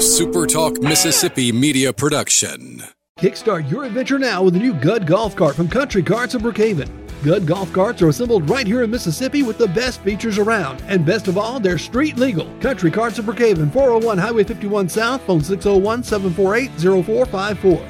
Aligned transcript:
A 0.00 0.02
SuperTalk 0.02 0.82
Mississippi 0.82 1.52
media 1.52 1.92
production. 1.92 2.82
Kickstart 3.18 3.70
your 3.70 3.84
adventure 3.84 4.18
now 4.18 4.42
with 4.42 4.54
the 4.54 4.58
new 4.58 4.72
Gud 4.72 5.06
Golf 5.06 5.36
Cart 5.36 5.54
from 5.54 5.68
Country 5.68 6.02
Carts 6.02 6.34
of 6.34 6.40
Brookhaven. 6.40 6.88
Gud 7.22 7.46
Golf 7.46 7.70
Carts 7.74 8.00
are 8.00 8.08
assembled 8.08 8.48
right 8.48 8.66
here 8.66 8.82
in 8.82 8.90
Mississippi 8.90 9.42
with 9.42 9.58
the 9.58 9.68
best 9.68 10.00
features 10.00 10.38
around. 10.38 10.82
And 10.86 11.04
best 11.04 11.28
of 11.28 11.36
all, 11.36 11.60
they're 11.60 11.76
street 11.76 12.16
legal. 12.16 12.50
Country 12.60 12.90
Carts 12.90 13.18
of 13.18 13.26
Brookhaven, 13.26 13.70
401 13.70 14.16
Highway 14.16 14.42
51 14.42 14.88
South, 14.88 15.20
phone 15.26 15.44
601 15.44 16.02
748 16.02 16.70
0454. 17.04 17.86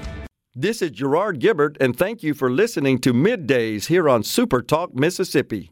This 0.56 0.82
is 0.82 0.90
Gerard 0.90 1.38
Gibert, 1.38 1.76
and 1.78 1.96
thank 1.96 2.24
you 2.24 2.34
for 2.34 2.50
listening 2.50 2.98
to 3.02 3.12
Middays 3.14 3.86
here 3.86 4.08
on 4.08 4.24
Super 4.24 4.62
Talk 4.62 4.96
Mississippi. 4.96 5.70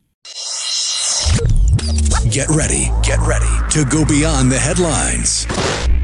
Get 2.30 2.48
ready, 2.50 2.92
get 3.02 3.18
ready 3.26 3.70
to 3.70 3.84
go 3.90 4.04
beyond 4.04 4.52
the 4.52 4.58
headlines 4.60 5.48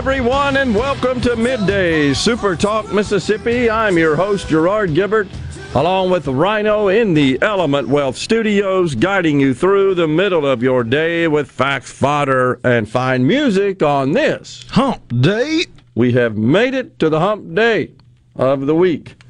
Everyone, 0.00 0.56
and 0.56 0.74
welcome 0.74 1.20
to 1.20 1.36
Midday 1.36 2.14
Super 2.14 2.56
Talk 2.56 2.90
Mississippi. 2.90 3.68
I'm 3.68 3.98
your 3.98 4.16
host, 4.16 4.48
Gerard 4.48 4.94
Gibert, 4.94 5.28
along 5.74 6.08
with 6.08 6.26
Rhino 6.26 6.88
in 6.88 7.12
the 7.12 7.38
Element 7.42 7.86
Wealth 7.86 8.16
Studios, 8.16 8.94
guiding 8.94 9.40
you 9.40 9.52
through 9.52 9.94
the 9.94 10.08
middle 10.08 10.46
of 10.46 10.62
your 10.62 10.84
day 10.84 11.28
with 11.28 11.50
facts, 11.50 11.92
fodder, 11.92 12.58
and 12.64 12.88
fine 12.88 13.26
music 13.26 13.82
on 13.82 14.12
this 14.12 14.64
Hump 14.70 15.20
Day. 15.20 15.66
we 15.94 16.12
have 16.12 16.34
made 16.34 16.72
it 16.72 16.98
to 16.98 17.10
the 17.10 17.20
hump 17.20 17.54
day 17.54 17.90
of 18.36 18.64
the 18.64 18.74
week. 18.74 19.22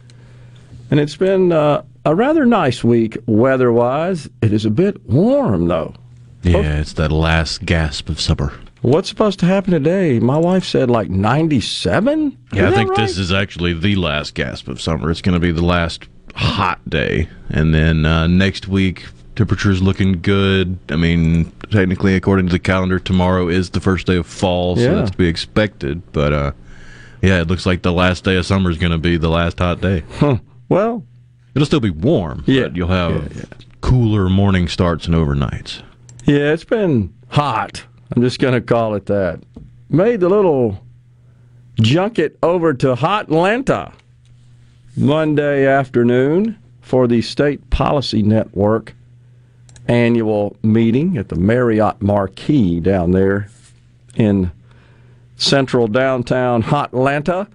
And 0.88 1.00
it's 1.00 1.16
been 1.16 1.50
uh, 1.50 1.82
a 2.04 2.14
rather 2.14 2.46
nice 2.46 2.84
week 2.84 3.18
weather 3.26 3.72
wise. 3.72 4.30
It 4.40 4.52
is 4.52 4.64
a 4.64 4.70
bit 4.70 5.04
warm, 5.04 5.66
though. 5.66 5.94
Yeah, 6.44 6.78
it's 6.78 6.92
that 6.92 7.10
last 7.10 7.66
gasp 7.66 8.08
of 8.08 8.20
summer. 8.20 8.52
What's 8.82 9.08
supposed 9.10 9.38
to 9.40 9.46
happen 9.46 9.72
today? 9.72 10.18
My 10.20 10.38
wife 10.38 10.64
said 10.64 10.90
like 10.90 11.10
97? 11.10 12.38
Yeah, 12.52 12.68
I 12.70 12.72
think 12.72 12.94
this 12.96 13.18
is 13.18 13.30
actually 13.30 13.74
the 13.74 13.96
last 13.96 14.34
gasp 14.34 14.68
of 14.68 14.80
summer. 14.80 15.10
It's 15.10 15.20
going 15.20 15.34
to 15.34 15.40
be 15.40 15.52
the 15.52 15.64
last 15.64 16.04
hot 16.34 16.80
day. 16.88 17.28
And 17.50 17.74
then 17.74 18.06
uh, 18.06 18.26
next 18.26 18.68
week, 18.68 19.04
temperature's 19.36 19.82
looking 19.82 20.22
good. 20.22 20.78
I 20.88 20.96
mean, 20.96 21.52
technically, 21.70 22.14
according 22.14 22.46
to 22.46 22.52
the 22.52 22.58
calendar, 22.58 22.98
tomorrow 22.98 23.48
is 23.48 23.68
the 23.70 23.80
first 23.80 24.06
day 24.06 24.16
of 24.16 24.26
fall, 24.26 24.76
so 24.76 24.82
Yeah. 24.82 24.94
that's 24.94 25.10
to 25.10 25.16
be 25.18 25.28
expected. 25.28 26.00
But 26.12 26.32
uh, 26.32 26.52
yeah, 27.20 27.42
it 27.42 27.48
looks 27.48 27.66
like 27.66 27.82
the 27.82 27.92
last 27.92 28.24
day 28.24 28.36
of 28.36 28.46
summer 28.46 28.70
is 28.70 28.78
going 28.78 28.92
to 28.92 28.98
be 28.98 29.18
the 29.18 29.28
last 29.28 29.58
hot 29.58 29.82
day. 29.82 30.04
Well, 30.70 31.04
It'll 31.54 31.66
still 31.66 31.80
be 31.80 31.90
warm, 31.90 32.44
Yeah. 32.46 32.62
but 32.68 32.76
you'll 32.76 32.88
have 32.88 33.46
cooler 33.82 34.28
morning 34.30 34.68
starts 34.68 35.06
and 35.06 35.14
overnights. 35.14 35.82
yeah, 36.24 36.52
it's 36.52 36.64
been 36.64 37.12
hot. 37.28 37.82
I'm 38.14 38.22
just 38.22 38.40
going 38.40 38.54
to 38.54 38.60
call 38.60 38.94
it 38.94 39.06
that. 39.06 39.40
Made 39.88 40.20
the 40.20 40.28
little 40.28 40.84
junket 41.80 42.36
over 42.42 42.74
to 42.74 42.94
Hot 42.94 43.26
Atlanta 43.26 43.92
Monday 44.96 45.66
afternoon 45.66 46.58
for 46.80 47.06
the 47.06 47.22
State 47.22 47.70
Policy 47.70 48.22
Network 48.22 48.94
annual 49.86 50.56
meeting 50.62 51.16
at 51.18 51.28
the 51.28 51.36
Marriott 51.36 52.02
Marquis 52.02 52.80
down 52.80 53.12
there 53.12 53.48
in 54.16 54.50
central 55.36 55.86
downtown 55.86 56.62
Hot 56.62 56.92
Atlanta. 56.92 57.48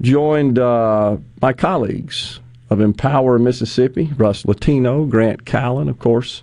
Joined 0.00 0.58
uh, 0.58 1.16
my 1.40 1.52
colleagues 1.52 2.40
of 2.70 2.80
Empower 2.80 3.38
Mississippi, 3.38 4.12
Russ 4.16 4.44
Latino, 4.44 5.04
Grant 5.04 5.44
Callen, 5.44 5.88
of 5.88 5.98
course, 5.98 6.42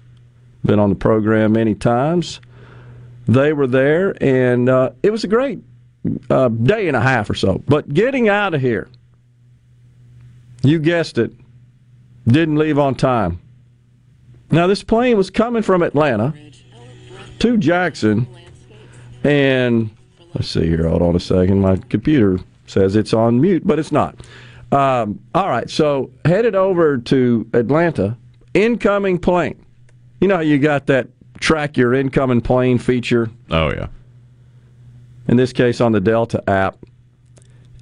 been 0.64 0.80
on 0.80 0.90
the 0.90 0.96
program 0.96 1.54
many 1.54 1.76
times. 1.76 2.40
They 3.30 3.54
were 3.54 3.68
there, 3.68 4.16
and 4.24 4.68
uh, 4.70 4.90
it 5.04 5.12
was 5.12 5.24
a 5.24 5.28
great 5.28 5.60
uh, 6.32 6.48
day 6.48 6.88
and 6.88 6.98
a 6.98 7.00
half 7.00 7.30
or 7.30 7.36
so. 7.36 7.62
But 7.68 7.94
getting 7.94 8.28
out 8.28 8.56
of 8.56 8.62
here, 8.62 8.90
you 10.64 10.80
guessed 10.80 11.20
it, 11.20 11.32
didn't 12.28 12.56
leave 12.56 12.80
on 12.80 12.96
time. 12.96 13.40
Now, 14.50 14.66
this 14.66 14.82
plane 14.82 15.16
was 15.16 15.30
coming 15.30 15.62
from 15.62 15.84
Atlanta 15.84 16.34
to 17.38 17.56
Jackson, 17.58 18.26
and 19.24 19.92
let's 20.34 20.48
see 20.48 20.66
here, 20.66 20.90
hold 20.90 21.04
on 21.04 21.16
a 21.16 21.20
second. 21.20 21.62
My 21.62 21.76
computer 21.76 22.40
says 22.66 22.96
it's 22.96 23.14
on 23.14 23.40
mute, 23.40 23.62
but 23.64 23.78
it's 23.78 23.92
not. 23.92 24.16
Um, 24.72 25.20
all 25.36 25.50
right, 25.50 25.70
so 25.70 26.10
headed 26.26 26.56
over 26.56 26.98
to 26.98 27.48
Atlanta, 27.54 28.18
incoming 28.56 29.20
plane. 29.20 29.64
You 30.20 30.28
know, 30.30 30.40
you 30.40 30.58
got 30.58 30.88
that 30.88 31.10
track 31.40 31.78
your 31.78 31.94
incoming 31.94 32.42
plane 32.42 32.78
feature, 32.78 33.30
Oh, 33.50 33.72
yeah. 33.72 33.88
in 35.28 35.38
this 35.38 35.54
case 35.54 35.80
on 35.82 35.92
the 35.92 36.00
Delta 36.02 36.44
app, 36.50 36.78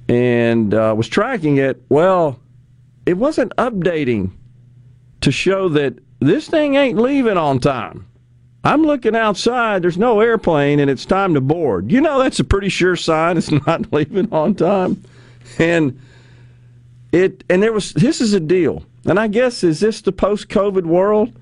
and 0.08 0.72
uh, 0.74 0.94
was 0.96 1.08
tracking 1.08 1.58
it. 1.58 1.82
Well, 1.88 2.38
it 3.06 3.16
wasn't 3.16 3.54
updating 3.56 4.30
to 5.20 5.32
show 5.32 5.68
that 5.70 5.94
this 6.20 6.48
thing 6.48 6.74
ain't 6.76 6.98
leaving 6.98 7.36
on 7.36 7.58
time. 7.58 8.06
I'm 8.64 8.82
looking 8.82 9.14
outside, 9.14 9.82
there's 9.82 9.98
no 9.98 10.20
airplane, 10.20 10.80
and 10.80 10.90
it's 10.90 11.06
time 11.06 11.34
to 11.34 11.40
board. 11.40 11.90
You 11.92 12.00
know, 12.00 12.18
that's 12.18 12.40
a 12.40 12.44
pretty 12.44 12.68
sure 12.68 12.96
sign 12.96 13.36
it's 13.38 13.50
not 13.66 13.92
leaving 13.92 14.32
on 14.32 14.54
time. 14.54 15.02
And 15.58 15.98
it 17.12 17.44
and 17.48 17.62
there 17.62 17.72
was 17.72 17.92
this 17.92 18.20
is 18.20 18.34
a 18.34 18.40
deal. 18.40 18.84
And 19.06 19.18
I 19.18 19.28
guess 19.28 19.64
is 19.64 19.80
this 19.80 20.02
the 20.02 20.12
post 20.12 20.48
COVID 20.48 20.84
world? 20.84 21.32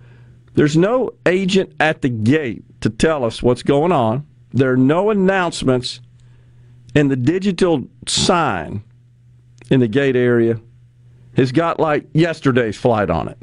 There's 0.57 0.77
no 0.77 1.13
agent 1.27 1.75
at 1.79 2.01
the 2.01 2.09
gate 2.09 2.65
to 2.81 2.91
tell 2.91 3.25
us 3.25 3.43
what's 3.43 3.63
going 3.63 3.93
on. 3.93 4.27
There 4.53 4.73
are 4.73 4.77
no 4.77 5.11
announcements, 5.11 6.01
and 6.95 7.11
the 7.11 7.17
digital 7.17 7.87
sign 8.09 8.83
in 9.71 9.81
the 9.81 9.89
gate 9.89 10.17
area 10.17 10.59
has 11.37 11.53
got 11.53 11.79
like 11.79 12.07
yesterday's 12.15 12.77
flight 12.77 13.11
on 13.11 13.29
it. 13.29 13.39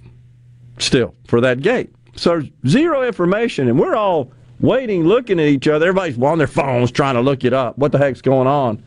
Still 0.79 1.13
for 1.27 1.39
that 1.41 1.61
gate, 1.61 1.93
so 2.15 2.41
zero 2.67 3.03
information, 3.03 3.67
and 3.67 3.79
we're 3.79 3.95
all 3.95 4.31
waiting, 4.59 5.03
looking 5.03 5.39
at 5.39 5.45
each 5.45 5.67
other. 5.67 5.89
Everybody's 5.89 6.19
on 6.19 6.39
their 6.39 6.47
phones 6.47 6.89
trying 6.89 7.13
to 7.13 7.21
look 7.21 7.43
it 7.43 7.53
up. 7.53 7.77
What 7.77 7.91
the 7.91 7.99
heck's 7.99 8.21
going 8.21 8.47
on? 8.47 8.83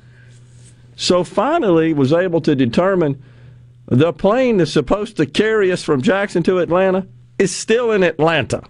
So 0.97 1.23
finally, 1.23 1.93
was 1.93 2.13
able 2.13 2.41
to 2.41 2.57
determine 2.57 3.23
the 3.87 4.13
plane 4.13 4.57
that's 4.57 4.73
supposed 4.73 5.17
to 5.19 5.27
carry 5.27 5.71
us 5.71 5.85
from 5.85 6.03
Jackson 6.03 6.43
to 6.43 6.59
Atlanta 6.59 7.07
is 7.39 7.55
still 7.55 7.93
in 7.93 8.03
Atlanta. 8.03 8.63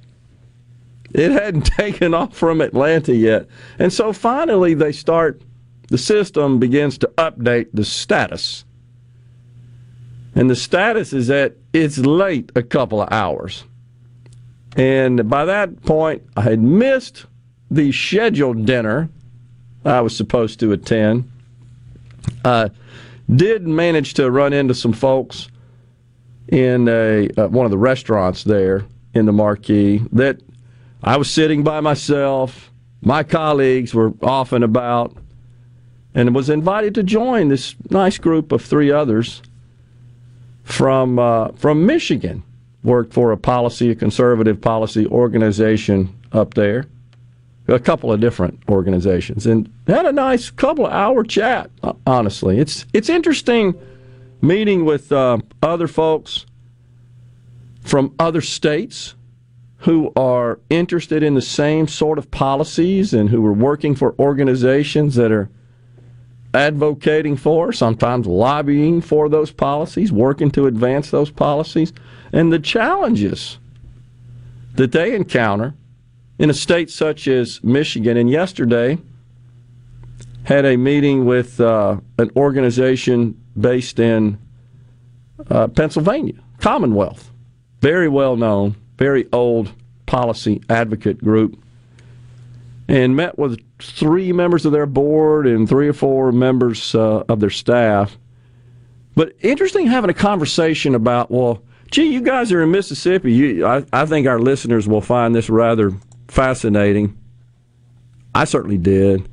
It 1.12 1.31
hadn't 1.31 1.62
taken 1.78 2.15
off 2.15 2.37
from 2.37 2.60
Atlanta 2.60 3.15
yet. 3.15 3.49
And 3.78 3.93
so 3.93 4.12
finally, 4.12 4.75
they 4.75 4.93
start, 4.93 5.41
the 5.88 5.99
system 5.99 6.59
begins 6.59 6.99
to 6.99 7.10
update 7.19 7.69
the 7.72 7.84
status. 7.84 8.65
And 10.34 10.50
the 10.50 10.56
status 10.56 11.12
is 11.12 11.28
that 11.28 11.56
it's 11.72 11.99
late 11.99 12.53
a 12.54 12.62
couple 12.62 13.00
of 13.00 13.10
hours. 13.10 13.65
And 14.77 15.28
by 15.30 15.47
that 15.47 15.83
point, 15.84 16.22
I 16.36 16.42
had 16.42 16.60
missed 16.60 17.24
the 17.71 17.91
scheduled 17.92 18.66
dinner 18.66 19.09
I 19.86 20.01
was 20.01 20.16
supposed 20.16 20.60
to 20.60 20.72
attend. 20.72 21.30
Uh, 22.45 22.71
did 23.34 23.66
manage 23.66 24.15
to 24.15 24.30
run 24.30 24.53
into 24.53 24.74
some 24.74 24.92
folks 24.92 25.48
in 26.48 26.89
a 26.89 27.28
uh, 27.37 27.48
one 27.48 27.65
of 27.65 27.71
the 27.71 27.78
restaurants 27.78 28.45
there 28.45 28.84
in 29.15 29.27
the 29.27 29.33
Marquis 29.33 30.03
that 30.13 30.41
I 31.03 31.16
was 31.16 31.31
sitting 31.31 31.63
by 31.63 31.81
myself. 31.81 32.71
My 33.03 33.22
colleagues 33.22 33.95
were 33.95 34.13
off 34.22 34.53
and 34.53 34.65
about, 34.65 35.16
and 36.15 36.34
was 36.34 36.51
invited 36.51 36.95
to 36.97 37.03
join 37.03 37.48
this 37.48 37.75
nice 37.91 38.19
group 38.19 38.53
of 38.53 38.63
three 38.63 38.91
others 38.91 39.43
from 40.65 41.19
uh, 41.19 41.48
from 41.53 41.87
Michigan. 41.87 42.43
Worked 42.83 43.13
for 43.13 43.33
a 43.33 43.37
policy, 43.37 43.91
a 43.91 43.97
conservative 43.97 44.60
policy 44.60 45.07
organization 45.07 46.15
up 46.33 46.54
there 46.54 46.87
a 47.69 47.78
couple 47.78 48.13
of 48.13 48.21
different 48.21 48.63
organizations 48.69 49.47
and 49.47 49.72
had 49.87 50.07
a 50.07 50.13
nice 50.13 50.51
couple 50.51 50.87
of 50.87 50.93
hour 50.93 51.25
chat 51.25 51.71
honestly 52.07 52.59
it's 52.59 52.87
it's 52.93 53.09
interesting 53.09 53.75
meeting 54.41 54.84
with 54.84 55.12
uh, 55.12 55.38
other 55.62 55.88
folks 55.88 56.47
from 57.80 58.15
other 58.18 58.41
states 58.41 59.15
who 59.78 60.12
are 60.16 60.59
interested 60.71 61.22
in 61.22 61.34
the 61.34 61.42
same 61.42 61.86
sort 61.86 62.18
of 62.18 62.30
policies 62.30 63.15
and 63.15 63.30
who 63.30 63.44
are 63.47 63.53
working 63.53 63.94
for 63.94 64.15
organizations 64.18 65.15
that 65.15 65.30
are 65.30 65.48
advocating 66.54 67.36
for, 67.36 67.72
sometimes 67.72 68.27
lobbying 68.27 69.00
for 69.00 69.28
those 69.28 69.53
policies, 69.53 70.10
working 70.10 70.50
to 70.50 70.66
advance 70.66 71.10
those 71.10 71.30
policies, 71.30 71.92
and 72.33 72.53
the 72.53 72.59
challenges 72.59 73.59
that 74.74 74.92
they 74.92 75.15
encounter 75.15 75.74
in 76.38 76.50
a 76.50 76.54
state 76.54 76.91
such 76.91 77.28
as 77.28 77.62
Michigan. 77.62 78.16
And 78.16 78.30
yesterday, 78.30 78.98
had 80.47 80.65
a 80.65 80.77
meeting 80.77 81.25
with 81.25 81.60
uh, 81.60 81.97
an 82.19 82.31
organization 82.37 83.37
based 83.59 83.98
in 83.98 84.39
uh, 85.51 85.66
Pennsylvania, 85.66 86.34
Commonwealth, 86.60 87.33
very 87.81 88.09
well 88.09 88.37
known, 88.37 88.77
very 88.97 89.27
old 89.33 89.72
policy 90.07 90.63
advocate 90.71 91.19
group, 91.19 91.60
and 92.87 93.16
met 93.16 93.37
with 93.37 93.59
three 93.81 94.33
members 94.33 94.65
of 94.65 94.71
their 94.71 94.87
board 94.87 95.48
and 95.48 95.69
three 95.69 95.89
or 95.89 95.93
four 95.93 96.31
members 96.31 96.95
uh, 96.95 97.25
of 97.28 97.41
their 97.41 97.51
staff. 97.51 98.16
But 99.16 99.33
interesting 99.41 99.89
having 99.89 100.10
a 100.10 100.15
conversation 100.15 100.95
about, 100.95 101.28
well, 101.28 101.60
gee, 101.91 102.13
you 102.13 102.21
guys 102.21 102.53
are 102.53 102.63
in 102.63 102.71
Mississippi. 102.71 103.33
You, 103.33 103.66
I, 103.66 103.84
I 103.93 104.07
think 104.07 104.28
our 104.28 104.39
listeners 104.39 104.87
will 104.87 105.01
find 105.01 105.34
this 105.34 105.51
rather 105.51 105.93
fascinating. 106.28 107.19
I 108.33 108.45
certainly 108.45 108.78
did. 108.78 109.28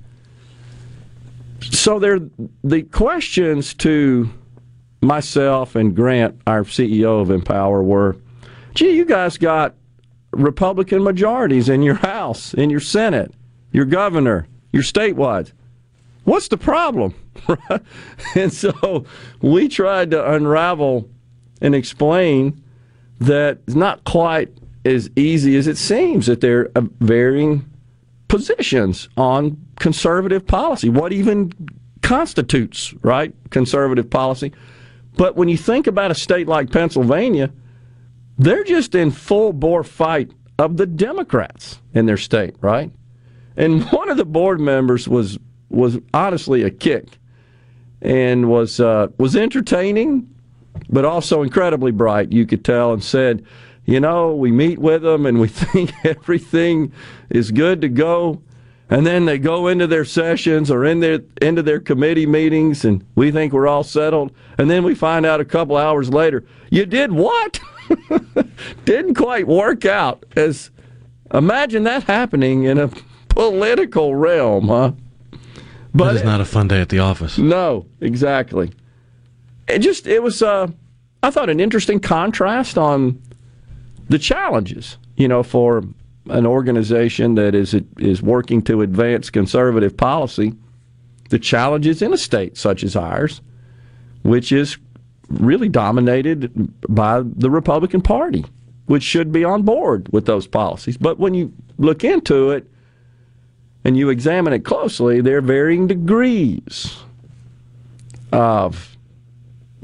So 1.71 1.99
there, 1.99 2.19
the 2.63 2.83
questions 2.83 3.73
to 3.75 4.29
myself 5.01 5.75
and 5.75 5.95
Grant, 5.95 6.41
our 6.47 6.63
CEO 6.63 7.21
of 7.21 7.29
Empower, 7.29 7.83
were, 7.83 8.15
gee, 8.73 8.91
you 8.91 9.05
guys 9.05 9.37
got 9.37 9.75
Republican 10.31 11.03
majorities 11.03 11.69
in 11.69 11.81
your 11.81 11.95
House, 11.95 12.53
in 12.53 12.69
your 12.69 12.79
Senate, 12.79 13.33
your 13.71 13.85
governor, 13.85 14.47
your 14.71 14.83
statewide. 14.83 15.51
What's 16.23 16.47
the 16.47 16.57
problem? 16.57 17.13
and 18.35 18.51
so 18.51 19.05
we 19.41 19.67
tried 19.67 20.11
to 20.11 20.31
unravel 20.33 21.09
and 21.61 21.75
explain 21.75 22.61
that 23.19 23.59
it's 23.67 23.75
not 23.75 24.03
quite 24.03 24.49
as 24.85 25.09
easy 25.15 25.55
as 25.55 25.67
it 25.67 25.77
seems, 25.77 26.25
that 26.25 26.41
there 26.41 26.69
are 26.75 26.83
varying 26.99 27.69
positions 28.27 29.09
on 29.15 29.62
conservative 29.79 30.45
policy. 30.45 30.89
What 30.89 31.13
even 31.13 31.51
constitutes, 32.01 32.93
right, 33.01 33.33
conservative 33.49 34.09
policy? 34.09 34.51
But 35.15 35.35
when 35.35 35.47
you 35.47 35.57
think 35.57 35.87
about 35.87 36.11
a 36.11 36.15
state 36.15 36.47
like 36.47 36.71
Pennsylvania, 36.71 37.51
they're 38.37 38.63
just 38.63 38.95
in 38.95 39.11
full 39.11 39.53
bore 39.53 39.83
fight 39.83 40.31
of 40.57 40.77
the 40.77 40.85
Democrats 40.85 41.79
in 41.93 42.05
their 42.05 42.17
state, 42.17 42.55
right? 42.61 42.91
And 43.55 43.83
one 43.91 44.09
of 44.09 44.17
the 44.17 44.25
board 44.25 44.59
members 44.59 45.07
was 45.07 45.37
was 45.69 45.97
honestly 46.13 46.61
a 46.61 46.69
kick, 46.69 47.07
and 48.01 48.49
was 48.49 48.79
uh, 48.79 49.07
was 49.17 49.35
entertaining, 49.35 50.29
but 50.89 51.05
also 51.05 51.41
incredibly 51.41 51.91
bright. 51.91 52.31
You 52.31 52.45
could 52.45 52.63
tell, 52.63 52.93
and 52.93 53.03
said, 53.03 53.45
you 53.85 53.99
know, 53.99 54.33
we 54.33 54.51
meet 54.51 54.79
with 54.79 55.01
them 55.01 55.25
and 55.25 55.39
we 55.39 55.47
think 55.49 55.91
everything 56.05 56.91
is 57.29 57.51
good 57.51 57.81
to 57.81 57.89
go. 57.89 58.41
And 58.89 59.07
then 59.07 59.25
they 59.25 59.39
go 59.39 59.67
into 59.67 59.87
their 59.87 60.05
sessions 60.05 60.69
or 60.69 60.85
in 60.85 60.99
their 60.99 61.21
into 61.41 61.63
their 61.63 61.79
committee 61.79 62.25
meetings 62.25 62.85
and 62.85 63.03
we 63.15 63.31
think 63.31 63.53
we're 63.53 63.67
all 63.67 63.83
settled. 63.83 64.31
And 64.57 64.69
then 64.69 64.83
we 64.83 64.93
find 64.93 65.25
out 65.25 65.39
a 65.39 65.45
couple 65.45 65.77
hours 65.77 66.09
later, 66.09 66.43
you 66.69 66.85
did 66.85 67.11
what? 67.11 67.59
Didn't 68.85 69.15
quite 69.15 69.47
work 69.47 69.85
out. 69.85 70.25
As 70.35 70.69
imagine 71.33 71.83
that 71.83 72.03
happening 72.03 72.63
in 72.65 72.77
a 72.77 72.89
political 73.29 74.15
realm, 74.15 74.67
huh? 74.67 74.91
But 75.95 76.15
it's 76.15 76.25
not 76.25 76.41
a 76.41 76.45
fun 76.45 76.67
day 76.67 76.81
at 76.81 76.89
the 76.89 76.99
office. 76.99 77.37
No, 77.37 77.85
exactly. 78.01 78.71
It 79.67 79.79
just 79.79 80.07
it 80.07 80.21
was 80.21 80.41
uh 80.41 80.67
I 81.23 81.31
thought 81.31 81.49
an 81.49 81.59
interesting 81.59 81.99
contrast 81.99 82.77
on 82.77 83.21
the 84.09 84.19
challenges, 84.19 84.97
you 85.15 85.27
know, 85.27 85.41
for 85.41 85.83
an 86.29 86.45
organization 86.45 87.35
that 87.35 87.53
is 87.53 87.75
is 87.97 88.21
working 88.21 88.61
to 88.63 88.81
advance 88.81 89.29
conservative 89.29 89.95
policy, 89.97 90.53
the 91.29 91.39
challenges 91.39 92.01
in 92.01 92.13
a 92.13 92.17
state 92.17 92.57
such 92.57 92.83
as 92.83 92.95
ours, 92.95 93.41
which 94.23 94.51
is 94.51 94.77
really 95.29 95.69
dominated 95.69 96.51
by 96.87 97.21
the 97.23 97.49
Republican 97.49 98.01
Party, 98.01 98.45
which 98.85 99.03
should 99.03 99.31
be 99.31 99.43
on 99.43 99.63
board 99.63 100.07
with 100.11 100.25
those 100.25 100.47
policies. 100.47 100.97
But 100.97 101.19
when 101.19 101.33
you 101.33 101.51
look 101.77 102.03
into 102.03 102.51
it 102.51 102.67
and 103.83 103.97
you 103.97 104.09
examine 104.09 104.53
it 104.53 104.63
closely, 104.63 105.21
there 105.21 105.37
are 105.37 105.41
varying 105.41 105.87
degrees 105.87 106.97
of 108.31 108.95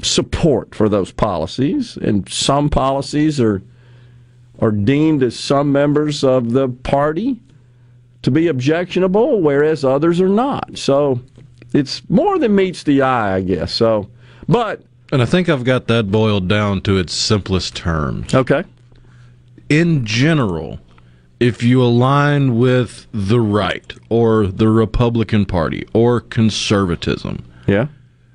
support 0.02 0.74
for 0.74 0.88
those 0.88 1.12
policies, 1.12 1.96
and 1.98 2.28
some 2.28 2.70
policies 2.70 3.40
are 3.40 3.62
are 4.60 4.70
deemed 4.70 5.22
as 5.22 5.38
some 5.38 5.72
members 5.72 6.22
of 6.22 6.52
the 6.52 6.68
party 6.68 7.40
to 8.22 8.30
be 8.30 8.48
objectionable, 8.48 9.40
whereas 9.40 9.84
others 9.84 10.20
are 10.20 10.28
not. 10.28 10.76
So 10.76 11.20
it's 11.72 12.08
more 12.10 12.38
than 12.38 12.54
meets 12.54 12.82
the 12.82 13.02
eye, 13.02 13.36
I 13.36 13.40
guess. 13.40 13.72
So, 13.72 14.08
but 14.48 14.82
and 15.12 15.22
I 15.22 15.24
think 15.24 15.48
I've 15.48 15.64
got 15.64 15.86
that 15.88 16.10
boiled 16.10 16.48
down 16.48 16.82
to 16.82 16.98
its 16.98 17.12
simplest 17.12 17.74
terms. 17.74 18.34
Okay. 18.34 18.64
In 19.68 20.04
general, 20.04 20.80
if 21.38 21.62
you 21.62 21.82
align 21.82 22.58
with 22.58 23.06
the 23.12 23.40
right 23.40 23.92
or 24.08 24.46
the 24.46 24.68
Republican 24.68 25.46
Party 25.46 25.86
or 25.94 26.20
conservatism, 26.20 27.44
yeah, 27.66 27.86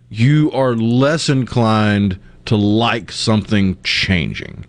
you 0.10 0.52
are 0.52 0.76
less 0.76 1.30
inclined 1.30 2.20
to 2.46 2.56
like 2.56 3.12
something 3.12 3.78
changing. 3.84 4.66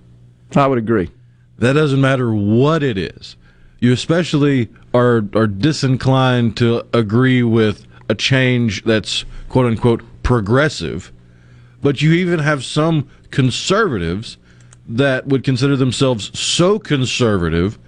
I 0.54 0.66
would 0.66 0.78
agree. 0.78 1.10
That 1.58 1.72
doesn't 1.72 2.00
matter 2.00 2.32
what 2.32 2.82
it 2.82 2.98
is. 2.98 3.36
You 3.80 3.92
especially 3.92 4.68
are 4.94 5.24
are 5.34 5.46
disinclined 5.46 6.56
to 6.58 6.86
agree 6.92 7.42
with 7.42 7.86
a 8.08 8.14
change 8.14 8.84
that's 8.84 9.24
quote 9.48 9.66
unquote 9.66 10.02
progressive, 10.22 11.12
but 11.82 12.02
you 12.02 12.12
even 12.12 12.40
have 12.40 12.64
some 12.64 13.08
conservatives 13.30 14.38
that 14.88 15.26
would 15.26 15.44
consider 15.44 15.76
themselves 15.76 16.36
so 16.38 16.78
conservative 16.78 17.78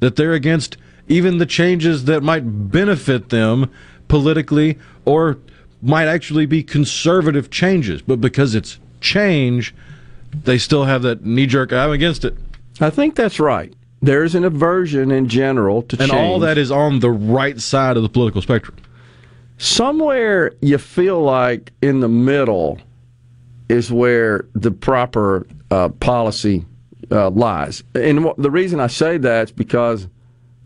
that 0.00 0.16
they're 0.16 0.34
against 0.34 0.76
even 1.08 1.38
the 1.38 1.46
changes 1.46 2.04
that 2.04 2.22
might 2.22 2.70
benefit 2.70 3.30
them 3.30 3.70
politically 4.08 4.78
or 5.04 5.38
might 5.82 6.06
actually 6.06 6.46
be 6.46 6.62
conservative 6.62 7.50
changes. 7.50 8.02
But 8.02 8.20
because 8.20 8.54
it's 8.54 8.78
change, 9.00 9.74
they 10.32 10.58
still 10.58 10.84
have 10.84 11.02
that 11.02 11.24
knee 11.24 11.46
jerk, 11.46 11.72
I'm 11.72 11.90
against 11.90 12.24
it. 12.24 12.36
I 12.80 12.90
think 12.90 13.14
that's 13.14 13.38
right. 13.38 13.72
There's 14.02 14.34
an 14.34 14.44
aversion 14.44 15.10
in 15.10 15.28
general 15.28 15.82
to 15.82 15.96
change. 15.96 16.10
and 16.10 16.18
change. 16.18 16.30
all 16.32 16.38
that 16.40 16.58
is 16.58 16.70
on 16.70 17.00
the 17.00 17.10
right 17.10 17.58
side 17.60 17.96
of 17.96 18.02
the 18.02 18.08
political 18.08 18.42
spectrum. 18.42 18.76
Somewhere 19.56 20.52
you 20.60 20.78
feel 20.78 21.22
like 21.22 21.72
in 21.80 22.00
the 22.00 22.08
middle 22.08 22.78
is 23.68 23.90
where 23.90 24.46
the 24.54 24.70
proper 24.70 25.46
uh, 25.70 25.88
policy 25.88 26.66
uh, 27.10 27.30
lies. 27.30 27.82
And 27.94 28.28
the 28.36 28.50
reason 28.50 28.80
I 28.80 28.88
say 28.88 29.16
that 29.18 29.48
is 29.48 29.52
because 29.52 30.08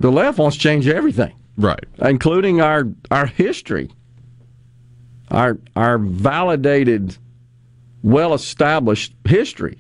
the 0.01 0.11
left 0.11 0.39
wants 0.39 0.57
to 0.57 0.63
change 0.63 0.89
everything, 0.89 1.35
right, 1.57 1.85
including 2.01 2.61
our 2.61 2.89
our 3.11 3.27
history, 3.27 3.91
our 5.31 5.59
our 5.77 5.99
validated, 5.99 7.17
well 8.03 8.35
established 8.35 9.15
history. 9.25 9.79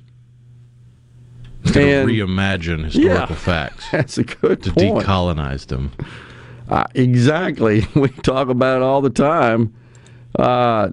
To 1.72 1.80
and, 1.80 2.08
reimagine 2.08 2.84
historical 2.84 3.34
yeah, 3.34 3.34
facts. 3.34 3.84
That's 3.92 4.18
a 4.18 4.24
good 4.24 4.62
to 4.62 4.72
point. 4.72 5.04
decolonize 5.06 5.66
them. 5.66 5.92
Uh, 6.68 6.84
exactly. 6.94 7.86
We 7.94 8.08
talk 8.08 8.48
about 8.48 8.78
it 8.78 8.82
all 8.82 9.00
the 9.00 9.10
time. 9.10 9.74
Uh, 10.38 10.90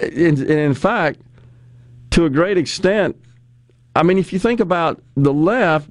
in, 0.00 0.50
in 0.50 0.74
fact, 0.74 1.20
to 2.10 2.24
a 2.24 2.30
great 2.30 2.58
extent, 2.58 3.16
I 3.94 4.02
mean, 4.02 4.18
if 4.18 4.32
you 4.32 4.38
think 4.38 4.60
about 4.60 5.02
the 5.16 5.32
left 5.32 5.90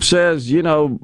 says, 0.00 0.50
you 0.50 0.62
know, 0.62 0.98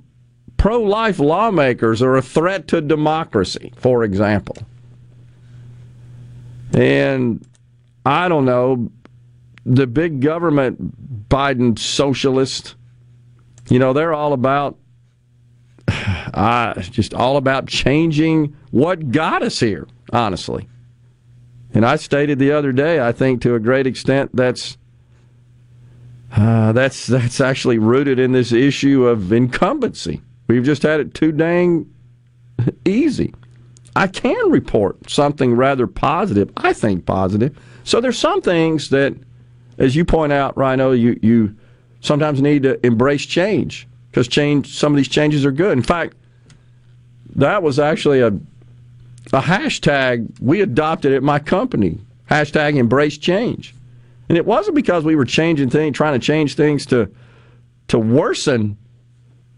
pro 0.57 0.83
life 0.83 1.19
lawmakers 1.19 2.03
are 2.03 2.17
a 2.17 2.23
threat 2.23 2.69
to 2.69 2.81
democracy, 2.81 3.73
for 3.77 4.05
example. 4.05 4.57
And 6.73 7.47
I 8.05 8.29
don't 8.29 8.45
know, 8.45 8.91
the 9.65 9.87
big 9.87 10.21
government 10.21 11.20
Biden 11.31 11.79
socialist, 11.79 12.75
you 13.71 13.79
know, 13.79 13.95
they're 13.95 14.13
all 14.13 14.35
about 14.35 14.77
uh, 15.89 16.75
just 16.83 17.15
all 17.15 17.39
about 17.39 17.67
changing 17.67 18.55
what 18.73 19.11
got 19.11 19.43
us 19.43 19.61
here, 19.61 19.89
honestly. 20.13 20.69
And 21.73 21.87
I 21.87 21.97
stated 21.97 22.39
the 22.39 22.53
other 22.53 22.73
day, 22.73 23.01
I 23.01 23.13
think 23.13 23.41
to 23.43 23.55
a 23.55 23.61
great 23.61 23.87
extent 23.87 24.31
that's 24.35 24.77
Uh, 26.33 26.71
that's 26.73 27.07
that's 27.09 27.41
actually 27.41 27.79
rooted 27.79 28.19
in 28.21 28.33
this 28.33 28.53
issue 28.53 29.05
of 29.07 29.33
incumbency. 29.33 30.21
We've 30.47 30.63
just 30.65 30.83
had 30.83 31.01
it 31.01 31.13
too 31.15 31.33
dang 31.33 31.93
easy. 32.85 33.35
I 33.97 34.07
can 34.07 34.51
report 34.51 35.11
something 35.11 35.55
rather 35.57 35.89
positive. 35.89 36.51
I 36.57 36.73
think 36.73 37.05
positive. 37.05 37.59
So 37.83 38.01
there's 38.01 38.19
some 38.19 38.41
things 38.43 38.91
that, 38.91 39.15
as 39.81 39.97
you 39.97 40.05
point 40.05 40.33
out, 40.33 40.57
Rhino, 40.57 40.93
you 40.93 41.19
you 41.23 41.57
sometimes 42.01 42.41
need 42.41 42.63
to 42.63 42.85
embrace 42.87 43.27
change 43.27 43.89
because 44.11 44.29
change. 44.29 44.73
Some 44.73 44.93
of 44.93 44.97
these 44.97 45.09
changes 45.09 45.45
are 45.45 45.51
good. 45.51 45.73
In 45.73 45.83
fact, 45.83 46.15
that 47.35 47.63
was 47.63 47.81
actually 47.81 48.21
a 48.21 48.29
a 49.33 49.41
hashtag 49.41 50.41
we 50.41 50.61
adopted 50.61 51.13
at 51.13 51.23
my 51.23 51.39
company. 51.39 51.99
Hashtag 52.31 52.77
embrace 52.77 53.19
change. 53.19 53.75
And 54.29 54.37
it 54.39 54.47
wasn't 54.47 54.77
because 54.77 55.03
we 55.03 55.17
were 55.17 55.25
changing 55.25 55.71
things, 55.71 55.97
trying 55.97 56.19
to 56.19 56.25
change 56.25 56.55
things 56.55 56.87
to 56.87 57.11
to 57.89 57.99
worsen 57.99 58.77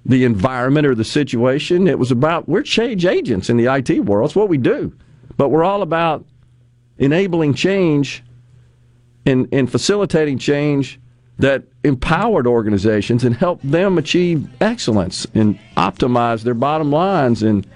the 0.07 0.25
environment 0.25 0.87
or 0.87 0.95
the 0.95 1.05
situation. 1.05 1.87
It 1.87 1.99
was 1.99 2.12
about 2.12 2.49
we're 2.49 2.62
change 2.62 3.05
agents 3.05 3.50
in 3.50 3.57
the 3.57 3.67
IT 3.67 4.05
world. 4.05 4.31
It's 4.31 4.37
what 4.37 4.49
we 4.49 4.57
do. 4.57 4.95
But 5.37 5.49
we're 5.49 5.64
all 5.64 5.83
about 5.83 6.25
enabling 6.99 7.55
change 7.55 8.23
and, 9.26 9.49
and 9.52 9.71
facilitating 9.71 10.38
change 10.38 10.99
that 11.38 11.64
empowered 11.85 12.47
organizations 12.47 13.25
and 13.25 13.35
helped 13.35 13.69
them 13.69 13.99
achieve 13.99 14.49
excellence 14.61 15.26
and 15.35 15.59
optimize 15.76 16.43
their 16.43 16.55
bottom 16.55 16.91
lines 16.91 17.43
and 17.43 17.67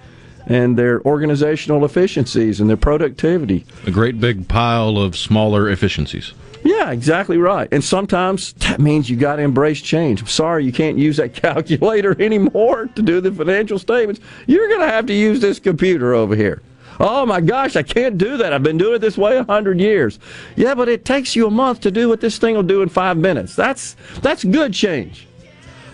and 0.48 0.78
their 0.78 1.02
organizational 1.02 1.84
efficiencies 1.84 2.60
and 2.60 2.70
their 2.70 2.76
productivity. 2.76 3.66
A 3.84 3.90
great 3.90 4.20
big 4.20 4.46
pile 4.46 4.96
of 4.96 5.16
smaller 5.16 5.68
efficiencies. 5.68 6.34
Yeah, 6.62 6.90
exactly 6.90 7.36
right. 7.36 7.68
And 7.72 7.82
sometimes 7.82 8.52
that 8.54 8.80
means 8.80 9.10
you 9.10 9.16
got 9.16 9.36
to 9.36 9.42
embrace 9.42 9.80
change. 9.80 10.20
I'm 10.20 10.26
sorry 10.26 10.64
you 10.64 10.72
can't 10.72 10.98
use 10.98 11.16
that 11.16 11.34
calculator 11.42 12.20
anymore 12.20 12.86
to 12.94 13.02
do 13.02 13.20
the 13.20 13.32
financial 13.32 13.78
statements. 13.78 14.20
You're 14.46 14.68
going 14.68 14.80
to 14.80 14.86
have 14.86 15.06
to 15.06 15.14
use 15.14 15.40
this 15.40 15.58
computer 15.58 16.14
over 16.14 16.34
here. 16.34 16.62
Oh 16.98 17.26
my 17.26 17.40
gosh, 17.40 17.76
I 17.76 17.82
can't 17.82 18.16
do 18.16 18.36
that. 18.38 18.52
I've 18.52 18.62
been 18.62 18.78
doing 18.78 18.94
it 18.94 18.98
this 19.00 19.18
way 19.18 19.36
a 19.36 19.44
hundred 19.44 19.80
years. 19.80 20.18
Yeah, 20.56 20.74
but 20.74 20.88
it 20.88 21.04
takes 21.04 21.36
you 21.36 21.46
a 21.46 21.50
month 21.50 21.80
to 21.82 21.90
do 21.90 22.08
what 22.08 22.20
this 22.20 22.38
thing 22.38 22.54
will 22.54 22.62
do 22.62 22.82
in 22.82 22.88
five 22.88 23.16
minutes. 23.16 23.54
That's 23.54 23.96
that's 24.22 24.44
good 24.44 24.72
change. 24.72 25.26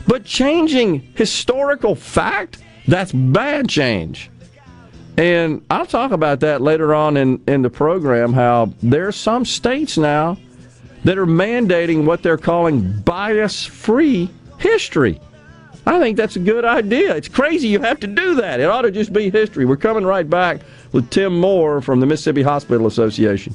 But 0.07 0.25
changing 0.25 1.01
historical 1.15 1.95
fact, 1.95 2.59
that's 2.87 3.13
bad 3.13 3.69
change. 3.69 4.31
And 5.17 5.65
I'll 5.71 5.87
talk 5.87 6.11
about 6.11 6.41
that 6.41 6.63
later 6.63 6.95
on 6.95 7.17
in, 7.17 7.43
in 7.47 7.63
the 7.63 7.71
program, 7.71 8.33
how 8.33 8.73
there 8.83 9.07
are 9.07 9.13
some 9.13 9.45
states 9.45 9.99
now 9.99 10.39
that 11.05 11.19
are 11.19 11.27
mandating 11.27 12.05
what 12.05 12.23
they're 12.23 12.39
calling 12.39 13.01
bias 13.03 13.65
free 13.65 14.31
history. 14.59 15.21
I 15.85 15.99
think 15.99 16.17
that's 16.17 16.37
a 16.37 16.41
good 16.41 16.65
idea. 16.65 17.15
It's 17.15 17.29
crazy 17.29 17.69
you 17.69 17.81
have 17.81 17.99
to 18.01 18.07
do 18.07 18.37
that. 18.37 18.61
It 18.61 18.71
ought 18.71 18.83
to 18.83 18.91
just 18.91 19.13
be 19.13 19.31
history. 19.31 19.65
We're 19.65 19.77
coming 19.77 20.05
right 20.05 20.29
back 20.29 20.61
with 20.93 21.11
Tim 21.11 21.39
Moore 21.39 21.81
from 21.81 22.01
the 22.01 22.07
Mississippi 22.07 22.43
Hospital 22.43 22.87
Association. 22.87 23.55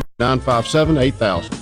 957 0.21 0.97
8000. 0.97 1.61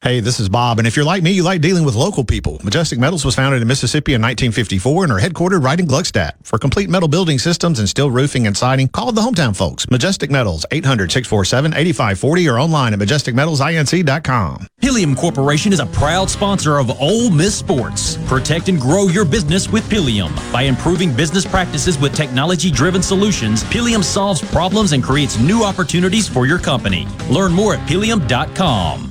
Hey, 0.00 0.20
this 0.20 0.38
is 0.38 0.48
Bob, 0.48 0.78
and 0.78 0.86
if 0.86 0.94
you're 0.94 1.04
like 1.04 1.24
me, 1.24 1.32
you 1.32 1.42
like 1.42 1.60
dealing 1.60 1.84
with 1.84 1.96
local 1.96 2.22
people. 2.22 2.60
Majestic 2.62 3.00
Metals 3.00 3.24
was 3.24 3.34
founded 3.34 3.60
in 3.60 3.66
Mississippi 3.66 4.14
in 4.14 4.22
1954 4.22 5.02
and 5.02 5.12
are 5.12 5.18
headquartered 5.18 5.64
right 5.64 5.80
in 5.80 5.88
Gluckstadt. 5.88 6.34
For 6.44 6.56
complete 6.56 6.88
metal 6.88 7.08
building 7.08 7.36
systems 7.40 7.80
and 7.80 7.88
steel 7.88 8.08
roofing 8.08 8.46
and 8.46 8.56
siding, 8.56 8.86
call 8.86 9.10
the 9.10 9.20
hometown 9.20 9.56
folks. 9.56 9.90
Majestic 9.90 10.30
Metals, 10.30 10.64
800-647-8540 10.70 12.52
or 12.52 12.60
online 12.60 12.92
at 12.92 13.00
majesticmetalsinc.com. 13.00 14.68
Pilium 14.80 15.16
Corporation 15.16 15.72
is 15.72 15.80
a 15.80 15.86
proud 15.86 16.30
sponsor 16.30 16.78
of 16.78 16.92
Ole 17.02 17.30
Miss 17.30 17.56
Sports. 17.56 18.18
Protect 18.28 18.68
and 18.68 18.80
grow 18.80 19.08
your 19.08 19.24
business 19.24 19.68
with 19.68 19.82
Pilium. 19.90 20.30
By 20.52 20.62
improving 20.62 21.12
business 21.12 21.44
practices 21.44 21.98
with 21.98 22.14
technology-driven 22.14 23.02
solutions, 23.02 23.64
Pilium 23.64 24.04
solves 24.04 24.40
problems 24.52 24.92
and 24.92 25.02
creates 25.02 25.40
new 25.40 25.64
opportunities 25.64 26.28
for 26.28 26.46
your 26.46 26.60
company. 26.60 27.08
Learn 27.28 27.52
more 27.52 27.74
at 27.74 27.84
pilium.com. 27.88 29.10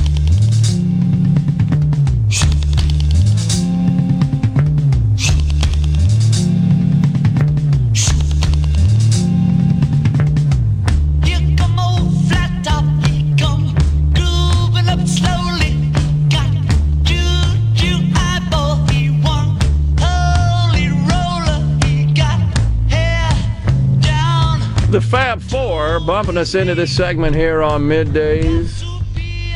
The 24.91 24.99
Fab 24.99 25.41
Four 25.41 26.01
bumping 26.01 26.35
us 26.35 26.53
into 26.53 26.75
this 26.75 26.93
segment 26.93 27.33
here 27.33 27.61
on 27.61 27.83
middays. 27.83 28.83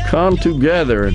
Come 0.07 0.37
together. 0.37 1.11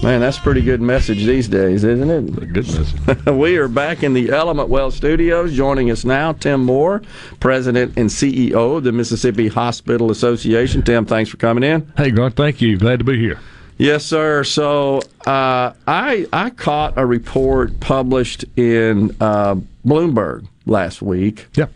Man, 0.00 0.20
that's 0.20 0.38
a 0.38 0.40
pretty 0.42 0.62
good 0.62 0.80
message 0.80 1.24
these 1.24 1.48
days, 1.48 1.82
isn't 1.82 2.08
it? 2.08 2.52
Good 2.52 2.68
message. 2.68 3.26
we 3.26 3.56
are 3.56 3.66
back 3.66 4.04
in 4.04 4.12
the 4.12 4.30
Element 4.30 4.68
Wealth 4.68 4.94
studios. 4.94 5.52
Joining 5.54 5.90
us 5.90 6.04
now, 6.04 6.34
Tim 6.34 6.64
Moore, 6.64 7.02
President 7.40 7.94
and 7.96 8.08
CEO 8.08 8.76
of 8.76 8.84
the 8.84 8.92
Mississippi 8.92 9.48
Hospital 9.48 10.12
Association. 10.12 10.82
Tim, 10.82 11.04
thanks 11.04 11.28
for 11.28 11.36
coming 11.36 11.64
in. 11.64 11.92
Hey, 11.96 12.12
God, 12.12 12.36
thank 12.36 12.60
you. 12.60 12.78
Glad 12.78 13.00
to 13.00 13.04
be 13.04 13.18
here. 13.18 13.40
Yes, 13.76 14.04
sir. 14.04 14.44
So 14.44 14.98
uh, 15.26 15.72
I 15.88 16.26
I 16.32 16.50
caught 16.50 16.96
a 16.96 17.04
report 17.04 17.80
published 17.80 18.44
in 18.54 19.16
uh, 19.20 19.56
Bloomberg 19.84 20.46
last 20.64 21.02
week. 21.02 21.48
Yeah. 21.56 21.66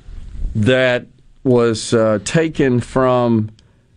That 0.54 1.06
was 1.46 1.94
uh, 1.94 2.18
taken 2.24 2.80
from 2.80 3.48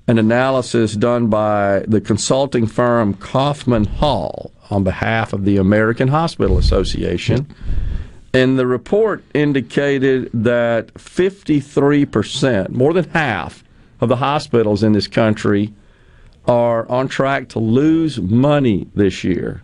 an 0.08 0.20
analysis 0.20 0.94
done 0.94 1.28
by 1.28 1.84
the 1.88 2.00
consulting 2.00 2.68
firm 2.68 3.16
Kaufman 3.16 3.86
Hall 3.86 4.52
on 4.70 4.84
behalf 4.84 5.34
of 5.34 5.46
the 5.46 5.58
American 5.58 6.10
Hospital 6.10 6.60
Association. 6.60 7.48
And 8.34 8.60
the 8.60 8.68
report 8.68 9.24
indicated 9.34 10.30
that 10.34 10.94
53%, 10.94 12.70
more 12.70 12.94
than 12.94 13.10
half 13.10 13.64
of 14.00 14.10
the 14.10 14.18
hospitals 14.18 14.84
in 14.84 14.94
this 14.94 15.08
country, 15.08 15.74
are 16.48 16.88
on 16.88 17.08
track 17.08 17.50
to 17.50 17.60
lose 17.60 18.22
money 18.22 18.88
this 18.94 19.24
year. 19.24 19.64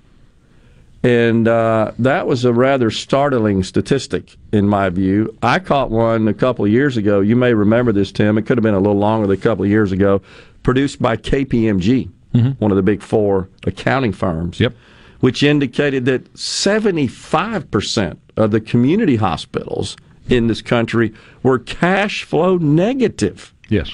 And 1.05 1.47
uh, 1.47 1.91
that 1.99 2.25
was 2.25 2.45
a 2.45 2.51
rather 2.51 2.89
startling 2.89 3.61
statistic, 3.63 4.37
in 4.51 4.67
my 4.67 4.89
view. 4.89 5.37
I 5.43 5.59
caught 5.59 5.91
one 5.91 6.27
a 6.27 6.33
couple 6.33 6.65
of 6.65 6.71
years 6.71 6.97
ago. 6.97 7.19
You 7.19 7.35
may 7.35 7.53
remember 7.53 7.91
this, 7.91 8.11
Tim. 8.11 8.39
It 8.39 8.47
could 8.47 8.57
have 8.57 8.63
been 8.63 8.73
a 8.73 8.79
little 8.79 8.97
longer 8.97 9.27
than 9.27 9.37
a 9.37 9.39
couple 9.39 9.63
of 9.63 9.69
years 9.69 9.91
ago, 9.91 10.23
produced 10.63 10.99
by 10.99 11.15
KPMG, 11.15 12.09
mm-hmm. 12.33 12.49
one 12.53 12.71
of 12.71 12.75
the 12.75 12.81
big 12.81 13.03
four 13.03 13.49
accounting 13.67 14.13
firms. 14.13 14.59
Yep. 14.59 14.73
Which 15.19 15.43
indicated 15.43 16.05
that 16.05 16.33
75% 16.33 18.17
of 18.35 18.49
the 18.49 18.59
community 18.59 19.17
hospitals 19.17 19.95
in 20.27 20.47
this 20.47 20.63
country 20.63 21.13
were 21.43 21.59
cash 21.59 22.23
flow 22.23 22.57
negative. 22.57 23.53
Yes. 23.69 23.91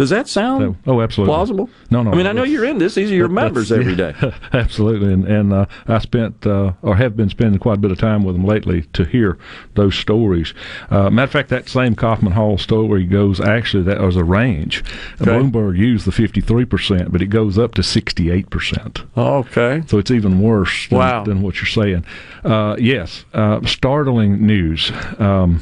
Does 0.00 0.08
that 0.08 0.28
sound 0.28 0.64
oh, 0.64 0.76
oh 0.94 1.00
absolutely 1.02 1.34
plausible? 1.34 1.68
No, 1.90 2.02
no. 2.02 2.10
I 2.10 2.16
mean, 2.16 2.26
I 2.26 2.32
know 2.32 2.42
you're 2.42 2.64
in 2.64 2.78
this. 2.78 2.94
These 2.94 3.12
are 3.12 3.14
your 3.14 3.28
members 3.28 3.70
every 3.70 3.94
day. 3.94 4.14
absolutely, 4.54 5.12
and, 5.12 5.26
and 5.26 5.52
uh, 5.52 5.66
I 5.88 5.98
spent 5.98 6.46
uh, 6.46 6.72
or 6.80 6.96
have 6.96 7.18
been 7.18 7.28
spending 7.28 7.60
quite 7.60 7.74
a 7.74 7.80
bit 7.80 7.90
of 7.90 7.98
time 7.98 8.24
with 8.24 8.34
them 8.34 8.46
lately 8.46 8.84
to 8.94 9.04
hear 9.04 9.36
those 9.74 9.94
stories. 9.94 10.54
Uh, 10.88 11.10
matter 11.10 11.24
of 11.24 11.30
fact, 11.32 11.50
that 11.50 11.68
same 11.68 11.94
Kaufman 11.94 12.32
Hall 12.32 12.56
story 12.56 13.04
goes 13.04 13.42
actually 13.42 13.82
that 13.82 14.00
was 14.00 14.16
a 14.16 14.24
range. 14.24 14.82
Okay. 15.20 15.32
Bloomberg 15.32 15.76
used 15.76 16.06
the 16.06 16.12
53 16.12 16.64
percent, 16.64 17.12
but 17.12 17.20
it 17.20 17.26
goes 17.26 17.58
up 17.58 17.74
to 17.74 17.82
68 17.82 18.48
percent. 18.48 19.02
Okay, 19.18 19.82
so 19.86 19.98
it's 19.98 20.10
even 20.10 20.40
worse 20.40 20.88
than, 20.88 20.96
wow. 20.96 21.24
than 21.24 21.42
what 21.42 21.56
you're 21.56 21.66
saying. 21.66 22.06
Uh, 22.42 22.74
yes, 22.78 23.26
uh, 23.34 23.62
startling 23.66 24.46
news. 24.46 24.90
Um, 25.18 25.60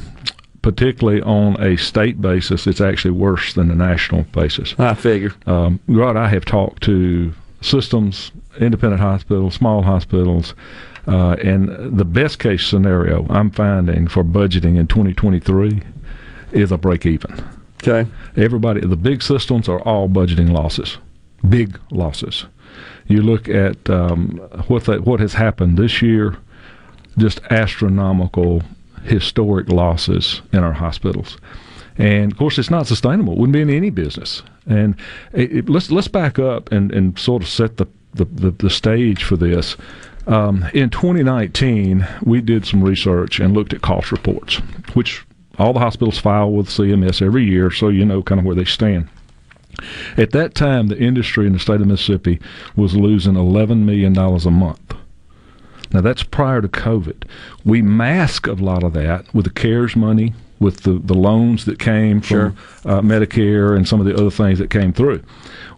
particularly 0.61 1.21
on 1.21 1.61
a 1.61 1.77
state 1.77 2.21
basis, 2.21 2.67
it's 2.67 2.81
actually 2.81 3.11
worse 3.11 3.53
than 3.53 3.67
the 3.69 3.75
national 3.75 4.23
basis. 4.23 4.75
I 4.77 4.93
figure. 4.93 5.33
Um, 5.45 5.79
Rod, 5.87 6.17
I 6.17 6.27
have 6.27 6.45
talked 6.45 6.83
to 6.83 7.33
systems, 7.61 8.31
independent 8.59 9.01
hospitals, 9.01 9.55
small 9.55 9.81
hospitals, 9.81 10.53
uh, 11.07 11.35
and 11.43 11.97
the 11.97 12.05
best 12.05 12.39
case 12.39 12.65
scenario 12.65 13.25
I'm 13.29 13.51
finding 13.51 14.07
for 14.07 14.23
budgeting 14.23 14.77
in 14.77 14.87
2023 14.87 15.81
is 16.51 16.71
a 16.71 16.77
break 16.77 17.05
even. 17.05 17.43
Okay. 17.81 18.09
Everybody, 18.35 18.81
the 18.81 18.97
big 18.97 19.23
systems 19.23 19.69
are 19.69 19.81
all 19.81 20.09
budgeting 20.09 20.51
losses, 20.51 20.97
big 21.47 21.79
losses. 21.91 22.45
You 23.07 23.21
look 23.21 23.49
at 23.49 23.89
um, 23.89 24.37
what 24.67 24.83
the, 24.83 25.01
what 25.01 25.19
has 25.19 25.33
happened 25.33 25.77
this 25.77 26.01
year, 26.01 26.37
just 27.17 27.41
astronomical 27.49 28.61
historic 29.03 29.69
losses 29.69 30.41
in 30.51 30.59
our 30.59 30.73
hospitals. 30.73 31.37
And 31.97 32.31
of 32.31 32.37
course, 32.37 32.57
it's 32.57 32.69
not 32.69 32.87
sustainable. 32.87 33.33
It 33.33 33.39
wouldn't 33.39 33.53
be 33.53 33.61
in 33.61 33.69
any 33.69 33.89
business. 33.89 34.41
And 34.65 34.95
it, 35.33 35.51
it, 35.51 35.69
let's 35.69 35.91
let's 35.91 36.07
back 36.07 36.39
up 36.39 36.71
and, 36.71 36.91
and 36.91 37.19
sort 37.19 37.43
of 37.43 37.49
set 37.49 37.77
the, 37.77 37.87
the, 38.13 38.25
the, 38.25 38.51
the 38.51 38.69
stage 38.69 39.23
for 39.23 39.35
this. 39.35 39.75
Um, 40.27 40.65
in 40.73 40.89
2019, 40.91 42.07
we 42.23 42.39
did 42.39 42.65
some 42.65 42.83
research 42.83 43.39
and 43.39 43.53
looked 43.53 43.73
at 43.73 43.81
cost 43.81 44.11
reports, 44.11 44.57
which 44.93 45.25
all 45.57 45.73
the 45.73 45.79
hospitals 45.79 46.17
file 46.17 46.51
with 46.51 46.67
CMS 46.67 47.21
every 47.21 47.43
year, 47.43 47.69
so 47.69 47.89
you 47.89 48.05
know 48.05 48.23
kind 48.23 48.39
of 48.39 48.45
where 48.45 48.55
they 48.55 48.65
stand. 48.65 49.09
At 50.17 50.31
that 50.31 50.55
time, 50.55 50.87
the 50.87 50.97
industry 50.97 51.47
in 51.47 51.53
the 51.53 51.59
state 51.59 51.81
of 51.81 51.87
Mississippi 51.87 52.39
was 52.75 52.95
losing 52.95 53.33
$11 53.33 53.83
million 53.83 54.17
a 54.17 54.51
month. 54.51 54.95
Now, 55.91 56.01
that's 56.01 56.23
prior 56.23 56.61
to 56.61 56.67
COVID. 56.67 57.23
We 57.65 57.81
mask 57.81 58.47
a 58.47 58.53
lot 58.53 58.83
of 58.83 58.93
that 58.93 59.33
with 59.33 59.45
the 59.45 59.51
CARES 59.51 59.95
money, 59.95 60.33
with 60.59 60.81
the, 60.83 60.93
the 60.93 61.15
loans 61.15 61.65
that 61.65 61.79
came 61.79 62.21
from 62.21 62.27
sure. 62.27 62.55
uh, 62.85 63.01
Medicare 63.01 63.75
and 63.75 63.87
some 63.87 63.99
of 63.99 64.05
the 64.05 64.15
other 64.15 64.29
things 64.29 64.59
that 64.59 64.69
came 64.69 64.93
through. 64.93 65.23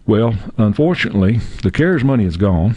Well, 0.06 0.34
unfortunately, 0.58 1.38
the 1.62 1.70
CARES 1.70 2.04
money 2.04 2.24
is 2.24 2.36
gone. 2.36 2.74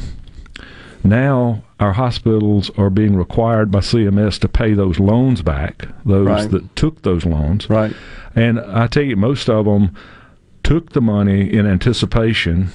Now 1.04 1.64
our 1.80 1.94
hospitals 1.94 2.72
are 2.78 2.90
being 2.90 3.16
required 3.16 3.70
by 3.70 3.80
CMS 3.80 4.40
to 4.40 4.48
pay 4.48 4.74
those 4.74 5.00
loans 5.00 5.42
back, 5.42 5.88
those 6.06 6.28
right. 6.28 6.52
that 6.52 6.76
took 6.76 7.02
those 7.02 7.26
loans. 7.26 7.70
Right. 7.70 7.94
And 8.34 8.60
I 8.60 8.88
tell 8.88 9.04
you, 9.04 9.16
most 9.16 9.50
of 9.50 9.66
them 9.66 9.96
took 10.64 10.94
the 10.94 11.02
money 11.02 11.52
in 11.52 11.68
anticipation 11.68 12.72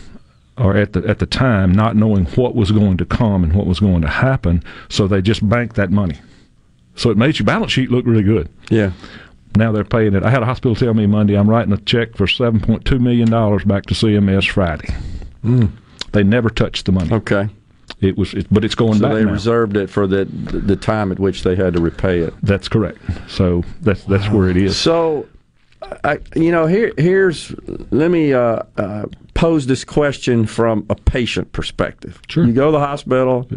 or 0.58 0.76
at 0.76 0.92
the 0.92 1.06
at 1.06 1.18
the 1.18 1.26
time 1.26 1.72
not 1.72 1.96
knowing 1.96 2.26
what 2.26 2.54
was 2.54 2.70
going 2.70 2.96
to 2.98 3.04
come 3.04 3.42
and 3.44 3.54
what 3.54 3.66
was 3.66 3.80
going 3.80 4.02
to 4.02 4.08
happen, 4.08 4.62
so 4.88 5.06
they 5.06 5.22
just 5.22 5.46
banked 5.48 5.76
that 5.76 5.90
money. 5.90 6.16
So 6.96 7.10
it 7.10 7.16
made 7.16 7.38
your 7.38 7.46
balance 7.46 7.72
sheet 7.72 7.90
look 7.90 8.04
really 8.06 8.22
good. 8.22 8.48
Yeah. 8.68 8.92
Now 9.56 9.72
they're 9.72 9.84
paying 9.84 10.14
it. 10.14 10.22
I 10.22 10.30
had 10.30 10.42
a 10.42 10.46
hospital 10.46 10.74
tell 10.76 10.94
me 10.94 11.06
Monday 11.06 11.36
I'm 11.36 11.48
writing 11.48 11.72
a 11.72 11.78
check 11.78 12.16
for 12.16 12.26
seven 12.26 12.60
point 12.60 12.84
two 12.84 12.98
million 12.98 13.30
dollars 13.30 13.64
back 13.64 13.86
to 13.86 13.94
CMS 13.94 14.48
Friday. 14.50 14.94
Mm. 15.44 15.72
They 16.12 16.22
never 16.22 16.50
touched 16.50 16.86
the 16.86 16.92
money. 16.92 17.12
Okay. 17.12 17.48
It 18.00 18.16
was, 18.16 18.32
it, 18.34 18.46
but 18.50 18.64
it's 18.64 18.74
going 18.74 18.94
so 18.94 19.02
back. 19.02 19.14
they 19.14 19.24
now. 19.24 19.32
reserved 19.32 19.76
it 19.76 19.90
for 19.90 20.06
the 20.06 20.24
the 20.24 20.76
time 20.76 21.12
at 21.12 21.18
which 21.18 21.42
they 21.42 21.54
had 21.54 21.74
to 21.74 21.80
repay 21.80 22.20
it. 22.20 22.34
That's 22.42 22.68
correct. 22.68 22.98
So 23.28 23.64
that's 23.82 24.04
that's 24.04 24.28
where 24.28 24.48
it 24.48 24.56
is. 24.56 24.76
So, 24.76 25.26
I, 26.04 26.18
you 26.34 26.50
know, 26.52 26.66
here 26.66 26.92
here's 26.98 27.54
let 27.90 28.10
me 28.10 28.32
uh, 28.32 28.62
uh, 28.76 29.06
pose 29.34 29.66
this 29.66 29.84
question 29.84 30.46
from 30.46 30.84
a 30.90 30.94
patient 30.94 31.52
perspective. 31.52 32.20
Sure. 32.28 32.44
You 32.44 32.52
go 32.52 32.66
to 32.66 32.72
the 32.72 32.80
hospital, 32.80 33.48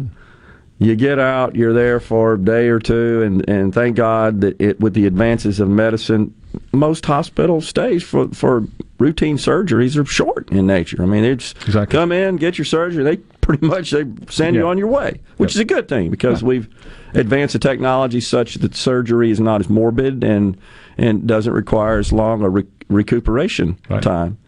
you 0.78 0.96
get 0.96 1.18
out, 1.18 1.54
you're 1.54 1.72
there 1.74 2.00
for 2.00 2.34
a 2.34 2.38
day 2.38 2.68
or 2.68 2.78
two, 2.78 3.22
and, 3.22 3.48
and 3.48 3.74
thank 3.74 3.96
God 3.96 4.40
that 4.40 4.60
it, 4.60 4.80
with 4.80 4.94
the 4.94 5.06
advances 5.06 5.60
of 5.60 5.68
medicine, 5.68 6.34
most 6.72 7.04
hospital 7.04 7.60
stays 7.60 8.02
for, 8.02 8.28
for 8.28 8.64
routine 8.98 9.36
surgeries 9.36 10.00
are 10.00 10.04
short 10.04 10.48
in 10.50 10.66
nature. 10.66 11.02
I 11.02 11.06
mean, 11.06 11.24
it's 11.24 11.52
exactly. 11.66 11.96
come 11.98 12.10
in, 12.12 12.36
get 12.36 12.56
your 12.58 12.64
surgery. 12.64 13.04
They 13.04 13.16
pretty 13.16 13.66
much 13.66 13.90
they 13.90 14.04
send 14.30 14.56
Yeah. 14.56 14.62
you 14.62 14.68
on 14.68 14.78
your 14.78 14.88
way, 14.88 15.20
which 15.36 15.50
Yep. 15.50 15.56
is 15.56 15.60
a 15.60 15.64
good 15.64 15.88
thing 15.88 16.10
because 16.10 16.40
Yeah. 16.42 16.48
we've 16.48 16.68
advanced 17.12 17.52
the 17.52 17.58
technology 17.58 18.20
such 18.20 18.54
that 18.56 18.74
surgery 18.74 19.30
is 19.30 19.40
not 19.40 19.60
as 19.60 19.68
morbid 19.68 20.24
and 20.24 20.56
and 20.98 21.26
doesn't 21.26 21.52
require 21.52 21.98
as 21.98 22.12
long 22.12 22.42
a 22.42 22.48
re- 22.48 22.64
recuperation 22.88 23.78
Right. 23.88 24.02
time, 24.02 24.38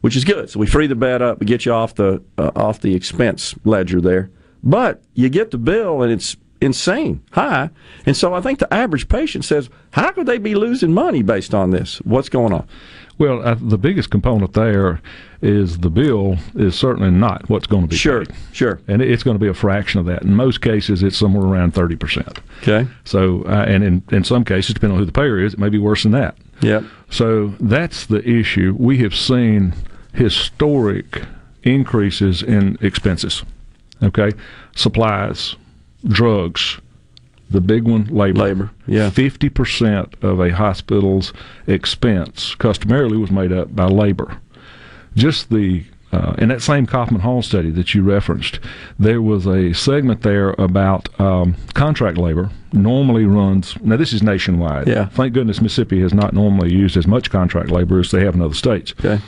which 0.00 0.16
is 0.16 0.24
good. 0.24 0.50
So 0.50 0.60
we 0.60 0.66
free 0.66 0.86
the 0.86 0.94
bed 0.94 1.22
up, 1.22 1.40
we 1.40 1.46
get 1.46 1.64
you 1.66 1.72
off 1.72 1.94
the 1.94 2.22
uh, 2.38 2.50
off 2.56 2.80
the 2.80 2.94
expense 2.94 3.54
ledger 3.64 4.00
there. 4.00 4.30
But 4.62 5.02
you 5.14 5.28
get 5.28 5.50
the 5.50 5.58
bill 5.58 6.02
and 6.02 6.12
it's 6.12 6.36
insane 6.60 7.20
high. 7.32 7.70
And 8.06 8.16
so 8.16 8.32
I 8.34 8.40
think 8.40 8.60
the 8.60 8.72
average 8.72 9.08
patient 9.08 9.44
says, 9.44 9.68
how 9.90 10.12
could 10.12 10.26
they 10.26 10.38
be 10.38 10.54
losing 10.54 10.92
money 10.94 11.22
based 11.22 11.54
on 11.54 11.70
this? 11.70 11.96
What's 12.04 12.28
going 12.28 12.52
on? 12.52 12.68
Well, 13.22 13.40
uh, 13.46 13.54
the 13.54 13.78
biggest 13.78 14.10
component 14.10 14.52
there 14.54 15.00
is 15.40 15.78
the 15.78 15.90
bill 15.90 16.38
is 16.56 16.74
certainly 16.74 17.12
not 17.12 17.48
what's 17.48 17.68
going 17.68 17.82
to 17.82 17.88
be 17.88 17.94
sure, 17.94 18.24
paid. 18.24 18.34
sure, 18.50 18.80
and 18.88 19.00
it's 19.00 19.22
going 19.22 19.36
to 19.36 19.40
be 19.40 19.46
a 19.46 19.54
fraction 19.54 20.00
of 20.00 20.06
that. 20.06 20.22
In 20.22 20.34
most 20.34 20.60
cases, 20.60 21.04
it's 21.04 21.16
somewhere 21.16 21.46
around 21.46 21.72
thirty 21.72 21.94
percent. 21.94 22.40
Okay. 22.62 22.88
So, 23.04 23.44
uh, 23.44 23.64
and 23.68 23.84
in 23.84 24.02
in 24.10 24.24
some 24.24 24.44
cases, 24.44 24.74
depending 24.74 24.94
on 24.94 24.98
who 24.98 25.06
the 25.06 25.12
payer 25.12 25.38
is, 25.38 25.54
it 25.54 25.60
may 25.60 25.68
be 25.68 25.78
worse 25.78 26.02
than 26.02 26.10
that. 26.12 26.36
Yeah. 26.62 26.82
So 27.10 27.54
that's 27.60 28.06
the 28.06 28.28
issue. 28.28 28.74
We 28.76 28.98
have 28.98 29.14
seen 29.14 29.74
historic 30.14 31.22
increases 31.62 32.42
in 32.42 32.76
expenses. 32.80 33.44
Okay, 34.02 34.32
supplies, 34.74 35.54
drugs, 36.08 36.80
the 37.52 37.60
big 37.60 37.84
one, 37.84 38.06
labor. 38.06 38.40
Labor, 38.40 38.70
yeah. 38.86 39.10
50% 39.10 40.22
of 40.22 40.40
a 40.40 40.50
hospital's 40.50 41.32
expense 41.66 42.54
customarily 42.54 43.16
was 43.16 43.30
made 43.30 43.52
up 43.52 43.74
by 43.74 43.84
labor. 43.86 44.38
Just 45.14 45.50
the 45.50 45.84
uh, 46.12 46.34
in 46.36 46.50
that 46.50 46.60
same 46.60 46.86
Kaufman 46.86 47.22
Hall 47.22 47.40
study 47.40 47.70
that 47.70 47.94
you 47.94 48.02
referenced, 48.02 48.60
there 48.98 49.22
was 49.22 49.46
a 49.46 49.72
segment 49.72 50.20
there 50.20 50.50
about 50.50 51.08
um, 51.18 51.56
contract 51.72 52.18
labor. 52.18 52.50
Normally 52.74 53.24
runs 53.24 53.80
now. 53.82 53.96
This 53.96 54.12
is 54.12 54.22
nationwide. 54.22 54.88
Yeah. 54.88 55.06
Thank 55.06 55.32
goodness 55.32 55.62
Mississippi 55.62 56.00
has 56.02 56.12
not 56.12 56.34
normally 56.34 56.70
used 56.70 56.98
as 56.98 57.06
much 57.06 57.30
contract 57.30 57.70
labor 57.70 57.98
as 58.00 58.10
they 58.10 58.24
have 58.24 58.34
in 58.34 58.42
other 58.42 58.54
states. 58.54 58.92
Okay. 58.98 59.22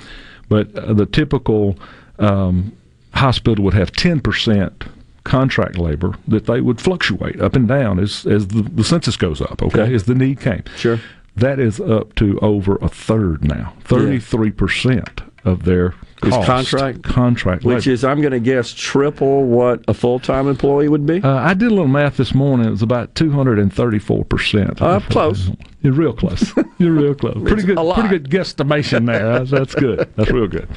But 0.48 0.76
uh, 0.76 0.92
the 0.92 1.06
typical 1.06 1.78
um, 2.18 2.76
hospital 3.14 3.64
would 3.64 3.74
have 3.74 3.90
ten 3.90 4.20
percent 4.20 4.84
contract 5.24 5.78
labor 5.78 6.14
that 6.28 6.46
they 6.46 6.60
would 6.60 6.80
fluctuate 6.80 7.40
up 7.40 7.56
and 7.56 7.66
down 7.66 7.98
as 7.98 8.26
as 8.26 8.48
the, 8.48 8.62
the 8.62 8.84
census 8.84 9.16
goes 9.16 9.40
up. 9.40 9.62
Okay? 9.62 9.80
Okay. 9.82 9.94
as 9.94 10.04
the 10.04 10.14
need 10.14 10.40
came. 10.40 10.62
Sure. 10.76 11.00
That 11.36 11.58
is 11.58 11.80
up 11.80 12.14
to 12.16 12.38
over 12.40 12.76
a 12.76 12.88
third 12.88 13.44
now. 13.44 13.74
Thirty-three 13.80 14.52
percent 14.52 15.22
of 15.44 15.64
their 15.64 15.94
Is 16.22 16.30
cost, 16.30 16.46
contract? 16.46 17.02
contract 17.02 17.64
Which 17.64 17.86
labor. 17.86 17.92
is, 17.92 18.02
I'm 18.04 18.20
going 18.22 18.32
to 18.32 18.40
guess, 18.40 18.72
triple 18.72 19.44
what 19.44 19.82
a 19.88 19.92
full 19.94 20.18
time 20.20 20.46
employee 20.48 20.88
would 20.88 21.04
be? 21.06 21.20
Uh, 21.22 21.34
I 21.34 21.52
did 21.54 21.66
a 21.66 21.70
little 21.70 21.88
math 21.88 22.16
this 22.18 22.34
morning. 22.34 22.68
It 22.68 22.70
was 22.70 22.82
about 22.82 23.14
two 23.16 23.32
hundred 23.32 23.58
and 23.58 23.72
thirty-four 23.72 24.24
percent. 24.26 24.80
Uh, 24.80 25.00
close. 25.10 25.50
You're 25.82 25.92
real 25.92 26.12
close. 26.14 26.52
You're 26.78 26.92
real 26.92 27.14
close. 27.22 27.36
Pretty 27.44 27.64
good. 27.64 27.78
a 27.78 27.82
lot. 27.82 27.98
Pretty 27.98 28.16
good 28.16 28.30
guesstimation 28.30 29.04
there. 29.06 29.38
That's, 29.40 29.50
that's 29.50 29.74
good. 29.74 30.08
That's 30.16 30.30
real 30.30 30.46
good. 30.46 30.68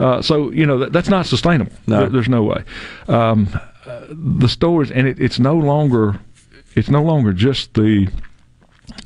Uh, 0.00 0.20
so 0.22 0.50
you 0.52 0.64
know 0.66 0.78
that, 0.78 0.92
that's 0.94 1.08
not 1.10 1.26
sustainable. 1.26 1.72
No. 1.86 2.00
There- 2.00 2.08
there's 2.08 2.28
no 2.30 2.42
way. 2.44 2.64
Um, 3.08 3.48
the 4.10 4.48
stores 4.48 4.90
and 4.90 5.06
it, 5.06 5.20
it's 5.20 5.38
no 5.38 5.54
longer 5.54 6.20
it's 6.74 6.88
no 6.88 7.02
longer 7.02 7.32
just 7.32 7.74
the 7.74 8.08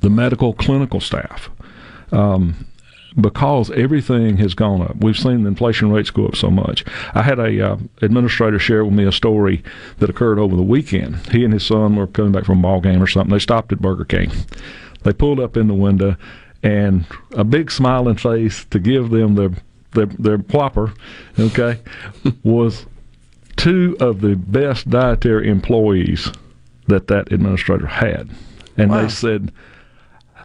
the 0.00 0.10
medical 0.10 0.52
clinical 0.52 1.00
staff. 1.00 1.50
Um, 2.10 2.66
because 3.20 3.70
everything 3.72 4.38
has 4.38 4.54
gone 4.54 4.80
up. 4.80 4.96
We've 4.96 5.16
seen 5.16 5.42
the 5.42 5.48
inflation 5.48 5.90
rates 5.90 6.10
go 6.10 6.26
up 6.26 6.36
so 6.36 6.50
much. 6.50 6.84
I 7.14 7.22
had 7.22 7.38
a 7.38 7.72
uh, 7.72 7.76
administrator 8.00 8.58
share 8.58 8.84
with 8.84 8.94
me 8.94 9.04
a 9.04 9.12
story 9.12 9.62
that 9.98 10.08
occurred 10.08 10.38
over 10.38 10.56
the 10.56 10.62
weekend. 10.62 11.16
He 11.30 11.44
and 11.44 11.52
his 11.52 11.66
son 11.66 11.96
were 11.96 12.06
coming 12.06 12.32
back 12.32 12.44
from 12.44 12.60
a 12.60 12.62
ball 12.62 12.80
game 12.80 13.02
or 13.02 13.06
something. 13.06 13.32
They 13.32 13.38
stopped 13.38 13.72
at 13.72 13.80
Burger 13.80 14.06
King. 14.06 14.32
They 15.02 15.12
pulled 15.12 15.40
up 15.40 15.56
in 15.56 15.68
the 15.68 15.74
window, 15.74 16.16
and 16.62 17.04
a 17.32 17.44
big 17.44 17.70
smiling 17.70 18.16
face 18.16 18.64
to 18.66 18.78
give 18.78 19.10
them 19.10 19.34
their 19.34 19.50
their, 19.92 20.06
their 20.06 20.42
okay, 21.38 21.80
was 22.42 22.86
two 23.56 23.96
of 24.00 24.20
the 24.20 24.36
best 24.36 24.88
dietary 24.90 25.48
employees 25.48 26.32
that 26.88 27.08
that 27.08 27.32
administrator 27.32 27.86
had, 27.86 28.30
and 28.76 28.90
Wow. 28.90 29.02
they 29.02 29.08
said 29.08 29.52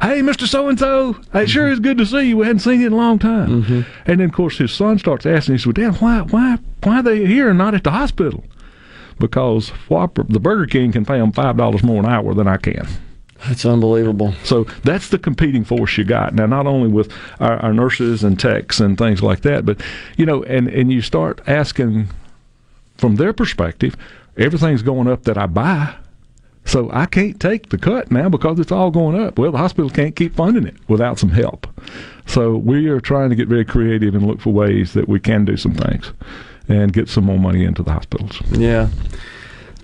hey, 0.02 0.22
Mr. 0.22 0.48
So 0.48 0.70
and 0.70 0.78
so, 0.78 1.16
it 1.34 1.50
sure 1.50 1.66
mm-hmm. 1.66 1.74
is 1.74 1.80
good 1.80 1.98
to 1.98 2.06
see 2.06 2.30
you. 2.30 2.38
We 2.38 2.46
hadn't 2.46 2.60
seen 2.60 2.82
you 2.82 2.88
in 2.88 2.94
a 2.94 2.98
long 2.98 3.20
time. 3.20 3.64
Mm-hmm. 3.64 3.82
And 4.06 4.20
then, 4.20 4.30
of 4.30 4.34
course, 4.34 4.58
his 4.58 4.72
son 4.72 5.00
starts 5.00 5.26
asking, 5.26 5.58
he 5.58 5.66
well, 5.66 5.74
Dad, 5.74 6.02
why, 6.02 6.22
why, 6.22 6.58
why 6.84 7.00
are 7.00 7.04
they 7.04 7.26
here 7.26 7.50
and 7.50 7.58
not 7.58 7.74
at 7.74 7.84
the 7.84 7.92
hospital? 7.92 8.44
Because 9.20 9.70
Whopper, 9.90 10.24
the 10.24 10.40
Burger 10.40 10.68
King 10.68 10.92
can 10.92 11.06
pay 11.06 11.18
them 11.18 11.32
$5 11.32 11.84
more 11.84 12.00
an 12.00 12.06
hour 12.06 12.34
than 12.34 12.48
I 12.48 12.58
can. 12.58 12.88
That's 13.48 13.66
unbelievable. 13.66 14.34
So 14.44 14.66
that's 14.84 15.10
the 15.10 15.20
competing 15.20 15.64
force 15.64 15.98
you 15.98 16.04
got. 16.04 16.34
Now, 16.34 16.48
not 16.48 16.68
only 16.68 16.88
with 16.88 17.12
our, 17.40 17.58
our 17.58 17.74
nurses 17.74 18.24
and 18.24 18.40
techs 18.40 18.80
and 18.80 18.98
things 18.98 19.22
like 19.22 19.42
that, 19.42 19.66
but, 19.66 19.82
you 20.18 20.26
know, 20.26 20.44
and, 20.44 20.68
and 20.68 20.92
you 20.92 21.02
start 21.02 21.42
asking 21.48 22.10
from 22.98 23.16
their 23.16 23.34
perspective, 23.34 23.96
everything's 24.38 24.82
going 24.82 25.08
up 25.08 25.24
that 25.24 25.38
I 25.38 25.48
buy. 25.48 25.96
So 26.66 26.90
I 26.92 27.06
can't 27.06 27.40
take 27.40 27.70
the 27.70 27.78
cut 27.78 28.12
now 28.12 28.28
because 28.28 28.60
it's 28.60 28.74
all 28.74 28.92
going 28.92 29.20
up. 29.20 29.40
Well, 29.40 29.54
the 29.54 29.58
hospital 29.58 29.90
can't 29.90 30.16
keep 30.16 30.36
funding 30.36 30.68
it 30.68 30.76
without 30.90 31.18
some 31.18 31.30
help. 31.30 31.66
So 32.26 32.58
we 32.58 32.88
are 32.90 33.00
trying 33.00 33.30
to 33.30 33.38
get 33.38 33.48
very 33.48 33.64
creative 33.64 34.14
and 34.14 34.28
look 34.28 34.42
for 34.42 34.52
ways 34.52 34.94
that 34.94 35.08
we 35.08 35.20
can 35.20 35.46
do 35.46 35.56
some 35.56 35.74
things 35.74 36.12
and 36.68 36.92
get 36.92 37.08
some 37.08 37.24
more 37.24 37.40
money 37.40 37.64
into 37.64 37.84
the 37.84 37.94
hospitals. 37.94 38.42
Yeah. 38.52 38.90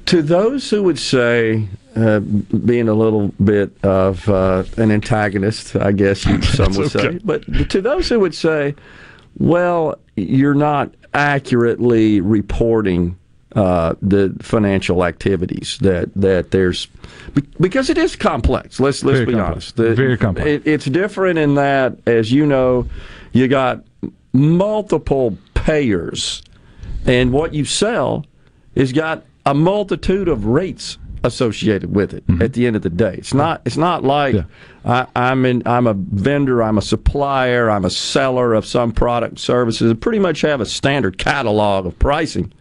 To 0.08 0.22
those 0.22 0.70
who 0.70 0.84
would 0.84 1.00
say, 1.00 1.70
uh, 1.96 2.20
being 2.20 2.90
a 2.90 2.94
little 2.94 3.30
bit 3.42 3.72
of 3.84 4.28
uh, 4.28 4.64
an 4.76 4.92
antagonist, 4.92 5.78
I 5.78 5.94
guess 5.94 6.22
some 6.22 6.42
would 6.76 6.94
okay. 6.94 7.14
say, 7.14 7.20
but 7.24 7.70
to 7.70 7.82
those 7.82 8.10
who 8.10 8.20
would 8.20 8.36
say, 8.36 8.76
well, 9.38 9.98
you're 10.18 10.54
not 10.54 10.94
accurately 11.14 12.22
reporting 12.22 13.18
uh, 13.56 13.94
the 14.02 14.36
financial 14.42 15.04
activities 15.06 15.78
that 15.82 16.10
that 16.16 16.50
there's 16.52 16.88
because 17.60 17.90
it 17.90 17.98
is 18.00 18.16
complex. 18.16 18.80
Let's 18.80 19.04
let's 19.04 19.18
Very 19.20 19.26
be 19.28 19.34
complex. 19.34 19.52
honest. 19.52 19.76
The- 19.76 19.94
Very 19.96 20.18
complex. 20.18 20.48
It, 20.50 20.68
it's 20.68 20.86
different 20.86 21.38
in 21.38 21.56
that, 21.56 21.98
as 22.08 22.32
you 22.32 22.46
know, 22.48 22.88
you 23.32 23.48
got 23.48 23.84
multiple 24.34 25.38
payers, 25.54 26.42
and 27.06 27.32
what 27.32 27.54
you 27.54 27.64
sell 27.66 28.26
is 28.74 28.92
got 28.92 29.24
a 29.46 29.54
multitude 29.54 30.28
of 30.28 30.46
rates 30.46 30.98
associated 31.24 31.96
with 31.96 32.14
it. 32.14 32.26
Mm-hmm. 32.28 32.42
At 32.42 32.54
the 32.54 32.68
end 32.68 32.76
of 32.76 32.82
the 32.82 32.90
day, 32.90 33.16
it's 33.18 33.34
not 33.34 33.62
it's 33.66 33.78
not 33.78 34.04
like 34.04 34.36
I, 34.86 35.08
I'm 35.16 35.46
in 35.46 35.64
I'm 35.66 35.88
a 35.88 35.94
vendor, 35.94 36.62
I'm 36.62 36.78
a 36.78 36.82
supplier, 36.82 37.70
I'm 37.70 37.86
a 37.86 37.90
seller 37.90 38.54
of 38.54 38.66
some 38.66 38.92
product 38.92 39.40
services. 39.40 39.92
I 39.92 39.96
pretty 39.96 40.20
much 40.20 40.42
have 40.42 40.62
a 40.62 40.66
standard 40.66 41.18
catalog 41.18 41.86
of 41.86 41.98
pricing. 42.00 42.54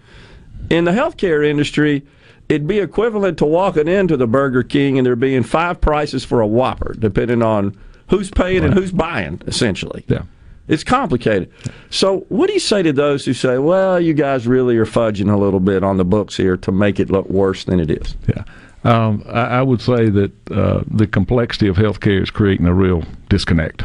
In 0.71 0.85
the 0.85 0.93
healthcare 0.93 1.45
industry, 1.47 2.05
it'd 2.49 2.67
be 2.67 2.79
equivalent 2.79 3.39
to 3.39 3.45
walking 3.45 3.89
into 3.89 4.17
the 4.17 4.27
Burger 4.27 4.63
King 4.63 4.99
and 4.99 5.07
there 5.07 5.17
being 5.17 5.43
five 5.43 5.81
prices 5.81 6.25
for 6.25 6.41
a 6.41 6.47
Whopper, 6.47 6.95
depending 6.99 7.43
on 7.43 7.77
who's 8.09 8.31
paying 8.31 8.65
and 8.65 8.75
who's 8.75 8.93
buying, 8.93 9.41
essentially. 9.47 10.05
Yeah. 10.07 10.23
It's 10.69 10.85
complicated. 10.85 11.51
So, 11.91 12.21
what 12.29 12.47
do 12.47 12.53
you 12.53 12.61
say 12.61 12.83
to 12.83 12.93
those 12.93 13.25
who 13.25 13.35
say, 13.35 13.59
well, 13.59 14.01
you 14.01 14.15
guys 14.15 14.47
really 14.47 14.77
are 14.77 14.87
fudging 14.87 15.33
a 15.33 15.37
little 15.37 15.61
bit 15.61 15.83
on 15.83 15.97
the 15.97 16.05
books 16.05 16.37
here 16.37 16.57
to 16.59 16.73
make 16.73 17.01
it 17.01 17.11
look 17.11 17.29
worse 17.29 17.65
than 17.65 17.81
it 17.81 17.91
is? 17.91 18.17
Yeah. 18.29 18.45
Um, 18.85 19.25
I, 19.29 19.59
I 19.59 19.63
would 19.63 19.81
say 19.81 20.09
that 20.09 20.33
uh, 20.51 20.83
the 20.89 21.07
complexity 21.07 21.69
of 21.69 21.77
healthcare 21.77 22.23
is 22.23 22.31
creating 22.31 22.67
a 22.67 22.75
real 22.75 23.03
disconnect. 23.29 23.83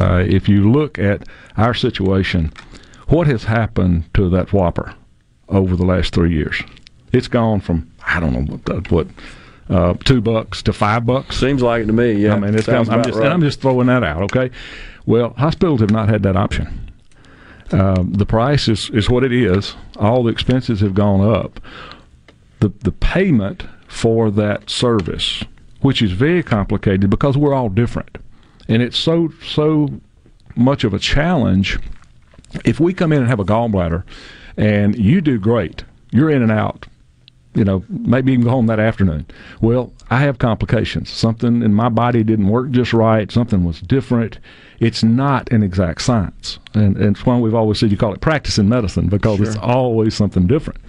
Uh, 0.00 0.24
if 0.26 0.48
you 0.48 0.70
look 0.70 0.98
at 0.98 1.26
our 1.56 1.74
situation, 1.74 2.52
what 3.08 3.26
has 3.26 3.44
happened 3.44 4.12
to 4.14 4.28
that 4.30 4.52
Whopper 4.52 4.94
over 5.48 5.76
the 5.76 5.84
last 5.84 6.14
three 6.14 6.32
years? 6.32 6.62
It's 7.12 7.28
gone 7.28 7.60
from 7.60 7.90
I 8.06 8.20
don't 8.20 8.32
know 8.32 8.56
what, 8.56 8.90
what 8.90 9.06
uh, 9.70 9.94
two 10.04 10.20
bucks 10.20 10.62
to 10.62 10.72
five 10.72 11.04
bucks. 11.04 11.36
Seems 11.36 11.62
like 11.62 11.82
it 11.82 11.86
to 11.86 11.92
me. 11.92 12.12
Yeah, 12.12 12.34
I 12.34 12.38
mean, 12.38 12.54
it's 12.54 12.66
Sounds 12.66 12.88
I'm 12.88 13.00
about 13.00 13.06
just 13.06 13.18
right. 13.18 13.24
and 13.26 13.34
I'm 13.34 13.40
just 13.40 13.60
throwing 13.60 13.86
that 13.88 14.02
out. 14.02 14.22
Okay. 14.24 14.50
Well, 15.08 15.32
hospitals 15.38 15.80
have 15.80 15.90
not 15.90 16.10
had 16.10 16.22
that 16.24 16.36
option. 16.36 16.90
Um, 17.72 18.12
the 18.12 18.26
price 18.26 18.68
is, 18.68 18.90
is 18.90 19.08
what 19.08 19.24
it 19.24 19.32
is. 19.32 19.74
All 19.96 20.22
the 20.22 20.30
expenses 20.30 20.80
have 20.80 20.92
gone 20.92 21.22
up. 21.22 21.60
The 22.60 22.68
the 22.80 22.92
payment 22.92 23.64
for 23.86 24.30
that 24.32 24.68
service, 24.68 25.42
which 25.80 26.02
is 26.02 26.12
very 26.12 26.42
complicated 26.42 27.08
because 27.08 27.38
we're 27.38 27.54
all 27.54 27.70
different, 27.70 28.18
and 28.68 28.82
it's 28.82 28.98
so 28.98 29.30
so 29.42 29.88
much 30.56 30.84
of 30.84 30.92
a 30.92 30.98
challenge. 30.98 31.78
If 32.66 32.78
we 32.78 32.92
come 32.92 33.10
in 33.10 33.20
and 33.20 33.28
have 33.28 33.40
a 33.40 33.44
gallbladder, 33.44 34.02
and 34.58 34.94
you 34.94 35.22
do 35.22 35.38
great, 35.38 35.84
you're 36.10 36.30
in 36.30 36.42
and 36.42 36.52
out. 36.52 36.86
You 37.54 37.64
know, 37.64 37.82
maybe 37.88 38.34
can 38.34 38.44
go 38.44 38.50
home 38.50 38.66
that 38.66 38.78
afternoon. 38.78 39.24
Well, 39.62 39.90
I 40.10 40.20
have 40.20 40.38
complications. 40.38 41.08
Something 41.08 41.62
in 41.62 41.72
my 41.72 41.88
body 41.88 42.22
didn't 42.22 42.48
work 42.48 42.70
just 42.72 42.92
right. 42.92 43.32
Something 43.32 43.64
was 43.64 43.80
different. 43.80 44.38
It's 44.80 45.02
not 45.02 45.50
an 45.50 45.62
exact 45.62 46.02
science, 46.02 46.58
and, 46.74 46.96
and 46.96 47.16
it's 47.16 47.26
why 47.26 47.38
we've 47.38 47.54
always 47.54 47.80
said 47.80 47.90
you 47.90 47.96
call 47.96 48.14
it 48.14 48.20
practice 48.20 48.58
in 48.58 48.68
medicine 48.68 49.08
because 49.08 49.40
it's 49.40 49.56
always 49.56 50.14
something 50.14 50.46
different. 50.46 50.80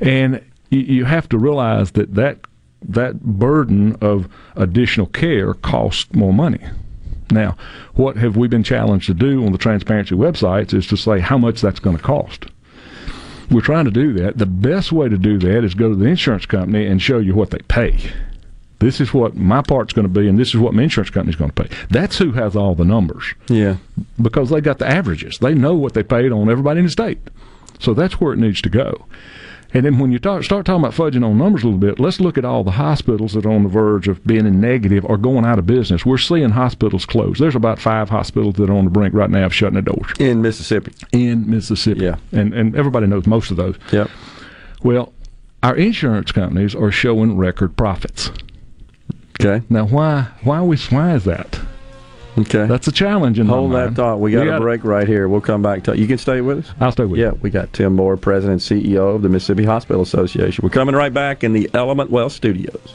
And 0.00 0.44
you, 0.70 0.80
you 0.80 1.04
have 1.04 1.28
to 1.28 1.38
realize 1.38 1.92
that 1.92 2.14
that 2.14 2.38
that 2.82 3.20
burden 3.20 3.96
of 4.00 4.28
additional 4.56 5.06
care 5.06 5.54
costs 5.54 6.12
more 6.12 6.32
money. 6.32 6.58
Now, 7.30 7.56
what 7.94 8.16
have 8.16 8.36
we 8.36 8.48
been 8.48 8.64
challenged 8.64 9.06
to 9.06 9.14
do 9.14 9.46
on 9.46 9.52
the 9.52 9.58
transparency 9.58 10.14
websites 10.14 10.74
is 10.74 10.86
to 10.88 10.96
say 10.96 11.20
how 11.20 11.38
much 11.38 11.60
that's 11.60 11.80
going 11.80 11.96
to 11.96 12.02
cost. 12.02 12.46
We're 13.50 13.60
trying 13.60 13.84
to 13.84 13.90
do 13.90 14.12
that. 14.14 14.38
The 14.38 14.46
best 14.46 14.92
way 14.92 15.08
to 15.08 15.18
do 15.18 15.38
that 15.38 15.64
is 15.64 15.74
go 15.74 15.90
to 15.90 15.94
the 15.94 16.06
insurance 16.06 16.46
company 16.46 16.86
and 16.86 17.00
show 17.00 17.18
you 17.18 17.34
what 17.34 17.50
they 17.50 17.58
pay. 17.68 18.10
This 18.82 19.00
is 19.00 19.14
what 19.14 19.36
my 19.36 19.62
part's 19.62 19.92
going 19.92 20.12
to 20.12 20.20
be, 20.20 20.26
and 20.26 20.36
this 20.36 20.48
is 20.48 20.56
what 20.56 20.74
my 20.74 20.82
insurance 20.82 21.10
company's 21.10 21.36
going 21.36 21.52
to 21.52 21.62
pay. 21.62 21.76
That's 21.88 22.18
who 22.18 22.32
has 22.32 22.56
all 22.56 22.74
the 22.74 22.84
numbers. 22.84 23.24
Yeah. 23.48 23.76
Because 24.20 24.50
they 24.50 24.60
got 24.60 24.78
the 24.78 24.88
averages. 24.88 25.38
They 25.38 25.54
know 25.54 25.74
what 25.74 25.94
they 25.94 26.02
paid 26.02 26.32
on 26.32 26.50
everybody 26.50 26.80
in 26.80 26.86
the 26.86 26.90
state. 26.90 27.18
So 27.78 27.94
that's 27.94 28.20
where 28.20 28.32
it 28.32 28.40
needs 28.40 28.60
to 28.62 28.68
go. 28.68 29.06
And 29.72 29.86
then 29.86 30.00
when 30.00 30.10
you 30.10 30.18
talk, 30.18 30.42
start 30.42 30.66
talking 30.66 30.84
about 30.84 30.94
fudging 30.94 31.24
on 31.24 31.38
numbers 31.38 31.62
a 31.62 31.66
little 31.66 31.78
bit, 31.78 32.00
let's 32.00 32.20
look 32.20 32.36
at 32.36 32.44
all 32.44 32.64
the 32.64 32.72
hospitals 32.72 33.34
that 33.34 33.46
are 33.46 33.52
on 33.52 33.62
the 33.62 33.68
verge 33.68 34.08
of 34.08 34.24
being 34.26 34.46
in 34.46 34.60
negative 34.60 35.04
or 35.04 35.16
going 35.16 35.46
out 35.46 35.60
of 35.60 35.66
business. 35.66 36.04
We're 36.04 36.18
seeing 36.18 36.50
hospitals 36.50 37.06
close. 37.06 37.38
There's 37.38 37.54
about 37.54 37.78
five 37.78 38.10
hospitals 38.10 38.56
that 38.56 38.68
are 38.68 38.74
on 38.74 38.84
the 38.84 38.90
brink 38.90 39.14
right 39.14 39.30
now 39.30 39.46
of 39.46 39.54
shutting 39.54 39.74
their 39.74 39.82
doors. 39.82 40.10
In 40.18 40.42
Mississippi. 40.42 40.92
In 41.12 41.48
Mississippi. 41.48 42.00
Yeah. 42.00 42.16
And, 42.32 42.52
and 42.52 42.76
everybody 42.76 43.06
knows 43.06 43.26
most 43.26 43.52
of 43.52 43.56
those. 43.56 43.76
Yep. 43.92 44.10
Well, 44.82 45.12
our 45.62 45.76
insurance 45.76 46.32
companies 46.32 46.74
are 46.74 46.90
showing 46.90 47.36
record 47.36 47.76
profits. 47.76 48.30
Okay. 49.40 49.64
Now, 49.68 49.86
why 49.86 50.28
why 50.42 50.62
we 50.62 50.76
why 50.90 51.14
is 51.14 51.24
that? 51.24 51.58
Okay. 52.38 52.66
That's 52.66 52.88
a 52.88 52.92
challenge 52.92 53.38
in 53.38 53.46
Hold 53.46 53.72
that 53.72 53.94
thought. 53.94 54.18
We 54.18 54.32
got 54.32 54.40
We 54.42 54.48
a 54.48 54.50
gotta- 54.52 54.62
break 54.62 54.84
right 54.84 55.06
here. 55.06 55.28
We'll 55.28 55.42
come 55.42 55.60
back 55.60 55.84
to 55.84 55.98
you. 55.98 56.06
Can 56.06 56.16
stay 56.16 56.40
with 56.40 56.60
us? 56.66 56.72
I'll 56.80 56.92
stay 56.92 57.04
with 57.04 57.18
yeah, 57.20 57.26
you. 57.26 57.32
Yeah, 57.32 57.38
we 57.42 57.50
got 57.50 57.72
Tim 57.74 57.94
Moore, 57.94 58.16
President 58.16 58.70
and 58.70 58.82
CEO 58.82 59.14
of 59.16 59.22
the 59.22 59.28
Mississippi 59.28 59.64
Hospital 59.64 60.00
Association. 60.00 60.62
We're 60.62 60.70
coming 60.70 60.94
right 60.94 61.12
back 61.12 61.44
in 61.44 61.52
the 61.52 61.68
Element 61.74 62.10
Wealth 62.10 62.32
Studios. 62.32 62.94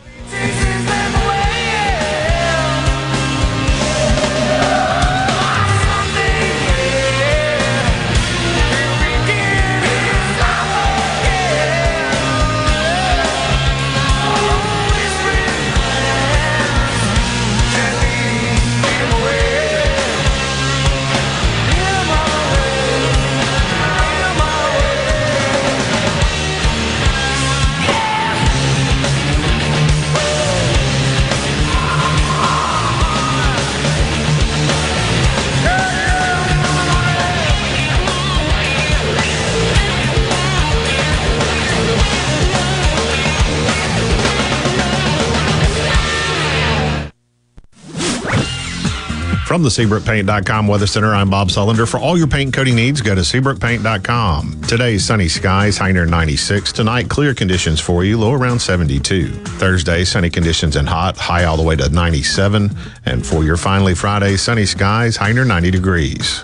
From 49.58 49.64
the 49.64 49.70
SeabrookPaint.com 49.70 50.68
Weather 50.68 50.86
Center, 50.86 51.16
I'm 51.16 51.32
Bob 51.32 51.48
Sullender. 51.48 51.90
For 51.90 52.00
all 52.00 52.16
your 52.16 52.28
paint 52.28 52.54
coating 52.54 52.76
needs, 52.76 53.02
go 53.02 53.16
to 53.16 53.22
SeabrookPaint.com. 53.22 54.62
Today, 54.68 55.00
sunny 55.00 55.28
skies, 55.28 55.80
high 55.80 55.92
near 55.92 56.06
96. 56.06 56.72
Tonight, 56.72 57.10
clear 57.10 57.34
conditions 57.34 57.80
for 57.80 58.04
you, 58.04 58.20
low 58.20 58.34
around 58.34 58.60
72. 58.60 59.30
Thursday, 59.30 60.04
sunny 60.04 60.30
conditions 60.30 60.76
and 60.76 60.88
hot, 60.88 61.18
high 61.18 61.46
all 61.46 61.58
the 61.58 61.64
way 61.64 61.76
to 61.76 61.90
97. 61.90 62.70
And 63.08 63.26
for 63.26 63.44
your 63.44 63.58
finally 63.58 63.96
Friday, 63.96 64.38
sunny 64.38 64.68
skies, 64.68 65.18
high 65.18 65.32
near 65.32 65.44
90 65.44 65.72
degrees. 65.72 66.44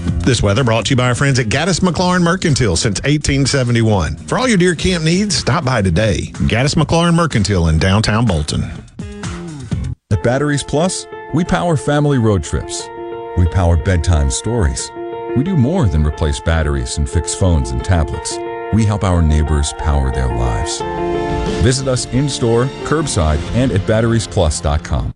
This 0.00 0.42
weather 0.42 0.64
brought 0.64 0.86
to 0.86 0.90
you 0.90 0.96
by 0.96 1.06
our 1.06 1.14
friends 1.14 1.38
at 1.38 1.46
Gaddis 1.46 1.78
McLaurin 1.78 2.24
Mercantile 2.24 2.74
since 2.74 2.98
1871. 3.02 4.16
For 4.16 4.36
all 4.36 4.48
your 4.48 4.58
deer 4.58 4.74
camp 4.74 5.04
needs, 5.04 5.36
stop 5.36 5.64
by 5.64 5.80
today. 5.80 6.22
Gaddis 6.48 6.74
McLaurin 6.74 7.14
Mercantile 7.14 7.68
in 7.68 7.78
downtown 7.78 8.26
Bolton. 8.26 8.64
At 10.10 10.24
Batteries 10.24 10.64
Plus, 10.64 11.06
we 11.36 11.44
power 11.44 11.76
family 11.76 12.16
road 12.16 12.42
trips. 12.42 12.88
We 13.36 13.46
power 13.48 13.76
bedtime 13.76 14.30
stories. 14.30 14.90
We 15.36 15.44
do 15.44 15.54
more 15.54 15.86
than 15.86 16.02
replace 16.02 16.40
batteries 16.40 16.96
and 16.96 17.06
fix 17.06 17.34
phones 17.34 17.72
and 17.72 17.84
tablets. 17.84 18.38
We 18.72 18.86
help 18.86 19.04
our 19.04 19.20
neighbors 19.20 19.74
power 19.74 20.10
their 20.10 20.34
lives. 20.34 20.80
Visit 21.62 21.88
us 21.88 22.06
in 22.06 22.30
store, 22.30 22.64
curbside, 22.84 23.42
and 23.54 23.70
at 23.70 23.82
batteriesplus.com. 23.82 25.15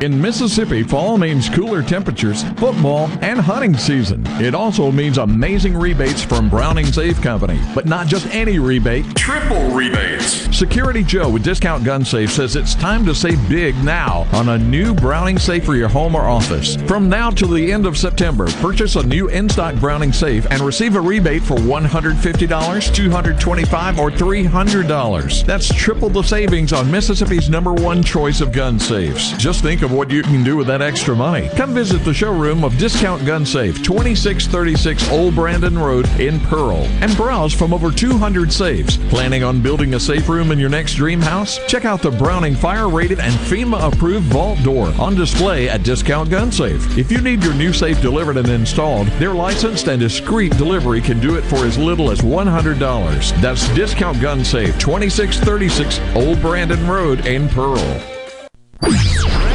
In 0.00 0.20
Mississippi, 0.20 0.84
fall 0.84 1.18
means 1.18 1.48
cooler 1.48 1.82
temperatures, 1.82 2.44
football, 2.56 3.08
and 3.20 3.40
hunting 3.40 3.76
season. 3.76 4.22
It 4.40 4.54
also 4.54 4.92
means 4.92 5.18
amazing 5.18 5.76
rebates 5.76 6.22
from 6.22 6.48
Browning 6.48 6.86
Safe 6.86 7.20
Company. 7.20 7.60
But 7.74 7.86
not 7.86 8.06
just 8.06 8.32
any 8.32 8.60
rebate, 8.60 9.16
triple 9.16 9.70
rebates. 9.70 10.56
Security 10.56 11.02
Joe 11.02 11.28
with 11.30 11.42
Discount 11.42 11.82
Gun 11.84 12.04
Safe 12.04 12.30
says 12.30 12.54
it's 12.54 12.76
time 12.76 13.04
to 13.06 13.14
save 13.14 13.48
big 13.48 13.74
now 13.82 14.28
on 14.32 14.50
a 14.50 14.58
new 14.58 14.94
Browning 14.94 15.38
Safe 15.38 15.64
for 15.64 15.74
your 15.74 15.88
home 15.88 16.14
or 16.14 16.28
office. 16.28 16.76
From 16.82 17.08
now 17.08 17.30
till 17.30 17.48
the 17.48 17.72
end 17.72 17.84
of 17.84 17.98
September, 17.98 18.46
purchase 18.60 18.94
a 18.94 19.02
new 19.04 19.28
in 19.28 19.48
stock 19.48 19.74
Browning 19.76 20.12
Safe 20.12 20.46
and 20.50 20.60
receive 20.60 20.94
a 20.94 21.00
rebate 21.00 21.42
for 21.42 21.56
$150, 21.56 22.14
$225, 22.20 23.98
or 23.98 24.10
$300. 24.12 25.44
That's 25.44 25.74
triple 25.74 26.08
the 26.08 26.22
savings 26.22 26.72
on 26.72 26.88
Mississippi's 26.88 27.50
number 27.50 27.72
one 27.72 28.02
choice 28.02 28.40
of 28.40 28.52
gun 28.52 28.78
safes. 28.78 29.32
Just 29.32 29.62
think 29.62 29.82
of 29.82 29.87
what 29.90 30.10
you 30.10 30.22
can 30.22 30.42
do 30.44 30.56
with 30.56 30.66
that 30.66 30.82
extra 30.82 31.14
money. 31.14 31.48
Come 31.56 31.74
visit 31.74 32.04
the 32.04 32.14
showroom 32.14 32.64
of 32.64 32.76
Discount 32.78 33.24
Gun 33.24 33.44
Safe, 33.46 33.76
2636 33.82 35.10
Old 35.10 35.34
Brandon 35.34 35.78
Road 35.78 36.08
in 36.20 36.40
Pearl, 36.40 36.82
and 37.00 37.14
browse 37.16 37.52
from 37.52 37.72
over 37.72 37.90
200 37.90 38.52
safes. 38.52 38.96
Planning 39.08 39.44
on 39.44 39.62
building 39.62 39.94
a 39.94 40.00
safe 40.00 40.28
room 40.28 40.52
in 40.52 40.58
your 40.58 40.68
next 40.68 40.94
dream 40.94 41.20
house? 41.20 41.58
Check 41.66 41.84
out 41.84 42.02
the 42.02 42.10
Browning 42.10 42.54
fire 42.54 42.88
rated 42.88 43.20
and 43.20 43.34
FEMA 43.34 43.92
approved 43.92 44.26
vault 44.26 44.62
door 44.62 44.92
on 44.98 45.14
display 45.14 45.68
at 45.68 45.82
Discount 45.82 46.30
Gun 46.30 46.50
Safe. 46.50 46.98
If 46.98 47.12
you 47.12 47.20
need 47.20 47.42
your 47.42 47.54
new 47.54 47.72
safe 47.72 48.00
delivered 48.00 48.36
and 48.36 48.48
installed, 48.48 49.08
their 49.18 49.34
licensed 49.34 49.88
and 49.88 50.00
discreet 50.00 50.56
delivery 50.56 51.00
can 51.00 51.20
do 51.20 51.36
it 51.36 51.42
for 51.42 51.64
as 51.66 51.78
little 51.78 52.10
as 52.10 52.20
$100. 52.20 53.40
That's 53.40 53.68
Discount 53.74 54.20
Gun 54.20 54.44
Safe, 54.44 54.78
2636 54.78 56.00
Old 56.14 56.40
Brandon 56.40 56.86
Road 56.86 57.26
in 57.26 57.48
Pearl. 57.48 57.78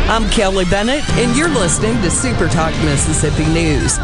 I'm 0.05 0.29
Kelly 0.29 0.65
Bennett, 0.65 1.09
and 1.11 1.35
you're 1.35 1.49
listening 1.49 1.99
to 2.01 2.11
Super 2.11 2.47
Talk 2.49 2.71
Mississippi 2.83 3.45
News. 3.45 3.97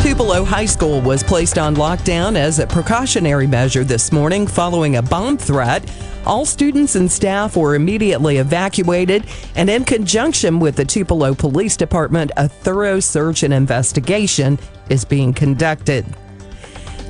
Tupelo 0.00 0.44
High 0.44 0.64
School 0.64 1.02
was 1.02 1.24
placed 1.24 1.58
on 1.58 1.74
lockdown 1.74 2.36
as 2.36 2.60
a 2.60 2.66
precautionary 2.68 3.48
measure 3.48 3.82
this 3.82 4.12
morning 4.12 4.46
following 4.46 4.96
a 4.96 5.02
bomb 5.02 5.36
threat. 5.36 5.84
All 6.24 6.46
students 6.46 6.94
and 6.94 7.10
staff 7.10 7.56
were 7.56 7.74
immediately 7.74 8.38
evacuated, 8.38 9.26
and 9.56 9.68
in 9.68 9.84
conjunction 9.84 10.60
with 10.60 10.76
the 10.76 10.84
Tupelo 10.84 11.34
Police 11.34 11.76
Department, 11.76 12.30
a 12.36 12.48
thorough 12.48 13.00
search 13.00 13.42
and 13.42 13.52
investigation 13.52 14.56
is 14.88 15.04
being 15.04 15.34
conducted. 15.34 16.06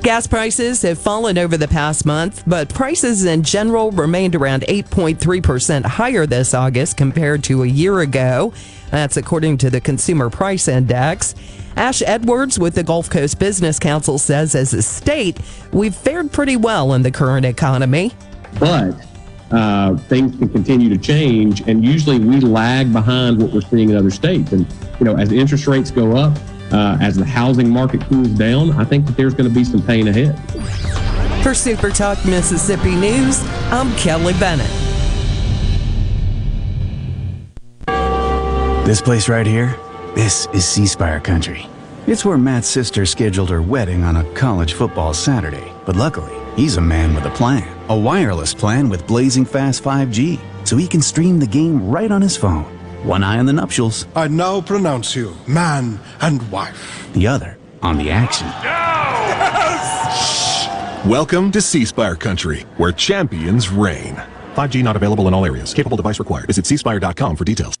Gas 0.01 0.25
prices 0.25 0.81
have 0.81 0.97
fallen 0.97 1.37
over 1.37 1.57
the 1.57 1.67
past 1.67 2.07
month, 2.07 2.41
but 2.47 2.67
prices 2.69 3.23
in 3.23 3.43
general 3.43 3.91
remained 3.91 4.35
around 4.35 4.63
8.3% 4.63 5.85
higher 5.85 6.25
this 6.25 6.55
August 6.55 6.97
compared 6.97 7.43
to 7.43 7.61
a 7.61 7.67
year 7.67 7.99
ago. 7.99 8.51
That's 8.89 9.15
according 9.17 9.59
to 9.59 9.69
the 9.69 9.79
Consumer 9.79 10.31
Price 10.31 10.67
Index. 10.67 11.35
Ash 11.75 12.01
Edwards 12.01 12.57
with 12.57 12.73
the 12.73 12.81
Gulf 12.81 13.11
Coast 13.11 13.37
Business 13.37 13.77
Council 13.77 14.17
says, 14.17 14.55
as 14.55 14.73
a 14.73 14.81
state, 14.81 15.37
we've 15.71 15.95
fared 15.95 16.31
pretty 16.31 16.57
well 16.57 16.93
in 16.93 17.03
the 17.03 17.11
current 17.11 17.45
economy. 17.45 18.11
But 18.59 18.95
uh, 19.51 19.97
things 19.97 20.35
can 20.35 20.49
continue 20.49 20.89
to 20.89 20.97
change, 20.97 21.61
and 21.67 21.85
usually 21.85 22.17
we 22.17 22.39
lag 22.39 22.91
behind 22.91 23.39
what 23.39 23.53
we're 23.53 23.61
seeing 23.61 23.91
in 23.91 23.95
other 23.95 24.09
states. 24.09 24.51
And 24.51 24.65
you 24.99 25.05
know, 25.05 25.15
as 25.15 25.31
interest 25.31 25.67
rates 25.67 25.91
go 25.91 26.17
up, 26.17 26.35
uh, 26.71 26.97
as 27.01 27.15
the 27.15 27.25
housing 27.25 27.69
market 27.69 28.01
cools 28.05 28.29
down, 28.29 28.71
I 28.71 28.83
think 28.83 29.05
that 29.05 29.17
there's 29.17 29.33
going 29.33 29.49
to 29.49 29.53
be 29.53 29.63
some 29.63 29.81
pain 29.81 30.07
ahead. 30.07 30.39
For 31.43 31.53
Super 31.53 31.89
Talk 31.89 32.23
Mississippi 32.25 32.95
News, 32.95 33.43
I'm 33.71 33.95
Kelly 33.95 34.33
Bennett. 34.33 34.69
This 38.85 39.01
place 39.01 39.29
right 39.29 39.47
here, 39.47 39.77
this 40.15 40.47
is 40.53 40.67
C 40.67 40.85
Spire 40.85 41.19
country. 41.19 41.67
It's 42.07 42.25
where 42.25 42.37
Matt's 42.37 42.67
sister 42.67 43.05
scheduled 43.05 43.49
her 43.51 43.61
wedding 43.61 44.03
on 44.03 44.17
a 44.17 44.33
college 44.33 44.73
football 44.73 45.13
Saturday. 45.13 45.71
But 45.85 45.95
luckily, 45.95 46.35
he's 46.55 46.77
a 46.77 46.81
man 46.81 47.13
with 47.13 47.25
a 47.25 47.29
plan. 47.29 47.77
A 47.89 47.97
wireless 47.97 48.53
plan 48.53 48.89
with 48.89 49.07
blazing 49.07 49.45
fast 49.45 49.83
5G, 49.83 50.39
so 50.65 50.77
he 50.77 50.87
can 50.87 51.01
stream 51.01 51.39
the 51.39 51.47
game 51.47 51.89
right 51.89 52.11
on 52.11 52.21
his 52.21 52.35
phone. 52.35 52.80
One 53.03 53.23
eye 53.23 53.39
on 53.39 53.47
the 53.47 53.53
nuptials. 53.53 54.05
I 54.15 54.27
now 54.27 54.61
pronounce 54.61 55.15
you 55.15 55.35
man 55.47 55.99
and 56.21 56.51
wife. 56.51 57.11
The 57.13 57.25
other 57.25 57.57
on 57.81 57.97
the 57.97 58.11
action. 58.11 58.47
Welcome 61.09 61.51
to 61.53 61.61
C 61.61 61.83
Spire 61.83 62.15
country, 62.15 62.59
where 62.77 62.91
champions 62.91 63.69
reign. 63.69 64.21
5G 64.53 64.83
not 64.83 64.95
available 64.95 65.27
in 65.27 65.33
all 65.33 65.47
areas. 65.47 65.73
Capable 65.73 65.97
device 65.97 66.19
required. 66.19 66.45
Visit 66.45 66.65
cspire.com 66.65 67.35
for 67.35 67.43
details. 67.43 67.80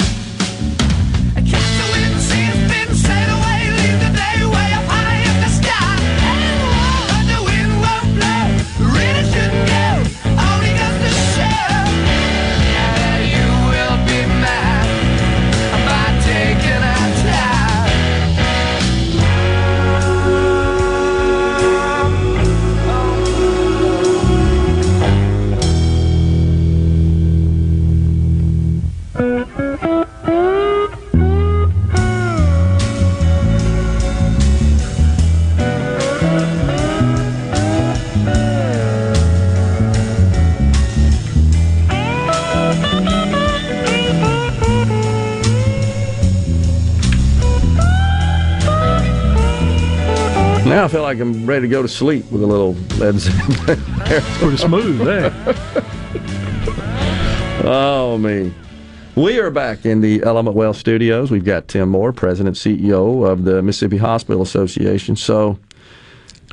Now 50.71 50.85
I 50.85 50.87
feel 50.87 51.01
like 51.01 51.19
I'm 51.19 51.45
ready 51.45 51.63
to 51.63 51.67
go 51.67 51.81
to 51.81 51.87
sleep 51.89 52.31
with 52.31 52.41
a 52.41 52.47
little 52.47 52.75
Led 52.97 53.19
Zeppelin. 53.19 53.77
Pretty 54.39 54.55
smooth 54.55 54.99
there. 54.99 55.33
oh 57.65 58.17
me. 58.17 58.53
We 59.15 59.37
are 59.39 59.51
back 59.51 59.85
in 59.85 59.99
the 59.99 60.23
Element 60.23 60.55
Wealth 60.55 60.77
studios. 60.77 61.29
We've 61.29 61.43
got 61.43 61.67
Tim 61.67 61.89
Moore, 61.89 62.13
President 62.13 62.55
CEO 62.55 63.29
of 63.29 63.43
the 63.43 63.61
Mississippi 63.61 63.97
Hospital 63.97 64.41
Association. 64.41 65.17
So 65.17 65.59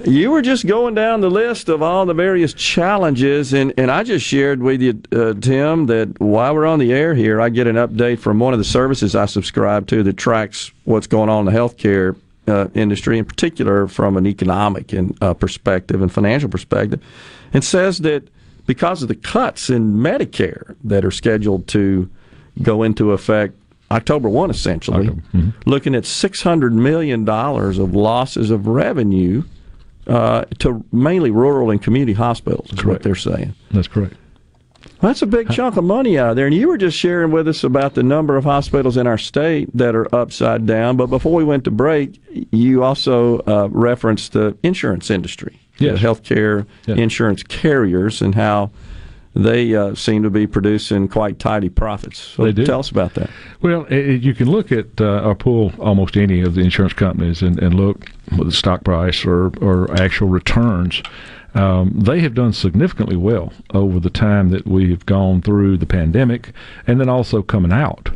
you 0.04 0.32
were 0.32 0.42
just 0.42 0.66
going 0.66 0.96
down 0.96 1.20
the 1.20 1.30
list 1.30 1.68
of 1.68 1.80
all 1.80 2.04
the 2.04 2.12
various 2.12 2.52
challenges, 2.52 3.52
and, 3.52 3.72
and 3.78 3.88
I 3.88 4.02
just 4.02 4.26
shared 4.26 4.60
with 4.60 4.82
you, 4.82 5.00
uh, 5.12 5.34
Tim, 5.34 5.86
that 5.86 6.20
while 6.20 6.56
we're 6.56 6.66
on 6.66 6.80
the 6.80 6.92
air 6.92 7.14
here, 7.14 7.40
I 7.40 7.50
get 7.50 7.68
an 7.68 7.76
update 7.76 8.18
from 8.18 8.40
one 8.40 8.52
of 8.52 8.58
the 8.58 8.64
services 8.64 9.14
I 9.14 9.26
subscribe 9.26 9.86
to 9.86 10.02
that 10.02 10.16
tracks 10.16 10.72
what's 10.86 11.06
going 11.06 11.28
on 11.28 11.46
in 11.46 11.54
the 11.54 11.56
healthcare 11.56 12.16
uh, 12.48 12.68
industry, 12.74 13.18
in 13.18 13.24
particular 13.24 13.86
from 13.86 14.16
an 14.16 14.26
economic 14.26 14.92
and 14.92 15.16
uh, 15.22 15.34
perspective 15.34 16.02
and 16.02 16.12
financial 16.12 16.48
perspective, 16.48 17.02
and 17.52 17.62
says 17.64 17.98
that 17.98 18.28
because 18.66 19.02
of 19.02 19.08
the 19.08 19.14
cuts 19.14 19.70
in 19.70 19.94
Medicare 19.94 20.76
that 20.84 21.04
are 21.04 21.10
scheduled 21.10 21.66
to 21.68 22.10
go 22.62 22.82
into 22.82 23.12
effect 23.12 23.54
October 23.90 24.28
1, 24.28 24.50
essentially, 24.50 25.08
mm-hmm. 25.08 25.50
looking 25.64 25.94
at 25.94 26.02
$600 26.02 26.72
million 26.72 27.26
of 27.28 27.94
losses 27.94 28.50
of 28.50 28.66
revenue 28.66 29.42
uh, 30.06 30.44
to 30.58 30.84
mainly 30.92 31.30
rural 31.30 31.70
and 31.70 31.82
community 31.82 32.12
hospitals, 32.12 32.70
is 32.70 32.78
correct. 32.78 32.86
what 32.86 33.02
they're 33.02 33.14
saying. 33.14 33.54
That's 33.70 33.88
correct. 33.88 34.14
That's 35.00 35.22
a 35.22 35.26
big 35.26 35.50
chunk 35.50 35.76
of 35.76 35.84
money 35.84 36.18
out 36.18 36.34
there. 36.34 36.46
And 36.46 36.54
you 36.54 36.68
were 36.68 36.78
just 36.78 36.96
sharing 36.96 37.30
with 37.30 37.46
us 37.46 37.62
about 37.62 37.94
the 37.94 38.02
number 38.02 38.36
of 38.36 38.44
hospitals 38.44 38.96
in 38.96 39.06
our 39.06 39.18
state 39.18 39.68
that 39.76 39.94
are 39.94 40.12
upside 40.14 40.66
down. 40.66 40.96
But 40.96 41.06
before 41.06 41.34
we 41.34 41.44
went 41.44 41.64
to 41.64 41.70
break, 41.70 42.20
you 42.50 42.82
also 42.82 43.38
uh, 43.40 43.68
referenced 43.70 44.32
the 44.32 44.56
insurance 44.62 45.10
industry, 45.10 45.60
yes. 45.78 46.00
the 46.00 46.06
healthcare 46.06 46.66
insurance 46.86 47.42
carriers, 47.42 48.20
and 48.22 48.34
how 48.34 48.70
they 49.34 49.74
uh, 49.74 49.94
seem 49.94 50.24
to 50.24 50.30
be 50.30 50.48
producing 50.48 51.06
quite 51.06 51.38
tidy 51.38 51.68
profits. 51.68 52.18
So 52.18 52.44
they 52.44 52.52
do. 52.52 52.66
Tell 52.66 52.80
us 52.80 52.90
about 52.90 53.14
that. 53.14 53.30
Well, 53.62 53.84
it, 53.84 54.22
you 54.22 54.34
can 54.34 54.50
look 54.50 54.72
at 54.72 55.00
uh, 55.00 55.22
or 55.22 55.36
pull 55.36 55.72
almost 55.78 56.16
any 56.16 56.40
of 56.40 56.54
the 56.54 56.62
insurance 56.62 56.92
companies 56.92 57.40
and, 57.42 57.58
and 57.62 57.74
look 57.74 58.10
at 58.32 58.38
the 58.38 58.50
stock 58.50 58.82
price 58.82 59.24
or, 59.24 59.52
or 59.60 59.92
actual 60.00 60.28
returns 60.28 61.02
um, 61.54 61.92
they 61.94 62.20
have 62.20 62.34
done 62.34 62.52
significantly 62.52 63.16
well 63.16 63.52
over 63.72 63.98
the 63.98 64.10
time 64.10 64.50
that 64.50 64.66
we 64.66 64.90
have 64.90 65.06
gone 65.06 65.42
through 65.42 65.78
the 65.78 65.86
pandemic 65.86 66.52
and 66.86 67.00
then 67.00 67.08
also 67.08 67.42
coming 67.42 67.72
out. 67.72 68.10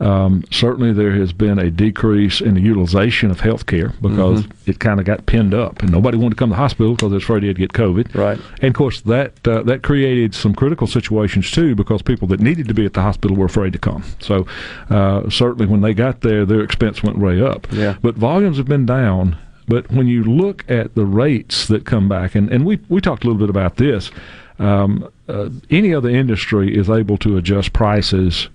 Um, 0.00 0.44
certainly, 0.50 0.92
there 0.92 1.12
has 1.12 1.32
been 1.32 1.58
a 1.58 1.70
decrease 1.70 2.40
in 2.40 2.54
the 2.54 2.60
utilization 2.60 3.30
of 3.30 3.40
health 3.40 3.66
care 3.66 3.90
because 4.02 4.42
mm-hmm. 4.42 4.70
it 4.70 4.80
kind 4.80 4.98
of 4.98 5.06
got 5.06 5.26
pinned 5.26 5.54
up, 5.54 5.82
and 5.82 5.92
nobody 5.92 6.18
wanted 6.18 6.30
to 6.30 6.36
come 6.36 6.50
to 6.50 6.54
the 6.54 6.56
hospital 6.56 6.94
because 6.94 7.10
they 7.10 7.14
were 7.14 7.18
afraid 7.18 7.44
they'd 7.44 7.56
get 7.56 7.72
COVID. 7.72 8.12
Right. 8.14 8.38
And 8.60 8.70
of 8.70 8.74
course, 8.74 9.02
that 9.02 9.46
uh, 9.46 9.62
that 9.62 9.82
created 9.82 10.34
some 10.34 10.52
critical 10.54 10.88
situations 10.88 11.50
too 11.50 11.76
because 11.76 12.02
people 12.02 12.26
that 12.28 12.40
needed 12.40 12.66
to 12.68 12.74
be 12.74 12.84
at 12.84 12.94
the 12.94 13.02
hospital 13.02 13.36
were 13.36 13.46
afraid 13.46 13.72
to 13.72 13.78
come. 13.78 14.02
So, 14.18 14.46
uh, 14.90 15.30
certainly, 15.30 15.66
when 15.66 15.80
they 15.80 15.94
got 15.94 16.22
there, 16.22 16.44
their 16.44 16.62
expense 16.62 17.02
went 17.02 17.18
way 17.18 17.40
up. 17.40 17.68
Yeah. 17.70 17.96
But 18.02 18.16
volumes 18.16 18.56
have 18.56 18.66
been 18.66 18.86
down 18.86 19.38
but 19.66 19.90
when 19.90 20.06
you 20.06 20.24
look 20.24 20.64
at 20.70 20.94
the 20.94 21.06
rates 21.06 21.68
that 21.68 21.84
come 21.84 22.08
back, 22.08 22.34
and, 22.34 22.50
and 22.50 22.64
we, 22.64 22.78
we 22.88 23.00
talked 23.00 23.24
a 23.24 23.26
little 23.26 23.40
bit 23.40 23.50
about 23.50 23.76
this, 23.76 24.10
um, 24.58 25.08
uh, 25.28 25.48
any 25.70 25.94
other 25.94 26.08
industry 26.08 26.76
is 26.76 26.88
able 26.88 27.16
to 27.18 27.36
adjust 27.36 27.72
prices 27.72 28.48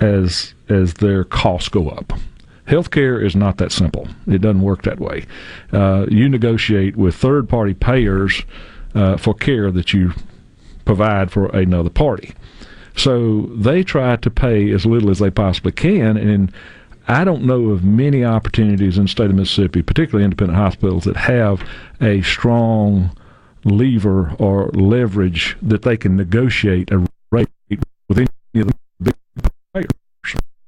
as 0.00 0.54
as 0.68 0.94
their 0.94 1.24
costs 1.24 1.68
go 1.68 1.88
up. 1.88 2.12
Healthcare 2.66 3.24
is 3.24 3.34
not 3.34 3.58
that 3.58 3.72
simple. 3.72 4.08
It 4.26 4.40
doesn't 4.40 4.62
work 4.62 4.82
that 4.82 5.00
way. 5.00 5.26
Uh, 5.72 6.06
you 6.08 6.28
negotiate 6.28 6.96
with 6.96 7.16
third 7.16 7.48
party 7.48 7.74
payers 7.74 8.42
uh, 8.94 9.16
for 9.16 9.34
care 9.34 9.70
that 9.70 9.92
you 9.92 10.12
provide 10.84 11.30
for 11.30 11.46
another 11.48 11.90
party. 11.90 12.32
So 12.96 13.42
they 13.54 13.82
try 13.82 14.16
to 14.16 14.30
pay 14.30 14.70
as 14.70 14.86
little 14.86 15.10
as 15.10 15.18
they 15.18 15.30
possibly 15.30 15.72
can, 15.72 16.16
and 16.16 16.52
I 17.08 17.24
don't 17.24 17.44
know 17.44 17.70
of 17.70 17.84
many 17.84 18.24
opportunities 18.24 18.98
in 18.98 19.04
the 19.04 19.08
state 19.08 19.30
of 19.30 19.34
Mississippi, 19.36 19.82
particularly 19.82 20.24
independent 20.24 20.58
hospitals, 20.58 21.04
that 21.04 21.16
have 21.16 21.66
a 22.00 22.22
strong 22.22 23.16
lever 23.64 24.34
or 24.38 24.68
leverage 24.68 25.56
that 25.62 25.82
they 25.82 25.96
can 25.96 26.16
negotiate 26.16 26.90
a 26.90 27.06
rate 27.30 27.48
with 28.08 28.18
any 28.18 28.62
of 28.62 28.68
the 28.68 28.74
big 29.02 29.14
players. 29.72 29.88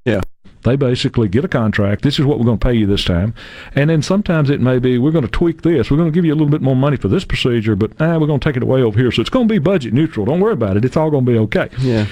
Yeah. 0.05 0.21
They 0.63 0.77
basically 0.77 1.27
get 1.27 1.43
a 1.43 1.49
contract. 1.49 2.03
This 2.03 2.19
is 2.19 2.25
what 2.25 2.39
we're 2.39 2.45
going 2.45 2.57
to 2.57 2.65
pay 2.65 2.73
you 2.73 2.85
this 2.85 3.03
time, 3.03 3.33
and 3.75 3.89
then 3.89 4.01
sometimes 4.01 4.49
it 4.49 4.61
may 4.61 4.79
be 4.79 4.97
we're 4.97 5.11
going 5.11 5.25
to 5.25 5.31
tweak 5.31 5.61
this. 5.61 5.91
We're 5.91 5.97
going 5.97 6.09
to 6.09 6.15
give 6.15 6.23
you 6.23 6.33
a 6.33 6.37
little 6.37 6.49
bit 6.49 6.61
more 6.61 6.75
money 6.75 6.95
for 6.95 7.09
this 7.09 7.25
procedure, 7.25 7.75
but 7.75 7.91
ah, 7.99 8.17
we're 8.17 8.27
going 8.27 8.39
to 8.39 8.43
take 8.49 8.55
it 8.55 8.63
away 8.63 8.81
over 8.81 8.97
here. 8.97 9.11
So 9.11 9.19
it's 9.19 9.29
going 9.29 9.49
to 9.49 9.53
be 9.53 9.59
budget 9.59 9.93
neutral. 9.93 10.25
Don't 10.25 10.39
worry 10.39 10.53
about 10.53 10.77
it. 10.77 10.85
It's 10.85 10.95
all 10.95 11.11
going 11.11 11.25
to 11.25 11.31
be 11.31 11.37
okay. 11.37 11.69
Yeah. 11.79 12.07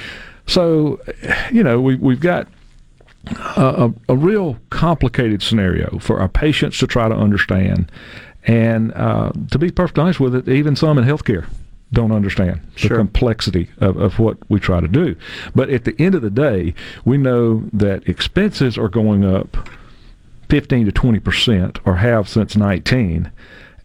So, 0.48 1.00
you 1.52 1.64
know, 1.64 1.80
we 1.80 1.96
we've 1.96 2.20
got 2.20 2.50
a, 3.28 3.92
a, 4.10 4.14
a 4.14 4.16
real 4.16 4.58
complicated 4.70 5.42
scenario 5.42 6.00
for 6.00 6.20
our 6.20 6.28
patients 6.30 6.78
to 6.80 6.88
try 6.88 7.08
to 7.08 7.16
understand, 7.16 7.92
and 8.46 8.94
uh, 8.94 9.32
to 9.52 9.60
be 9.60 9.72
perfectly 9.72 10.02
honest 10.04 10.20
with 10.20 10.36
it, 10.36 10.48
even 10.50 10.76
some 10.76 10.98
in 10.98 11.04
healthcare 11.06 11.46
don't 11.94 12.14
understand 12.14 12.62
the 12.76 12.80
Sure. 12.80 12.98
complexity 12.98 13.70
of, 13.80 13.98
of 13.98 14.18
what 14.18 14.38
we 14.50 14.60
try 14.60 14.80
to 14.80 14.88
do. 14.88 15.14
But 15.54 15.70
at 15.70 15.84
the 15.84 15.94
end 16.00 16.16
of 16.16 16.22
the 16.22 16.30
day, 16.30 16.74
we 17.04 17.18
know 17.18 17.66
that 17.74 18.08
expenses 18.08 18.78
are 18.78 18.88
going 18.88 19.26
up 19.26 19.68
15 20.50 20.86
to 20.86 20.92
20 20.92 21.20
percent, 21.20 21.80
or 21.86 21.98
have 21.98 22.28
since 22.30 22.56
19, 22.56 23.32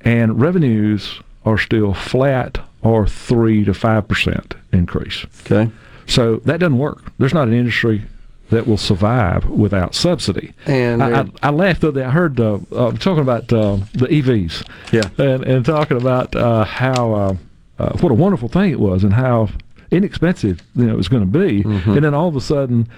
and 0.02 0.40
revenues 0.40 1.20
are 1.44 1.58
still 1.58 1.94
flat 1.94 2.58
or 2.82 3.06
three 3.06 3.64
to 3.64 3.74
five 3.74 4.06
percent 4.08 4.54
increase. 4.72 5.26
Okay. 5.44 5.70
So 6.06 6.36
that 6.44 6.60
doesn't 6.60 6.78
work. 6.78 7.12
There's 7.18 7.34
not 7.34 7.48
an 7.48 7.54
industry 7.54 8.02
that 8.50 8.66
will 8.66 8.76
survive 8.76 9.44
without 9.48 9.94
subsidy. 9.94 10.52
And 10.66 11.02
I, 11.02 11.22
I, 11.22 11.30
I 11.44 11.50
laughed 11.50 11.80
the 11.80 11.88
other 11.88 12.00
day. 12.00 12.06
I 12.06 12.10
heard 12.10 12.38
uh, 12.40 12.58
uh, 12.72 12.92
talking 12.92 13.22
about 13.22 13.52
uh, 13.52 13.76
the 13.92 14.06
EVs. 14.06 14.66
Yeah. 14.92 15.08
And, 15.24 15.44
and 15.44 15.64
talking 15.64 15.96
about 15.96 16.34
uh, 16.36 16.64
how 16.64 17.14
uh, 17.14 17.36
uh, 17.78 17.96
what 17.98 18.12
a 18.12 18.14
wonderful 18.14 18.48
thing 18.48 18.70
it 18.70 18.80
was 18.80 19.04
and 19.04 19.12
how 19.12 19.48
inexpensive 19.90 20.62
you 20.74 20.86
know 20.86 20.92
it 20.92 20.96
was 20.96 21.08
going 21.08 21.30
to 21.30 21.38
be. 21.38 21.62
Mm-hmm. 21.62 21.92
And 21.92 22.04
then 22.04 22.14
all 22.14 22.28
of 22.28 22.36
a 22.36 22.40
sudden. 22.40 22.88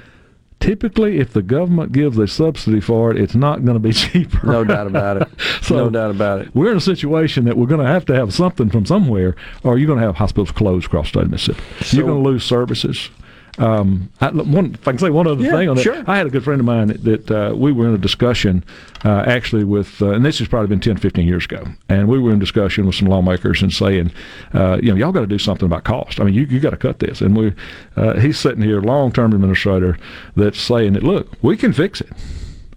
Typically, 0.60 1.18
if 1.20 1.34
the 1.34 1.42
government 1.42 1.92
gives 1.92 2.18
a 2.18 2.26
subsidy 2.26 2.80
for 2.80 3.12
it, 3.12 3.16
it's 3.16 3.36
not 3.36 3.64
going 3.64 3.76
to 3.76 3.78
be 3.78 3.92
cheaper. 3.92 4.44
No 4.44 4.64
doubt 4.64 4.88
about 4.88 5.22
it. 5.22 5.28
So 5.62 5.76
no 5.76 5.90
doubt 5.90 6.10
about 6.10 6.40
it. 6.40 6.52
We're 6.52 6.72
in 6.72 6.78
a 6.78 6.80
situation 6.80 7.44
that 7.44 7.56
we're 7.56 7.66
going 7.66 7.84
to 7.84 7.86
have 7.86 8.04
to 8.06 8.14
have 8.14 8.34
something 8.34 8.68
from 8.68 8.84
somewhere, 8.84 9.36
or 9.62 9.78
you're 9.78 9.86
going 9.86 10.00
to 10.00 10.04
have 10.04 10.16
hospitals 10.16 10.50
closed 10.50 10.86
across 10.86 11.06
the 11.06 11.10
state 11.10 11.22
of 11.24 11.30
Mississippi. 11.30 11.62
you're 11.96 12.06
going 12.06 12.24
to 12.24 12.28
lose 12.28 12.42
services. 12.42 13.10
Um, 13.58 14.10
I, 14.20 14.30
one, 14.30 14.74
if 14.74 14.86
I 14.86 14.92
can 14.92 14.98
say 14.98 15.10
one 15.10 15.26
other 15.26 15.42
Yeah, 15.42 15.50
thing 15.50 15.68
on 15.68 15.76
that, 15.76 15.82
sure. 15.82 16.04
I 16.06 16.16
had 16.16 16.26
a 16.26 16.30
good 16.30 16.44
friend 16.44 16.60
of 16.60 16.66
mine 16.66 16.88
that, 16.88 17.04
that 17.04 17.30
uh, 17.30 17.54
we 17.56 17.72
were 17.72 17.88
in 17.88 17.94
a 17.94 17.98
discussion 17.98 18.64
uh, 19.04 19.24
actually 19.26 19.64
with, 19.64 20.00
uh, 20.00 20.10
and 20.10 20.24
this 20.24 20.38
has 20.38 20.48
probably 20.48 20.68
been 20.68 20.80
10, 20.80 20.96
15 20.96 21.26
years 21.26 21.44
ago, 21.44 21.64
and 21.88 22.08
we 22.08 22.18
were 22.18 22.32
in 22.32 22.38
discussion 22.38 22.86
with 22.86 22.94
some 22.94 23.08
lawmakers 23.08 23.60
and 23.60 23.72
saying, 23.72 24.12
uh, 24.54 24.78
you 24.82 24.90
know, 24.90 24.96
y'all 24.96 25.12
got 25.12 25.20
to 25.20 25.26
do 25.26 25.38
something 25.38 25.66
about 25.66 25.84
cost. 25.84 26.20
I 26.20 26.24
mean, 26.24 26.34
you, 26.34 26.44
you 26.44 26.60
got 26.60 26.70
to 26.70 26.76
cut 26.76 27.00
this. 27.00 27.20
And 27.20 27.36
we, 27.36 27.52
uh, 27.96 28.20
he's 28.20 28.38
sitting 28.38 28.62
here, 28.62 28.80
long 28.80 29.12
term 29.12 29.32
administrator, 29.32 29.98
that's 30.36 30.60
saying 30.60 30.92
that, 30.92 31.02
look, 31.02 31.28
we 31.42 31.56
can 31.56 31.72
fix 31.72 32.00
it. 32.00 32.10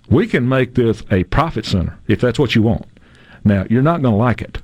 We 0.09 0.27
can 0.27 0.49
make 0.49 0.75
this 0.75 1.03
a 1.11 1.23
profit 1.25 1.65
center 1.65 1.97
if 2.07 2.19
that's 2.19 2.39
what 2.39 2.55
you 2.55 2.63
want. 2.63 2.85
Now, 3.43 3.65
you're 3.69 3.81
not 3.81 4.01
going 4.01 4.13
to 4.13 4.17
like 4.17 4.41
it. 4.41 4.59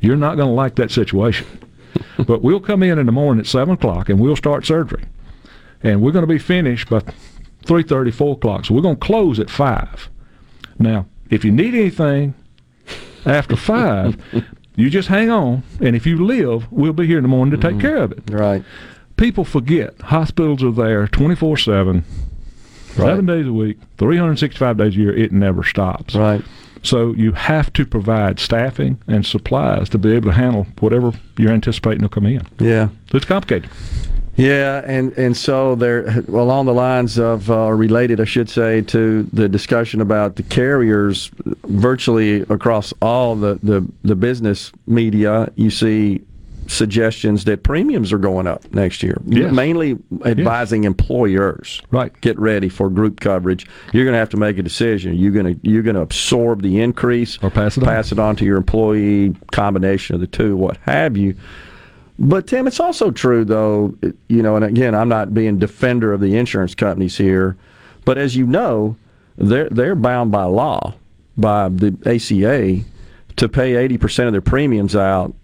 You're 0.00 0.16
not 0.16 0.36
going 0.36 0.48
to 0.48 0.54
like 0.54 0.76
that 0.76 0.90
situation. 0.90 1.46
but 2.26 2.42
we'll 2.42 2.60
come 2.60 2.82
in 2.82 2.98
in 2.98 3.06
the 3.06 3.12
morning 3.12 3.40
at 3.40 3.46
7 3.46 3.74
o'clock 3.74 4.08
and 4.08 4.20
we'll 4.20 4.36
start 4.36 4.66
surgery. 4.66 5.04
And 5.82 6.02
we're 6.02 6.12
going 6.12 6.26
to 6.26 6.32
be 6.32 6.38
finished 6.38 6.88
by 6.90 7.00
3.30, 7.64 8.12
4 8.12 8.32
o'clock. 8.34 8.64
So 8.64 8.74
we're 8.74 8.82
going 8.82 8.96
to 8.96 9.06
close 9.06 9.38
at 9.38 9.50
5. 9.50 10.10
Now, 10.78 11.06
if 11.30 11.44
you 11.44 11.52
need 11.52 11.74
anything 11.74 12.34
after 13.24 13.56
5, 13.56 14.44
you 14.76 14.90
just 14.90 15.08
hang 15.08 15.30
on. 15.30 15.62
And 15.80 15.96
if 15.96 16.06
you 16.06 16.24
live, 16.24 16.70
we'll 16.70 16.92
be 16.92 17.06
here 17.06 17.18
in 17.18 17.22
the 17.22 17.28
morning 17.28 17.58
to 17.58 17.60
take 17.60 17.76
mm-hmm. 17.76 17.80
care 17.80 17.96
of 17.98 18.12
it. 18.12 18.22
Right. 18.30 18.64
People 19.16 19.44
forget 19.44 20.00
hospitals 20.00 20.62
are 20.62 20.70
there 20.70 21.06
24 21.06 21.58
7, 21.58 22.04
seven 22.94 23.26
days 23.26 23.46
a 23.46 23.52
week, 23.52 23.78
365 23.98 24.78
days 24.78 24.96
a 24.96 24.98
year. 24.98 25.14
It 25.14 25.32
never 25.32 25.62
stops. 25.62 26.14
Right. 26.14 26.42
So 26.82 27.12
you 27.12 27.32
have 27.32 27.72
to 27.74 27.84
provide 27.84 28.38
staffing 28.38 29.02
and 29.06 29.26
supplies 29.26 29.90
to 29.90 29.98
be 29.98 30.14
able 30.14 30.30
to 30.30 30.36
handle 30.36 30.66
whatever 30.78 31.12
you're 31.36 31.52
anticipating 31.52 32.00
will 32.00 32.08
come 32.08 32.26
in. 32.26 32.46
Yeah. 32.58 32.88
So 33.10 33.18
it's 33.18 33.26
complicated. 33.26 33.70
Yeah, 34.36 34.82
and, 34.86 35.12
and 35.18 35.36
so 35.36 35.74
they're 35.74 36.20
along 36.28 36.66
the 36.66 36.72
lines 36.72 37.18
of 37.18 37.50
uh, 37.50 37.70
related, 37.72 38.20
I 38.20 38.24
should 38.24 38.48
say, 38.48 38.80
to 38.82 39.24
the 39.24 39.48
discussion 39.48 40.00
about 40.00 40.36
the 40.36 40.42
carriers. 40.42 41.30
Virtually 41.64 42.42
across 42.42 42.92
all 43.02 43.36
the, 43.36 43.58
the, 43.62 43.86
the 44.02 44.16
business 44.16 44.72
media, 44.86 45.52
you 45.56 45.70
see 45.70 46.22
suggestions 46.70 47.44
that 47.44 47.62
premiums 47.64 48.12
are 48.12 48.18
going 48.18 48.46
up 48.46 48.72
next 48.72 49.02
year. 49.02 49.20
Yes. 49.26 49.52
Mainly 49.52 49.98
advising 50.24 50.84
employers. 50.84 51.82
Right. 51.90 52.18
Get 52.20 52.38
ready 52.38 52.68
for 52.68 52.88
group 52.88 53.20
coverage. 53.20 53.66
You're 53.92 54.04
going 54.04 54.14
to 54.14 54.18
have 54.18 54.30
to 54.30 54.36
make 54.36 54.56
a 54.58 54.62
decision. 54.62 55.16
You're 55.16 55.32
going 55.32 55.54
to 55.54 55.68
you're 55.68 55.82
going 55.82 55.96
to 55.96 56.02
absorb 56.02 56.62
the 56.62 56.80
increase 56.80 57.38
or 57.42 57.50
pass 57.50 57.76
it 57.76 57.82
on. 57.82 57.88
pass 57.88 58.12
it 58.12 58.18
on 58.18 58.36
to 58.36 58.44
your 58.44 58.56
employee. 58.56 59.34
Combination 59.50 60.14
of 60.14 60.20
the 60.20 60.26
two, 60.26 60.56
what 60.56 60.76
have 60.78 61.16
you. 61.16 61.34
But 62.20 62.46
Tim, 62.46 62.66
it's 62.66 62.80
also 62.80 63.10
true 63.10 63.46
though, 63.46 63.96
you 64.28 64.42
know, 64.42 64.54
and 64.54 64.64
again, 64.64 64.94
I'm 64.94 65.08
not 65.08 65.32
being 65.32 65.58
defender 65.58 66.12
of 66.12 66.20
the 66.20 66.36
insurance 66.36 66.74
companies 66.74 67.16
here, 67.16 67.56
but 68.04 68.18
as 68.18 68.36
you 68.36 68.46
know, 68.46 68.96
they're 69.38 69.70
they're 69.70 69.94
bound 69.94 70.30
by 70.30 70.44
law, 70.44 70.94
by 71.38 71.70
the 71.70 71.96
ACA, 72.04 72.84
to 73.36 73.48
pay 73.48 73.88
80% 73.88 74.26
of 74.26 74.32
their 74.32 74.42
premiums 74.42 74.94
out 74.94 75.34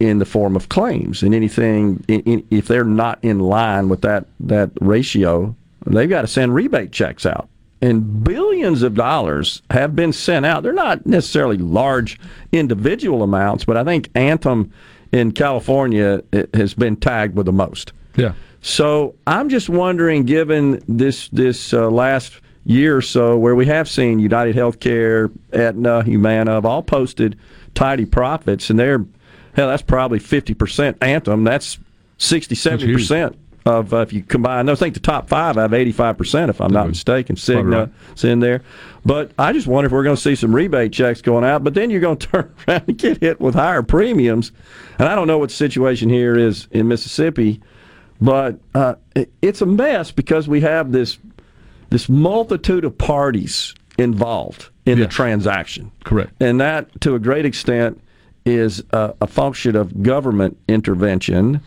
in 0.00 0.18
the 0.18 0.24
form 0.24 0.56
of 0.56 0.68
claims, 0.68 1.22
and 1.22 1.32
anything 1.32 2.02
in, 2.08 2.20
in, 2.22 2.46
if 2.50 2.66
they're 2.66 2.82
not 2.82 3.20
in 3.22 3.38
line 3.38 3.88
with 3.88 4.00
that 4.02 4.26
that 4.40 4.70
ratio, 4.80 5.54
they've 5.86 6.10
got 6.10 6.22
to 6.22 6.26
send 6.26 6.52
rebate 6.52 6.90
checks 6.90 7.24
out. 7.24 7.48
And 7.80 8.24
billions 8.24 8.82
of 8.82 8.94
dollars 8.94 9.62
have 9.70 9.94
been 9.94 10.12
sent 10.12 10.46
out. 10.46 10.62
They're 10.62 10.72
not 10.72 11.06
necessarily 11.06 11.58
large 11.58 12.18
individual 12.50 13.22
amounts, 13.22 13.64
but 13.64 13.76
I 13.76 13.84
think 13.84 14.08
Anthem 14.14 14.72
in 15.14 15.30
California 15.30 16.22
has 16.54 16.74
been 16.74 16.96
tagged 16.96 17.36
with 17.36 17.46
the 17.46 17.52
most. 17.52 17.92
Yeah. 18.16 18.34
So 18.62 19.14
I'm 19.28 19.48
just 19.48 19.68
wondering, 19.68 20.24
given 20.24 20.82
this 20.88 21.28
this 21.28 21.72
uh, 21.72 21.88
last 21.88 22.40
year 22.64 22.96
or 22.96 23.02
so, 23.02 23.38
where 23.38 23.54
we 23.54 23.66
have 23.66 23.88
seen 23.88 24.18
United 24.18 24.56
Healthcare, 24.56 25.30
Aetna, 25.52 26.02
Humana, 26.02 26.52
have 26.54 26.64
all 26.64 26.82
posted 26.82 27.38
tidy 27.74 28.06
profits, 28.06 28.70
and 28.70 28.78
they're 28.78 29.04
hell, 29.54 29.68
that's 29.68 29.82
probably 29.82 30.18
50 30.18 30.52
percent. 30.54 30.96
Anthem, 31.00 31.44
that's 31.44 31.78
60, 32.18 32.56
70 32.56 32.92
percent 32.92 33.36
of 33.66 33.94
uh, 33.94 33.98
if 33.98 34.12
you 34.12 34.22
combine 34.22 34.66
those. 34.66 34.80
I 34.80 34.86
think 34.86 34.94
the 34.94 35.00
top 35.00 35.28
five 35.28 35.56
have 35.56 35.72
85 35.72 36.18
percent, 36.18 36.50
if 36.50 36.60
I'm 36.60 36.72
not 36.72 36.88
mistaken. 36.88 37.36
Cigna 37.36 37.90
is 38.14 38.24
in 38.24 38.40
there, 38.40 38.62
but 39.04 39.32
I 39.38 39.52
just 39.52 39.66
wonder 39.66 39.86
if 39.86 39.92
we're 39.92 40.02
going 40.02 40.16
to 40.16 40.22
see 40.22 40.34
some 40.34 40.54
rebate 40.54 40.92
checks 40.92 41.22
going 41.22 41.44
out. 41.44 41.64
But 41.64 41.74
then 41.74 41.90
you're 41.90 42.00
going 42.00 42.18
to 42.18 42.26
turn 42.26 42.54
around 42.68 42.84
and 42.88 42.98
get 42.98 43.18
hit 43.18 43.40
with 43.40 43.54
higher 43.54 43.82
premiums, 43.82 44.52
and 44.98 45.08
I 45.08 45.14
don't 45.14 45.26
know 45.26 45.38
what 45.38 45.48
the 45.50 45.56
situation 45.56 46.08
here 46.08 46.36
is 46.36 46.68
in 46.70 46.88
Mississippi. 46.88 47.60
But 48.20 48.58
uh, 48.74 48.94
it's 49.42 49.60
a 49.60 49.66
mess 49.66 50.10
because 50.10 50.48
we 50.48 50.60
have 50.60 50.92
this 50.92 51.18
this 51.90 52.08
multitude 52.08 52.84
of 52.84 52.96
parties 52.96 53.74
involved 53.98 54.70
in 54.86 54.98
the 54.98 55.06
transaction. 55.06 55.90
Correct. 56.04 56.32
And 56.40 56.60
that, 56.60 57.00
to 57.02 57.14
a 57.14 57.18
great 57.18 57.44
extent, 57.44 58.00
is 58.44 58.82
a, 58.90 59.14
a 59.20 59.26
function 59.26 59.76
of 59.76 60.02
government 60.02 60.58
intervention. 60.68 61.60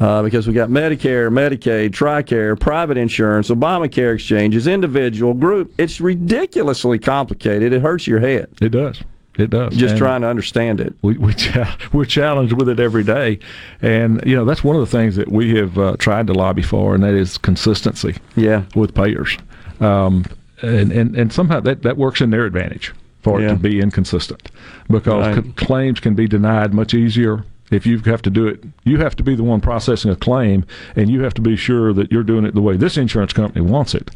Uh, 0.00 0.22
because 0.22 0.46
we 0.46 0.52
got 0.54 0.68
Medicare, 0.68 1.28
Medicaid, 1.28 1.90
TRICARE, 1.90 2.60
private 2.60 2.96
insurance, 2.96 3.48
Obamacare 3.50 4.14
exchanges, 4.14 4.68
individual, 4.68 5.34
group. 5.34 5.72
It's 5.76 6.00
ridiculously 6.00 7.00
complicated. 7.00 7.72
It 7.72 7.82
hurts 7.82 8.06
your 8.06 8.20
head. 8.20 8.48
It 8.60 8.68
does. 8.68 9.02
It 9.36 9.50
does. 9.50 9.74
Just 9.74 9.92
And- 9.92 9.98
trying 9.98 10.20
to 10.20 10.28
understand 10.28 10.80
it. 10.80 10.94
we, 11.02 11.16
we 11.18 11.34
we're 11.92 12.04
challenged 12.04 12.52
with 12.52 12.68
it 12.68 12.78
every 12.78 13.02
day, 13.04 13.40
and 13.82 14.22
you 14.24 14.36
know 14.36 14.44
that's 14.44 14.62
one 14.62 14.76
of 14.76 14.80
the 14.80 14.86
things 14.90 15.16
that 15.16 15.28
we 15.32 15.56
have 15.56 15.76
uh, 15.78 15.96
tried 15.98 16.26
to 16.28 16.32
lobby 16.32 16.62
for, 16.62 16.94
and 16.94 17.02
that 17.04 17.14
is 17.14 17.36
consistency. 17.38 18.14
Yeah. 18.36 18.64
with 18.76 18.94
payers, 18.94 19.36
um, 19.80 20.24
and, 20.62 20.90
and 20.92 21.16
and 21.16 21.32
somehow 21.32 21.60
that 21.60 21.82
that 21.82 21.96
works 21.96 22.20
in 22.20 22.30
their 22.30 22.46
advantage 22.46 22.92
for 23.22 23.40
it 23.40 23.48
to 23.48 23.56
be 23.56 23.80
inconsistent, 23.80 24.48
because 24.88 25.36
Right. 25.36 25.44
c- 25.44 25.52
claims 25.52 25.98
can 26.00 26.14
be 26.14 26.26
denied 26.28 26.72
much 26.74 26.94
easier 26.94 27.44
If 27.70 27.86
you 27.86 27.98
have 28.00 28.22
to 28.22 28.30
do 28.30 28.46
it, 28.46 28.64
you 28.84 28.98
have 28.98 29.14
to 29.16 29.22
be 29.22 29.34
the 29.34 29.44
one 29.44 29.60
processing 29.60 30.10
a 30.10 30.16
claim, 30.16 30.64
and 30.96 31.10
you 31.10 31.22
have 31.22 31.34
to 31.34 31.42
be 31.42 31.56
sure 31.56 31.92
that 31.92 32.10
you're 32.10 32.22
doing 32.22 32.44
it 32.44 32.54
the 32.54 32.62
way 32.62 32.76
this 32.76 32.96
insurance 32.96 33.32
company 33.32 33.60
wants 33.60 33.94
it. 33.94 34.10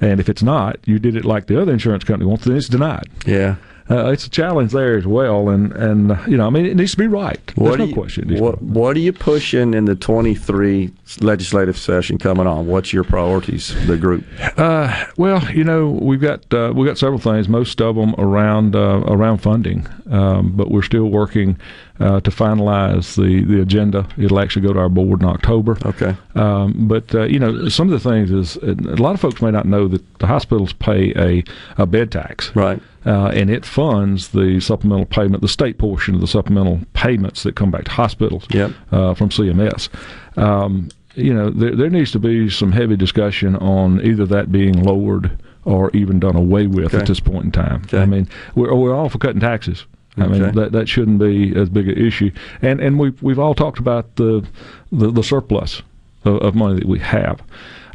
And 0.00 0.20
if 0.20 0.28
it's 0.28 0.42
not, 0.42 0.78
you 0.84 0.98
did 0.98 1.16
it 1.16 1.24
like 1.24 1.46
the 1.46 1.60
other 1.60 1.72
insurance 1.72 2.04
company 2.04 2.28
wants, 2.28 2.44
then 2.44 2.56
it's 2.56 2.68
denied. 2.68 3.08
Yeah. 3.24 3.56
Uh, 3.88 4.10
it's 4.10 4.26
a 4.26 4.30
challenge 4.30 4.72
there 4.72 4.96
as 4.98 5.06
well, 5.06 5.48
and 5.48 5.72
and 5.74 6.10
uh, 6.10 6.16
you 6.26 6.36
know, 6.36 6.44
I 6.44 6.50
mean, 6.50 6.66
it 6.66 6.74
needs 6.74 6.90
to 6.90 6.96
be 6.96 7.06
right. 7.06 7.38
There's 7.54 7.56
What 7.56 7.78
no 7.78 7.84
are 7.84 7.86
you, 7.86 7.94
question. 7.94 8.36
What, 8.40 8.60
what 8.60 8.96
are 8.96 9.00
you 9.00 9.12
pushing 9.12 9.74
in 9.74 9.84
the 9.84 9.94
23 9.94 10.90
legislative 11.20 11.78
session 11.78 12.18
coming 12.18 12.48
on? 12.48 12.66
What's 12.66 12.92
your 12.92 13.04
priorities, 13.04 13.72
the 13.86 13.96
group? 13.96 14.24
Uh, 14.56 15.04
well, 15.16 15.48
you 15.52 15.62
know, 15.62 15.90
we've 15.90 16.20
got 16.20 16.52
uh, 16.52 16.72
we've 16.74 16.86
got 16.88 16.98
several 16.98 17.20
things. 17.20 17.48
Most 17.48 17.80
of 17.80 17.94
them 17.94 18.16
around 18.18 18.74
uh, 18.74 19.04
around 19.06 19.38
funding, 19.38 19.86
um, 20.10 20.56
but 20.56 20.68
we're 20.68 20.82
still 20.82 21.06
working 21.06 21.56
uh, 22.00 22.20
to 22.20 22.30
finalize 22.30 23.16
the 23.16 23.44
the 23.44 23.60
agenda. 23.60 24.06
It'll 24.18 24.40
actually 24.40 24.66
go 24.66 24.72
to 24.72 24.78
our 24.80 24.88
board 24.88 25.22
in 25.22 25.28
October. 25.28 25.78
Okay. 25.84 26.16
Um, 26.34 26.86
but 26.88 27.14
uh, 27.14 27.22
you 27.24 27.38
know, 27.38 27.68
some 27.68 27.90
of 27.92 28.02
the 28.02 28.10
things 28.10 28.30
is 28.30 28.56
a 28.56 28.74
lot 29.02 29.14
of 29.14 29.20
folks 29.20 29.40
may 29.42 29.50
not 29.50 29.66
know 29.66 29.88
that 29.88 30.18
the 30.18 30.26
hospitals 30.26 30.72
pay 30.74 31.12
a 31.16 31.42
a 31.78 31.86
bed 31.86 32.12
tax. 32.12 32.54
Right. 32.54 32.80
Uh, 33.04 33.28
and 33.28 33.50
it 33.50 33.64
funds 33.64 34.28
the 34.30 34.58
supplemental 34.60 35.06
payment, 35.06 35.40
the 35.40 35.46
state 35.48 35.78
portion 35.78 36.16
of 36.16 36.20
the 36.20 36.26
supplemental 36.26 36.80
payments 36.92 37.44
that 37.44 37.54
come 37.54 37.70
back 37.70 37.84
to 37.84 37.90
hospitals 37.92 38.44
Yep. 38.50 38.72
uh, 38.90 39.14
from 39.14 39.28
CMS. 39.30 39.88
Um, 40.36 40.88
you 41.14 41.32
know, 41.32 41.48
there, 41.50 41.74
there 41.76 41.88
needs 41.88 42.10
to 42.12 42.18
be 42.18 42.50
some 42.50 42.72
heavy 42.72 42.96
discussion 42.96 43.54
on 43.56 44.04
either 44.04 44.26
that 44.26 44.50
being 44.50 44.82
lowered 44.82 45.38
or 45.64 45.90
even 45.92 46.18
done 46.20 46.34
away 46.36 46.66
with 46.66 46.86
Okay. 46.86 46.98
at 46.98 47.06
this 47.06 47.20
point 47.20 47.44
in 47.44 47.50
time. 47.52 47.82
I 47.92 48.06
mean, 48.06 48.28
we're, 48.54 48.74
we're 48.74 48.94
all 48.94 49.08
for 49.08 49.18
cutting 49.18 49.40
taxes. 49.40 49.86
I 50.16 50.26
mean, 50.28 50.42
that 50.54 50.72
that 50.72 50.88
shouldn't 50.88 51.18
be 51.18 51.54
as 51.54 51.68
big 51.68 51.88
an 51.88 51.98
issue. 51.98 52.30
And 52.62 52.80
and 52.80 52.98
we've 52.98 53.20
we've 53.22 53.38
all 53.38 53.54
talked 53.54 53.78
about 53.78 54.16
the 54.16 54.46
the, 54.92 55.10
the 55.10 55.22
surplus 55.22 55.82
of, 56.24 56.36
of 56.42 56.54
money 56.54 56.76
that 56.80 56.88
we 56.88 56.98
have. 57.00 57.42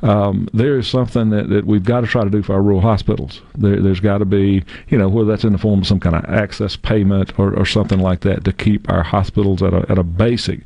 Um, 0.03 0.47
there 0.51 0.79
is 0.79 0.87
something 0.87 1.29
that, 1.29 1.49
that 1.49 1.67
we've 1.67 1.83
got 1.83 2.01
to 2.01 2.07
try 2.07 2.23
to 2.23 2.29
do 2.29 2.41
for 2.41 2.53
our 2.53 2.61
rural 2.61 2.81
hospitals. 2.81 3.41
There, 3.55 3.79
there's 3.79 3.99
got 3.99 4.17
to 4.17 4.25
be, 4.25 4.63
you 4.87 4.97
know, 4.97 5.07
whether 5.07 5.29
that's 5.29 5.43
in 5.43 5.53
the 5.53 5.59
form 5.59 5.81
of 5.81 5.87
some 5.87 5.99
kind 5.99 6.15
of 6.15 6.25
access 6.25 6.75
payment 6.75 7.37
or, 7.37 7.53
or 7.53 7.67
something 7.67 7.99
like 7.99 8.21
that 8.21 8.43
to 8.45 8.53
keep 8.53 8.89
our 8.89 9.03
hospitals 9.03 9.61
at 9.61 9.73
a, 9.73 9.85
at 9.89 9.99
a 9.99 10.03
basic. 10.03 10.61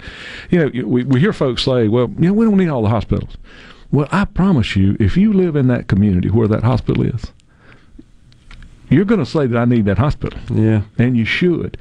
You 0.51 0.59
know, 0.59 0.87
we, 0.87 1.03
we 1.03 1.19
hear 1.19 1.33
folks 1.33 1.63
say, 1.63 1.89
well, 1.89 2.09
you 2.17 2.27
know, 2.27 2.33
we 2.33 2.45
don't 2.45 2.55
need 2.55 2.69
all 2.69 2.81
the 2.83 2.89
hospitals. 2.89 3.35
Well, 3.91 4.07
I 4.11 4.23
promise 4.25 4.75
you, 4.77 4.95
if 5.01 5.17
you 5.17 5.33
live 5.33 5.57
in 5.57 5.67
that 5.67 5.87
community 5.87 6.29
where 6.29 6.47
that 6.47 6.63
hospital 6.63 7.03
is, 7.03 7.33
you're 8.89 9.05
going 9.05 9.23
to 9.23 9.25
say 9.25 9.47
that 9.47 9.57
I 9.57 9.65
need 9.65 9.85
that 9.85 9.97
hospital. 9.97 10.39
Yeah. 10.49 10.81
And 10.97 11.17
you 11.17 11.25
should. 11.25 11.77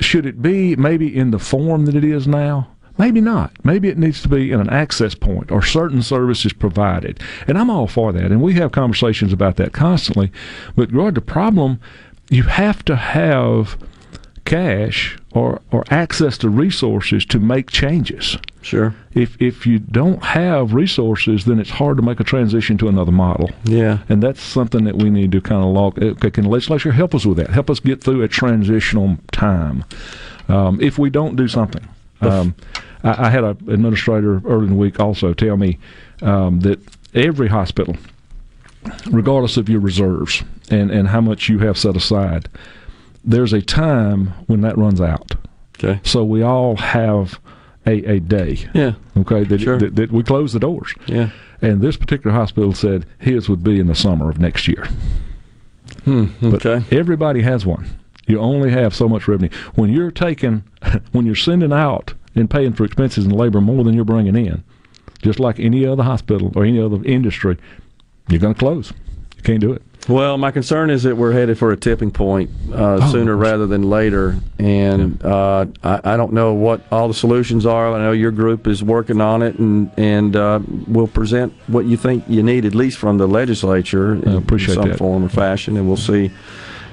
Should 0.00 0.26
it 0.26 0.42
be 0.42 0.76
maybe 0.76 1.14
in 1.14 1.30
the 1.30 1.38
form 1.38 1.86
that 1.86 1.94
it 1.94 2.04
is 2.04 2.26
now? 2.26 2.68
Maybe 2.98 3.20
not. 3.20 3.52
Maybe 3.64 3.88
it 3.88 3.98
needs 3.98 4.20
to 4.22 4.28
be 4.28 4.52
in 4.52 4.60
an 4.60 4.68
access 4.68 5.14
point 5.14 5.50
or 5.50 5.62
certain 5.62 6.02
services 6.02 6.52
provided. 6.52 7.20
And 7.46 7.58
I'm 7.58 7.70
all 7.70 7.86
for 7.86 8.12
that. 8.12 8.30
And 8.30 8.42
we 8.42 8.54
have 8.54 8.72
conversations 8.72 9.32
about 9.32 9.56
that 9.56 9.72
constantly. 9.72 10.30
But 10.76 10.92
regard 10.92 11.14
the 11.14 11.20
problem, 11.20 11.80
you 12.28 12.44
have 12.44 12.84
to 12.84 12.96
have 12.96 13.78
cash 14.44 15.16
or, 15.32 15.60
or 15.70 15.84
access 15.90 16.36
to 16.38 16.48
resources 16.48 17.24
to 17.26 17.38
make 17.38 17.70
changes. 17.70 18.38
Sure. 18.60 18.94
If 19.14 19.40
if 19.40 19.66
you 19.66 19.78
don't 19.78 20.22
have 20.22 20.72
resources, 20.72 21.44
then 21.44 21.58
it's 21.58 21.70
hard 21.70 21.96
to 21.96 22.02
make 22.02 22.20
a 22.20 22.24
transition 22.24 22.78
to 22.78 22.88
another 22.88 23.12
model. 23.12 23.50
Yeah. 23.64 23.98
And 24.08 24.22
that's 24.22 24.40
something 24.40 24.84
that 24.84 24.96
we 24.96 25.10
need 25.10 25.32
to 25.32 25.40
kind 25.40 25.64
of 25.64 25.70
log. 25.70 26.02
Okay, 26.02 26.30
can 26.30 26.44
the 26.44 26.50
legislature 26.50 26.92
help 26.92 27.14
us 27.14 27.26
with 27.26 27.38
that? 27.38 27.50
Help 27.50 27.70
us 27.70 27.80
get 27.80 28.02
through 28.02 28.22
a 28.22 28.28
transitional 28.28 29.18
time. 29.32 29.84
Um, 30.48 30.80
if 30.80 30.98
we 30.98 31.10
don't 31.10 31.36
do 31.36 31.48
something, 31.48 31.86
um, 32.20 32.54
I, 33.02 33.26
I 33.26 33.30
had 33.30 33.44
an 33.44 33.56
administrator 33.68 34.40
early 34.44 34.64
in 34.64 34.70
the 34.70 34.76
week 34.76 35.00
also 35.00 35.34
tell 35.34 35.56
me 35.56 35.78
um, 36.20 36.60
that 36.60 36.80
every 37.14 37.48
hospital, 37.48 37.96
regardless 39.10 39.56
of 39.56 39.68
your 39.68 39.80
reserves 39.80 40.42
and, 40.70 40.90
and 40.90 41.08
how 41.08 41.20
much 41.20 41.48
you 41.48 41.58
have 41.60 41.78
set 41.78 41.96
aside, 41.96 42.48
there's 43.24 43.52
a 43.52 43.62
time 43.62 44.28
when 44.46 44.60
that 44.62 44.76
runs 44.78 45.00
out. 45.00 45.34
Okay. 45.78 46.00
So 46.04 46.24
we 46.24 46.42
all 46.42 46.76
have 46.76 47.40
a, 47.86 48.04
a 48.14 48.20
day. 48.20 48.58
Yeah. 48.74 48.92
Okay. 49.16 49.44
That, 49.44 49.60
Sure. 49.60 49.78
that, 49.78 49.96
that 49.96 50.12
we 50.12 50.22
close 50.22 50.52
the 50.52 50.60
doors. 50.60 50.94
Yeah. 51.06 51.30
And 51.60 51.80
this 51.80 51.96
particular 51.96 52.34
hospital 52.34 52.72
said 52.72 53.06
his 53.18 53.48
would 53.48 53.62
be 53.62 53.78
in 53.80 53.86
the 53.86 53.94
summer 53.94 54.28
of 54.30 54.38
next 54.40 54.66
year. 54.68 54.86
Hmm, 56.04 56.26
But 56.40 56.64
everybody 56.92 57.42
has 57.42 57.64
one. 57.66 57.86
You 58.26 58.38
only 58.40 58.70
have 58.70 58.94
so 58.94 59.08
much 59.08 59.28
revenue. 59.28 59.50
When 59.74 59.90
you're 59.92 60.10
taking, 60.10 60.64
when 61.12 61.26
you're 61.26 61.34
sending 61.34 61.72
out 61.72 62.14
and 62.34 62.48
paying 62.50 62.72
for 62.72 62.84
expenses 62.84 63.24
and 63.24 63.34
labor 63.34 63.60
more 63.60 63.84
than 63.84 63.94
you're 63.94 64.04
bringing 64.04 64.36
in, 64.36 64.64
just 65.22 65.38
like 65.38 65.60
any 65.60 65.86
other 65.86 66.02
hospital 66.02 66.50
or 66.56 66.64
any 66.64 66.80
other 66.80 67.02
industry, 67.04 67.56
you're 68.28 68.40
going 68.40 68.54
to 68.54 68.58
close. 68.58 68.92
You 69.36 69.42
can't 69.42 69.60
do 69.60 69.72
it. 69.72 69.82
Well, 70.08 70.36
my 70.36 70.50
concern 70.50 70.90
is 70.90 71.04
that 71.04 71.16
we're 71.16 71.32
headed 71.32 71.58
for 71.58 71.70
a 71.70 71.76
tipping 71.76 72.10
point 72.10 72.50
uh, 72.72 72.98
Oh, 73.00 73.12
sooner 73.12 73.36
rather 73.36 73.68
than 73.68 73.88
later, 73.88 74.36
and 74.58 75.24
uh, 75.24 75.66
I, 75.84 76.00
I 76.02 76.16
don't 76.16 76.32
know 76.32 76.54
what 76.54 76.82
all 76.90 77.06
the 77.06 77.14
solutions 77.14 77.66
are. 77.66 77.92
I 77.94 77.98
know 78.00 78.10
your 78.12 78.32
group 78.32 78.66
is 78.66 78.82
working 78.82 79.20
on 79.20 79.42
it, 79.42 79.58
and 79.60 79.90
and 79.96 80.34
uh, 80.34 80.58
will 80.88 81.06
present 81.06 81.52
what 81.68 81.84
you 81.84 81.96
think 81.96 82.24
you 82.28 82.42
need, 82.42 82.64
at 82.64 82.74
least 82.74 82.98
from 82.98 83.18
the 83.18 83.28
legislature, 83.28 84.14
in, 84.14 84.28
appreciate 84.36 84.74
some 84.74 84.88
that. 84.88 84.98
form 84.98 85.24
or 85.24 85.28
fashion, 85.28 85.76
and 85.76 85.86
we'll 85.86 85.96
see 85.96 86.32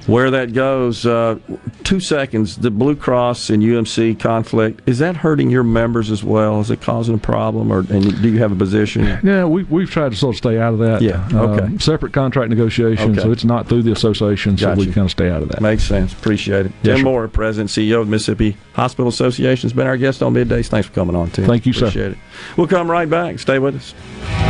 where 0.06 0.30
that 0.30 0.52
goes. 0.52 1.04
Uh, 1.06 1.38
two 1.84 2.00
seconds. 2.00 2.56
The 2.56 2.70
Blue 2.70 2.96
Cross 2.96 3.50
and 3.50 3.62
UMC 3.62 4.18
conflict 4.18 4.80
is 4.88 4.98
that 4.98 5.16
hurting 5.16 5.50
your 5.50 5.62
members 5.62 6.10
as 6.10 6.22
well? 6.24 6.60
Is 6.60 6.70
it 6.70 6.80
causing 6.80 7.14
a 7.14 7.18
problem, 7.18 7.70
or 7.72 7.80
and 7.80 8.20
do 8.22 8.28
you 8.30 8.38
have 8.38 8.52
a 8.52 8.56
position? 8.56 9.18
Yeah, 9.22 9.44
we, 9.44 9.64
we've 9.64 9.90
tried 9.90 10.10
to 10.12 10.16
sort 10.16 10.34
of 10.34 10.38
stay 10.38 10.58
out 10.58 10.72
of 10.74 10.78
that. 10.80 11.02
Yeah, 11.02 11.26
Uh, 11.32 11.46
okay. 11.48 11.78
separate 11.78 12.12
contract 12.12 12.50
negotiations, 12.50 13.18
Okay. 13.18 13.22
so 13.22 13.32
it's 13.32 13.44
not 13.44 13.68
through 13.68 13.82
the 13.82 13.92
association, 13.92 14.56
so 14.56 14.74
we 14.74 14.86
kind 14.86 15.04
of 15.06 15.10
stay 15.10 15.30
out 15.30 15.42
of 15.42 15.48
that. 15.50 15.60
Makes 15.60 15.84
sense. 15.84 16.12
Appreciate 16.12 16.66
it. 16.66 16.72
Yes, 16.82 16.96
Tim 16.96 16.98
sir. 16.98 17.04
Moore, 17.04 17.28
President 17.28 17.70
CEO 17.70 18.00
of 18.00 18.08
Mississippi 18.08 18.56
Hospital 18.74 19.08
Association, 19.08 19.68
has 19.68 19.72
been 19.72 19.86
our 19.86 19.96
guest 19.96 20.22
on 20.22 20.34
Middays. 20.34 20.66
Thanks 20.68 20.88
for 20.88 20.94
coming 20.94 21.14
on, 21.16 21.30
Tim. 21.30 21.46
Thank 21.46 21.66
you, 21.66 21.72
sir. 21.72 21.86
Appreciate 21.86 22.12
it. 22.12 22.18
We'll 22.56 22.66
come 22.68 22.90
right 22.90 23.08
back. 23.08 23.38
Stay 23.38 23.58
with 23.58 23.76
us. 23.76 24.49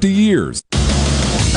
50 0.00 0.12
years. 0.12 0.67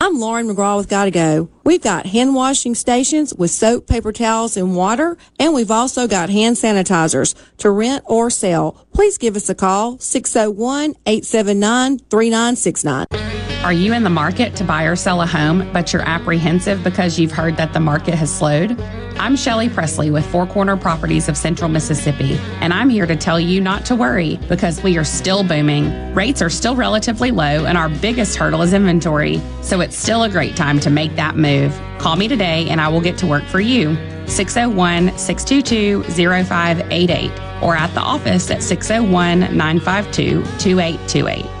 I'm 0.00 0.20
Lauren 0.20 0.46
McGraw 0.46 0.76
with 0.76 0.88
Gotta 0.88 1.10
Go. 1.10 1.48
We've 1.64 1.82
got 1.82 2.06
hand 2.06 2.36
washing 2.36 2.76
stations 2.76 3.34
with 3.34 3.50
soap, 3.50 3.88
paper 3.88 4.12
towels, 4.12 4.56
and 4.56 4.76
water, 4.76 5.18
and 5.40 5.52
we've 5.52 5.72
also 5.72 6.06
got 6.06 6.30
hand 6.30 6.54
sanitizers 6.54 7.34
to 7.56 7.70
rent 7.72 8.04
or 8.06 8.30
sell. 8.30 8.86
Please 8.94 9.18
give 9.18 9.34
us 9.34 9.48
a 9.48 9.56
call, 9.56 9.98
601 9.98 10.94
879 11.04 11.98
3969. 11.98 13.06
Are 13.64 13.72
you 13.72 13.92
in 13.92 14.04
the 14.04 14.10
market 14.10 14.54
to 14.56 14.64
buy 14.64 14.84
or 14.84 14.94
sell 14.94 15.20
a 15.20 15.26
home, 15.26 15.68
but 15.72 15.92
you're 15.92 16.08
apprehensive 16.08 16.84
because 16.84 17.18
you've 17.18 17.32
heard 17.32 17.56
that 17.56 17.72
the 17.72 17.80
market 17.80 18.14
has 18.14 18.32
slowed? 18.32 18.80
I'm 19.20 19.34
Shelly 19.34 19.68
Presley 19.68 20.12
with 20.12 20.24
Four 20.24 20.46
Corner 20.46 20.76
Properties 20.76 21.28
of 21.28 21.36
Central 21.36 21.68
Mississippi, 21.68 22.38
and 22.60 22.72
I'm 22.72 22.88
here 22.88 23.04
to 23.04 23.16
tell 23.16 23.40
you 23.40 23.60
not 23.60 23.84
to 23.86 23.96
worry 23.96 24.36
because 24.48 24.80
we 24.84 24.96
are 24.96 25.02
still 25.02 25.42
booming. 25.42 26.14
Rates 26.14 26.40
are 26.40 26.48
still 26.48 26.76
relatively 26.76 27.32
low, 27.32 27.64
and 27.64 27.76
our 27.76 27.88
biggest 27.88 28.36
hurdle 28.36 28.62
is 28.62 28.72
inventory. 28.72 29.42
So 29.62 29.80
it's 29.80 29.96
still 29.96 30.22
a 30.22 30.28
great 30.28 30.54
time 30.54 30.78
to 30.80 30.90
make 30.90 31.16
that 31.16 31.36
move. 31.36 31.76
Call 31.98 32.14
me 32.14 32.28
today, 32.28 32.68
and 32.68 32.80
I 32.80 32.86
will 32.86 33.00
get 33.00 33.18
to 33.18 33.26
work 33.26 33.44
for 33.44 33.60
you. 33.60 33.96
601 34.28 35.18
622 35.18 36.04
0588 36.04 37.32
or 37.60 37.74
at 37.74 37.92
the 37.94 38.00
office 38.00 38.50
at 38.52 38.62
601 38.62 39.40
952 39.56 40.42
2828. 40.58 41.57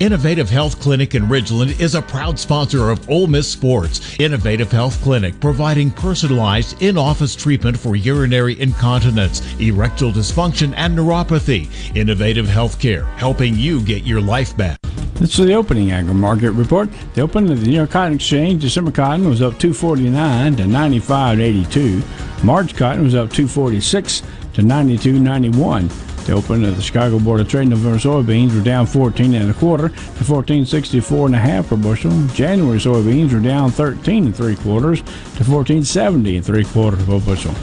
Innovative 0.00 0.48
Health 0.48 0.78
Clinic 0.80 1.16
in 1.16 1.24
Ridgeland 1.24 1.80
is 1.80 1.96
a 1.96 2.02
proud 2.02 2.38
sponsor 2.38 2.90
of 2.90 3.10
Ole 3.10 3.26
Miss 3.26 3.50
Sports. 3.50 4.16
Innovative 4.20 4.70
Health 4.70 5.02
Clinic 5.02 5.40
providing 5.40 5.90
personalized 5.90 6.80
in-office 6.80 7.34
treatment 7.34 7.76
for 7.76 7.96
urinary 7.96 8.60
incontinence, 8.60 9.42
erectile 9.58 10.12
dysfunction, 10.12 10.72
and 10.76 10.96
neuropathy. 10.96 11.68
Innovative 11.96 12.46
Healthcare, 12.46 13.12
helping 13.16 13.56
you 13.56 13.82
get 13.82 14.04
your 14.04 14.20
life 14.20 14.56
back. 14.56 14.78
This 15.14 15.36
is 15.36 15.46
the 15.46 15.54
opening 15.54 15.90
agri 15.90 16.14
market 16.14 16.52
report. 16.52 16.88
The 17.14 17.22
opening 17.22 17.50
of 17.50 17.60
the 17.60 17.66
New 17.66 17.76
York 17.76 17.90
Cotton 17.90 18.14
Exchange, 18.14 18.62
December 18.62 18.92
cotton 18.92 19.28
was 19.28 19.42
up 19.42 19.58
249 19.58 20.54
to 20.56 20.62
95.82. 20.62 22.44
March 22.44 22.76
cotton 22.76 23.02
was 23.02 23.16
up 23.16 23.32
246 23.32 24.22
to 24.52 24.62
92.91. 24.62 26.17
The 26.28 26.34
open 26.34 26.62
of 26.62 26.76
the 26.76 26.82
Chicago 26.82 27.18
Board 27.18 27.40
of 27.40 27.48
Trade 27.48 27.68
November 27.68 27.96
soybeans 27.96 28.54
were 28.54 28.62
down 28.62 28.84
14 28.84 29.32
and 29.32 29.50
a 29.50 29.54
quarter 29.54 29.88
to 29.88 29.94
1464 29.94 31.24
and 31.24 31.34
a 31.34 31.38
half 31.38 31.70
per 31.70 31.76
bushel. 31.76 32.10
January 32.34 32.78
soybeans 32.78 33.32
were 33.32 33.40
down 33.40 33.70
13 33.70 34.26
and 34.26 34.36
three 34.36 34.54
quarters 34.56 35.00
to 35.00 35.44
1470 35.48 36.36
and 36.36 36.44
three 36.44 36.64
quarters 36.64 37.02
per 37.06 37.18
bushel. 37.18 37.54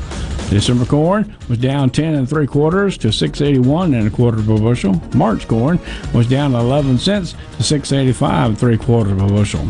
December 0.49 0.83
corn 0.83 1.31
was 1.47 1.59
down 1.59 1.91
10 1.91 2.15
and 2.15 2.27
three 2.27 2.47
quarters 2.47 2.97
to 2.97 3.11
681 3.11 3.93
and 3.93 4.07
a 4.07 4.09
quarter 4.09 4.41
per 4.41 4.57
bushel. 4.57 4.99
March 5.13 5.47
corn 5.47 5.79
was 6.11 6.27
down 6.27 6.55
11 6.55 6.97
cents 6.97 7.35
to 7.57 7.63
685 7.63 8.49
and 8.49 8.59
three 8.59 8.79
quarters 8.79 9.15
per 9.15 9.27
bushel. 9.27 9.69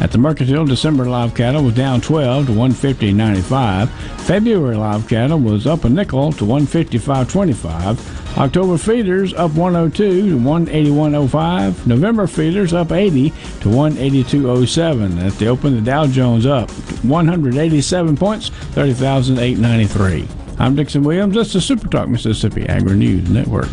At 0.00 0.12
the 0.12 0.18
Mercantile, 0.18 0.66
December 0.66 1.06
live 1.06 1.34
cattle 1.34 1.64
was 1.64 1.74
down 1.74 2.00
12 2.00 2.46
to 2.46 2.52
150.95. 2.52 3.88
February 4.20 4.76
live 4.76 5.08
cattle 5.08 5.40
was 5.40 5.66
up 5.66 5.84
a 5.84 5.88
nickel 5.88 6.30
to 6.30 6.44
155.25. 6.44 8.25
October 8.36 8.76
feeders 8.76 9.32
up 9.32 9.52
102 9.52 10.30
to 10.30 10.36
181.05. 10.36 11.86
November 11.86 12.26
feeders 12.26 12.74
up 12.74 12.92
80 12.92 13.30
to 13.30 13.68
182.07. 13.68 15.26
At 15.26 15.32
the 15.38 15.46
open, 15.46 15.74
the 15.74 15.80
Dow 15.80 16.06
Jones 16.06 16.44
up 16.44 16.70
187 17.02 18.16
points, 18.16 18.50
30,893. 18.50 20.28
I'm 20.58 20.76
Dixon 20.76 21.02
Williams. 21.02 21.34
This 21.34 21.54
is 21.54 21.64
Super 21.64 21.88
Talk 21.88 22.08
Mississippi 22.08 22.68
Agri 22.68 22.96
News 22.96 23.30
Network. 23.30 23.68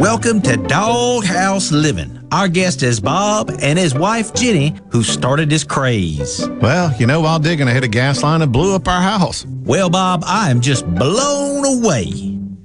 Welcome 0.00 0.40
to 0.42 0.56
Doghouse 0.56 1.70
Living. 1.70 2.26
Our 2.32 2.48
guest 2.48 2.82
is 2.82 3.00
Bob 3.00 3.50
and 3.60 3.78
his 3.78 3.94
wife 3.94 4.32
Jenny, 4.32 4.74
who 4.90 5.02
started 5.02 5.50
this 5.50 5.62
craze. 5.62 6.48
Well, 6.62 6.96
you 6.98 7.06
know, 7.06 7.20
while 7.20 7.38
digging, 7.38 7.68
I 7.68 7.72
hit 7.72 7.84
a 7.84 7.88
gas 7.88 8.22
line 8.22 8.40
and 8.40 8.50
blew 8.50 8.74
up 8.74 8.88
our 8.88 9.02
house. 9.02 9.44
Well, 9.46 9.90
Bob, 9.90 10.22
I 10.24 10.50
am 10.50 10.62
just 10.62 10.86
blown 10.94 11.66
away. 11.66 12.12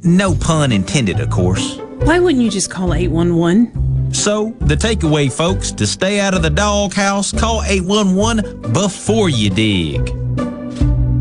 No 0.02 0.34
pun 0.34 0.72
intended, 0.72 1.20
of 1.20 1.30
course. 1.30 1.76
Why 2.06 2.20
wouldn't 2.20 2.42
you 2.42 2.50
just 2.50 2.72
call 2.72 2.94
811? 2.94 4.14
So, 4.14 4.56
the 4.62 4.76
takeaway, 4.76 5.30
folks, 5.30 5.74
to 5.74 5.86
stay 5.86 6.22
out 6.22 6.36
of 6.36 6.42
the 6.42 6.50
doghouse, 6.50 7.34
call 7.34 7.64
811 7.64 8.72
before 8.72 9.28
you 9.28 9.50
dig. 9.50 10.10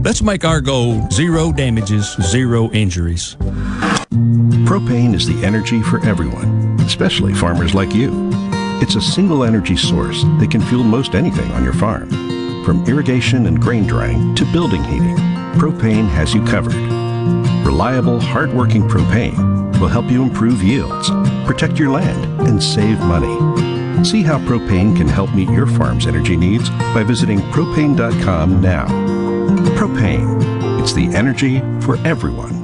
Let's 0.05 0.23
make 0.23 0.45
our 0.45 0.61
goal 0.61 1.11
zero 1.11 1.51
damages, 1.51 2.15
zero 2.23 2.71
injuries. 2.71 3.37
Propane 4.65 5.12
is 5.12 5.27
the 5.27 5.45
energy 5.45 5.83
for 5.83 6.05
everyone, 6.07 6.79
especially 6.81 7.35
farmers 7.35 7.75
like 7.75 7.93
you. 7.93 8.31
It's 8.81 8.95
a 8.95 9.01
single 9.01 9.43
energy 9.43 9.77
source 9.77 10.23
that 10.39 10.53
can 10.53 10.61
fuel 10.61 10.85
most 10.85 11.17
anything 11.17 11.51
on 11.51 11.65
your 11.65 11.73
farm. 11.73 12.09
From 12.65 12.85
irrigation 12.87 13.47
and 13.47 13.61
grain 13.61 13.89
drying 13.89 14.35
to 14.37 14.45
building 14.53 14.85
heating, 14.85 15.17
propane 15.57 16.09
has 16.09 16.33
you 16.33 16.45
covered. 16.45 16.75
Reliable, 17.67 18.21
hardworking 18.21 18.89
propane 18.89 19.81
will 19.81 19.89
help 19.89 20.09
you 20.09 20.23
improve 20.23 20.62
yields, 20.62 21.11
protect 21.45 21.79
your 21.79 21.91
land, 21.91 22.25
and 22.47 22.62
save 22.62 23.01
money. 23.01 23.35
See 24.05 24.23
how 24.23 24.39
propane 24.39 24.97
can 24.97 25.09
help 25.09 25.35
meet 25.35 25.49
your 25.49 25.67
farm's 25.67 26.07
energy 26.07 26.37
needs 26.37 26.71
by 26.71 27.03
visiting 27.03 27.41
propane.com 27.51 28.61
now. 28.61 28.87
Propane, 29.77 30.81
it's 30.81 30.93
the 30.93 31.07
energy 31.17 31.59
for 31.81 31.97
everyone. 32.07 32.64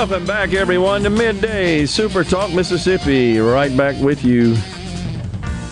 Welcome 0.00 0.24
back, 0.24 0.54
everyone, 0.54 1.02
to 1.02 1.10
Midday 1.10 1.84
Super 1.84 2.24
Talk 2.24 2.54
Mississippi. 2.54 3.38
Right 3.38 3.76
back 3.76 4.00
with 4.02 4.24
you 4.24 4.56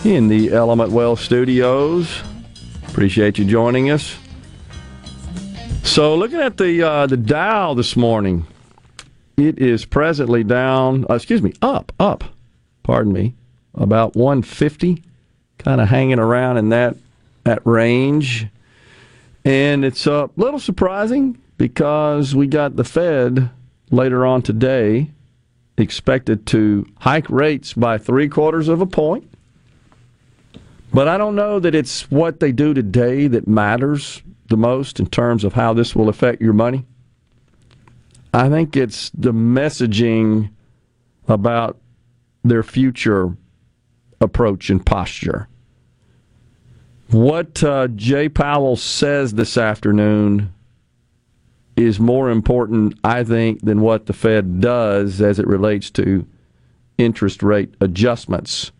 in 0.05 0.27
the 0.27 0.53
Element 0.53 0.91
Wealth 0.91 1.19
studios. 1.19 2.21
Appreciate 2.87 3.39
you 3.39 3.45
joining 3.45 3.89
us. 3.89 4.19
So, 5.81 6.15
looking 6.15 6.39
at 6.39 6.57
the 6.57 6.83
uh, 6.83 7.07
the 7.07 7.17
Dow 7.17 7.73
this 7.73 7.95
morning, 7.95 8.45
it 9.35 9.57
is 9.57 9.83
presently 9.83 10.43
down. 10.43 11.07
Uh, 11.09 11.15
excuse 11.15 11.41
me, 11.41 11.53
up, 11.63 11.91
up. 11.99 12.23
Pardon 12.83 13.11
me, 13.11 13.33
about 13.73 14.15
150, 14.15 15.01
kind 15.57 15.81
of 15.81 15.89
hanging 15.89 16.19
around 16.19 16.57
in 16.57 16.69
that 16.69 16.95
that 17.45 17.65
range, 17.65 18.45
and 19.43 19.83
it's 19.83 20.05
a 20.05 20.29
little 20.35 20.59
surprising 20.59 21.41
because 21.57 22.35
we 22.35 22.45
got 22.45 22.75
the 22.75 22.83
Fed 22.83 23.49
later 23.91 24.25
on 24.25 24.41
today 24.41 25.11
expected 25.77 26.45
to 26.47 26.85
hike 26.99 27.29
rates 27.29 27.73
by 27.73 27.97
three 27.97 28.27
quarters 28.27 28.67
of 28.67 28.81
a 28.81 28.85
point. 28.85 29.29
But 30.93 31.07
I 31.07 31.17
don't 31.17 31.35
know 31.35 31.59
that 31.59 31.75
it's 31.75 32.09
what 32.09 32.39
they 32.39 32.51
do 32.51 32.73
today 32.73 33.27
that 33.27 33.47
matters 33.47 34.21
the 34.49 34.57
most 34.57 34.99
in 34.99 35.07
terms 35.07 35.43
of 35.43 35.53
how 35.53 35.73
this 35.73 35.95
will 35.95 36.09
affect 36.09 36.41
your 36.41 36.53
money. 36.53 36.85
I 38.33 38.49
think 38.49 38.75
it's 38.75 39.09
the 39.11 39.31
messaging 39.31 40.51
about 41.27 41.77
their 42.43 42.63
future 42.63 43.35
approach 44.19 44.69
and 44.69 44.85
posture. 44.85 45.47
What 47.11 47.63
uh, 47.63 47.87
Jay 47.87 48.29
Powell 48.29 48.75
says 48.75 49.33
this 49.33 49.57
afternoon 49.57 50.53
is 51.79 51.99
more 51.99 52.29
important, 52.29 52.99
I 53.03 53.23
think, 53.23 53.61
than 53.61 53.81
what 53.81 54.05
the 54.05 54.13
Fed 54.13 54.59
does 54.59 55.21
as 55.21 55.39
it 55.39 55.47
relates 55.47 55.89
to 55.91 56.25
interest 56.97 57.41
rate 57.41 57.73
adjustments. 57.79 58.71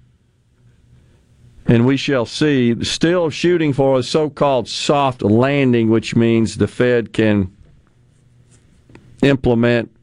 And 1.66 1.86
we 1.86 1.98
shall 1.98 2.26
see. 2.26 2.84
Still 2.84 3.30
shooting 3.30 3.74
for 3.74 4.00
a 4.00 4.04
so 4.04 4.30
called 4.30 4.68
soft 4.68 5.22
landing, 5.22 5.90
which 5.90 6.16
means 6.16 6.58
the 6.58 6.68
Fed 6.68 7.14
can 7.14 7.56
implement 9.22 9.96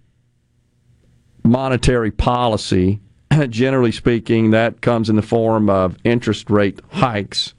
monetary 1.45 2.11
policy, 2.11 3.01
generally 3.51 3.93
speaking, 3.93 4.51
that 4.51 4.81
comes 4.81 5.11
in 5.11 5.17
the 5.17 5.23
form 5.23 5.69
of 5.69 5.97
interest 6.05 6.49
rate 6.51 6.81
hikes 6.91 7.55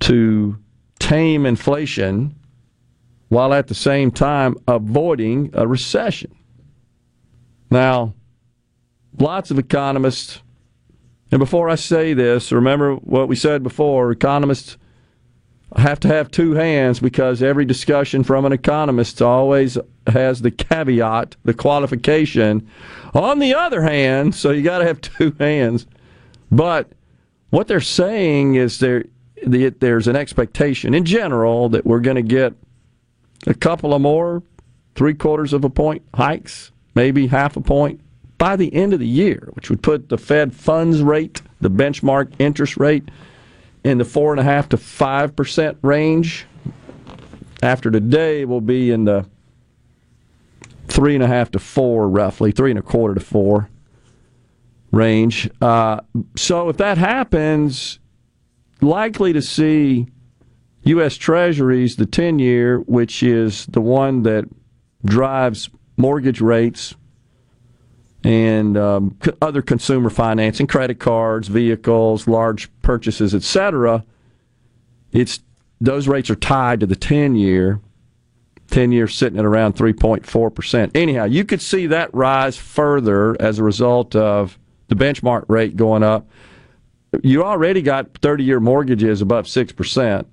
to 0.00 0.56
tame 0.98 1.44
inflation 1.44 2.34
while 3.30 3.54
at 3.54 3.68
the 3.68 3.74
same 3.74 4.10
time 4.10 4.56
avoiding 4.66 5.50
a 5.54 5.66
recession. 5.66 6.34
Now, 7.70 8.12
lots 9.18 9.52
of 9.52 9.58
economists, 9.58 10.42
and 11.30 11.38
before 11.38 11.68
I 11.68 11.76
say 11.76 12.12
this, 12.12 12.50
remember 12.50 12.96
what 12.96 13.28
we 13.28 13.36
said 13.36 13.62
before 13.62 14.10
economists 14.10 14.76
have 15.76 16.00
to 16.00 16.08
have 16.08 16.32
two 16.32 16.54
hands 16.54 16.98
because 16.98 17.40
every 17.40 17.64
discussion 17.64 18.24
from 18.24 18.44
an 18.44 18.52
economist 18.52 19.22
always 19.22 19.78
has 20.08 20.42
the 20.42 20.50
caveat, 20.50 21.36
the 21.44 21.54
qualification. 21.54 22.68
On 23.14 23.38
the 23.38 23.54
other 23.54 23.82
hand, 23.82 24.34
so 24.34 24.50
you 24.50 24.62
got 24.62 24.78
to 24.78 24.86
have 24.86 25.00
two 25.00 25.36
hands. 25.38 25.86
But 26.50 26.90
what 27.50 27.68
they're 27.68 27.80
saying 27.80 28.56
is 28.56 28.80
there 28.80 29.04
there's 29.46 30.08
an 30.08 30.16
expectation 30.16 30.94
in 30.94 31.04
general 31.04 31.68
that 31.70 31.86
we're 31.86 32.00
going 32.00 32.16
to 32.16 32.22
get 32.22 32.54
a 33.46 33.54
couple 33.54 33.94
of 33.94 34.00
more 34.00 34.42
three 34.94 35.14
quarters 35.14 35.52
of 35.52 35.64
a 35.64 35.70
point 35.70 36.02
hikes, 36.14 36.72
maybe 36.94 37.26
half 37.26 37.56
a 37.56 37.60
point 37.60 38.00
by 38.38 38.56
the 38.56 38.72
end 38.74 38.92
of 38.92 39.00
the 39.00 39.06
year, 39.06 39.50
which 39.52 39.70
would 39.70 39.82
put 39.82 40.08
the 40.08 40.18
Fed 40.18 40.54
funds 40.54 41.02
rate, 41.02 41.42
the 41.60 41.70
benchmark 41.70 42.32
interest 42.38 42.76
rate, 42.76 43.10
in 43.84 43.98
the 43.98 44.04
four 44.04 44.32
and 44.32 44.40
a 44.40 44.44
half 44.44 44.68
to 44.68 44.76
five 44.76 45.34
percent 45.36 45.78
range. 45.82 46.46
After 47.62 47.90
today, 47.90 48.46
will 48.46 48.62
be 48.62 48.90
in 48.90 49.04
the 49.04 49.26
three 50.88 51.14
and 51.14 51.22
a 51.22 51.26
half 51.26 51.50
to 51.52 51.58
four, 51.58 52.08
roughly 52.08 52.52
three 52.52 52.70
and 52.70 52.78
a 52.78 52.82
quarter 52.82 53.14
to 53.14 53.20
four 53.20 53.68
range. 54.90 55.48
Uh, 55.60 56.00
so 56.36 56.68
if 56.68 56.78
that 56.78 56.98
happens, 56.98 57.98
likely 58.80 59.32
to 59.32 59.42
see 59.42 60.08
U.S. 60.84 61.16
Treasuries, 61.16 61.96
the 61.96 62.06
10 62.06 62.38
year, 62.38 62.78
which 62.80 63.22
is 63.22 63.66
the 63.66 63.80
one 63.80 64.22
that 64.22 64.46
drives 65.04 65.70
mortgage 65.96 66.40
rates 66.40 66.94
and 68.24 68.76
um, 68.76 69.16
other 69.40 69.62
consumer 69.62 70.10
financing, 70.10 70.66
credit 70.66 70.98
cards, 70.98 71.48
vehicles, 71.48 72.26
large 72.26 72.70
purchases, 72.82 73.34
etc. 73.34 74.04
It's 75.12 75.40
those 75.80 76.06
rates 76.06 76.28
are 76.28 76.36
tied 76.36 76.80
to 76.80 76.86
the 76.86 76.96
10 76.96 77.36
year. 77.36 77.80
10 78.70 78.92
years 78.92 79.16
sitting 79.16 79.36
at 79.36 79.44
around 79.44 79.74
3.4%. 79.74 80.92
Anyhow, 80.94 81.24
you 81.24 81.44
could 81.44 81.60
see 81.60 81.88
that 81.88 82.14
rise 82.14 82.56
further 82.56 83.36
as 83.42 83.58
a 83.58 83.64
result 83.64 84.14
of 84.14 84.58
the 84.86 84.94
benchmark 84.94 85.44
rate 85.48 85.76
going 85.76 86.04
up. 86.04 86.28
You 87.24 87.42
already 87.42 87.82
got 87.82 88.14
30 88.18 88.44
year 88.44 88.60
mortgages 88.60 89.20
above 89.22 89.46
6%, 89.46 90.24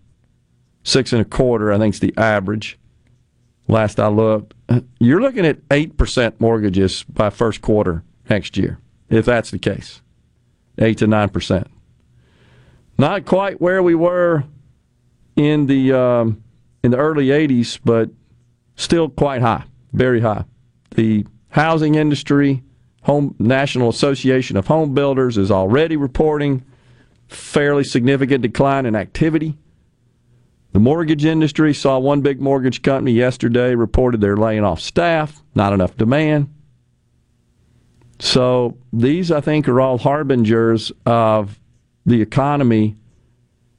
six 0.88 1.11
and 1.11 1.21
a 1.21 1.25
quarter, 1.25 1.71
I 1.71 1.77
think 1.77 1.95
is 1.95 1.99
the 1.99 2.13
average. 2.17 2.79
Last 3.67 3.99
I 3.99 4.07
looked, 4.07 4.53
you're 4.99 5.19
looking 5.19 5.45
at 5.45 5.61
8% 5.67 6.39
mortgages 6.39 7.03
by 7.03 7.29
first 7.29 7.61
quarter 7.61 8.03
next 8.29 8.55
year, 8.55 8.79
if 9.09 9.25
that's 9.25 9.51
the 9.51 9.59
case. 9.59 10.01
8 10.77 10.97
to 10.99 11.07
9%. 11.07 11.67
Not 12.97 13.25
quite 13.25 13.59
where 13.59 13.83
we 13.83 13.95
were 13.95 14.45
in 15.35 15.67
the 15.67 15.93
um, 15.93 16.43
in 16.83 16.91
the 16.91 16.97
early 16.97 17.27
80s, 17.27 17.79
but 17.83 18.09
still 18.75 19.09
quite 19.09 19.41
high, 19.41 19.65
very 19.91 20.21
high. 20.21 20.45
The 20.95 21.25
housing 21.49 21.95
industry, 21.95 22.63
Home 23.03 23.35
National 23.38 23.89
Association 23.89 24.55
of 24.57 24.67
Home 24.67 24.93
Builders 24.93 25.38
is 25.38 25.51
already 25.51 25.97
reporting 25.97 26.63
fairly 27.27 27.83
significant 27.83 28.41
decline 28.41 28.85
in 28.85 28.95
activity. 28.95 29.57
The 30.78 30.84
mortgage 30.84 31.25
industry 31.25 31.73
saw 31.73 31.97
one 31.97 32.21
big 32.21 32.39
mortgage 32.39 32.84
company 32.84 33.11
yesterday 33.11 33.73
reported 33.73 34.21
they're 34.21 34.38
laying 34.38 34.63
off 34.63 34.80
staff, 34.80 35.41
not 35.55 35.73
enough 35.73 35.97
demand. 35.97 36.53
So 38.19 38.78
these, 38.93 39.32
I 39.32 39.41
think, 39.41 39.67
are 39.67 39.82
all 39.82 39.97
harbingers 39.97 40.91
of 41.03 41.59
the 42.05 42.21
economy 42.21 42.95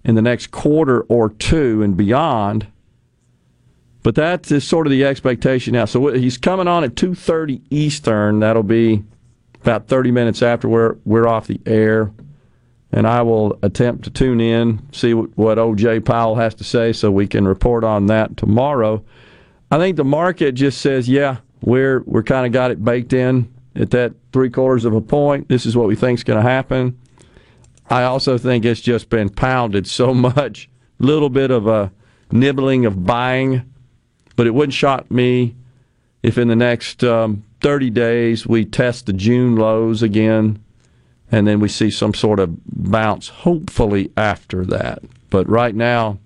in 0.03 0.17
the 0.17 0.23
next 0.23 0.51
quarter 0.51 1.03
or 1.03 1.31
two 1.31 1.85
and 1.85 1.97
beyond. 1.97 2.67
But 4.03 4.17
that 4.17 4.51
is 4.51 4.67
sort 4.67 4.89
of 4.89 4.91
the 4.91 5.05
expectation 5.05 5.75
now. 5.75 5.85
So 5.85 6.09
he's 6.09 6.37
coming 6.37 6.67
on 6.67 6.83
at 6.83 6.97
2:30 6.97 7.61
Eastern. 7.71 8.41
That'll 8.41 8.65
be 8.65 9.05
about 9.63 9.87
30 9.87 10.11
minutes 10.11 10.43
after 10.43 10.69
we're 10.69 10.97
we're 11.05 11.29
off 11.29 11.47
the 11.47 11.61
air, 11.65 12.11
and 12.93 13.07
I 13.07 13.23
will 13.23 13.59
attempt 13.63 14.05
to 14.05 14.11
tune 14.11 14.41
in, 14.41 14.81
see 14.93 15.13
what, 15.13 15.59
O.J. 15.59 16.01
Powell 16.01 16.37
has 16.37 16.55
to 16.57 16.65
say, 16.65 16.93
so 16.93 17.11
we 17.11 17.27
can 17.27 17.47
report 17.47 17.85
on 17.85 18.07
that 18.07 18.37
tomorrow. 18.37 19.05
I 19.71 19.79
think 19.79 19.97
the 19.97 20.05
market 20.05 20.53
just 20.53 20.81
says, 20.81 21.09
yeah, 21.09 21.39
we're 21.61 22.01
we're 22.07 22.23
kind 22.23 22.47
of 22.47 22.53
got 22.53 22.71
it 22.71 22.83
baked 22.83 23.13
in 23.13 23.53
at 23.75 23.91
that 23.91 24.15
three 24.33 24.51
quarters 24.51 24.85
of 24.85 24.95
a 24.95 25.01
point. 25.01 25.49
This 25.49 25.67
is 25.67 25.77
what 25.77 25.89
we 25.89 25.97
think 25.97 26.19
is 26.19 26.25
going 26.25 26.43
to 26.43 26.49
happen. 26.49 26.99
I 27.91 28.05
also 28.05 28.39
think 28.39 28.65
it's 28.65 28.81
just 28.81 29.11
been 29.11 29.29
pounded 29.29 29.87
so 29.87 30.15
much, 30.15 30.71
little 30.99 31.31
bit 31.31 31.51
of 31.51 31.67
a 31.67 31.93
nibbling 32.31 32.87
of 32.87 33.05
buying, 33.05 33.71
but 34.37 34.47
it 34.47 34.55
wouldn't 34.55 34.75
shock 34.75 35.11
me 35.11 35.57
if 36.23 36.39
in 36.39 36.49
the 36.49 36.57
next 36.57 37.05
um, 37.05 37.45
30 37.61 37.91
days 37.91 38.47
we 38.47 38.65
test 38.65 39.07
the 39.07 39.13
June 39.13 39.57
lows 39.57 40.03
again 40.03 40.63
and 41.31 41.47
then 41.47 41.61
we 41.61 41.69
see 41.69 41.91
some 41.91 42.15
sort 42.15 42.41
of 42.41 42.57
bounce, 42.67 43.29
hopefully 43.29 44.11
after 44.17 44.65
that. 44.67 45.03
But 45.31 45.49
right 45.49 45.75
now, 45.75 46.19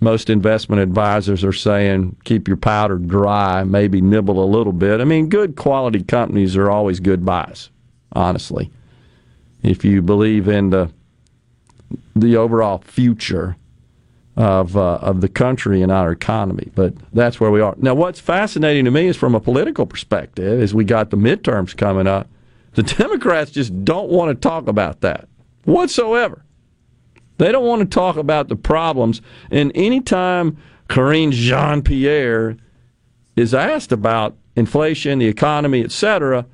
most 0.00 0.28
investment 0.28 0.82
advisors 0.82 1.44
are 1.44 1.52
saying 1.52 2.16
keep 2.24 2.46
your 2.46 2.56
powder 2.56 2.98
dry, 2.98 3.64
maybe 3.64 4.00
nibble 4.00 4.42
a 4.42 4.44
little 4.44 4.72
bit. 4.72 5.00
I 5.00 5.04
mean, 5.04 5.28
good 5.28 5.56
quality 5.56 6.02
companies 6.02 6.56
are 6.56 6.70
always 6.70 7.00
good 7.00 7.24
buys, 7.24 7.70
honestly. 8.12 8.70
If 9.62 9.84
you 9.84 10.02
believe 10.02 10.46
in 10.46 10.70
the 10.70 10.90
the 12.16 12.36
overall 12.36 12.78
future 12.78 13.56
of 14.36 14.76
uh, 14.76 14.96
of 14.96 15.20
the 15.20 15.28
country 15.28 15.80
and 15.80 15.90
our 15.92 16.10
economy, 16.10 16.70
but 16.74 16.94
that's 17.12 17.40
where 17.40 17.50
we 17.50 17.60
are 17.60 17.74
now. 17.78 17.94
What's 17.94 18.20
fascinating 18.20 18.84
to 18.84 18.90
me 18.90 19.06
is 19.06 19.16
from 19.16 19.34
a 19.34 19.40
political 19.40 19.86
perspective, 19.86 20.60
is 20.60 20.74
we 20.74 20.84
got 20.84 21.10
the 21.10 21.16
midterms 21.16 21.76
coming 21.76 22.06
up. 22.06 22.28
The 22.74 22.82
Democrats 22.82 23.50
just 23.50 23.84
don't 23.84 24.10
want 24.10 24.30
to 24.30 24.48
talk 24.48 24.68
about 24.68 25.00
that 25.00 25.28
whatsoever. 25.64 26.44
They 27.38 27.50
don't 27.50 27.66
want 27.66 27.80
to 27.82 27.86
talk 27.86 28.16
about 28.16 28.48
the 28.48 28.56
problems. 28.56 29.20
And 29.50 29.72
anytime 29.74 30.56
Karine 30.88 31.32
Jean 31.32 31.82
Pierre 31.82 32.56
is 33.36 33.54
asked 33.54 33.92
about 33.92 34.36
inflation, 34.56 35.18
the 35.18 35.26
economy, 35.26 35.82
etc., 35.82 36.46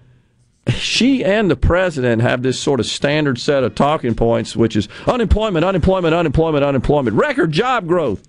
she 0.69 1.25
and 1.25 1.51
the 1.51 1.57
president 1.57 2.23
have 2.23 2.43
this 2.43 2.59
sort 2.59 2.81
of 2.81 2.87
standard 2.87 3.39
set 3.39 3.65
of 3.65 3.75
talking 3.75 4.15
points, 4.15 4.55
which 4.55 4.77
is 4.77 4.89
unemployment, 5.07 5.65
unemployment, 5.65 6.15
unemployment, 6.15 6.65
unemployment, 6.65 7.17
record 7.17 7.53
job 7.53 7.87
growth. 7.87 8.27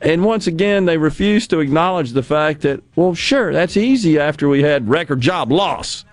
And 0.00 0.24
once 0.24 0.48
again, 0.48 0.84
they 0.84 0.98
refuse 0.98 1.46
to 1.48 1.60
acknowledge 1.60 2.10
the 2.10 2.24
fact 2.24 2.62
that, 2.62 2.82
well, 2.96 3.14
sure, 3.14 3.52
that's 3.52 3.76
easy 3.76 4.18
after 4.18 4.48
we 4.48 4.62
had 4.62 4.88
record 4.88 5.20
job 5.20 5.52
loss. 5.52 6.04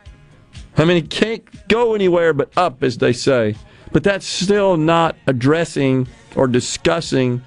I 0.78 0.86
mean, 0.86 0.98
it 0.98 1.10
can't 1.10 1.44
go 1.68 1.94
anywhere 1.94 2.34
but 2.34 2.52
up, 2.58 2.84
as 2.84 2.98
they 2.98 3.14
say. 3.14 3.56
But 3.92 4.04
that's 4.04 4.26
still 4.26 4.78
not 4.78 5.16
addressing 5.28 6.08
or 6.36 6.48
discussing 6.48 7.42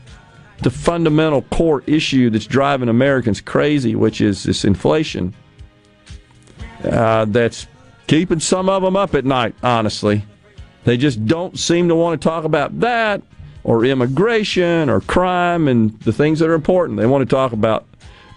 the 0.62 0.70
fundamental 0.70 1.43
core 1.43 1.83
issue 1.87 2.31
that's 2.31 2.47
driving 2.47 2.89
Americans 2.89 3.41
crazy, 3.41 3.95
which 3.95 4.20
is 4.20 4.43
this 4.45 4.64
inflation 4.64 5.35
uh, 6.85 7.25
that's 7.27 7.66
keeping 8.07 8.41
some 8.41 8.68
of 8.68 8.83
them 8.83 8.97
up 8.97 9.14
at 9.14 9.25
night, 9.25 9.55
honestly. 9.62 10.25
They 10.85 10.97
just 10.97 11.25
don't 11.27 11.59
seem 11.59 11.89
to 11.89 11.95
want 11.95 12.20
to 12.20 12.29
talk 12.29 12.45
about 12.45 12.81
that 12.81 13.23
or 13.64 13.85
immigration 13.85 14.91
or 14.91 15.01
crime 15.01 15.68
and 15.68 15.99
the 16.01 16.12
things 16.12 16.41
that 16.41 16.49
are 16.49 16.55
important. 16.55 16.99
They 16.99 17.07
want 17.07 17.29
to 17.29 17.35
talk 17.35 17.53
about 17.53 17.87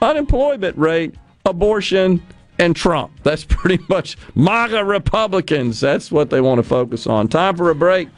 unemployment 0.01 0.77
rate, 0.77 1.15
abortion, 1.45 2.21
and 2.59 2.75
Trump. 2.75 3.11
That's 3.23 3.43
pretty 3.49 3.83
much 3.89 4.17
MAGA 4.35 4.83
Republicans. 4.83 5.79
That's 5.79 6.11
what 6.11 6.29
they 6.29 6.41
want 6.41 6.59
to 6.59 6.63
focus 6.63 7.07
on. 7.07 7.27
Time 7.27 7.55
for 7.55 7.69
a 7.69 7.75
break. 7.75 8.09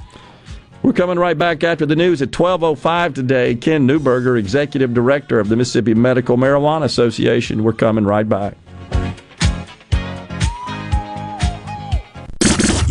We're 0.84 0.94
coming 0.94 1.20
right 1.20 1.38
back 1.38 1.64
after 1.64 1.86
the 1.86 1.96
news 1.96 2.22
at 2.22 2.32
12:05 2.32 3.16
today. 3.16 3.56
Ken 3.56 3.88
Newburger, 3.88 4.40
Executive 4.40 4.94
Director 4.94 5.40
of 5.40 5.50
the 5.50 5.56
Mississippi 5.56 5.94
Medical 5.94 6.38
Marijuana 6.38 6.86
Association. 6.86 7.64
We're 7.64 7.74
coming 7.74 8.06
right 8.06 8.28
back. 8.28 8.56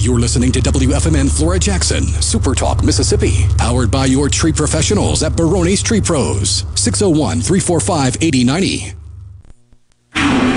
You're 0.07 0.21
listening 0.21 0.53
to 0.53 0.61
WFMN 0.61 1.37
Flora 1.37 1.59
Jackson, 1.59 2.05
Super 2.05 2.55
Talk, 2.55 2.85
Mississippi, 2.85 3.45
powered 3.59 3.91
by 3.91 4.07
your 4.07 4.29
tree 4.29 4.53
professionals 4.53 5.25
at 5.25 5.33
Barone's 5.33 5.83
Tree 5.83 6.01
Pros, 6.01 6.65
601 6.77 7.41
345 7.41 8.19
8090. 8.21 10.56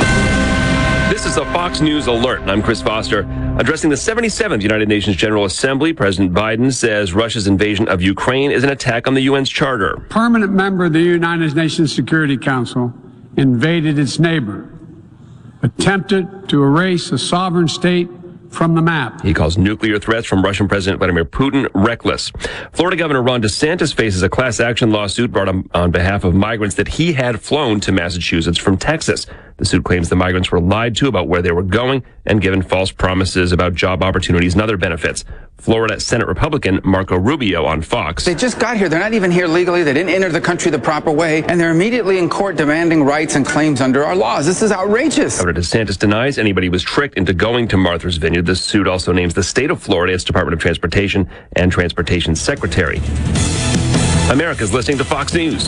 Is 1.30 1.38
a 1.38 1.46
Fox 1.46 1.82
News 1.82 2.08
alert. 2.08 2.42
I'm 2.42 2.62
Chris 2.62 2.82
Foster. 2.82 3.22
Addressing 3.58 3.90
the 3.90 3.96
77th 3.96 4.62
United 4.62 4.88
Nations 4.88 5.16
General 5.16 5.46
Assembly, 5.46 5.92
President 5.92 6.34
Biden 6.34 6.72
says 6.74 7.14
Russia's 7.14 7.48
invasion 7.48 7.88
of 7.88 8.02
Ukraine 8.02 8.52
is 8.52 8.64
an 8.64 8.70
attack 8.70 9.08
on 9.08 9.16
the 9.16 9.28
UN's 9.28 9.50
charter. 9.50 9.98
Permanent 10.10 10.52
member 10.52 10.86
of 10.86 10.94
the 10.94 11.02
United 11.02 11.56
Nations 11.56 11.94
Security 11.94 12.38
Council 12.38 12.94
invaded 13.38 13.98
its 13.98 14.20
neighbor, 14.20 14.70
attempted 15.62 16.50
to 16.50 16.64
erase 16.64 17.12
a 17.12 17.18
sovereign 17.18 17.68
state 17.68 18.10
from 18.50 18.76
the 18.76 18.82
map. 18.82 19.22
He 19.22 19.34
calls 19.34 19.58
nuclear 19.58 20.00
threats 20.00 20.28
from 20.28 20.44
Russian 20.44 20.68
President 20.68 21.00
Vladimir 21.00 21.26
Putin 21.26 21.70
reckless. 21.74 22.32
Florida 22.72 22.98
Governor 22.98 23.22
Ron 23.22 23.42
DeSantis 23.42 23.94
faces 23.94 24.24
a 24.24 24.30
class 24.30 24.60
action 24.60 24.92
lawsuit 24.92 25.32
brought 25.32 25.50
on, 25.50 25.70
on 25.74 25.92
behalf 25.92 26.24
of 26.24 26.34
migrants 26.34 26.76
that 26.76 26.88
he 26.88 27.14
had 27.14 27.42
flown 27.42 27.80
to 27.82 27.92
Massachusetts 27.92 28.58
from 28.58 28.78
Texas. 28.78 29.26
The 29.58 29.66
suit 29.66 29.84
claims 29.84 30.10
the 30.10 30.16
migrants 30.16 30.52
were 30.52 30.62
lied 30.62 30.96
to 30.98 31.08
about 31.08 31.28
where 31.28 31.42
they 31.42 31.52
were 31.52 31.64
going 31.64 32.04
and 32.26 32.42
given 32.42 32.62
false 32.62 32.92
promises 32.92 33.52
about 33.52 33.74
job 33.74 34.02
opportunities 34.02 34.54
and 34.54 34.62
other 34.62 34.78
benefits. 34.78 35.26
Florida 35.60 36.00
Senate 36.00 36.28
Republican 36.28 36.80
Marco 36.84 37.18
Rubio 37.18 37.66
on 37.66 37.82
Fox. 37.82 38.26
They 38.26 38.36
just 38.36 38.60
got 38.60 38.78
here. 38.78 38.90
They're 38.90 39.00
not 39.00 39.14
even 39.14 39.30
here 39.30 39.48
legally. 39.48 39.84
They 39.84 39.94
didn't 39.94 40.14
enter 40.14 40.30
the 40.30 40.42
country 40.42 40.72
the 40.72 40.80
proper 40.80 41.12
way. 41.12 41.44
And 41.44 41.60
they're 41.60 41.72
immediately 41.72 42.18
in 42.18 42.30
court 42.30 42.56
demanding 42.56 43.04
rights 43.04 43.36
and 43.36 43.46
claims 43.46 43.82
under 43.82 44.04
our 44.04 44.16
laws. 44.16 44.46
This 44.46 44.62
is 44.62 44.72
outrageous. 44.72 45.38
Governor 45.38 45.60
DeSantis 45.60 45.98
denies 45.98 46.38
anybody 46.38 46.70
was 46.70 46.82
tricked 46.82 47.18
into 47.18 47.34
going 47.34 47.68
to 47.68 47.78
Martha's 47.78 48.18
Vineyard. 48.18 48.46
The 48.46 48.56
suit 48.56 48.88
also 48.88 49.12
names 49.12 49.34
the 49.34 49.44
state 49.44 49.70
of 49.70 49.82
Florida, 49.82 50.14
its 50.14 50.24
Department 50.24 50.54
of 50.54 50.60
Transportation, 50.60 51.30
and 51.56 51.72
Transportation 51.72 52.36
Secretary. 52.36 53.02
America's 54.30 54.74
listening 54.74 54.98
to 55.00 55.04
Fox 55.04 55.34
News. 55.34 55.68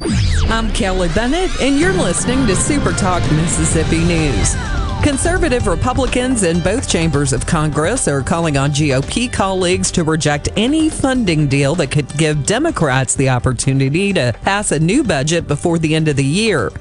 I'm 0.00 0.72
Kelly 0.72 1.08
Bennett, 1.14 1.50
and 1.60 1.78
you're 1.78 1.92
listening 1.92 2.46
to 2.48 2.56
Super 2.56 2.92
Talk 2.92 3.22
Mississippi 3.32 3.98
News. 4.04 4.56
Conservative 5.04 5.68
Republicans 5.68 6.42
in 6.42 6.60
both 6.60 6.88
chambers 6.88 7.32
of 7.32 7.46
Congress 7.46 8.08
are 8.08 8.22
calling 8.22 8.56
on 8.56 8.70
GOP 8.70 9.32
colleagues 9.32 9.92
to 9.92 10.02
reject 10.02 10.48
any 10.56 10.88
funding 10.88 11.46
deal 11.46 11.76
that 11.76 11.92
could 11.92 12.08
give 12.16 12.44
Democrats 12.44 13.14
the 13.14 13.28
opportunity 13.28 14.12
to 14.12 14.34
pass 14.42 14.72
a 14.72 14.80
new 14.80 15.04
budget 15.04 15.46
before 15.46 15.78
the 15.78 15.94
end 15.94 16.08
of 16.08 16.16
the 16.16 16.24
year. 16.24 16.72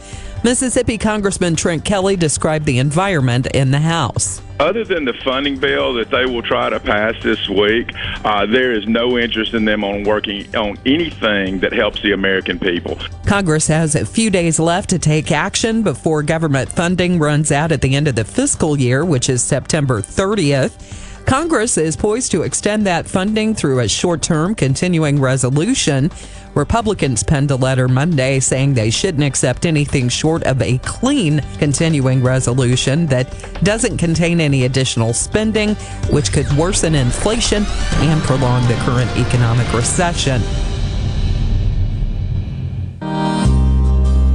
Mississippi 0.43 0.97
Congressman 0.97 1.55
Trent 1.55 1.85
Kelly 1.85 2.17
described 2.17 2.65
the 2.65 2.79
environment 2.79 3.47
in 3.53 3.71
the 3.71 3.79
House. 3.79 4.41
Other 4.59 4.83
than 4.83 5.05
the 5.05 5.13
funding 5.23 5.57
bill 5.57 5.93
that 5.93 6.09
they 6.09 6.25
will 6.25 6.41
try 6.41 6.69
to 6.69 6.81
pass 6.81 7.15
this 7.23 7.47
week, 7.47 7.91
uh, 8.25 8.45
there 8.45 8.73
is 8.73 8.85
no 8.85 9.17
interest 9.17 9.53
in 9.53 9.63
them 9.63 9.85
on 9.85 10.03
working 10.03 10.53
on 10.53 10.77
anything 10.85 11.59
that 11.59 11.71
helps 11.71 12.01
the 12.01 12.11
American 12.11 12.59
people. 12.59 12.99
Congress 13.25 13.67
has 13.67 13.95
a 13.95 14.05
few 14.05 14.29
days 14.29 14.59
left 14.59 14.89
to 14.89 14.99
take 14.99 15.31
action 15.31 15.81
before 15.81 16.21
government 16.21 16.69
funding 16.69 17.19
runs 17.19 17.49
out 17.49 17.71
at 17.71 17.79
the 17.79 17.95
end 17.95 18.09
of 18.09 18.15
the 18.15 18.25
fiscal 18.25 18.77
year, 18.77 19.05
which 19.05 19.29
is 19.29 19.41
September 19.41 20.01
30th. 20.01 21.12
Congress 21.25 21.77
is 21.77 21.95
poised 21.95 22.31
to 22.31 22.43
extend 22.43 22.85
that 22.85 23.07
funding 23.07 23.55
through 23.55 23.79
a 23.79 23.87
short 23.87 24.21
term 24.21 24.53
continuing 24.53 25.19
resolution. 25.19 26.11
Republicans 26.53 27.23
penned 27.23 27.49
a 27.49 27.55
letter 27.55 27.87
Monday 27.87 28.39
saying 28.39 28.73
they 28.73 28.89
shouldn't 28.89 29.23
accept 29.23 29.65
anything 29.65 30.09
short 30.09 30.43
of 30.43 30.61
a 30.61 30.77
clean 30.79 31.41
continuing 31.57 32.21
resolution 32.21 33.07
that 33.07 33.27
doesn't 33.63 33.97
contain 33.97 34.39
any 34.39 34.65
additional 34.65 35.13
spending, 35.13 35.73
which 36.11 36.31
could 36.31 36.51
worsen 36.53 36.93
inflation 36.93 37.63
and 37.67 38.21
prolong 38.23 38.67
the 38.67 38.75
current 38.85 39.09
economic 39.17 39.71
recession. 39.73 40.41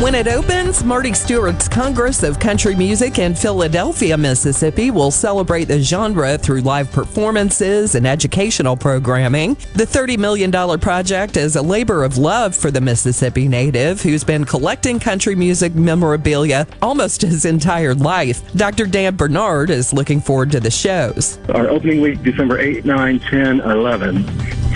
When 0.00 0.14
it 0.14 0.28
opens, 0.28 0.84
Marty 0.84 1.12
Stuart's 1.12 1.66
Congress 1.66 2.22
of 2.22 2.38
Country 2.38 2.76
Music 2.76 3.18
in 3.18 3.34
Philadelphia, 3.34 4.16
Mississippi 4.16 4.92
will 4.92 5.10
celebrate 5.10 5.64
the 5.64 5.80
genre 5.80 6.38
through 6.38 6.60
live 6.60 6.92
performances 6.92 7.96
and 7.96 8.06
educational 8.06 8.76
programming. 8.76 9.54
The 9.74 9.84
$30 9.84 10.16
million 10.16 10.52
project 10.78 11.36
is 11.36 11.56
a 11.56 11.62
labor 11.62 12.04
of 12.04 12.16
love 12.16 12.54
for 12.54 12.70
the 12.70 12.80
Mississippi 12.80 13.48
native 13.48 14.00
who's 14.00 14.22
been 14.22 14.44
collecting 14.44 15.00
country 15.00 15.34
music 15.34 15.74
memorabilia 15.74 16.68
almost 16.80 17.22
his 17.22 17.44
entire 17.44 17.96
life. 17.96 18.52
Dr. 18.52 18.86
Dan 18.86 19.16
Bernard 19.16 19.68
is 19.68 19.92
looking 19.92 20.20
forward 20.20 20.52
to 20.52 20.60
the 20.60 20.70
shows. 20.70 21.40
Our 21.48 21.68
opening 21.68 22.00
week, 22.00 22.22
December 22.22 22.60
8, 22.60 22.84
9, 22.84 23.18
10, 23.18 23.60
11. 23.62 24.22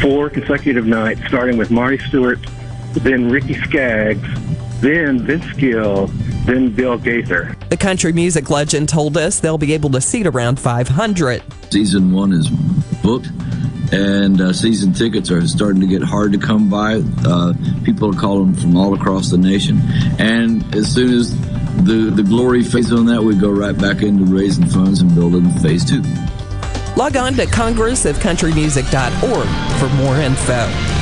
Four 0.01 0.31
consecutive 0.31 0.87
nights, 0.87 1.25
starting 1.29 1.59
with 1.59 1.71
Marty 1.71 1.99
Stewart, 2.09 2.41
then 2.95 3.31
Ricky 3.31 3.55
Skaggs, 3.55 4.29
then 4.83 5.21
Vince 5.21 5.51
Gill, 5.55 6.09
then 6.45 6.71
Bill 6.73 6.99
Gaither. 6.99 7.57
The 7.71 7.77
country 7.77 8.13
music 8.13 8.51
legend 8.51 8.89
told 8.89 9.17
us 9.17 9.39
they'll 9.39 9.57
be 9.57 9.75
able 9.75 9.91
to 9.91 10.01
seat 10.01 10.27
around 10.27 10.59
500. 10.59 11.41
Season 11.71 12.11
one 12.13 12.33
is 12.33 12.51
booked, 13.03 13.29
and 13.93 14.41
uh, 14.41 14.53
season 14.53 14.93
tickets 14.93 15.31
are 15.31 15.47
starting 15.47 15.81
to 15.81 15.87
get 15.87 16.03
hard 16.03 16.33
to 16.33 16.39
come 16.39 16.69
by. 16.69 17.01
Uh, 17.25 17.53
people 17.85 18.13
are 18.15 18.21
calling 18.21 18.55
from 18.55 18.77
all 18.77 18.95
across 18.95 19.31
the 19.31 19.39
nation, 19.39 19.81
and 20.19 20.75
as 20.75 20.93
soon 20.93 21.15
as 21.15 21.33
the 21.85 22.11
the 22.15 22.25
glory 22.25 22.65
fades 22.65 22.93
on 22.93 23.07
that, 23.07 23.23
we 23.23 23.37
go 23.37 23.51
right 23.51 23.79
back 23.79 24.03
into 24.03 24.25
raising 24.25 24.67
funds 24.67 25.01
and 25.01 25.15
building 25.15 25.49
phase 25.61 25.85
two. 25.85 26.03
Log 26.97 27.17
on 27.17 27.35
to 27.35 27.47
congressofcountrymusic.org 27.47 29.79
for 29.79 29.89
more 29.97 30.17
info. 30.17 31.02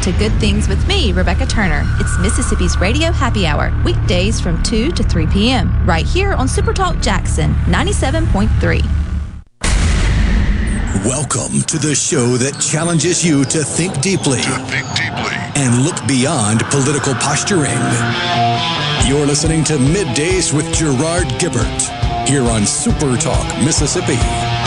Tune 0.00 0.12
to 0.12 0.18
Good 0.18 0.32
Things 0.40 0.68
with 0.68 0.86
me, 0.86 1.12
Rebecca 1.12 1.46
Turner. 1.46 1.82
It's 1.98 2.18
Mississippi's 2.18 2.78
Radio 2.78 3.10
Happy 3.10 3.46
Hour, 3.46 3.72
weekdays 3.84 4.40
from 4.40 4.62
2 4.62 4.92
to 4.92 5.02
3 5.02 5.26
p.m., 5.26 5.84
right 5.86 6.06
here 6.06 6.32
on 6.32 6.46
Supertalk 6.46 7.02
Jackson 7.02 7.52
97.3. 7.66 8.82
Welcome 11.04 11.60
to 11.62 11.78
the 11.78 11.94
show 11.94 12.36
that 12.36 12.58
challenges 12.60 13.24
you 13.24 13.44
to 13.46 13.64
think 13.64 14.00
deeply, 14.00 14.40
to 14.40 14.58
think 14.66 14.86
deeply, 14.94 15.36
and 15.56 15.84
look 15.84 15.96
beyond 16.06 16.60
political 16.66 17.14
posturing. 17.14 17.80
You're 19.08 19.26
listening 19.26 19.64
to 19.64 19.74
Middays 19.74 20.54
with 20.54 20.72
Gerard 20.74 21.26
Gibert 21.38 22.28
here 22.28 22.44
on 22.44 22.64
Super 22.66 23.16
Talk, 23.16 23.64
Mississippi. 23.64 24.59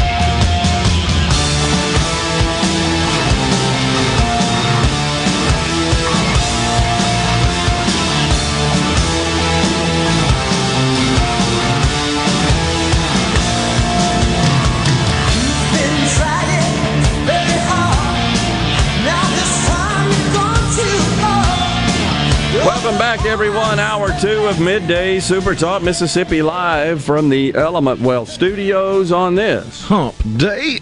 Everyone. 23.33 23.79
Hour 23.79 24.09
two 24.19 24.45
of 24.45 24.61
Midday 24.61 25.19
Super 25.19 25.55
Talk 25.55 25.81
Mississippi 25.81 26.43
Live 26.43 27.03
from 27.03 27.29
the 27.29 27.55
Element 27.55 27.99
Wealth 27.99 28.29
Studios 28.29 29.11
on 29.11 29.33
this 29.33 29.85
Hump 29.85 30.15
Day. 30.37 30.79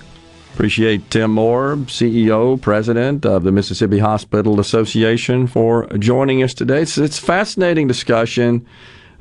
Appreciate 0.54 1.10
Tim 1.10 1.32
Moore, 1.32 1.78
CEO, 1.86 2.60
President 2.60 3.26
of 3.26 3.44
the 3.44 3.54
Mississippi 3.54 4.00
Hospital 4.00 4.60
Association, 4.60 5.48
for 5.48 5.88
joining 5.98 6.44
us 6.44 6.54
today. 6.54 6.82
It's, 6.82 6.98
it's 6.98 7.20
a 7.20 7.22
fascinating 7.22 7.88
discussion, 7.88 8.68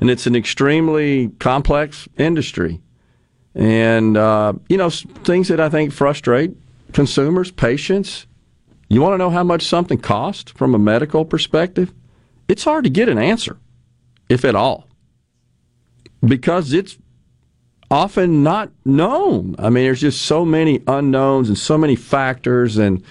and 0.01 0.09
it's 0.09 0.27
an 0.27 0.35
extremely 0.35 1.29
complex 1.39 2.09
industry. 2.17 2.81
And, 3.55 4.17
uh, 4.17 4.53
you 4.67 4.75
know, 4.75 4.89
things 4.89 5.47
that 5.47 5.61
I 5.61 5.69
think 5.69 5.93
frustrate 5.93 6.51
consumers, 6.91 7.49
patients. 7.49 8.27
You 8.89 9.01
want 9.01 9.13
to 9.13 9.17
know 9.17 9.29
how 9.29 9.45
much 9.45 9.63
something 9.63 9.99
costs 9.99 10.51
from 10.51 10.75
a 10.75 10.79
medical 10.79 11.23
perspective? 11.23 11.93
It's 12.51 12.65
hard 12.65 12.83
to 12.83 12.89
get 12.89 13.07
an 13.07 13.17
answer, 13.17 13.57
if 14.27 14.43
at 14.43 14.55
all, 14.55 14.85
because 16.21 16.73
it's 16.73 16.97
often 17.89 18.43
not 18.43 18.69
known. 18.83 19.55
I 19.57 19.69
mean, 19.69 19.85
there's 19.85 20.01
just 20.01 20.23
so 20.23 20.43
many 20.43 20.81
unknowns 20.85 21.47
and 21.47 21.57
so 21.57 21.77
many 21.77 21.95
factors, 21.95 22.77
and 22.77 23.01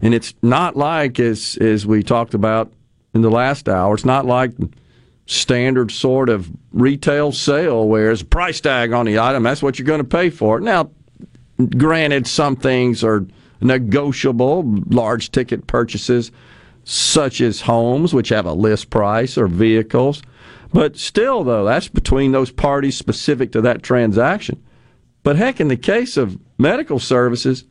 and 0.00 0.14
it's 0.14 0.32
not 0.42 0.76
like 0.76 1.18
as 1.18 1.58
as 1.60 1.84
we 1.84 2.04
talked 2.04 2.34
about 2.34 2.72
in 3.14 3.22
the 3.22 3.30
last 3.30 3.68
hour. 3.68 3.94
It's 3.94 4.04
not 4.04 4.26
like 4.26 4.52
standard 5.26 5.90
sort 5.90 6.28
of 6.28 6.48
retail 6.72 7.32
sale 7.32 7.88
where 7.88 8.04
there's 8.04 8.22
a 8.22 8.26
price 8.26 8.60
tag 8.60 8.92
on 8.92 9.06
the 9.06 9.18
item. 9.18 9.42
That's 9.42 9.62
what 9.62 9.76
you're 9.76 9.86
going 9.86 10.02
to 10.02 10.04
pay 10.04 10.30
for 10.30 10.58
it. 10.58 10.60
Now, 10.60 10.88
granted, 11.76 12.28
some 12.28 12.54
things 12.54 13.02
are 13.02 13.26
negotiable, 13.60 14.62
large 14.88 15.32
ticket 15.32 15.66
purchases 15.66 16.30
such 16.84 17.40
as 17.40 17.62
homes, 17.62 18.14
which 18.14 18.28
have 18.28 18.46
a 18.46 18.52
list 18.52 18.90
price, 18.90 19.36
or 19.36 19.46
vehicles. 19.46 20.22
But 20.72 20.96
still, 20.96 21.44
though, 21.44 21.64
that's 21.64 21.88
between 21.88 22.32
those 22.32 22.50
parties 22.50 22.96
specific 22.96 23.52
to 23.52 23.60
that 23.62 23.82
transaction. 23.82 24.62
But 25.22 25.36
heck, 25.36 25.60
in 25.60 25.68
the 25.68 25.76
case 25.76 26.16
of 26.16 26.38
medical 26.58 26.98
services, 26.98 27.64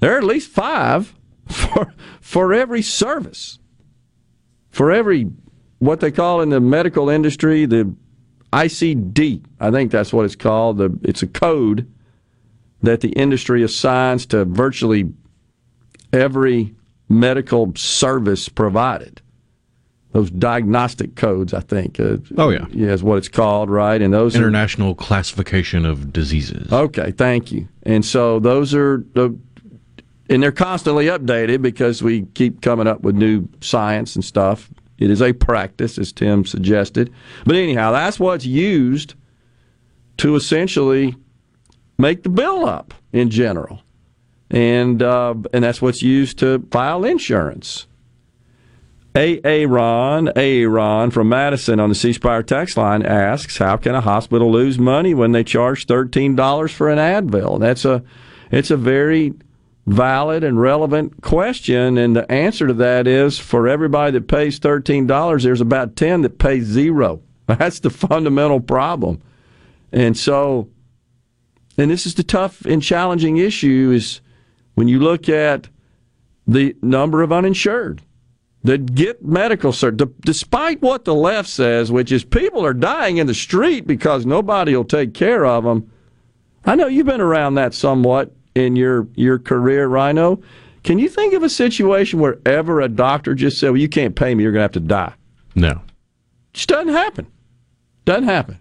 there 0.00 0.14
are 0.14 0.18
at 0.18 0.24
least 0.24 0.50
five 0.50 1.14
for, 1.48 1.94
for 2.20 2.52
every 2.52 2.82
service. 2.82 3.58
For 4.70 4.90
every, 4.90 5.30
what 5.78 6.00
they 6.00 6.10
call 6.10 6.40
in 6.40 6.50
the 6.50 6.60
medical 6.60 7.08
industry, 7.08 7.64
the 7.64 7.94
ICD, 8.52 9.44
I 9.60 9.70
think 9.70 9.90
that's 9.90 10.12
what 10.12 10.24
it's 10.24 10.36
called. 10.36 10.78
The, 10.78 10.98
it's 11.02 11.22
a 11.22 11.26
code 11.26 11.90
that 12.82 13.00
the 13.00 13.10
industry 13.10 13.62
assigns 13.62 14.26
to 14.26 14.44
virtually 14.44 15.12
every 16.12 16.74
medical 17.08 17.72
service 17.76 18.48
provided. 18.48 19.20
Those 20.12 20.30
diagnostic 20.30 21.14
codes, 21.14 21.52
I 21.52 21.60
think. 21.60 22.00
Uh, 22.00 22.16
oh 22.38 22.48
yeah, 22.48 22.66
yeah, 22.70 22.88
is 22.88 23.02
what 23.02 23.18
it's 23.18 23.28
called, 23.28 23.68
right? 23.68 24.00
And 24.00 24.14
those 24.14 24.34
international 24.34 24.92
are, 24.92 24.94
classification 24.94 25.84
of 25.84 26.12
diseases. 26.12 26.72
Okay, 26.72 27.10
thank 27.10 27.52
you. 27.52 27.68
And 27.82 28.04
so 28.04 28.40
those 28.40 28.74
are 28.74 29.04
the, 29.12 29.36
and 30.30 30.42
they're 30.42 30.52
constantly 30.52 31.06
updated 31.06 31.60
because 31.60 32.02
we 32.02 32.22
keep 32.34 32.62
coming 32.62 32.86
up 32.86 33.02
with 33.02 33.14
new 33.14 33.46
science 33.60 34.14
and 34.14 34.24
stuff. 34.24 34.70
It 34.98 35.10
is 35.10 35.20
a 35.20 35.34
practice, 35.34 35.98
as 35.98 36.12
Tim 36.12 36.46
suggested. 36.46 37.12
But 37.44 37.56
anyhow, 37.56 37.92
that's 37.92 38.18
what's 38.18 38.46
used 38.46 39.14
to 40.16 40.34
essentially 40.34 41.14
make 41.98 42.22
the 42.22 42.30
bill 42.30 42.64
up 42.66 42.94
in 43.12 43.28
general 43.28 43.82
and 44.50 45.02
uh, 45.02 45.34
and 45.52 45.64
that's 45.64 45.82
what's 45.82 46.02
used 46.02 46.38
to 46.38 46.66
file 46.70 47.04
insurance. 47.04 47.86
Aaron, 49.16 50.30
Aaron 50.36 51.10
from 51.10 51.28
Madison 51.30 51.80
on 51.80 51.88
the 51.88 51.94
C 51.94 52.12
Spire 52.12 52.42
text 52.42 52.76
line 52.76 53.02
asks, 53.02 53.56
"How 53.58 53.76
can 53.76 53.94
a 53.94 54.00
hospital 54.00 54.52
lose 54.52 54.78
money 54.78 55.14
when 55.14 55.32
they 55.32 55.42
charge 55.42 55.86
thirteen 55.86 56.36
dollars 56.36 56.70
for 56.70 56.90
an 56.90 56.98
Advil?" 56.98 57.58
That's 57.58 57.84
a 57.84 58.02
it's 58.50 58.70
a 58.70 58.76
very 58.76 59.32
valid 59.86 60.44
and 60.44 60.60
relevant 60.60 61.22
question, 61.22 61.96
and 61.96 62.14
the 62.14 62.30
answer 62.30 62.66
to 62.66 62.74
that 62.74 63.06
is 63.06 63.38
for 63.38 63.66
everybody 63.66 64.12
that 64.12 64.28
pays 64.28 64.58
thirteen 64.58 65.06
dollars, 65.06 65.44
there's 65.44 65.60
about 65.62 65.96
ten 65.96 66.20
that 66.22 66.38
pay 66.38 66.60
zero. 66.60 67.22
That's 67.46 67.80
the 67.80 67.90
fundamental 67.90 68.60
problem, 68.60 69.22
and 69.92 70.16
so, 70.16 70.68
and 71.78 71.90
this 71.90 72.04
is 72.04 72.14
the 72.14 72.22
tough 72.22 72.66
and 72.66 72.82
challenging 72.82 73.38
issue 73.38 73.92
is 73.94 74.20
when 74.76 74.86
you 74.88 75.00
look 75.00 75.28
at 75.28 75.68
the 76.46 76.76
number 76.80 77.22
of 77.22 77.32
uninsured 77.32 78.02
that 78.62 78.94
get 78.94 79.24
medical 79.24 79.72
service, 79.72 80.06
despite 80.20 80.80
what 80.82 81.04
the 81.04 81.14
left 81.14 81.48
says, 81.48 81.90
which 81.90 82.12
is 82.12 82.24
people 82.24 82.64
are 82.64 82.74
dying 82.74 83.16
in 83.16 83.26
the 83.26 83.34
street 83.34 83.86
because 83.86 84.26
nobody 84.26 84.76
will 84.76 84.84
take 84.84 85.14
care 85.14 85.44
of 85.44 85.64
them. 85.64 85.90
I 86.64 86.74
know 86.74 86.86
you've 86.86 87.06
been 87.06 87.20
around 87.20 87.54
that 87.54 87.74
somewhat 87.74 88.32
in 88.54 88.76
your 88.76 89.08
your 89.14 89.38
career, 89.38 89.88
Rhino. 89.88 90.40
Can 90.84 90.98
you 90.98 91.08
think 91.08 91.32
of 91.34 91.42
a 91.42 91.48
situation 91.48 92.20
where 92.20 92.38
ever 92.44 92.80
a 92.80 92.88
doctor 92.88 93.34
just 93.34 93.58
said, 93.58 93.70
"Well, 93.70 93.80
you 93.80 93.88
can't 93.88 94.14
pay 94.14 94.34
me; 94.34 94.42
you're 94.42 94.52
going 94.52 94.60
to 94.60 94.64
have 94.64 94.72
to 94.72 94.80
die"? 94.80 95.14
No, 95.54 95.80
just 96.52 96.68
doesn't 96.68 96.92
happen. 96.92 97.26
Doesn't 98.04 98.24
happen. 98.24 98.58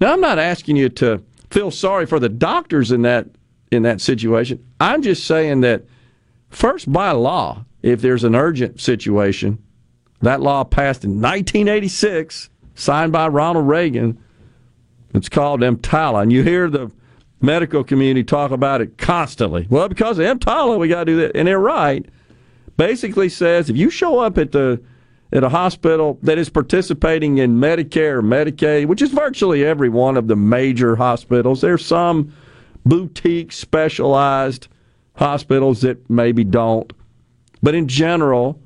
Now, 0.00 0.12
I'm 0.12 0.20
not 0.20 0.38
asking 0.38 0.76
you 0.76 0.88
to 0.90 1.22
feel 1.50 1.70
sorry 1.70 2.06
for 2.06 2.20
the 2.20 2.28
doctors 2.28 2.92
in 2.92 3.02
that 3.02 3.28
in 3.70 3.82
that 3.82 4.00
situation. 4.00 4.64
I'm 4.80 5.02
just 5.02 5.24
saying 5.24 5.60
that 5.62 5.84
first, 6.50 6.90
by 6.90 7.12
law, 7.12 7.64
if 7.82 8.00
there's 8.00 8.24
an 8.24 8.34
urgent 8.34 8.80
situation, 8.80 9.62
that 10.20 10.40
law 10.40 10.64
passed 10.64 11.04
in 11.04 11.20
1986, 11.20 12.50
signed 12.74 13.12
by 13.12 13.28
Ronald 13.28 13.68
Reagan. 13.68 14.18
It's 15.14 15.28
called 15.28 15.60
EMTALA, 15.60 16.22
and 16.22 16.32
you 16.32 16.42
hear 16.42 16.68
the 16.68 16.90
medical 17.40 17.84
community 17.84 18.24
talk 18.24 18.50
about 18.50 18.80
it 18.80 18.98
constantly. 18.98 19.66
Well, 19.70 19.88
because 19.88 20.18
of 20.18 20.26
EMTALA, 20.26 20.78
we 20.78 20.88
got 20.88 21.00
to 21.00 21.04
do 21.04 21.16
that, 21.18 21.36
and 21.36 21.46
they're 21.46 21.58
right. 21.58 22.04
basically 22.76 23.28
says 23.28 23.70
if 23.70 23.76
you 23.76 23.90
show 23.90 24.18
up 24.18 24.38
at 24.38 24.52
the 24.52 24.82
at 25.30 25.44
a 25.44 25.48
hospital 25.50 26.18
that 26.22 26.38
is 26.38 26.48
participating 26.48 27.38
in 27.38 27.60
Medicare 27.60 28.22
Medicaid, 28.22 28.86
which 28.86 29.02
is 29.02 29.10
virtually 29.10 29.64
every 29.64 29.90
one 29.90 30.16
of 30.16 30.26
the 30.26 30.36
major 30.36 30.96
hospitals, 30.96 31.60
there's 31.60 31.84
some 31.84 32.32
boutique 32.88 33.52
specialized 33.52 34.68
hospitals 35.14 35.82
that 35.82 36.08
maybe 36.08 36.44
don't. 36.44 36.92
But 37.62 37.74
in 37.74 37.88
general, 37.88 38.60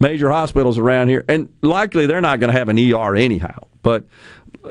major 0.00 0.30
hospitals 0.30 0.78
around 0.78 1.08
here, 1.08 1.24
and 1.28 1.48
likely 1.62 2.06
they're 2.06 2.20
not 2.20 2.40
going 2.40 2.52
to 2.52 2.58
have 2.58 2.68
an 2.68 2.78
ER 2.78 3.14
anyhow, 3.16 3.66
but 3.82 4.04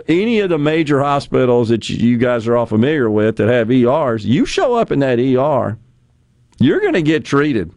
any 0.08 0.40
of 0.40 0.50
the 0.50 0.58
major 0.58 1.02
hospitals 1.02 1.70
that 1.70 1.88
you 1.90 2.18
guys 2.18 2.48
are 2.48 2.58
all 2.58 2.66
familiar 2.66 3.10
with 3.10 3.38
that 3.38 3.48
have 3.48 3.72
ERs, 3.72 4.26
you 4.26 4.46
show 4.46 4.76
up 4.76 4.92
in 4.92 5.00
that 5.00 5.20
ER, 5.20 5.78
you're 6.60 6.82
going 6.82 6.94
to 6.94 7.02
get 7.02 7.26
treated. 7.26 7.72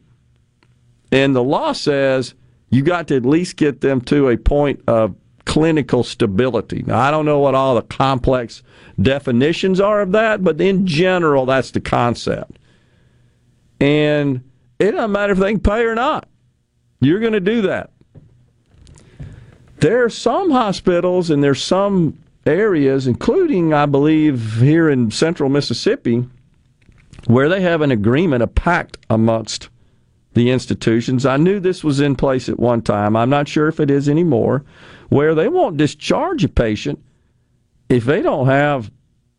And 1.13 1.35
the 1.35 1.43
law 1.43 1.73
says 1.73 2.35
you 2.71 2.83
got 2.83 3.09
to 3.09 3.17
at 3.17 3.27
least 3.27 3.57
get 3.57 3.81
them 3.81 4.01
to 4.03 4.29
a 4.29 4.37
point 4.37 4.83
of 4.87 5.15
clinical 5.49 6.05
stability. 6.05 6.85
Now, 6.87 7.01
I 7.01 7.11
don't 7.11 7.25
know 7.25 7.39
what 7.39 7.55
all 7.55 7.75
the 7.75 7.83
complex 7.83 8.63
definitions 9.01 9.81
are 9.81 10.03
of 10.03 10.13
that, 10.13 10.45
but 10.45 10.61
in 10.61 10.87
general, 10.87 11.47
that's 11.47 11.71
the 11.71 11.81
concept. 11.81 12.59
And 13.81 14.43
it 14.79 14.93
doesn't 14.93 15.11
matter 15.11 15.33
if 15.33 15.39
they 15.39 15.53
can 15.53 15.61
pay 15.61 15.85
or 15.85 15.95
not. 15.95 16.29
You're 17.01 17.21
going 17.21 17.33
to 17.33 17.41
do 17.41 17.63
that. 17.63 17.91
There 19.79 20.05
are 20.05 20.11
some 20.11 20.51
hospitals 20.51 21.31
and 21.31 21.43
there's 21.43 21.63
some 21.63 22.19
areas, 22.45 23.07
including, 23.07 23.73
I 23.73 23.87
believe, 23.87 24.61
here 24.61 24.91
in 24.91 25.11
central 25.11 25.49
Mississippi, 25.49 26.29
where 27.27 27.49
they 27.49 27.63
have 27.63 27.81
an 27.81 27.91
agreement, 27.91 28.43
a 28.43 28.49
pact 28.49 28.99
amongst 29.09 29.71
the 30.35 30.51
institutions. 30.51 31.25
I 31.25 31.39
knew 31.39 31.59
this 31.59 31.83
was 31.83 32.01
in 32.01 32.17
place 32.17 32.51
at 32.51 32.61
one 32.61 32.83
time. 32.83 33.17
I'm 33.17 33.31
not 33.31 33.49
sure 33.49 33.69
if 33.69 33.81
it 33.81 33.91
is 33.91 34.11
anymore, 34.11 34.65
where 35.09 35.35
they 35.35 35.49
won't 35.49 35.77
discharge 35.77 36.45
a 36.45 36.49
patient 36.49 37.03
if 37.89 38.05
they 38.05 38.23
don't 38.23 38.47
have 38.47 38.91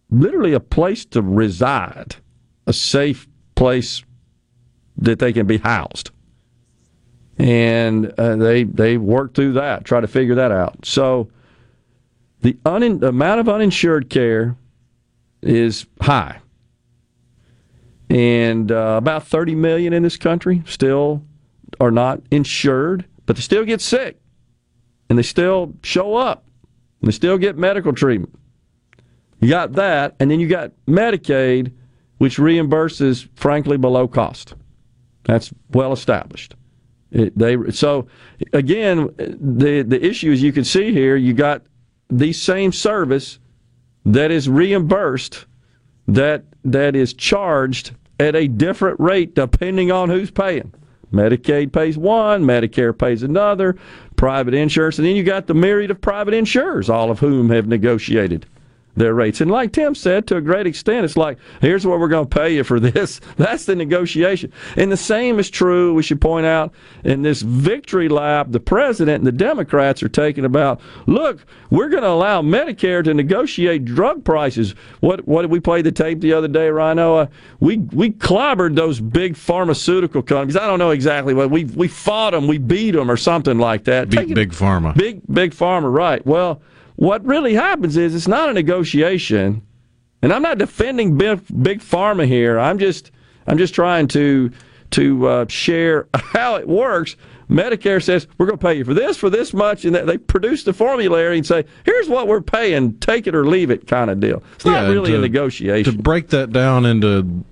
literally 0.10 0.54
a 0.54 0.60
place 0.60 1.06
to 1.06 1.22
reside, 1.22 2.16
a 2.66 2.74
safe 2.74 3.28
place 3.56 4.04
that 4.98 5.20
they 5.20 5.32
can 5.32 5.46
be 5.46 5.58
housed. 5.58 6.12
And 7.38 8.14
uh, 8.18 8.36
they 8.36 8.64
they 8.64 8.98
work 8.98 9.34
through 9.34 9.54
that, 9.54 9.86
try 9.86 10.02
to 10.02 10.08
figure 10.08 10.36
that 10.36 10.52
out. 10.52 10.86
So 10.86 11.30
the, 12.42 12.58
un- 12.66 13.04
amount 13.04 13.40
of 13.40 13.48
uninsured 13.48 14.10
care 14.10 14.58
is 15.42 15.86
high 16.02 16.42
and 18.10 18.72
uh, 18.72 18.96
about 18.98 19.28
30 19.28 19.56
million 19.56 19.94
in 19.94 20.04
this 20.04 20.18
country 20.18 20.64
still 20.66 21.24
are 21.80 21.92
not 21.92 22.22
insured, 22.32 23.06
but 23.26 23.36
they 23.36 23.42
still 23.42 23.64
get 23.64 23.82
sick 23.82 24.20
and 25.10 25.18
they 25.18 25.24
still 25.24 25.74
show 25.84 26.16
up 26.16 26.46
and 27.02 27.08
they 27.08 27.12
still 27.12 27.38
get 27.38 27.58
medical 27.58 27.94
treatment. 27.94 28.34
You 29.40 29.50
got 29.50 29.74
that, 29.74 30.16
and 30.20 30.30
then 30.30 30.40
you 30.40 30.48
got 30.48 30.72
Medicaid, 30.86 31.72
which 32.18 32.38
reimburses, 32.38 33.28
frankly, 33.36 33.78
below 33.78 34.08
cost. 34.08 34.56
That's 35.24 35.54
well 35.72 35.94
established. 35.94 36.56
It, 37.12 37.38
they 37.38 37.58
so 37.72 38.08
again 38.54 39.10
the 39.18 39.82
the 39.82 40.00
issue 40.06 40.32
is 40.32 40.44
you 40.44 40.54
can 40.54 40.64
see 40.64 40.92
here 40.92 41.16
you 41.16 41.34
got 41.34 41.64
the 42.10 42.34
same 42.34 42.72
service 42.72 43.40
that 44.06 44.30
is 44.30 44.48
reimbursed 44.48 45.46
that 46.08 46.44
that 46.64 46.96
is 46.96 47.16
charged 47.16 47.96
at 48.20 48.36
a 48.36 48.48
different 48.48 49.00
rate 49.00 49.34
depending 49.34 49.92
on 49.92 50.10
who's 50.10 50.30
paying. 50.30 50.72
Medicaid 51.14 51.72
pays 51.72 51.98
one, 51.98 52.44
Medicare 52.44 52.98
pays 52.98 53.24
another, 53.24 53.76
private 54.16 54.54
insurance, 54.54 54.98
and 55.00 55.08
then 55.08 55.16
you 55.16 55.24
got 55.24 55.48
the 55.48 55.54
myriad 55.54 55.92
of 55.92 56.02
private 56.02 56.34
insurers, 56.34 56.90
all 56.90 57.10
of 57.10 57.20
whom 57.20 57.50
have 57.50 57.68
negotiated 57.68 58.46
their 58.96 59.14
rates. 59.14 59.42
And 59.42 59.50
like 59.50 59.72
Tim 59.72 59.96
said, 59.96 60.28
to 60.28 60.38
a 60.38 60.42
great 60.42 60.68
extent, 60.68 61.06
it's 61.06 61.18
like, 61.18 61.38
here's 61.62 61.86
what 61.86 62.00
we're 62.00 62.08
going 62.08 62.28
to 62.28 62.36
pay 62.36 62.54
you 62.56 62.64
for 62.64 62.80
this. 62.80 63.20
That's 63.38 63.66
the 63.66 63.76
negotiation. 63.76 64.52
And 64.76 64.92
the 64.92 64.98
same 64.98 65.40
is 65.40 65.50
true, 65.50 65.94
we 65.94 66.04
should 66.04 66.22
point 66.22 66.46
out, 66.46 66.74
in 67.04 67.22
this 67.22 67.42
victory 67.42 68.10
lap 68.10 68.48
the 68.50 68.60
president 68.60 69.20
and 69.20 69.28
the 69.28 69.32
Democrats 69.32 70.04
are 70.04 70.10
taking 70.10 70.46
about, 70.46 70.82
look, 71.06 71.46
we're 71.70 71.90
going 71.90 72.04
to 72.04 72.10
allow 72.10 72.42
Medicare 72.42 73.04
to 73.04 73.14
negotiate 73.14 73.86
drug 73.86 74.24
prices. 74.24 74.76
What 75.00 75.28
what 75.28 75.44
did 75.44 75.52
we 75.52 75.60
play 75.60 75.82
the 75.82 75.92
tape 75.92 76.22
the 76.22 76.34
other 76.34 76.48
day, 76.48 76.70
Rhino? 76.70 77.16
Uh, 77.16 77.28
we, 77.60 77.78
we 77.78 78.12
clobbered 78.12 78.76
those 78.76 79.00
big 79.00 79.36
pharmaceutical 79.36 80.22
companies. 80.22 80.58
I 80.58 80.68
don't 80.68 80.80
know 80.80 80.92
exactly 80.92 81.34
what. 81.34 81.50
We, 81.50 81.66
we 81.66 81.88
fought 81.88 82.32
them, 82.32 82.48
we 82.48 82.58
beat 82.58 82.92
them, 82.92 83.10
or 83.10 83.18
something 83.18 83.60
like 83.60 83.84
that. 83.86 84.10
Beat 84.10 84.34
Big 84.34 84.52
Pharma. 84.52 84.96
Big, 84.96 85.22
big 85.32 85.52
Pharma, 85.52 85.92
right. 85.92 86.26
Well, 86.26 86.62
what 87.00 87.26
really 87.26 87.54
happens 87.54 87.96
is 87.96 88.14
it's 88.14 88.28
not 88.28 88.50
a 88.50 88.54
negotiation, 88.54 89.62
and 90.22 90.34
I'm 90.34 90.42
not 90.42 90.58
defending 90.58 91.18
big, 91.18 91.42
big 91.64 91.80
pharma 91.80 92.28
here. 92.28 92.60
I'm 92.60 92.78
just 92.78 93.12
I'm 93.48 93.58
just 93.58 93.74
trying 93.74 94.10
to 94.10 94.52
to 94.92 95.28
uh, 95.28 95.46
share 95.48 96.08
how 96.14 96.56
it 96.56 96.68
works. 96.68 97.16
Medicare 97.50 98.04
says 98.04 98.28
we're 98.38 98.48
going 98.48 98.60
to 98.60 98.66
pay 98.66 98.74
you 98.76 98.84
for 98.84 98.94
this 98.94 99.16
for 99.16 99.30
this 99.30 99.54
much, 99.54 99.86
and 99.86 99.96
they 99.96 100.18
produce 100.18 100.66
the 100.66 100.74
formulary 100.74 101.38
and 101.38 101.48
say 101.48 101.64
here's 101.86 102.10
what 102.10 102.28
we're 102.28 102.42
paying, 102.42 102.98
take 103.00 103.28
it 103.28 103.34
or 103.34 103.48
leave 103.48 103.72
it, 103.72 103.88
kind 103.88 104.10
of 104.12 104.20
deal. 104.20 104.44
It's 104.56 104.66
not 104.66 104.90
really 104.90 105.12
to- 105.12 105.18
a 105.20 105.22
negotiation. 105.22 105.96
To 105.96 106.02
break 106.02 106.28
that 106.30 106.52
down 106.52 106.86
into 106.86 107.46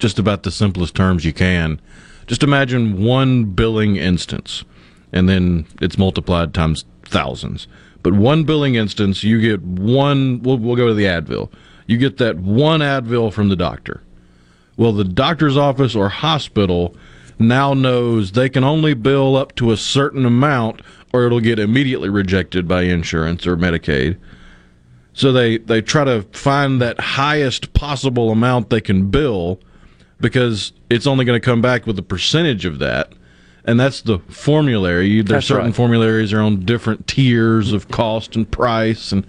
just 0.00 0.18
about 0.18 0.42
the 0.42 0.50
simplest 0.50 0.96
terms 0.96 1.24
you 1.24 1.32
can, 1.32 1.80
just 2.26 2.42
imagine 2.42 3.04
one 3.04 3.44
billing 3.44 3.94
instance, 3.94 4.64
and 5.12 5.28
then 5.28 5.66
it's 5.80 5.96
multiplied 5.96 6.52
times 6.52 6.84
thousands. 7.04 7.68
But 8.02 8.14
one 8.14 8.44
billing 8.44 8.74
instance, 8.74 9.22
you 9.22 9.40
get 9.40 9.62
one. 9.62 10.42
We'll, 10.42 10.58
we'll 10.58 10.76
go 10.76 10.88
to 10.88 10.94
the 10.94 11.04
Advil. 11.04 11.50
You 11.86 11.98
get 11.98 12.18
that 12.18 12.38
one 12.38 12.80
Advil 12.80 13.32
from 13.32 13.48
the 13.48 13.56
doctor. 13.56 14.02
Well, 14.76 14.92
the 14.92 15.04
doctor's 15.04 15.56
office 15.56 15.94
or 15.94 16.08
hospital 16.08 16.96
now 17.38 17.74
knows 17.74 18.32
they 18.32 18.48
can 18.48 18.64
only 18.64 18.94
bill 18.94 19.36
up 19.36 19.54
to 19.56 19.72
a 19.72 19.76
certain 19.76 20.24
amount, 20.24 20.82
or 21.12 21.26
it'll 21.26 21.40
get 21.40 21.58
immediately 21.58 22.08
rejected 22.08 22.68
by 22.68 22.82
insurance 22.82 23.46
or 23.46 23.56
Medicaid. 23.56 24.18
So 25.12 25.32
they, 25.32 25.58
they 25.58 25.82
try 25.82 26.04
to 26.04 26.22
find 26.32 26.80
that 26.80 27.00
highest 27.00 27.72
possible 27.72 28.30
amount 28.30 28.70
they 28.70 28.80
can 28.80 29.10
bill 29.10 29.60
because 30.20 30.72
it's 30.88 31.06
only 31.06 31.24
going 31.24 31.40
to 31.40 31.44
come 31.44 31.60
back 31.60 31.86
with 31.86 31.98
a 31.98 32.02
percentage 32.02 32.64
of 32.64 32.78
that. 32.78 33.12
And 33.64 33.78
that's 33.78 34.02
the 34.02 34.18
formulary. 34.28 35.08
You- 35.08 35.22
There's 35.22 35.46
certain 35.46 35.66
right. 35.66 35.74
formularies 35.74 36.32
are 36.32 36.40
on 36.40 36.64
different 36.64 37.06
tiers 37.06 37.72
of 37.72 37.88
cost 37.88 38.36
and 38.36 38.50
price. 38.50 39.12
And 39.12 39.26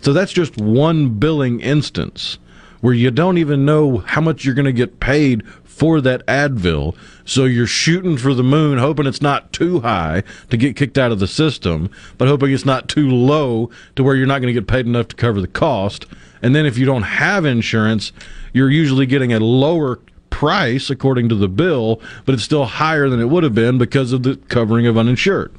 so 0.00 0.12
that's 0.12 0.32
just 0.32 0.56
one 0.58 1.10
billing 1.10 1.60
instance 1.60 2.38
where 2.80 2.94
you 2.94 3.10
don't 3.10 3.36
even 3.38 3.64
know 3.64 3.98
how 3.98 4.20
much 4.20 4.44
you're 4.44 4.54
going 4.54 4.64
to 4.64 4.72
get 4.72 5.00
paid 5.00 5.42
for 5.64 6.00
that 6.00 6.24
Advil. 6.26 6.94
So 7.24 7.44
you're 7.44 7.66
shooting 7.66 8.16
for 8.16 8.34
the 8.34 8.42
moon, 8.42 8.78
hoping 8.78 9.06
it's 9.06 9.22
not 9.22 9.52
too 9.52 9.80
high 9.80 10.22
to 10.50 10.56
get 10.56 10.76
kicked 10.76 10.98
out 10.98 11.12
of 11.12 11.18
the 11.20 11.26
system, 11.26 11.90
but 12.18 12.28
hoping 12.28 12.52
it's 12.52 12.64
not 12.64 12.88
too 12.88 13.08
low 13.08 13.70
to 13.96 14.02
where 14.02 14.14
you're 14.14 14.26
not 14.26 14.40
going 14.40 14.54
to 14.54 14.58
get 14.58 14.66
paid 14.66 14.86
enough 14.86 15.08
to 15.08 15.16
cover 15.16 15.40
the 15.40 15.46
cost. 15.46 16.06
And 16.42 16.54
then 16.54 16.64
if 16.66 16.76
you 16.78 16.86
don't 16.86 17.02
have 17.02 17.44
insurance, 17.44 18.12
you're 18.52 18.70
usually 18.70 19.06
getting 19.06 19.32
a 19.32 19.40
lower 19.40 20.00
price 20.40 20.88
according 20.88 21.28
to 21.28 21.34
the 21.34 21.48
bill, 21.48 22.00
but 22.24 22.34
it's 22.34 22.42
still 22.42 22.64
higher 22.64 23.10
than 23.10 23.20
it 23.20 23.26
would 23.26 23.44
have 23.44 23.54
been 23.54 23.76
because 23.76 24.10
of 24.10 24.22
the 24.22 24.36
covering 24.48 24.86
of 24.86 24.96
uninsured. 24.96 25.54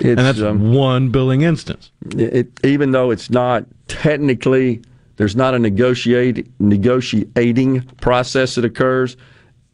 and 0.00 0.16
that's 0.16 0.40
um, 0.40 0.72
one 0.72 1.10
billing 1.10 1.42
instance. 1.42 1.90
it, 2.16 2.48
even 2.64 2.92
though 2.92 3.10
it's 3.10 3.28
not 3.28 3.66
technically 3.88 4.80
there's 5.16 5.36
not 5.36 5.54
a 5.54 5.58
negotiate 5.58 6.48
negotiating 6.58 7.82
process 8.00 8.54
that 8.54 8.64
occurs 8.64 9.18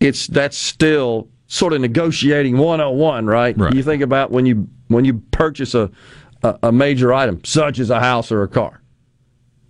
it's 0.00 0.26
that's 0.26 0.58
still 0.58 1.28
sort 1.46 1.72
of 1.72 1.80
negotiating 1.80 2.58
101 2.58 3.24
right, 3.24 3.56
right. 3.56 3.72
you 3.72 3.84
think 3.84 4.02
about 4.02 4.32
when 4.32 4.44
you 4.46 4.68
when 4.88 5.04
you 5.04 5.22
purchase 5.30 5.76
a, 5.76 5.88
a 6.42 6.58
a 6.64 6.72
major 6.72 7.14
item 7.14 7.40
such 7.44 7.78
as 7.78 7.88
a 7.88 8.00
house 8.00 8.32
or 8.32 8.42
a 8.42 8.48
car 8.48 8.82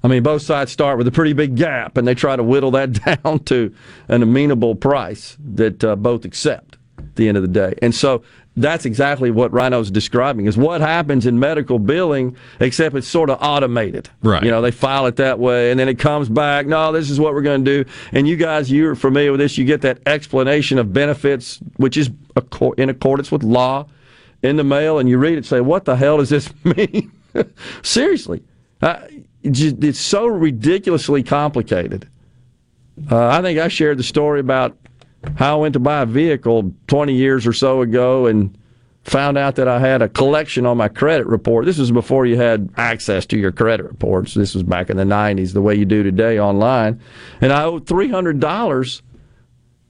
I 0.02 0.08
mean, 0.08 0.22
both 0.22 0.42
sides 0.42 0.70
start 0.70 0.98
with 0.98 1.08
a 1.08 1.10
pretty 1.10 1.32
big 1.32 1.56
gap, 1.56 1.96
and 1.96 2.06
they 2.06 2.14
try 2.14 2.36
to 2.36 2.42
whittle 2.42 2.70
that 2.72 2.92
down 3.24 3.40
to 3.44 3.74
an 4.08 4.22
amenable 4.22 4.74
price 4.74 5.36
that 5.54 5.82
uh, 5.82 5.96
both 5.96 6.24
accept 6.24 6.76
at 6.98 7.16
the 7.16 7.28
end 7.28 7.36
of 7.36 7.42
the 7.42 7.48
day. 7.48 7.74
And 7.82 7.94
so 7.94 8.22
that's 8.56 8.84
exactly 8.84 9.30
what 9.30 9.52
Rhino's 9.52 9.90
describing 9.90 10.46
is 10.46 10.56
what 10.56 10.80
happens 10.80 11.26
in 11.26 11.38
medical 11.38 11.78
billing, 11.78 12.36
except 12.60 12.96
it's 12.96 13.06
sort 13.06 13.30
of 13.30 13.38
automated. 13.40 14.08
Right. 14.22 14.42
You 14.42 14.50
know, 14.50 14.60
they 14.60 14.70
file 14.70 15.06
it 15.06 15.16
that 15.16 15.38
way, 15.38 15.70
and 15.70 15.78
then 15.78 15.88
it 15.88 15.98
comes 15.98 16.28
back. 16.28 16.66
No, 16.66 16.92
this 16.92 17.10
is 17.10 17.20
what 17.20 17.34
we're 17.34 17.42
going 17.42 17.64
to 17.64 17.84
do. 17.84 17.90
And 18.12 18.26
you 18.26 18.36
guys, 18.36 18.70
you're 18.70 18.94
familiar 18.94 19.30
with 19.30 19.40
this. 19.40 19.58
You 19.58 19.64
get 19.64 19.82
that 19.82 20.00
explanation 20.06 20.78
of 20.78 20.92
benefits, 20.92 21.60
which 21.76 21.96
is 21.96 22.10
in 22.76 22.88
accordance 22.88 23.30
with 23.30 23.42
law, 23.42 23.86
in 24.42 24.56
the 24.56 24.64
mail, 24.64 24.98
and 24.98 25.08
you 25.08 25.18
read 25.18 25.34
it, 25.34 25.38
and 25.38 25.46
say, 25.46 25.60
"What 25.60 25.84
the 25.84 25.96
hell 25.96 26.18
does 26.18 26.30
this 26.30 26.52
mean?" 26.64 27.12
Seriously. 27.82 28.42
Just, 28.80 29.08
it's 29.42 30.00
so 30.00 30.26
ridiculously 30.26 31.22
complicated. 31.22 32.08
Uh, 33.10 33.28
I 33.28 33.42
think 33.42 33.58
I 33.58 33.68
shared 33.68 33.98
the 33.98 34.02
story 34.02 34.40
about 34.40 34.76
how 35.36 35.58
I 35.58 35.60
went 35.60 35.72
to 35.74 35.80
buy 35.80 36.02
a 36.02 36.06
vehicle 36.06 36.72
20 36.88 37.12
years 37.12 37.46
or 37.46 37.52
so 37.52 37.82
ago 37.82 38.26
and 38.26 38.56
found 39.04 39.38
out 39.38 39.56
that 39.56 39.68
I 39.68 39.78
had 39.78 40.02
a 40.02 40.08
collection 40.08 40.66
on 40.66 40.76
my 40.76 40.88
credit 40.88 41.26
report. 41.26 41.64
This 41.64 41.78
was 41.78 41.90
before 41.90 42.26
you 42.26 42.36
had 42.36 42.68
access 42.76 43.24
to 43.26 43.38
your 43.38 43.52
credit 43.52 43.84
reports. 43.84 44.34
This 44.34 44.54
was 44.54 44.62
back 44.62 44.90
in 44.90 44.96
the 44.96 45.04
90s, 45.04 45.52
the 45.52 45.62
way 45.62 45.74
you 45.74 45.84
do 45.84 46.02
today 46.02 46.38
online. 46.38 47.00
And 47.40 47.52
I 47.52 47.64
owed 47.64 47.86
$300 47.86 49.02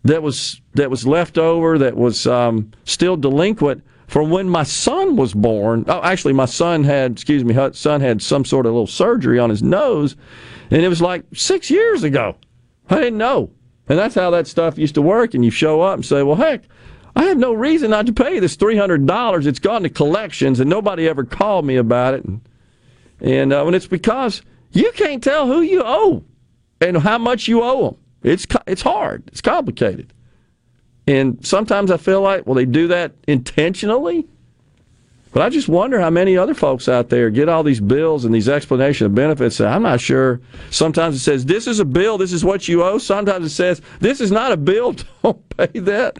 that 0.04 0.22
was 0.22 0.60
that 0.74 0.90
was 0.90 1.06
left 1.06 1.38
over 1.38 1.76
that 1.78 1.96
was 1.96 2.26
um, 2.26 2.70
still 2.84 3.16
delinquent 3.16 3.82
from 4.08 4.30
when 4.30 4.48
my 4.48 4.64
son 4.64 5.16
was 5.16 5.34
born. 5.34 5.84
Oh, 5.86 6.02
actually, 6.02 6.32
my 6.32 6.46
son 6.46 6.82
had 6.82 7.12
excuse 7.12 7.44
me, 7.44 7.54
son 7.72 8.00
had 8.00 8.20
some 8.20 8.44
sort 8.44 8.66
of 8.66 8.72
little 8.72 8.86
surgery 8.86 9.38
on 9.38 9.50
his 9.50 9.62
nose, 9.62 10.16
and 10.70 10.82
it 10.82 10.88
was 10.88 11.00
like 11.00 11.24
six 11.34 11.70
years 11.70 12.02
ago. 12.02 12.36
I 12.90 12.96
didn't 12.96 13.18
know, 13.18 13.50
and 13.88 13.98
that's 13.98 14.14
how 14.14 14.30
that 14.30 14.46
stuff 14.46 14.78
used 14.78 14.94
to 14.96 15.02
work. 15.02 15.34
And 15.34 15.44
you 15.44 15.50
show 15.50 15.82
up 15.82 15.94
and 15.94 16.04
say, 16.04 16.22
"Well, 16.22 16.36
heck." 16.36 16.64
I 17.16 17.24
have 17.24 17.38
no 17.38 17.52
reason 17.52 17.90
not 17.90 18.06
to 18.06 18.12
pay 18.12 18.38
this 18.38 18.54
three 18.54 18.76
hundred 18.76 19.04
dollars. 19.04 19.46
It's 19.46 19.58
gone 19.58 19.82
to 19.82 19.88
collections, 19.88 20.60
and 20.60 20.70
nobody 20.70 21.08
ever 21.08 21.24
called 21.24 21.64
me 21.64 21.76
about 21.76 22.14
it. 22.14 22.24
And 22.24 22.40
and 23.20 23.52
uh, 23.52 23.64
when 23.64 23.74
it's 23.74 23.88
because 23.88 24.42
you 24.72 24.92
can't 24.92 25.22
tell 25.22 25.46
who 25.46 25.60
you 25.60 25.82
owe 25.84 26.24
and 26.80 26.98
how 26.98 27.18
much 27.18 27.48
you 27.48 27.62
owe 27.62 27.90
them. 27.90 27.96
It's 28.22 28.46
it's 28.66 28.82
hard. 28.82 29.24
It's 29.28 29.40
complicated. 29.40 30.12
And 31.08 31.44
sometimes 31.44 31.90
I 31.90 31.96
feel 31.96 32.20
like, 32.20 32.46
well, 32.46 32.54
they 32.54 32.66
do 32.66 32.86
that 32.88 33.12
intentionally. 33.26 34.26
But 35.32 35.40
I 35.40 35.48
just 35.48 35.66
wonder 35.66 35.98
how 35.98 36.10
many 36.10 36.36
other 36.36 36.52
folks 36.52 36.86
out 36.86 37.08
there 37.08 37.30
get 37.30 37.48
all 37.48 37.62
these 37.62 37.80
bills 37.80 38.26
and 38.26 38.34
these 38.34 38.48
explanation 38.48 39.06
of 39.06 39.14
benefits. 39.14 39.58
I'm 39.58 39.84
not 39.84 40.02
sure. 40.02 40.42
Sometimes 40.70 41.16
it 41.16 41.20
says, 41.20 41.46
this 41.46 41.66
is 41.66 41.80
a 41.80 41.86
bill, 41.86 42.18
this 42.18 42.32
is 42.34 42.44
what 42.44 42.68
you 42.68 42.84
owe. 42.84 42.98
Sometimes 42.98 43.46
it 43.46 43.54
says, 43.54 43.80
this 44.00 44.20
is 44.20 44.30
not 44.30 44.52
a 44.52 44.56
bill, 44.58 44.96
don't 45.22 45.56
pay 45.56 45.78
that. 45.80 46.18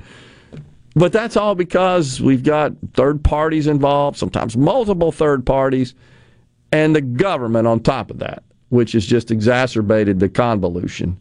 But 0.94 1.12
that's 1.12 1.36
all 1.36 1.54
because 1.54 2.18
we've 2.22 2.42
got 2.42 2.72
third 2.94 3.22
parties 3.22 3.66
involved, 3.66 4.16
sometimes 4.16 4.56
multiple 4.56 5.12
third 5.12 5.44
parties, 5.44 5.94
and 6.72 6.96
the 6.96 7.02
government 7.02 7.66
on 7.66 7.80
top 7.80 8.10
of 8.10 8.20
that, 8.20 8.42
which 8.70 8.92
has 8.92 9.04
just 9.04 9.30
exacerbated 9.30 10.18
the 10.18 10.30
convolution. 10.30 11.18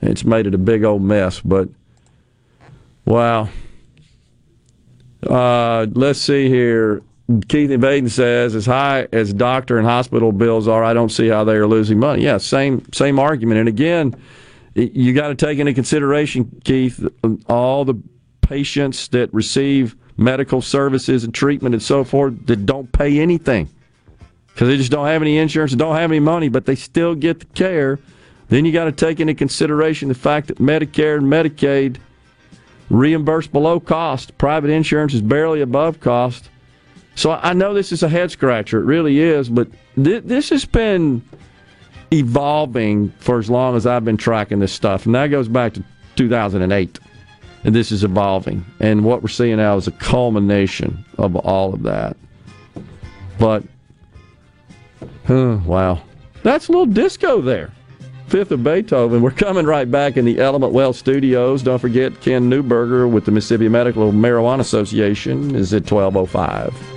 It's 0.00 0.24
made 0.24 0.46
it 0.46 0.54
a 0.54 0.58
big 0.58 0.84
old 0.84 1.02
mess, 1.02 1.40
but 1.40 1.68
wow. 3.04 3.48
Uh, 5.28 5.86
let's 5.92 6.20
see 6.20 6.48
here. 6.48 7.02
Keith 7.48 7.80
Baden 7.80 8.10
says, 8.10 8.54
as 8.54 8.66
high 8.66 9.08
as 9.12 9.32
doctor 9.32 9.78
and 9.78 9.86
hospital 9.86 10.30
bills 10.30 10.68
are, 10.68 10.84
I 10.84 10.92
don't 10.92 11.08
see 11.08 11.28
how 11.28 11.44
they 11.44 11.54
are 11.54 11.66
losing 11.66 11.98
money. 11.98 12.22
Yeah, 12.22 12.36
same 12.36 12.84
same 12.92 13.18
argument. 13.18 13.60
And 13.60 13.68
again, 13.68 14.14
you 14.74 15.14
got 15.14 15.28
to 15.28 15.34
take 15.34 15.58
into 15.58 15.72
consideration, 15.72 16.60
Keith, 16.64 17.02
all 17.48 17.86
the 17.86 17.94
patients 18.42 19.08
that 19.08 19.32
receive 19.32 19.96
medical 20.18 20.60
services 20.60 21.24
and 21.24 21.32
treatment 21.32 21.74
and 21.74 21.82
so 21.82 22.04
forth 22.04 22.46
that 22.46 22.66
don't 22.66 22.92
pay 22.92 23.20
anything 23.20 23.70
because 24.48 24.68
they 24.68 24.76
just 24.76 24.90
don't 24.90 25.06
have 25.06 25.22
any 25.22 25.38
insurance 25.38 25.72
and 25.72 25.78
don't 25.78 25.96
have 25.96 26.10
any 26.10 26.20
money, 26.20 26.50
but 26.50 26.66
they 26.66 26.74
still 26.74 27.14
get 27.14 27.40
the 27.40 27.46
care 27.46 27.98
then 28.48 28.64
you 28.64 28.72
got 28.72 28.84
to 28.84 28.92
take 28.92 29.20
into 29.20 29.34
consideration 29.34 30.08
the 30.08 30.14
fact 30.14 30.48
that 30.48 30.58
Medicare 30.58 31.16
and 31.16 31.26
Medicaid 31.26 31.96
reimburse 32.90 33.46
below 33.46 33.80
cost. 33.80 34.36
Private 34.38 34.70
insurance 34.70 35.14
is 35.14 35.22
barely 35.22 35.60
above 35.60 36.00
cost. 36.00 36.48
So 37.14 37.32
I 37.32 37.52
know 37.52 37.74
this 37.74 37.92
is 37.92 38.02
a 38.02 38.08
head 38.08 38.30
scratcher. 38.30 38.80
It 38.80 38.84
really 38.84 39.20
is, 39.20 39.48
but 39.48 39.68
th- 39.94 40.24
this 40.24 40.50
has 40.50 40.64
been 40.64 41.22
evolving 42.12 43.10
for 43.18 43.38
as 43.38 43.48
long 43.48 43.76
as 43.76 43.86
I've 43.86 44.04
been 44.04 44.16
tracking 44.16 44.58
this 44.58 44.72
stuff. 44.72 45.06
And 45.06 45.14
that 45.14 45.28
goes 45.28 45.48
back 45.48 45.74
to 45.74 45.84
2008. 46.16 46.98
And 47.64 47.74
this 47.74 47.90
is 47.90 48.04
evolving. 48.04 48.64
And 48.80 49.04
what 49.04 49.22
we're 49.22 49.28
seeing 49.28 49.56
now 49.56 49.76
is 49.76 49.88
a 49.88 49.92
culmination 49.92 51.04
of 51.16 51.34
all 51.36 51.72
of 51.72 51.82
that. 51.84 52.16
But, 53.38 53.64
huh, 55.26 55.58
wow. 55.64 56.02
That's 56.42 56.68
a 56.68 56.72
little 56.72 56.86
disco 56.86 57.40
there. 57.40 57.72
Fifth 58.28 58.50
of 58.50 58.64
Beethoven. 58.64 59.22
We're 59.22 59.30
coming 59.30 59.66
right 59.66 59.88
back 59.88 60.16
in 60.16 60.24
the 60.24 60.40
Element 60.40 60.72
Wealth 60.72 60.96
studios. 60.96 61.62
Don't 61.62 61.78
forget, 61.78 62.20
Ken 62.20 62.50
Newburger 62.50 63.08
with 63.10 63.26
the 63.26 63.30
Mississippi 63.30 63.68
Medical 63.68 64.12
Marijuana 64.12 64.60
Association 64.60 65.54
is 65.54 65.72
at 65.72 65.90
1205. 65.90 66.93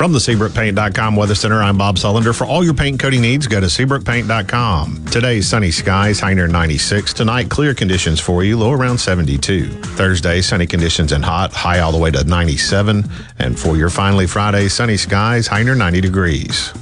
From 0.00 0.12
the 0.14 0.18
SeabrookPaint.com 0.18 1.14
Weather 1.14 1.34
Center, 1.34 1.62
I'm 1.62 1.76
Bob 1.76 1.96
Sullender. 1.96 2.34
For 2.34 2.46
all 2.46 2.64
your 2.64 2.72
paint 2.72 2.98
coating 2.98 3.20
needs, 3.20 3.46
go 3.46 3.60
to 3.60 3.66
SeabrookPaint.com. 3.66 5.04
Today, 5.04 5.42
sunny 5.42 5.70
skies, 5.70 6.20
high 6.20 6.32
near 6.32 6.48
96. 6.48 7.12
Tonight, 7.12 7.50
clear 7.50 7.74
conditions 7.74 8.18
for 8.18 8.42
you, 8.42 8.56
low 8.56 8.72
around 8.72 8.96
72. 8.96 9.68
Thursday, 9.68 10.40
sunny 10.40 10.66
conditions 10.66 11.12
and 11.12 11.22
hot, 11.22 11.52
high 11.52 11.80
all 11.80 11.92
the 11.92 11.98
way 11.98 12.10
to 12.12 12.24
97. 12.24 13.04
And 13.40 13.60
for 13.60 13.76
your 13.76 13.90
finally 13.90 14.26
Friday, 14.26 14.68
sunny 14.68 14.96
skies, 14.96 15.46
high 15.46 15.64
near 15.64 15.74
90 15.74 16.00
degrees. 16.00 16.72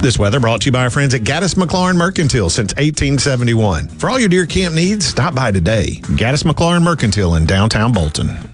This 0.00 0.18
weather 0.18 0.40
brought 0.40 0.62
to 0.62 0.66
you 0.68 0.72
by 0.72 0.84
our 0.84 0.90
friends 0.90 1.12
at 1.12 1.24
Gaddis 1.24 1.56
McLaurin 1.56 1.96
Mercantile 1.96 2.48
since 2.48 2.72
1871. 2.76 3.88
For 3.88 4.08
all 4.08 4.18
your 4.18 4.30
deer 4.30 4.46
camp 4.46 4.74
needs, 4.74 5.04
stop 5.04 5.34
by 5.34 5.52
today. 5.52 6.00
Gaddis 6.16 6.50
McLaurin 6.50 6.82
Mercantile 6.82 7.34
in 7.34 7.44
downtown 7.44 7.92
Bolton. 7.92 8.53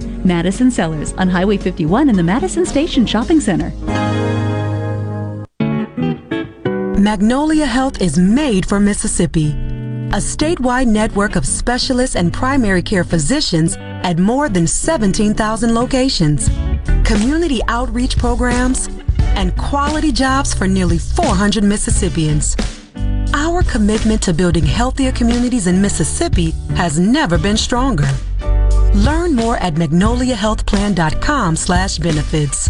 Madison 0.23 0.71
Cellars 0.71 1.13
on 1.13 1.29
Highway 1.29 1.57
51 1.57 2.09
in 2.09 2.15
the 2.15 2.23
Madison 2.23 2.65
Station 2.65 3.05
Shopping 3.05 3.39
Center. 3.39 3.71
Magnolia 6.99 7.65
Health 7.65 7.99
is 8.01 8.19
made 8.19 8.65
for 8.65 8.79
Mississippi. 8.79 9.51
A 10.13 10.21
statewide 10.21 10.87
network 10.87 11.35
of 11.35 11.47
specialists 11.47 12.15
and 12.15 12.31
primary 12.31 12.83
care 12.83 13.03
physicians 13.03 13.75
at 14.03 14.19
more 14.19 14.49
than 14.49 14.67
17,000 14.67 15.73
locations, 15.73 16.49
community 17.03 17.61
outreach 17.67 18.17
programs, 18.17 18.87
and 19.35 19.57
quality 19.57 20.11
jobs 20.11 20.53
for 20.53 20.67
nearly 20.67 20.99
400 20.99 21.63
Mississippians. 21.63 22.55
Our 23.33 23.63
commitment 23.63 24.21
to 24.23 24.33
building 24.33 24.65
healthier 24.65 25.11
communities 25.11 25.67
in 25.67 25.81
Mississippi 25.81 26.51
has 26.75 26.99
never 26.99 27.37
been 27.37 27.57
stronger. 27.57 28.07
Learn 28.93 29.35
more 29.35 29.57
at 29.57 29.75
magnoliahealthplan.com 29.75 31.55
slash 31.55 31.97
benefits. 31.99 32.69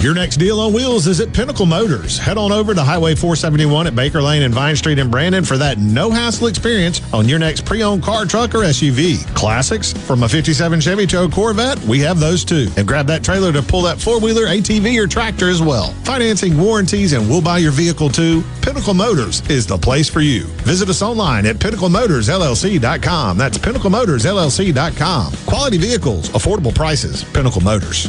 Your 0.00 0.14
next 0.14 0.38
deal 0.38 0.60
on 0.60 0.72
wheels 0.72 1.06
is 1.06 1.20
at 1.20 1.30
Pinnacle 1.34 1.66
Motors. 1.66 2.16
Head 2.16 2.38
on 2.38 2.52
over 2.52 2.72
to 2.72 2.82
Highway 2.82 3.14
471 3.14 3.86
at 3.86 3.94
Baker 3.94 4.22
Lane 4.22 4.44
and 4.44 4.54
Vine 4.54 4.74
Street 4.74 4.98
in 4.98 5.10
Brandon 5.10 5.44
for 5.44 5.58
that 5.58 5.76
no 5.76 6.10
hassle 6.10 6.46
experience 6.46 7.02
on 7.12 7.28
your 7.28 7.38
next 7.38 7.66
pre 7.66 7.82
owned 7.82 8.02
car, 8.02 8.24
truck, 8.24 8.54
or 8.54 8.60
SUV. 8.60 9.22
Classics 9.34 9.92
from 9.92 10.22
a 10.22 10.28
57 10.28 10.80
Chevy 10.80 11.06
to 11.08 11.24
a 11.24 11.28
Corvette, 11.28 11.78
we 11.80 11.98
have 11.98 12.18
those 12.18 12.46
too. 12.46 12.68
And 12.78 12.88
grab 12.88 13.06
that 13.08 13.22
trailer 13.22 13.52
to 13.52 13.60
pull 13.60 13.82
that 13.82 14.00
four 14.00 14.18
wheeler, 14.18 14.46
ATV, 14.46 14.98
or 14.98 15.06
tractor 15.06 15.50
as 15.50 15.60
well. 15.60 15.92
Financing, 16.04 16.56
warranties, 16.56 17.12
and 17.12 17.28
we'll 17.28 17.42
buy 17.42 17.58
your 17.58 17.72
vehicle 17.72 18.08
too. 18.08 18.42
Pinnacle 18.62 18.94
Motors 18.94 19.46
is 19.50 19.66
the 19.66 19.76
place 19.76 20.08
for 20.08 20.22
you. 20.22 20.44
Visit 20.64 20.88
us 20.88 21.02
online 21.02 21.44
at 21.44 21.56
pinnaclemotorsllc.com. 21.56 23.36
That's 23.36 23.58
pinnaclemotorsllc.com. 23.58 25.32
Quality 25.44 25.76
vehicles, 25.76 26.30
affordable 26.30 26.74
prices, 26.74 27.22
Pinnacle 27.22 27.60
Motors. 27.60 28.08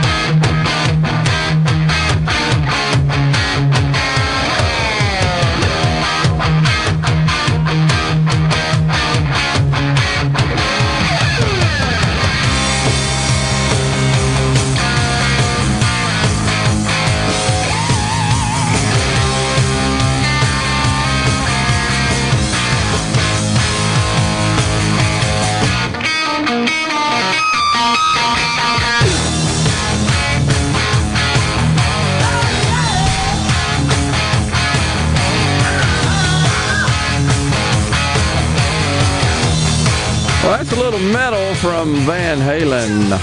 Metal 41.11 41.55
from 41.55 41.95
Van 42.05 42.37
Halen. 42.37 43.17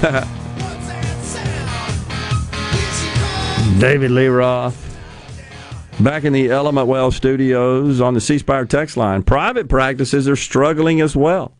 David 3.80 4.12
Lee 4.12 4.28
Roth. 4.28 4.86
Back 5.98 6.24
in 6.24 6.32
the 6.32 6.50
Element 6.50 6.86
Wealth 6.86 7.14
studios 7.14 8.00
on 8.00 8.14
the 8.14 8.20
C 8.20 8.38
Spire 8.38 8.64
text 8.64 8.96
line. 8.96 9.22
Private 9.22 9.68
practices 9.68 10.28
are 10.28 10.36
struggling 10.36 11.00
as 11.00 11.16
well. 11.16 11.56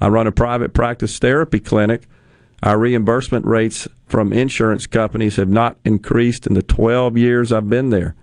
I 0.00 0.08
run 0.08 0.26
a 0.26 0.32
private 0.32 0.72
practice 0.72 1.18
therapy 1.18 1.60
clinic. 1.60 2.08
Our 2.62 2.78
reimbursement 2.78 3.44
rates 3.44 3.86
from 4.06 4.32
insurance 4.32 4.86
companies 4.86 5.36
have 5.36 5.50
not 5.50 5.76
increased 5.84 6.46
in 6.46 6.54
the 6.54 6.62
12 6.62 7.18
years 7.18 7.52
I've 7.52 7.68
been 7.68 7.90
there. 7.90 8.14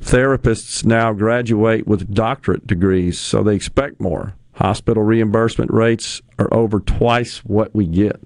Therapists 0.00 0.84
now 0.84 1.12
graduate 1.12 1.86
with 1.86 2.12
doctorate 2.12 2.66
degrees, 2.66 3.18
so 3.18 3.42
they 3.42 3.56
expect 3.56 4.00
more. 4.00 4.34
Hospital 4.54 5.02
reimbursement 5.02 5.72
rates 5.72 6.22
are 6.38 6.52
over 6.52 6.80
twice 6.80 7.38
what 7.38 7.74
we 7.74 7.86
get. 7.86 8.20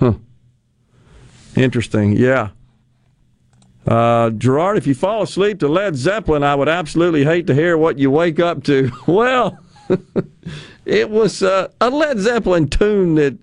Huh. 0.00 0.14
Interesting. 1.54 2.16
Yeah. 2.16 2.50
Uh, 3.86 4.30
Gerard, 4.30 4.78
if 4.78 4.86
you 4.86 4.94
fall 4.94 5.22
asleep 5.22 5.60
to 5.60 5.68
Led 5.68 5.96
Zeppelin, 5.96 6.42
I 6.42 6.54
would 6.54 6.68
absolutely 6.68 7.24
hate 7.24 7.46
to 7.48 7.54
hear 7.54 7.76
what 7.76 7.98
you 7.98 8.10
wake 8.10 8.40
up 8.40 8.64
to. 8.64 8.90
Well, 9.06 9.58
it 10.84 11.10
was 11.10 11.42
uh, 11.42 11.68
a 11.80 11.90
Led 11.90 12.18
Zeppelin 12.18 12.68
tune 12.68 13.14
that 13.16 13.38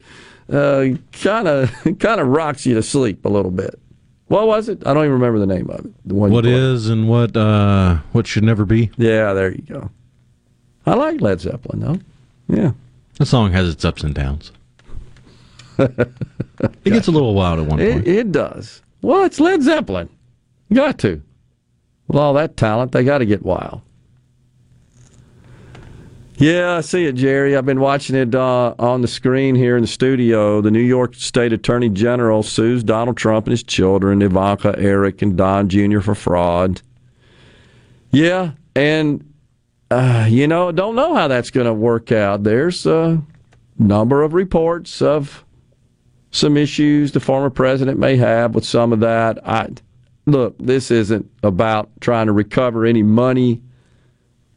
kind 0.49 1.47
of 1.47 1.71
kind 1.99 2.19
of 2.19 2.27
rocks 2.27 2.65
you 2.65 2.73
to 2.75 2.83
sleep 2.83 3.25
a 3.25 3.29
little 3.29 3.51
bit. 3.51 3.79
What 4.27 4.47
was 4.47 4.69
it? 4.69 4.85
I 4.85 4.93
don't 4.93 5.03
even 5.03 5.13
remember 5.13 5.39
the 5.39 5.47
name 5.47 5.69
of 5.69 5.85
it. 5.85 6.07
The 6.07 6.15
one 6.15 6.31
What 6.31 6.45
is 6.45 6.87
and 6.87 7.07
what 7.09 7.35
uh, 7.35 7.97
what 8.11 8.27
should 8.27 8.43
never 8.43 8.65
be? 8.65 8.91
Yeah, 8.97 9.33
there 9.33 9.51
you 9.51 9.63
go. 9.63 9.89
I 10.89 10.95
like 10.95 11.21
Led 11.21 11.39
Zeppelin 11.39 11.79
though. 11.81 11.99
Yeah. 12.47 12.71
The 13.19 13.25
song 13.25 13.51
has 13.51 13.69
its 13.69 13.85
ups 13.85 14.03
and 14.03 14.15
downs. 14.15 14.51
it 15.77 16.83
gets 16.83 17.07
a 17.07 17.11
little 17.11 17.35
wild 17.35 17.59
at 17.59 17.67
one 17.67 17.77
point. 17.77 18.07
It, 18.07 18.07
it 18.07 18.31
does. 18.31 18.81
Well, 19.03 19.23
it's 19.23 19.39
Led 19.39 19.61
Zeppelin. 19.61 20.09
You 20.67 20.77
got 20.77 20.97
to. 20.99 21.21
With 22.07 22.17
all 22.17 22.33
that 22.33 22.57
talent, 22.57 22.91
they 22.91 23.03
got 23.03 23.19
to 23.19 23.25
get 23.25 23.43
wild. 23.43 23.81
Yeah, 26.37 26.77
I 26.77 26.81
see 26.81 27.05
it, 27.05 27.13
Jerry. 27.15 27.55
I've 27.55 27.65
been 27.65 27.81
watching 27.81 28.15
it 28.15 28.33
uh, 28.33 28.73
on 28.79 29.01
the 29.01 29.07
screen 29.07 29.53
here 29.53 29.75
in 29.75 29.81
the 29.81 29.87
studio. 29.87 30.61
The 30.61 30.71
New 30.71 30.79
York 30.79 31.13
State 31.13 31.53
Attorney 31.53 31.89
General 31.89 32.41
sues 32.41 32.83
Donald 32.83 33.17
Trump 33.17 33.45
and 33.45 33.51
his 33.51 33.61
children, 33.61 34.21
Ivanka, 34.23 34.73
Eric, 34.79 35.21
and 35.21 35.37
Don 35.37 35.69
Jr. 35.69 35.99
for 35.99 36.15
fraud. 36.15 36.81
Yeah, 38.11 38.51
and 38.75 39.28
uh, 39.91 40.27
you 40.29 40.47
know, 40.47 40.71
don't 40.71 40.95
know 40.95 41.15
how 41.15 41.27
that's 41.27 41.49
going 41.49 41.65
to 41.65 41.73
work 41.73 42.11
out. 42.11 42.43
There's 42.43 42.85
a 42.85 43.21
number 43.77 44.21
of 44.23 44.33
reports 44.33 45.01
of 45.01 45.43
some 46.31 46.57
issues 46.57 47.11
the 47.11 47.19
former 47.19 47.49
president 47.49 47.97
may 47.97 48.15
have 48.17 48.53
with 48.53 48.65
some 48.65 48.93
of 48.93 48.99
that. 48.99 49.39
I 49.47 49.69
look, 50.25 50.55
this 50.59 50.91
isn't 50.91 51.29
about 51.41 51.89
trying 52.01 52.27
to 52.27 52.33
recover 52.33 52.85
any 52.85 53.01
money. 53.01 53.63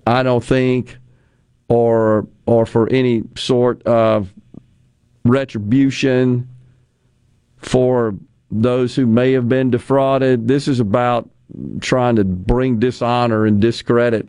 I 0.06 0.22
don't 0.22 0.44
think, 0.44 0.98
or 1.68 2.26
or 2.44 2.66
for 2.66 2.88
any 2.90 3.22
sort 3.36 3.82
of 3.84 4.32
retribution 5.24 6.48
for 7.56 8.14
those 8.50 8.94
who 8.94 9.06
may 9.06 9.32
have 9.32 9.48
been 9.48 9.70
defrauded. 9.70 10.46
This 10.46 10.68
is 10.68 10.80
about 10.80 11.30
trying 11.80 12.16
to 12.16 12.24
bring 12.24 12.78
dishonor 12.78 13.46
and 13.46 13.60
discredit 13.60 14.28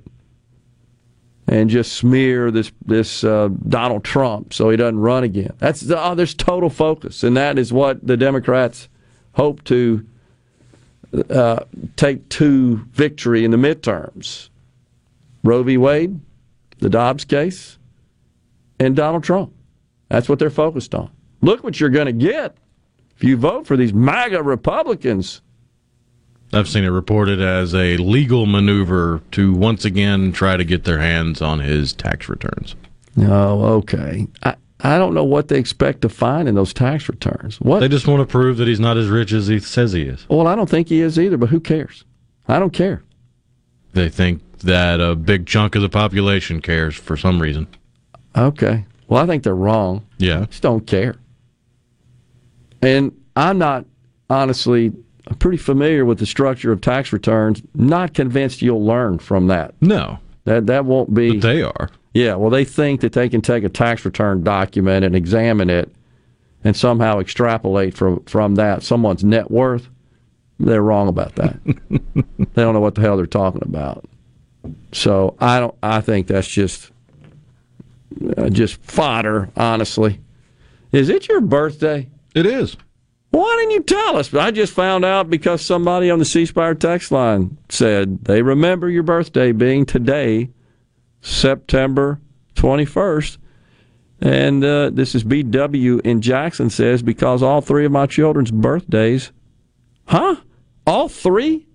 and 1.53 1.69
just 1.69 1.93
smear 1.93 2.49
this 2.49 2.71
this 2.83 3.23
uh, 3.23 3.47
Donald 3.69 4.03
Trump 4.03 4.55
so 4.55 4.71
he 4.71 4.75
doesn't 4.75 4.97
run 4.97 5.23
again. 5.23 5.53
That's 5.59 5.87
oh, 5.87 6.15
there's 6.15 6.33
total 6.33 6.71
focus, 6.71 7.23
and 7.23 7.37
that 7.37 7.59
is 7.59 7.71
what 7.71 8.05
the 8.05 8.17
Democrats 8.17 8.89
hope 9.33 9.63
to 9.65 10.03
uh, 11.29 11.59
take 11.95 12.27
to 12.29 12.77
victory 12.91 13.45
in 13.45 13.51
the 13.51 13.57
midterms. 13.57 14.49
Roe 15.43 15.61
v. 15.61 15.77
Wade, 15.77 16.19
the 16.79 16.89
Dobbs 16.89 17.23
case, 17.23 17.77
and 18.79 18.95
Donald 18.95 19.23
Trump. 19.23 19.53
That's 20.09 20.27
what 20.27 20.39
they're 20.39 20.49
focused 20.49 20.95
on. 20.95 21.11
Look 21.41 21.63
what 21.63 21.79
you're 21.79 21.91
going 21.91 22.07
to 22.07 22.13
get 22.13 22.57
if 23.15 23.23
you 23.23 23.37
vote 23.37 23.67
for 23.67 23.77
these 23.77 23.93
MAGA 23.93 24.41
Republicans. 24.41 25.42
I've 26.53 26.69
seen 26.69 26.83
it 26.83 26.89
reported 26.89 27.41
as 27.41 27.73
a 27.73 27.97
legal 27.97 28.45
maneuver 28.45 29.21
to 29.31 29.53
once 29.53 29.85
again 29.85 30.31
try 30.31 30.57
to 30.57 30.63
get 30.63 30.83
their 30.83 30.99
hands 30.99 31.41
on 31.41 31.59
his 31.59 31.93
tax 31.93 32.29
returns. 32.29 32.75
Oh, 33.17 33.63
okay. 33.75 34.27
I, 34.43 34.55
I 34.81 34.97
don't 34.97 35.13
know 35.13 35.23
what 35.23 35.47
they 35.47 35.57
expect 35.57 36.01
to 36.01 36.09
find 36.09 36.47
in 36.47 36.55
those 36.55 36.73
tax 36.73 37.07
returns. 37.07 37.59
What 37.61 37.79
They 37.79 37.87
just 37.87 38.07
want 38.07 38.21
to 38.21 38.25
prove 38.25 38.57
that 38.57 38.67
he's 38.67 38.79
not 38.79 38.97
as 38.97 39.07
rich 39.07 39.31
as 39.31 39.47
he 39.47 39.59
says 39.59 39.93
he 39.93 40.03
is. 40.03 40.27
Well, 40.29 40.47
I 40.47 40.55
don't 40.55 40.69
think 40.69 40.89
he 40.89 41.01
is 41.01 41.17
either, 41.19 41.37
but 41.37 41.49
who 41.49 41.59
cares? 41.59 42.03
I 42.47 42.59
don't 42.59 42.73
care. 42.73 43.03
They 43.93 44.09
think 44.09 44.41
that 44.59 44.99
a 44.99 45.15
big 45.15 45.45
chunk 45.45 45.75
of 45.75 45.81
the 45.81 45.89
population 45.89 46.61
cares 46.61 46.95
for 46.95 47.15
some 47.15 47.41
reason. 47.41 47.67
Okay. 48.35 48.85
Well, 49.07 49.23
I 49.23 49.27
think 49.27 49.43
they're 49.43 49.55
wrong. 49.55 50.05
Yeah. 50.17 50.45
Just 50.45 50.63
don't 50.63 50.85
care. 50.87 51.15
And 52.81 53.17
I'm 53.35 53.57
not 53.57 53.85
honestly 54.29 54.91
pretty 55.39 55.57
familiar 55.57 56.05
with 56.05 56.19
the 56.19 56.25
structure 56.25 56.71
of 56.71 56.81
tax 56.81 57.13
returns. 57.13 57.61
Not 57.73 58.13
convinced 58.13 58.61
you'll 58.61 58.85
learn 58.85 59.19
from 59.19 59.47
that. 59.47 59.73
No, 59.81 60.19
that 60.45 60.67
that 60.67 60.85
won't 60.85 61.13
be. 61.13 61.31
But 61.37 61.41
they 61.41 61.61
are. 61.61 61.89
Yeah, 62.13 62.35
well, 62.35 62.51
they 62.51 62.65
think 62.65 63.01
that 63.01 63.13
they 63.13 63.27
can 63.27 63.41
take 63.41 63.63
a 63.63 63.69
tax 63.69 64.05
return 64.05 64.43
document 64.43 65.03
and 65.03 65.15
examine 65.15 65.69
it, 65.69 65.91
and 66.63 66.75
somehow 66.75 67.19
extrapolate 67.19 67.95
from 67.95 68.23
from 68.25 68.55
that 68.55 68.83
someone's 68.83 69.23
net 69.23 69.49
worth. 69.49 69.87
They're 70.59 70.83
wrong 70.83 71.07
about 71.07 71.35
that. 71.35 71.59
they 71.65 72.61
don't 72.61 72.73
know 72.73 72.79
what 72.79 72.95
the 72.95 73.01
hell 73.01 73.17
they're 73.17 73.25
talking 73.25 73.63
about. 73.63 74.05
So 74.91 75.35
I 75.39 75.59
don't. 75.59 75.75
I 75.81 76.01
think 76.01 76.27
that's 76.27 76.47
just 76.47 76.91
uh, 78.37 78.49
just 78.49 78.81
fodder. 78.81 79.49
Honestly, 79.55 80.19
is 80.91 81.09
it 81.09 81.27
your 81.27 81.41
birthday? 81.41 82.09
It 82.35 82.45
is. 82.45 82.77
Why 83.33 83.57
didn't 83.57 83.71
you 83.71 83.81
tell 83.81 84.17
us? 84.17 84.31
I 84.31 84.51
just 84.51 84.73
found 84.73 85.03
out 85.03 85.27
because 85.27 85.65
somebody 85.65 86.11
on 86.11 86.19
the 86.19 86.25
C 86.25 86.45
Spire 86.45 86.75
text 86.75 87.11
line 87.11 87.57
said 87.67 88.25
they 88.25 88.43
remember 88.43 88.91
your 88.91 89.01
birthday 89.01 89.51
being 89.51 89.87
today, 89.87 90.51
September 91.19 92.21
21st. 92.53 93.37
And 94.21 94.63
uh, 94.63 94.91
this 94.91 95.15
is 95.15 95.23
BW 95.23 96.01
in 96.01 96.21
Jackson 96.21 96.69
says, 96.69 97.01
because 97.01 97.41
all 97.41 97.59
three 97.59 97.87
of 97.87 97.91
my 97.91 98.05
children's 98.05 98.51
birthdays. 98.51 99.31
Huh? 100.05 100.35
All 100.85 101.09
three 101.09 101.65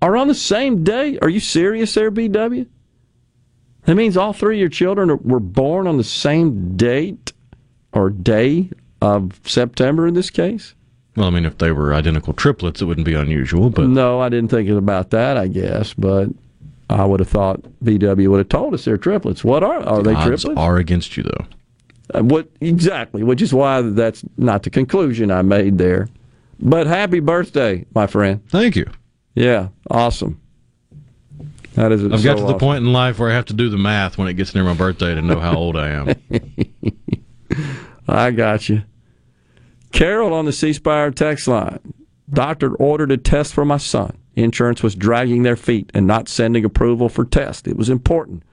are 0.00 0.16
on 0.16 0.28
the 0.28 0.36
same 0.36 0.84
day? 0.84 1.18
Are 1.20 1.28
you 1.28 1.40
serious 1.40 1.92
there, 1.94 2.12
BW? 2.12 2.68
That 3.86 3.96
means 3.96 4.16
all 4.16 4.32
three 4.32 4.58
of 4.58 4.60
your 4.60 4.68
children 4.68 5.18
were 5.24 5.40
born 5.40 5.88
on 5.88 5.96
the 5.96 6.04
same 6.04 6.76
date 6.76 7.32
or 7.92 8.08
day 8.08 8.70
of 9.02 9.40
September 9.44 10.06
in 10.06 10.14
this 10.14 10.30
case? 10.30 10.76
Well, 11.18 11.26
I 11.26 11.30
mean, 11.30 11.44
if 11.44 11.58
they 11.58 11.72
were 11.72 11.92
identical 11.92 12.32
triplets, 12.32 12.80
it 12.80 12.84
wouldn't 12.84 13.04
be 13.04 13.14
unusual. 13.14 13.70
But 13.70 13.88
no, 13.88 14.20
I 14.20 14.28
didn't 14.28 14.50
think 14.50 14.68
about 14.68 15.10
that. 15.10 15.36
I 15.36 15.48
guess, 15.48 15.92
but 15.94 16.28
I 16.88 17.04
would 17.04 17.20
have 17.20 17.28
thought 17.28 17.60
BW 17.82 18.28
would 18.28 18.38
have 18.38 18.48
told 18.48 18.74
us 18.74 18.84
they're 18.84 18.96
triplets. 18.96 19.42
What 19.42 19.62
are 19.62 19.80
are 19.80 19.96
the 19.96 20.10
they 20.10 20.14
odds 20.14 20.42
triplets? 20.42 20.60
Are 20.60 20.76
against 20.76 21.16
you 21.16 21.24
though. 21.24 21.46
Uh, 22.14 22.22
what 22.22 22.48
exactly? 22.60 23.22
Which 23.22 23.42
is 23.42 23.52
why 23.52 23.82
that's 23.82 24.24
not 24.36 24.62
the 24.62 24.70
conclusion 24.70 25.30
I 25.30 25.42
made 25.42 25.78
there. 25.78 26.08
But 26.60 26.86
happy 26.86 27.20
birthday, 27.20 27.84
my 27.94 28.06
friend. 28.06 28.40
Thank 28.48 28.76
you. 28.76 28.90
Yeah, 29.34 29.68
awesome. 29.90 30.40
That 31.74 31.92
is. 31.92 32.04
I've 32.04 32.20
so 32.20 32.24
got 32.24 32.38
to 32.38 32.46
the 32.52 32.58
point 32.58 32.78
in 32.78 32.92
life 32.92 33.18
where 33.18 33.30
I 33.30 33.34
have 33.34 33.44
to 33.46 33.54
do 33.54 33.68
the 33.68 33.76
math 33.76 34.18
when 34.18 34.28
it 34.28 34.34
gets 34.34 34.54
near 34.54 34.64
my 34.64 34.74
birthday 34.74 35.14
to 35.14 35.22
know 35.22 35.38
how 35.38 35.54
old 35.54 35.76
I 35.76 35.88
am. 35.90 36.14
I 38.08 38.30
got 38.30 38.68
you. 38.68 38.82
Carol 39.98 40.32
on 40.32 40.44
the 40.44 40.52
C 40.52 40.72
Spire 40.72 41.10
text 41.10 41.48
line. 41.48 41.80
Doctor 42.30 42.72
ordered 42.76 43.10
a 43.10 43.16
test 43.16 43.52
for 43.52 43.64
my 43.64 43.78
son. 43.78 44.16
Insurance 44.36 44.80
was 44.80 44.94
dragging 44.94 45.42
their 45.42 45.56
feet 45.56 45.90
and 45.92 46.06
not 46.06 46.28
sending 46.28 46.64
approval 46.64 47.08
for 47.08 47.24
test. 47.24 47.66
It 47.66 47.76
was 47.76 47.90
important. 47.90 48.44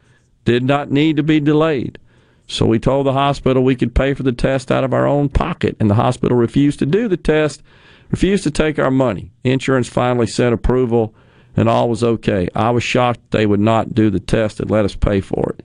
Did 0.43 0.63
not 0.63 0.89
need 0.89 1.17
to 1.17 1.21
be 1.23 1.39
delayed. 1.39 1.99
So 2.47 2.65
we 2.65 2.79
told 2.79 3.05
the 3.05 3.13
hospital 3.13 3.63
we 3.63 3.75
could 3.75 3.93
pay 3.93 4.15
for 4.15 4.23
the 4.23 4.31
test 4.31 4.71
out 4.71 4.83
of 4.83 4.91
our 4.91 5.05
own 5.05 5.29
pocket, 5.29 5.77
and 5.79 5.87
the 5.87 5.93
hospital 5.93 6.35
refused 6.35 6.79
to 6.79 6.87
do 6.87 7.07
the 7.07 7.15
test, 7.15 7.61
refused 8.09 8.43
to 8.45 8.49
take 8.49 8.79
our 8.79 8.89
money. 8.89 9.31
Insurance 9.43 9.87
finally 9.87 10.25
sent 10.25 10.55
approval, 10.55 11.13
and 11.55 11.69
all 11.69 11.89
was 11.89 12.03
okay. 12.03 12.49
I 12.55 12.71
was 12.71 12.83
shocked 12.83 13.29
they 13.29 13.45
would 13.45 13.59
not 13.59 13.93
do 13.93 14.09
the 14.09 14.19
test 14.19 14.59
and 14.59 14.71
let 14.71 14.83
us 14.83 14.95
pay 14.95 15.21
for 15.21 15.51
it. 15.51 15.63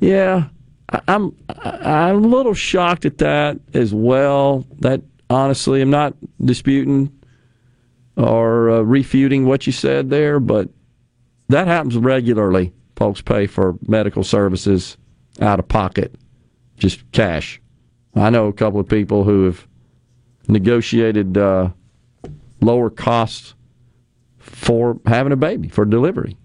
Yeah, 0.00 0.48
I'm 1.08 1.36
I'm 1.48 2.24
a 2.24 2.28
little 2.28 2.54
shocked 2.54 3.04
at 3.04 3.18
that 3.18 3.58
as 3.74 3.94
well. 3.94 4.66
That 4.80 5.02
honestly, 5.30 5.80
I'm 5.80 5.90
not 5.90 6.14
disputing 6.44 7.10
or 8.16 8.70
uh, 8.70 8.80
refuting 8.82 9.46
what 9.46 9.66
you 9.66 9.72
said 9.72 10.10
there, 10.10 10.38
but 10.38 10.68
that 11.48 11.66
happens 11.66 11.96
regularly. 11.96 12.72
Folks 12.96 13.22
pay 13.22 13.46
for 13.46 13.76
medical 13.86 14.22
services 14.22 14.96
out 15.40 15.58
of 15.58 15.66
pocket, 15.66 16.14
just 16.76 17.10
cash. 17.12 17.60
I 18.14 18.28
know 18.30 18.48
a 18.48 18.52
couple 18.52 18.78
of 18.78 18.88
people 18.88 19.24
who 19.24 19.44
have 19.46 19.66
negotiated 20.46 21.38
uh, 21.38 21.70
lower 22.60 22.90
costs 22.90 23.54
for 24.38 25.00
having 25.06 25.32
a 25.32 25.36
baby 25.36 25.68
for 25.68 25.84
delivery 25.84 26.36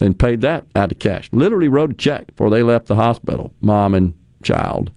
and 0.00 0.18
paid 0.18 0.40
that 0.42 0.66
out 0.76 0.92
of 0.92 0.98
cash. 0.98 1.28
Literally 1.32 1.68
wrote 1.68 1.90
a 1.90 1.94
check 1.94 2.28
before 2.28 2.50
they 2.50 2.62
left 2.62 2.86
the 2.86 2.94
hospital, 2.94 3.52
mom 3.60 3.94
and 3.94 4.14
child. 4.42 4.90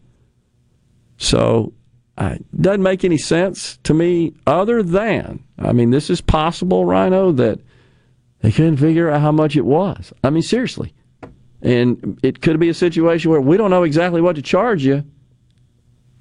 So 1.17 1.73
it 2.17 2.61
doesn't 2.61 2.83
make 2.83 3.03
any 3.03 3.17
sense 3.17 3.77
to 3.83 3.93
me 3.93 4.33
other 4.45 4.83
than, 4.83 5.43
I 5.57 5.73
mean, 5.73 5.91
this 5.91 6.09
is 6.09 6.21
possible, 6.21 6.85
Rhino, 6.85 7.31
that 7.33 7.59
they 8.41 8.51
couldn't 8.51 8.77
figure 8.77 9.09
out 9.09 9.21
how 9.21 9.31
much 9.31 9.55
it 9.55 9.65
was. 9.65 10.13
I 10.23 10.29
mean, 10.29 10.43
seriously. 10.43 10.93
And 11.61 12.19
it 12.23 12.41
could 12.41 12.59
be 12.59 12.69
a 12.69 12.73
situation 12.73 13.29
where 13.29 13.41
we 13.41 13.55
don't 13.57 13.69
know 13.69 13.83
exactly 13.83 14.19
what 14.19 14.35
to 14.35 14.41
charge 14.41 14.83
you, 14.83 15.03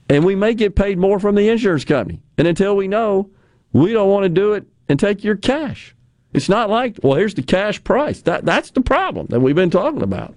and 0.09 0.25
we 0.25 0.35
may 0.35 0.53
get 0.55 0.77
paid 0.77 0.99
more 0.99 1.19
from 1.19 1.35
the 1.35 1.49
insurance 1.49 1.85
company. 1.85 2.21
And 2.37 2.47
until 2.47 2.77
we 2.77 2.89
know, 2.89 3.31
we 3.73 3.93
don't 3.93 4.11
want 4.11 4.25
to 4.25 4.29
do 4.29 4.53
it 4.53 4.67
and 4.89 5.01
take 5.01 5.25
your 5.25 5.37
cash. 5.37 5.95
It's 6.33 6.49
not 6.49 6.71
like, 6.71 6.99
well, 7.03 7.15
here's 7.15 7.35
the 7.35 7.43
cash 7.43 7.83
price. 7.83 8.23
That 8.23 8.45
that's 8.45 8.71
the 8.71 8.81
problem 8.81 9.27
that 9.31 9.41
we've 9.41 9.57
been 9.57 9.71
talking 9.71 10.03
about. 10.03 10.35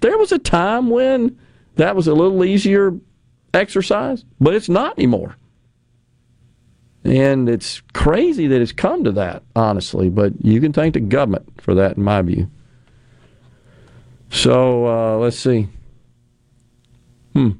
There 0.00 0.18
was 0.18 0.32
a 0.32 0.38
time 0.38 0.90
when 0.90 1.38
that 1.76 1.94
was 1.94 2.08
a 2.08 2.14
little 2.14 2.44
easier 2.44 2.92
exercise, 3.54 4.24
but 4.40 4.54
it's 4.54 4.68
not 4.68 4.98
anymore. 4.98 5.36
And 7.04 7.48
it's 7.48 7.82
crazy 7.94 8.46
that 8.48 8.60
it's 8.60 8.72
come 8.72 9.04
to 9.04 9.12
that, 9.12 9.42
honestly, 9.56 10.08
but 10.08 10.32
you 10.44 10.60
can 10.60 10.72
thank 10.72 10.94
the 10.94 11.00
government 11.00 11.60
for 11.60 11.74
that, 11.74 11.96
in 11.96 12.02
my 12.02 12.22
view. 12.22 12.50
So 14.30 14.86
uh, 14.86 15.16
let's 15.18 15.38
see. 15.38 15.68
Hmm. 17.34 17.50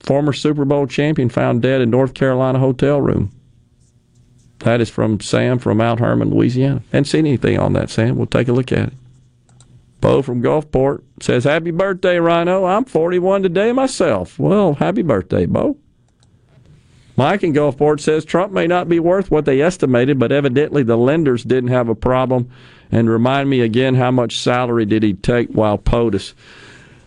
Former 0.00 0.32
Super 0.32 0.64
Bowl 0.64 0.86
champion 0.86 1.28
found 1.28 1.62
dead 1.62 1.80
in 1.80 1.90
North 1.90 2.14
Carolina 2.14 2.58
hotel 2.58 3.00
room. 3.00 3.32
That 4.60 4.80
is 4.80 4.90
from 4.90 5.20
Sam 5.20 5.58
from 5.58 5.78
Mount 5.78 6.00
Hermon, 6.00 6.30
Louisiana. 6.30 6.82
Hadn't 6.92 7.04
seen 7.04 7.26
anything 7.26 7.58
on 7.58 7.72
that, 7.74 7.90
Sam. 7.90 8.16
We'll 8.16 8.26
take 8.26 8.48
a 8.48 8.52
look 8.52 8.72
at 8.72 8.88
it. 8.88 8.94
Bo 10.00 10.22
from 10.22 10.42
Gulfport 10.42 11.02
says, 11.20 11.44
Happy 11.44 11.70
birthday, 11.70 12.18
Rhino. 12.18 12.64
I'm 12.64 12.84
41 12.84 13.42
today 13.42 13.72
myself. 13.72 14.38
Well, 14.38 14.74
happy 14.74 15.02
birthday, 15.02 15.46
Bo. 15.46 15.76
Mike 17.16 17.42
in 17.42 17.54
Gulfport 17.54 18.00
says 18.00 18.26
Trump 18.26 18.52
may 18.52 18.66
not 18.66 18.90
be 18.90 19.00
worth 19.00 19.30
what 19.30 19.46
they 19.46 19.62
estimated, 19.62 20.18
but 20.18 20.32
evidently 20.32 20.82
the 20.82 20.98
lenders 20.98 21.44
didn't 21.44 21.70
have 21.70 21.88
a 21.88 21.94
problem. 21.94 22.50
And 22.92 23.08
remind 23.08 23.48
me 23.48 23.62
again, 23.62 23.94
how 23.94 24.10
much 24.10 24.38
salary 24.38 24.84
did 24.84 25.02
he 25.02 25.14
take 25.14 25.48
while 25.48 25.78
POTUS? 25.78 26.34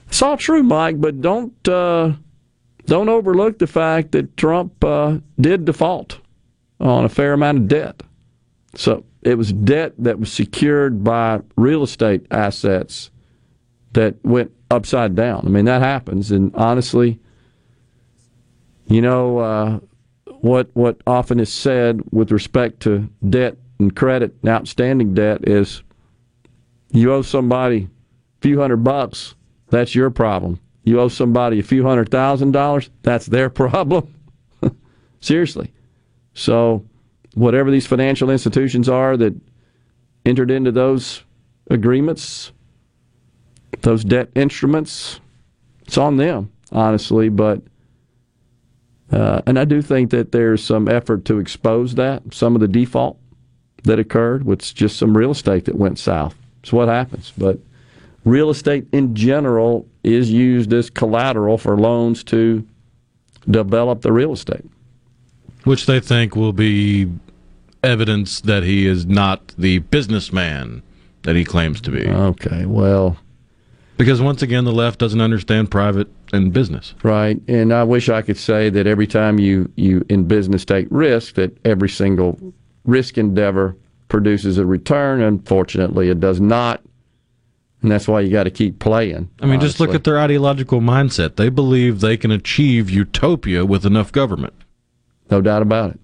It's 0.07 0.21
all 0.23 0.35
true, 0.35 0.63
Mike, 0.63 0.99
but 0.99 1.21
don't 1.21 1.67
uh, 1.67 2.13
don't 2.85 3.09
overlook 3.09 3.59
the 3.59 3.67
fact 3.67 4.11
that 4.13 4.35
Trump 4.35 4.83
uh, 4.83 5.19
did 5.39 5.65
default 5.65 6.19
on 6.79 7.05
a 7.05 7.09
fair 7.09 7.33
amount 7.33 7.57
of 7.57 7.67
debt. 7.67 8.03
So 8.75 9.03
it 9.21 9.37
was 9.37 9.51
debt 9.51 9.93
that 9.97 10.19
was 10.19 10.31
secured 10.31 11.03
by 11.03 11.41
real 11.57 11.83
estate 11.83 12.25
assets 12.31 13.11
that 13.93 14.15
went 14.23 14.51
upside 14.71 15.15
down. 15.15 15.43
I 15.45 15.49
mean, 15.49 15.65
that 15.65 15.81
happens. 15.81 16.31
And 16.31 16.53
honestly, 16.55 17.19
you 18.87 19.01
know, 19.01 19.39
uh, 19.39 19.79
what, 20.41 20.69
what 20.73 21.01
often 21.05 21.39
is 21.39 21.51
said 21.51 22.01
with 22.11 22.31
respect 22.31 22.79
to 22.81 23.09
debt 23.27 23.57
and 23.79 23.95
credit 23.95 24.35
and 24.41 24.49
outstanding 24.49 25.13
debt 25.13 25.47
is 25.47 25.83
you 26.91 27.13
owe 27.13 27.21
somebody 27.21 27.87
a 27.87 28.41
few 28.41 28.59
hundred 28.59 28.83
bucks, 28.83 29.35
that's 29.69 29.93
your 29.93 30.09
problem. 30.09 30.59
You 30.83 30.99
owe 30.99 31.09
somebody 31.09 31.59
a 31.59 31.63
few 31.63 31.85
hundred 31.85 32.09
thousand 32.09 32.51
dollars, 32.51 32.89
that's 33.03 33.25
their 33.25 33.49
problem. 33.49 34.13
Seriously. 35.19 35.73
So, 36.39 36.85
whatever 37.33 37.69
these 37.69 37.85
financial 37.85 38.29
institutions 38.29 38.87
are 38.87 39.17
that 39.17 39.35
entered 40.25 40.49
into 40.49 40.71
those 40.71 41.23
agreements, 41.69 42.53
those 43.81 44.05
debt 44.05 44.29
instruments, 44.35 45.19
it's 45.85 45.97
on 45.97 46.15
them, 46.15 46.49
honestly. 46.71 47.27
But, 47.27 47.61
uh, 49.11 49.41
and 49.45 49.59
I 49.59 49.65
do 49.65 49.81
think 49.81 50.11
that 50.11 50.31
there's 50.31 50.63
some 50.63 50.87
effort 50.87 51.25
to 51.25 51.39
expose 51.39 51.95
that, 51.95 52.33
some 52.33 52.55
of 52.55 52.61
the 52.61 52.69
default 52.69 53.19
that 53.83 53.99
occurred 53.99 54.45
with 54.45 54.73
just 54.73 54.97
some 54.97 55.17
real 55.17 55.31
estate 55.31 55.65
that 55.65 55.75
went 55.75 55.99
south. 55.99 56.35
It's 56.63 56.71
what 56.71 56.87
happens. 56.87 57.33
But 57.37 57.59
real 58.23 58.49
estate 58.49 58.87
in 58.93 59.13
general 59.13 59.85
is 60.05 60.31
used 60.31 60.71
as 60.71 60.89
collateral 60.89 61.57
for 61.57 61.77
loans 61.77 62.23
to 62.25 62.65
develop 63.49 64.03
the 64.03 64.13
real 64.13 64.31
estate. 64.31 64.63
Which 65.63 65.85
they 65.85 65.99
think 65.99 66.35
will 66.35 66.53
be 66.53 67.11
evidence 67.83 68.41
that 68.41 68.63
he 68.63 68.85
is 68.85 69.05
not 69.05 69.53
the 69.57 69.79
businessman 69.79 70.81
that 71.23 71.35
he 71.35 71.43
claims 71.43 71.81
to 71.81 71.91
be. 71.91 72.07
Okay, 72.07 72.65
well. 72.65 73.17
Because 73.97 74.21
once 74.21 74.41
again, 74.41 74.63
the 74.63 74.71
left 74.71 74.99
doesn't 74.99 75.19
understand 75.19 75.69
private 75.69 76.07
and 76.31 76.53
business. 76.53 76.93
Right. 77.03 77.39
And 77.47 77.73
I 77.73 77.83
wish 77.83 78.07
I 78.07 78.21
could 78.21 78.37
say 78.37 78.69
that 78.69 78.87
every 78.87 79.07
time 79.07 79.39
you, 79.39 79.71
you 79.75 80.05
in 80.09 80.25
business 80.25 80.63
take 80.63 80.87
risk, 80.89 81.35
that 81.35 81.57
every 81.65 81.89
single 81.89 82.39
risk 82.85 83.17
endeavor 83.17 83.75
produces 84.07 84.57
a 84.57 84.65
return. 84.65 85.21
Unfortunately, 85.21 86.09
it 86.09 86.19
does 86.19 86.39
not. 86.39 86.81
And 87.81 87.91
that's 87.91 88.07
why 88.07 88.21
you 88.21 88.29
got 88.29 88.43
to 88.43 88.51
keep 88.51 88.79
playing. 88.79 89.29
I 89.41 89.45
mean, 89.45 89.59
just 89.59 89.79
look 89.79 89.93
at 89.93 90.03
their 90.03 90.19
ideological 90.19 90.81
mindset. 90.81 91.35
They 91.35 91.49
believe 91.49 92.01
they 92.01 92.17
can 92.17 92.31
achieve 92.31 92.89
utopia 92.89 93.65
with 93.65 93.85
enough 93.85 94.11
government. 94.11 94.53
No 95.29 95.41
doubt 95.41 95.61
about 95.61 95.91
it. 95.91 95.99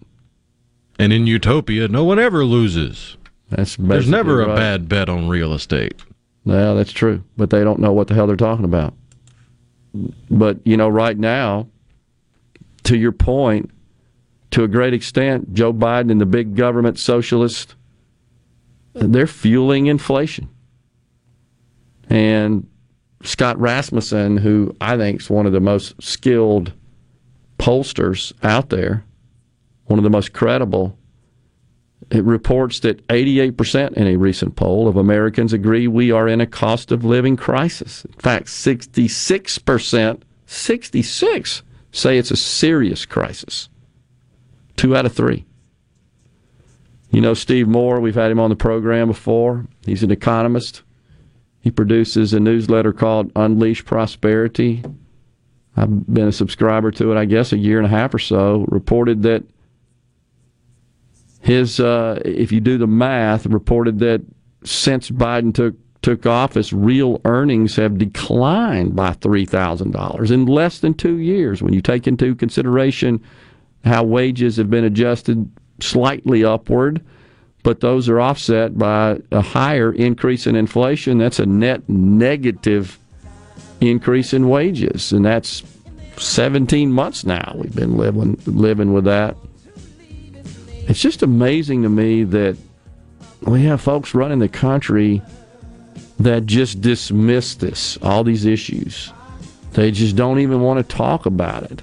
And 0.98 1.12
in 1.12 1.28
utopia, 1.28 1.88
no 1.88 2.04
one 2.04 2.20
ever 2.20 2.46
loses. 2.46 3.18
That's 3.50 3.76
There's 3.76 4.10
never 4.10 4.42
a 4.42 4.48
right. 4.48 4.56
bad 4.56 4.90
bet 4.90 5.10
on 5.10 5.28
real 5.28 5.54
estate. 5.54 6.02
Yeah, 6.46 6.74
that's 6.74 6.92
true. 6.92 7.24
But 7.38 7.50
they 7.50 7.64
don't 7.64 7.80
know 7.80 7.92
what 7.92 8.08
the 8.08 8.14
hell 8.14 8.28
they're 8.28 8.36
talking 8.36 8.66
about. 8.66 8.94
But, 10.30 10.60
you 10.66 10.78
know, 10.78 10.90
right 10.90 11.18
now, 11.18 11.68
to 12.84 12.98
your 12.98 13.12
point, 13.12 13.72
to 14.52 14.64
a 14.64 14.68
great 14.68 14.94
extent, 14.94 15.54
Joe 15.54 15.74
Biden 15.74 16.12
and 16.12 16.22
the 16.22 16.26
big 16.26 16.56
government 16.56 17.00
socialists, 17.00 17.76
they're 18.94 19.28
fueling 19.28 19.88
inflation. 19.88 20.50
And 22.10 22.68
Scott 23.24 23.60
Rasmussen, 23.60 24.38
who 24.38 24.76
I 24.80 24.98
think 24.98 25.22
is 25.22 25.30
one 25.30 25.46
of 25.46 25.52
the 25.52 25.60
most 25.60 26.02
skilled 26.02 26.74
pollsters 27.58 28.34
out 28.44 28.70
there, 28.70 29.04
one 29.86 30.00
of 30.00 30.04
the 30.04 30.10
most 30.10 30.34
credible, 30.34 30.98
it 32.12 32.24
reports 32.24 32.80
that 32.82 33.06
88% 33.08 33.94
in 33.94 34.08
a 34.08 34.18
recent 34.18 34.56
poll 34.56 34.88
of 34.88 34.96
Americans 34.96 35.54
agree 35.54 35.88
we 35.88 36.12
are 36.12 36.28
in 36.28 36.42
a 36.42 36.48
cost 36.48 36.92
of 36.92 37.04
living 37.04 37.36
crisis. 37.36 38.06
In 38.06 38.14
fact, 38.14 38.48
66%, 38.48 40.22
66 40.46 41.64
say 41.92 42.18
it's 42.18 42.32
a 42.32 42.36
serious 42.36 43.06
crisis. 43.06 43.70
Two 44.76 44.96
out 44.96 45.06
of 45.06 45.14
three. 45.14 45.46
You 47.10 47.22
know 47.22 47.34
Steve 47.34 47.68
Moore, 47.68 48.00
we've 48.02 48.16
had 48.16 48.32
him 48.32 48.40
on 48.40 48.50
the 48.50 48.56
program 48.56 49.08
before. 49.08 49.66
He's 49.86 50.04
an 50.04 50.12
economist. 50.12 50.84
He 51.62 51.72
produces 51.72 52.34
a 52.34 52.40
newsletter 52.40 52.94
called 52.94 53.32
Unleash 53.36 53.86
Prosperity. 53.86 54.84
I've 55.78 56.14
been 56.14 56.28
a 56.28 56.34
subscriber 56.34 56.92
to 56.92 57.12
it, 57.12 57.18
I 57.18 57.26
guess, 57.26 57.52
a 57.52 57.58
year 57.58 57.78
and 57.78 57.88
a 57.88 57.90
half 57.90 58.14
or 58.14 58.20
so. 58.20 58.66
Reported 58.68 59.24
that 59.24 59.44
his, 61.46 61.80
uh, 61.80 62.20
if 62.26 62.52
you 62.52 62.60
do 62.60 62.80
the 62.80 62.88
math, 62.88 63.46
reported 63.46 64.00
that 64.00 64.22
since 64.64 65.12
Biden 65.12 65.54
took 65.54 65.76
took 66.02 66.26
office, 66.26 66.74
real 66.74 67.22
earnings 67.24 67.76
have 67.76 68.00
declined 68.00 68.96
by 68.96 69.14
three 69.14 69.46
thousand 69.46 69.92
dollars 69.92 70.32
in 70.32 70.48
less 70.48 70.80
than 70.80 70.96
two 70.96 71.18
years. 71.18 71.62
When 71.62 71.72
you 71.72 71.82
take 71.82 72.08
into 72.08 72.34
consideration 72.34 73.24
how 73.84 74.04
wages 74.04 74.58
have 74.58 74.72
been 74.72 74.86
adjusted 74.86 75.48
slightly 75.80 76.44
upward, 76.44 77.06
but 77.62 77.80
those 77.80 78.10
are 78.10 78.20
offset 78.20 78.76
by 78.76 79.20
a 79.32 79.42
higher 79.42 79.94
increase 79.94 80.48
in 80.48 80.56
inflation. 80.56 81.20
That's 81.20 81.38
a 81.38 81.46
net 81.46 81.88
negative 81.88 82.98
increase 83.82 84.34
in 84.34 84.50
wages, 84.50 85.12
and 85.12 85.24
that's 85.24 85.62
17 86.18 86.92
months 86.92 87.24
now 87.24 87.54
we've 87.56 87.76
been 87.76 87.98
living 87.98 88.42
living 88.48 88.94
with 88.94 89.04
that. 89.04 89.38
It's 90.88 91.02
just 91.02 91.24
amazing 91.24 91.84
to 91.84 91.90
me 91.90 92.24
that 92.26 92.58
we 93.42 93.64
have 93.64 93.82
folks 93.82 94.14
running 94.14 94.40
the 94.40 94.50
country 94.50 95.22
that 96.20 96.46
just 96.46 96.82
dismiss 96.82 97.56
this, 97.56 97.98
all 98.02 98.24
these 98.24 98.46
issues. 98.46 99.12
They 99.74 99.92
just 99.92 100.16
don't 100.16 100.40
even 100.40 100.62
want 100.62 100.88
to 100.88 100.96
talk 100.96 101.26
about 101.26 101.64
it. 101.64 101.82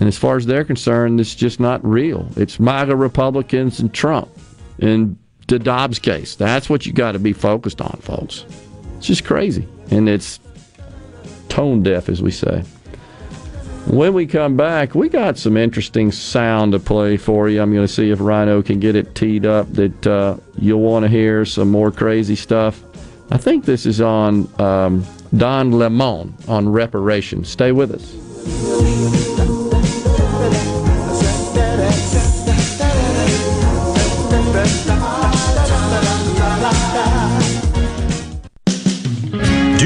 And 0.00 0.08
as 0.08 0.18
far 0.18 0.36
as 0.36 0.46
they're 0.46 0.64
concerned, 0.64 1.20
it's 1.20 1.34
just 1.34 1.60
not 1.60 1.84
real. 1.84 2.28
It's 2.36 2.58
MAGA 2.58 2.96
Republicans 2.96 3.78
and 3.78 3.94
Trump 3.94 4.28
and 4.80 5.16
the 5.46 5.58
Dobbs 5.58 5.98
case. 5.98 6.34
That's 6.34 6.68
what 6.68 6.86
you 6.86 6.92
got 6.92 7.12
to 7.12 7.18
be 7.18 7.32
focused 7.32 7.80
on, 7.80 7.98
folks. 8.00 8.44
It's 8.96 9.06
just 9.06 9.24
crazy. 9.24 9.68
And 9.90 10.08
it's 10.08 10.40
tone 11.48 11.82
deaf, 11.82 12.08
as 12.08 12.20
we 12.20 12.32
say. 12.32 12.64
When 13.86 14.14
we 14.14 14.26
come 14.26 14.56
back, 14.56 14.94
we 14.94 15.08
got 15.08 15.36
some 15.36 15.56
interesting 15.56 16.10
sound 16.10 16.72
to 16.72 16.78
play 16.78 17.16
for 17.16 17.48
you. 17.48 17.60
I'm 17.60 17.72
going 17.72 17.86
to 17.86 17.92
see 17.92 18.10
if 18.10 18.18
Rhino 18.20 18.62
can 18.62 18.80
get 18.80 18.96
it 18.96 19.14
teed 19.14 19.44
up 19.44 19.70
that 19.74 20.06
uh, 20.06 20.36
you'll 20.58 20.80
want 20.80 21.04
to 21.04 21.08
hear 21.08 21.44
some 21.44 21.70
more 21.70 21.90
crazy 21.92 22.34
stuff. 22.34 22.82
I 23.30 23.36
think 23.36 23.66
this 23.66 23.84
is 23.84 24.00
on 24.00 24.48
um, 24.60 25.04
Don 25.36 25.72
Lemon 25.72 26.34
on 26.48 26.68
reparations. 26.68 27.48
Stay 27.48 27.72
with 27.72 27.92
us. 27.92 29.33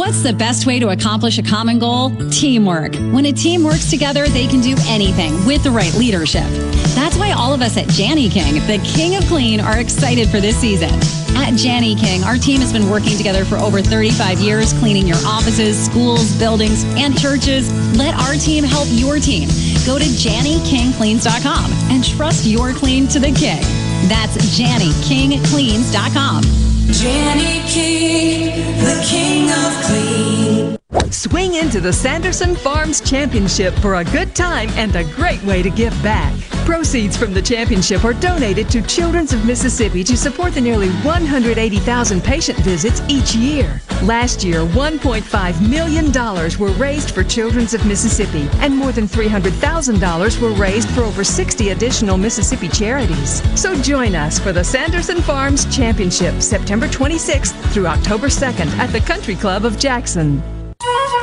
What's 0.00 0.22
the 0.22 0.32
best 0.32 0.64
way 0.64 0.80
to 0.80 0.88
accomplish 0.88 1.36
a 1.36 1.42
common 1.42 1.78
goal? 1.78 2.08
Teamwork. 2.30 2.94
When 3.12 3.26
a 3.26 3.32
team 3.32 3.62
works 3.62 3.90
together, 3.90 4.26
they 4.28 4.46
can 4.46 4.62
do 4.62 4.74
anything 4.88 5.44
with 5.44 5.62
the 5.62 5.70
right 5.70 5.92
leadership. 5.92 6.46
That's 6.94 7.18
why 7.18 7.32
all 7.32 7.52
of 7.52 7.60
us 7.60 7.76
at 7.76 7.98
Jani-King, 7.98 8.66
the 8.66 8.78
king 8.82 9.16
of 9.16 9.24
clean, 9.24 9.60
are 9.60 9.78
excited 9.78 10.30
for 10.30 10.40
this 10.40 10.56
season. 10.56 10.88
At 11.36 11.62
Jani-King, 11.62 12.24
our 12.24 12.38
team 12.38 12.62
has 12.62 12.72
been 12.72 12.88
working 12.88 13.18
together 13.18 13.44
for 13.44 13.56
over 13.56 13.82
35 13.82 14.38
years, 14.38 14.72
cleaning 14.72 15.06
your 15.06 15.18
offices, 15.18 15.78
schools, 15.84 16.32
buildings, 16.38 16.82
and 16.96 17.20
churches. 17.20 17.70
Let 17.98 18.14
our 18.14 18.36
team 18.36 18.64
help 18.64 18.88
your 18.92 19.18
team. 19.18 19.50
Go 19.84 19.98
to 19.98 20.06
JaniKingCleans.com 20.06 21.72
and 21.92 22.02
trust 22.02 22.46
your 22.46 22.72
clean 22.72 23.06
to 23.08 23.18
the 23.18 23.32
king. 23.32 23.60
That's 24.08 24.38
JaniKingCleans.com. 24.58 26.69
Jani-King, 26.92 28.46
the 28.82 29.06
king 29.06 29.48
of 29.48 29.72
clean. 29.84 30.79
Swing 31.10 31.54
into 31.54 31.80
the 31.80 31.92
Sanderson 31.92 32.56
Farms 32.56 33.00
Championship 33.00 33.74
for 33.74 33.96
a 33.96 34.04
good 34.04 34.34
time 34.34 34.68
and 34.70 34.94
a 34.96 35.04
great 35.14 35.42
way 35.44 35.62
to 35.62 35.70
give 35.70 35.92
back. 36.02 36.34
Proceeds 36.64 37.16
from 37.16 37.32
the 37.32 37.42
championship 37.42 38.04
are 38.04 38.12
donated 38.12 38.68
to 38.70 38.82
Children's 38.82 39.32
of 39.32 39.44
Mississippi 39.44 40.02
to 40.04 40.16
support 40.16 40.54
the 40.54 40.60
nearly 40.60 40.88
180,000 41.02 42.22
patient 42.22 42.58
visits 42.60 43.02
each 43.08 43.34
year. 43.34 43.80
Last 44.02 44.44
year, 44.44 44.60
$1.5 44.60 45.68
million 45.68 46.12
were 46.58 46.78
raised 46.78 47.10
for 47.12 47.22
Children's 47.24 47.74
of 47.74 47.84
Mississippi, 47.86 48.48
and 48.54 48.76
more 48.76 48.92
than 48.92 49.06
$300,000 49.06 50.40
were 50.40 50.52
raised 50.52 50.88
for 50.90 51.02
over 51.02 51.22
60 51.24 51.70
additional 51.70 52.18
Mississippi 52.18 52.68
charities. 52.68 53.42
So 53.60 53.74
join 53.82 54.14
us 54.14 54.38
for 54.38 54.52
the 54.52 54.64
Sanderson 54.64 55.22
Farms 55.22 55.64
Championship, 55.74 56.40
September 56.40 56.86
26th 56.88 57.54
through 57.72 57.86
October 57.86 58.28
2nd 58.28 58.68
at 58.78 58.90
the 58.90 59.00
Country 59.00 59.34
Club 59.34 59.64
of 59.64 59.78
Jackson. 59.78 60.59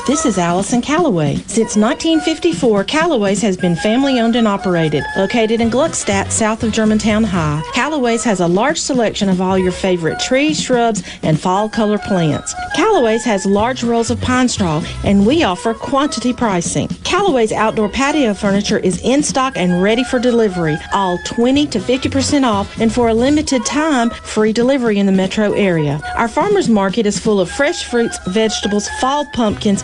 This 0.08 0.26
is 0.26 0.38
Allison 0.38 0.82
Callaway. 0.82 1.36
Since 1.48 1.76
1954, 1.76 2.86
Callaway's 2.86 3.42
has 3.42 3.58
been 3.58 3.76
family 3.76 4.22
owned 4.22 4.38
and 4.38 4.48
operated. 4.48 5.04
Located 5.18 5.60
in 5.60 5.70
Gluckstadt, 5.70 6.32
south 6.32 6.64
of 6.64 6.72
Germantown 6.72 7.26
High, 7.26 7.62
Callaway's 7.74 8.24
has 8.24 8.40
a 8.40 8.48
large 8.48 8.80
selection 8.80 9.28
of 9.28 9.42
all 9.42 9.58
your 9.58 9.74
favorite 9.74 10.18
trees, 10.22 10.62
shrubs, 10.62 11.04
and 11.24 11.38
fall 11.38 11.68
color 11.68 11.98
plants. 11.98 12.56
Callaway's 12.74 13.26
has 13.26 13.46
large 13.46 13.84
rolls 13.84 14.10
of 14.10 14.22
pine 14.22 14.48
straw, 14.48 14.82
and 15.04 15.28
we 15.28 15.44
offer 15.44 15.74
quantity 15.74 16.32
pricing. 16.32 16.88
Callaway's 17.04 17.52
outdoor 17.52 17.90
patio 17.90 18.34
furniture 18.34 18.80
is 18.80 19.02
in 19.04 19.22
stock 19.22 19.58
and 19.58 19.84
ready 19.84 20.06
for 20.06 20.20
delivery, 20.20 20.78
all 20.94 21.18
20 21.26 21.68
to 21.68 21.80
50% 21.80 22.46
off, 22.46 22.80
and 22.80 22.94
for 22.94 23.10
a 23.10 23.14
limited 23.14 23.66
time, 23.66 24.10
free 24.10 24.54
delivery 24.54 25.00
in 25.00 25.06
the 25.06 25.12
metro 25.12 25.52
area. 25.52 26.00
Our 26.16 26.30
farmers 26.30 26.70
market 26.70 27.06
is 27.06 27.20
full 27.20 27.42
of 27.42 27.52
fresh 27.52 27.84
fruits, 27.84 28.18
vegetables, 28.28 28.88
fall 29.02 29.26
pumpkins, 29.26 29.84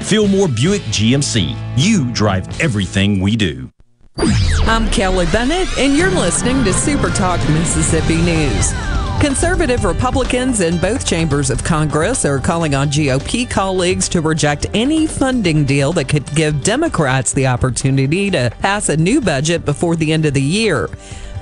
Fillmore 0.00 0.48
Buick 0.48 0.82
GMC. 0.82 1.56
You 1.76 2.12
drive 2.12 2.60
everything 2.60 3.20
we 3.20 3.36
do. 3.36 3.70
I'm 4.18 4.88
Kelly 4.90 5.26
Bennett, 5.26 5.68
and 5.78 5.96
you're 5.96 6.10
listening 6.10 6.64
to 6.64 6.72
Super 6.72 7.10
Talk 7.10 7.38
Mississippi 7.50 8.16
News. 8.22 8.72
Conservative 9.20 9.84
Republicans 9.84 10.60
in 10.60 10.78
both 10.78 11.06
chambers 11.06 11.50
of 11.50 11.64
Congress 11.64 12.24
are 12.24 12.38
calling 12.38 12.74
on 12.74 12.88
GOP 12.88 13.48
colleagues 13.48 14.08
to 14.10 14.20
reject 14.20 14.66
any 14.74 15.06
funding 15.06 15.64
deal 15.64 15.92
that 15.94 16.08
could 16.08 16.26
give 16.34 16.62
Democrats 16.62 17.32
the 17.32 17.46
opportunity 17.46 18.30
to 18.30 18.52
pass 18.60 18.88
a 18.90 18.96
new 18.96 19.20
budget 19.20 19.64
before 19.64 19.96
the 19.96 20.12
end 20.12 20.26
of 20.26 20.34
the 20.34 20.42
year. 20.42 20.88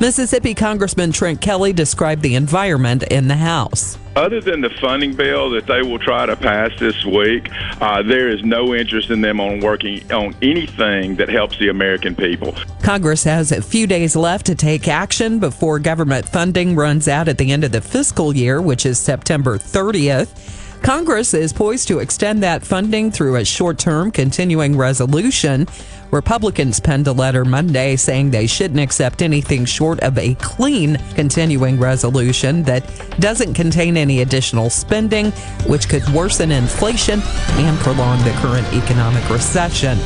Mississippi 0.01 0.55
Congressman 0.55 1.13
Trent 1.13 1.41
Kelly 1.41 1.73
described 1.73 2.23
the 2.23 2.35
environment 2.35 3.05
in 3.05 3.29
the 3.29 3.37
House. 3.37 3.97
Other 4.17 4.41
than 4.41 4.61
the 4.61 4.71
funding 4.81 5.15
bill 5.15 5.51
that 5.51 5.67
they 5.67 5.83
will 5.83 5.99
try 5.99 6.27
to 6.27 6.37
pass 6.37 6.71
this 6.79 7.05
week, 7.05 7.49
uh, 7.81 8.03
there 8.03 8.29
is 8.29 8.43
no 8.43 8.75
interest 8.75 9.11
in 9.11 9.21
them 9.21 9.41
on 9.41 9.61
working 9.61 10.11
on 10.13 10.35
anything 10.43 11.17
that 11.17 11.29
helps 11.29 11.59
the 11.59 11.69
American 11.69 12.15
people. 12.15 12.55
Congress 12.83 13.25
has 13.25 13.53
a 13.53 13.63
few 13.63 13.87
days 13.87 14.17
left 14.17 14.47
to 14.47 14.55
take 14.55 14.89
action 14.89 15.39
before 15.39 15.79
government 15.79 16.29
funding 16.29 16.75
runs 16.75 17.07
out 17.09 17.29
at 17.29 17.39
the 17.39 17.53
end 17.53 17.65
of 17.65 17.73
the 17.73 17.81
fiscal 17.81 18.35
year, 18.35 18.61
which 18.61 18.87
is 18.87 18.99
September 18.99 19.59
30th. 19.59 20.64
Congress 20.85 21.33
is 21.33 21.51
poised 21.51 21.89
to 21.89 22.01
extend 22.01 22.43
that 22.43 22.63
funding 22.63 23.11
through 23.11 23.37
a 23.37 23.45
short 23.45 23.79
term 23.79 24.11
continuing 24.11 24.77
resolution. 24.77 25.67
Republicans 26.11 26.79
penned 26.79 27.07
a 27.07 27.13
letter 27.13 27.43
Monday 27.43 27.97
saying 27.97 28.31
they 28.31 28.47
shouldn't 28.47 28.79
accept 28.79 29.23
anything 29.23 29.65
short 29.65 29.99
of 30.01 30.19
a 30.19 30.35
clean 30.35 30.99
continuing 31.15 31.81
resolution 31.81 32.63
that 32.65 32.85
doesn't 33.19 33.55
contain 33.55 33.97
any 33.97 34.21
additional 34.21 34.69
spending, 34.69 35.31
which 35.67 35.89
could 35.89 36.07
worsen 36.11 36.53
inflation 36.53 37.23
and 37.23 37.79
prolong 37.79 38.23
the 38.23 38.33
current 38.33 38.71
economic 38.75 39.27
recession. 39.31 39.99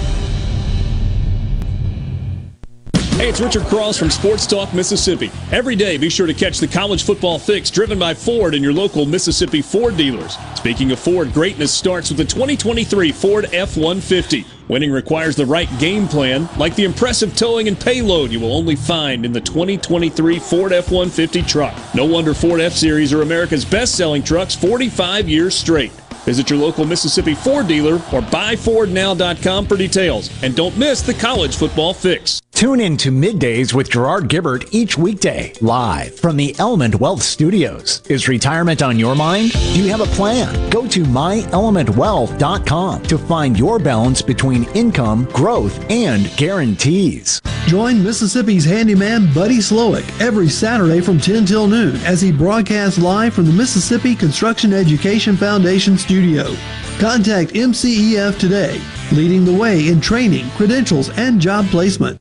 Hey, 3.18 3.30
it's 3.30 3.40
Richard 3.40 3.64
Cross 3.64 3.96
from 3.96 4.10
Sports 4.10 4.46
Talk 4.46 4.72
Mississippi. 4.72 5.32
Every 5.50 5.74
day, 5.74 5.98
be 5.98 6.08
sure 6.08 6.28
to 6.28 6.32
catch 6.32 6.60
the 6.60 6.68
college 6.68 7.02
football 7.02 7.36
fix 7.40 7.68
driven 7.68 7.98
by 7.98 8.14
Ford 8.14 8.54
and 8.54 8.62
your 8.62 8.72
local 8.72 9.06
Mississippi 9.06 9.60
Ford 9.60 9.96
dealers. 9.96 10.36
Speaking 10.54 10.92
of 10.92 11.00
Ford, 11.00 11.32
greatness 11.32 11.74
starts 11.74 12.10
with 12.10 12.18
the 12.18 12.24
2023 12.24 13.10
Ford 13.10 13.46
F 13.52 13.76
150. 13.76 14.46
Winning 14.68 14.92
requires 14.92 15.34
the 15.34 15.44
right 15.44 15.68
game 15.80 16.06
plan, 16.06 16.48
like 16.58 16.76
the 16.76 16.84
impressive 16.84 17.34
towing 17.34 17.66
and 17.66 17.80
payload 17.80 18.30
you 18.30 18.38
will 18.38 18.56
only 18.56 18.76
find 18.76 19.24
in 19.24 19.32
the 19.32 19.40
2023 19.40 20.38
Ford 20.38 20.72
F 20.72 20.92
150 20.92 21.42
truck. 21.42 21.74
No 21.96 22.04
wonder 22.04 22.34
Ford 22.34 22.60
F 22.60 22.72
Series 22.72 23.12
are 23.12 23.22
America's 23.22 23.64
best 23.64 23.96
selling 23.96 24.22
trucks 24.22 24.54
45 24.54 25.28
years 25.28 25.56
straight. 25.56 25.90
Visit 26.28 26.50
your 26.50 26.58
local 26.58 26.84
Mississippi 26.84 27.32
Ford 27.34 27.66
dealer 27.66 27.94
or 27.94 28.20
buyfordnow.com 28.20 29.66
for 29.66 29.78
details. 29.78 30.30
And 30.42 30.54
don't 30.54 30.76
miss 30.76 31.00
the 31.00 31.14
college 31.14 31.56
football 31.56 31.94
fix. 31.94 32.42
Tune 32.52 32.80
in 32.80 32.98
to 32.98 33.10
Middays 33.10 33.72
with 33.72 33.88
Gerard 33.88 34.28
Gibert 34.28 34.68
each 34.72 34.98
weekday, 34.98 35.54
live 35.62 36.14
from 36.18 36.36
the 36.36 36.54
Element 36.58 36.96
Wealth 36.96 37.22
Studios. 37.22 38.02
Is 38.10 38.28
retirement 38.28 38.82
on 38.82 38.98
your 38.98 39.14
mind? 39.14 39.52
Do 39.52 39.82
you 39.82 39.88
have 39.90 40.02
a 40.02 40.06
plan? 40.06 40.68
Go 40.68 40.86
to 40.88 41.04
myelementwealth.com 41.04 43.02
to 43.04 43.16
find 43.16 43.58
your 43.58 43.78
balance 43.78 44.20
between 44.20 44.64
income, 44.74 45.24
growth, 45.32 45.82
and 45.88 46.30
guarantees. 46.36 47.40
Join 47.68 48.02
Mississippi's 48.02 48.64
handyman 48.64 49.32
Buddy 49.32 49.58
Slowick 49.58 50.20
every 50.20 50.48
Saturday 50.48 51.00
from 51.00 51.20
10 51.20 51.46
till 51.46 51.68
noon 51.68 51.96
as 51.98 52.20
he 52.20 52.32
broadcasts 52.32 52.98
live 52.98 53.34
from 53.34 53.46
the 53.46 53.52
Mississippi 53.52 54.16
Construction 54.16 54.72
Education 54.72 55.36
Foundation 55.36 55.96
studio. 55.96 56.17
Contact 56.98 57.52
MCEF 57.52 58.38
today, 58.38 58.80
leading 59.12 59.44
the 59.44 59.52
way 59.52 59.88
in 59.88 60.00
training, 60.00 60.50
credentials, 60.50 61.10
and 61.10 61.40
job 61.40 61.66
placement. 61.66 62.20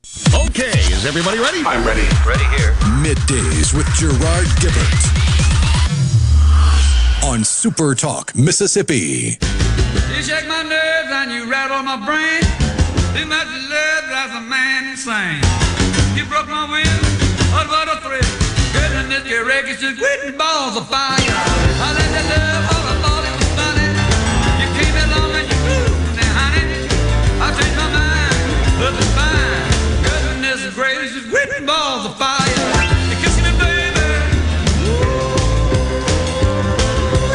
Okay, 0.33 0.81
is 0.89 1.05
everybody 1.05 1.37
ready? 1.37 1.61
I'm 1.63 1.85
ready. 1.85 2.01
Ready 2.25 2.43
here. 2.57 2.73
Middays 3.05 3.71
with 3.71 3.85
Gerard 3.93 4.47
Gibert 4.57 5.01
on 7.23 7.43
Super 7.43 7.93
Talk, 7.93 8.33
Mississippi. 8.35 9.37
You 10.09 10.23
shake 10.23 10.47
my 10.47 10.63
nerves 10.63 11.11
and 11.11 11.31
you 11.31 11.49
rattle 11.49 11.83
my 11.83 11.97
brain. 12.01 12.41
Too 13.13 13.27
much 13.27 13.45
love 13.45 14.03
drives 14.09 14.33
a 14.33 14.41
man 14.41 14.89
insane. 14.89 15.43
You 16.17 16.25
broke 16.25 16.49
my 16.49 16.65
will, 16.65 17.01
but 17.53 17.69
what 17.69 17.87
a 17.87 18.01
thrill. 18.01 18.25
Goodness, 18.73 19.29
your 19.29 19.45
wreckage 19.45 19.81
just 19.81 19.99
quitting 19.99 20.35
balls 20.35 20.77
of 20.77 20.89
fire. 20.89 21.13
I 21.13 21.93
let 21.93 22.09
that 22.09 22.25
love 22.25 22.95
all 22.95 23.00
Gracious, 30.73 31.29
quitting 31.29 31.65
balls 31.65 32.05
of 32.05 32.17
fire. 32.17 32.47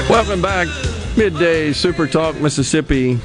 Welcome 0.08 0.40
back. 0.40 0.68
Midday 1.16 1.72
Super 1.72 2.06
Talk 2.06 2.40
Mississippi. 2.40 3.18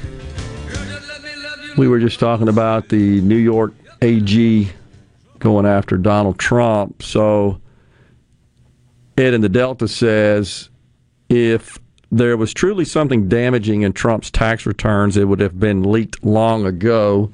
We 1.77 1.87
were 1.87 1.99
just 1.99 2.19
talking 2.19 2.49
about 2.49 2.89
the 2.89 3.21
New 3.21 3.37
York 3.37 3.73
AG 4.01 4.69
going 5.39 5.65
after 5.65 5.97
Donald 5.97 6.37
Trump. 6.39 7.03
So 7.03 7.61
Ed 9.17 9.33
in 9.33 9.41
the 9.41 9.49
Delta 9.49 9.87
says 9.87 10.69
if 11.29 11.79
there 12.11 12.35
was 12.35 12.53
truly 12.53 12.83
something 12.83 13.29
damaging 13.29 13.83
in 13.83 13.93
Trump's 13.93 14.29
tax 14.29 14.65
returns, 14.65 15.15
it 15.15 15.25
would 15.25 15.39
have 15.39 15.59
been 15.59 15.83
leaked 15.83 16.23
long 16.25 16.65
ago. 16.65 17.31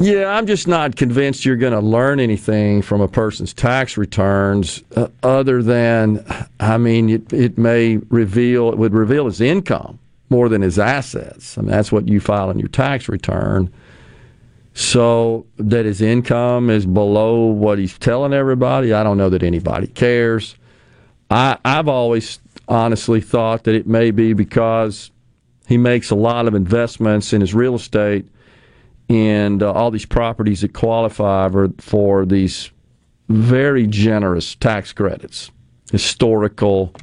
Yeah, 0.00 0.28
I'm 0.28 0.46
just 0.46 0.68
not 0.68 0.94
convinced 0.94 1.44
you're 1.44 1.56
going 1.56 1.72
to 1.72 1.80
learn 1.80 2.20
anything 2.20 2.82
from 2.82 3.00
a 3.00 3.08
person's 3.08 3.52
tax 3.52 3.96
returns 3.96 4.84
uh, 4.94 5.08
other 5.24 5.60
than, 5.60 6.24
I 6.60 6.78
mean, 6.78 7.10
it, 7.10 7.32
it 7.32 7.58
may 7.58 7.96
reveal, 8.08 8.70
it 8.70 8.78
would 8.78 8.94
reveal 8.94 9.26
his 9.26 9.40
income 9.40 9.98
more 10.30 10.48
than 10.48 10.62
his 10.62 10.78
assets. 10.78 11.58
I 11.58 11.62
mean, 11.62 11.72
that's 11.72 11.90
what 11.90 12.06
you 12.06 12.20
file 12.20 12.48
in 12.50 12.60
your 12.60 12.68
tax 12.68 13.08
return. 13.08 13.72
So 14.72 15.46
that 15.56 15.84
his 15.84 16.00
income 16.00 16.70
is 16.70 16.86
below 16.86 17.46
what 17.46 17.80
he's 17.80 17.98
telling 17.98 18.32
everybody, 18.32 18.92
I 18.92 19.02
don't 19.02 19.18
know 19.18 19.30
that 19.30 19.42
anybody 19.42 19.88
cares. 19.88 20.54
I, 21.28 21.58
I've 21.64 21.88
always 21.88 22.38
honestly 22.68 23.20
thought 23.20 23.64
that 23.64 23.74
it 23.74 23.88
may 23.88 24.12
be 24.12 24.32
because 24.32 25.10
he 25.66 25.76
makes 25.76 26.10
a 26.10 26.14
lot 26.14 26.46
of 26.46 26.54
investments 26.54 27.32
in 27.32 27.40
his 27.40 27.52
real 27.52 27.74
estate 27.74 28.26
and 29.08 29.62
uh, 29.62 29.72
all 29.72 29.90
these 29.90 30.06
properties 30.06 30.60
that 30.60 30.74
qualify 30.74 31.48
for, 31.48 31.68
for 31.78 32.26
these 32.26 32.70
very 33.28 33.86
generous 33.86 34.54
tax 34.54 34.92
credits, 34.92 35.50
historical 35.90 36.94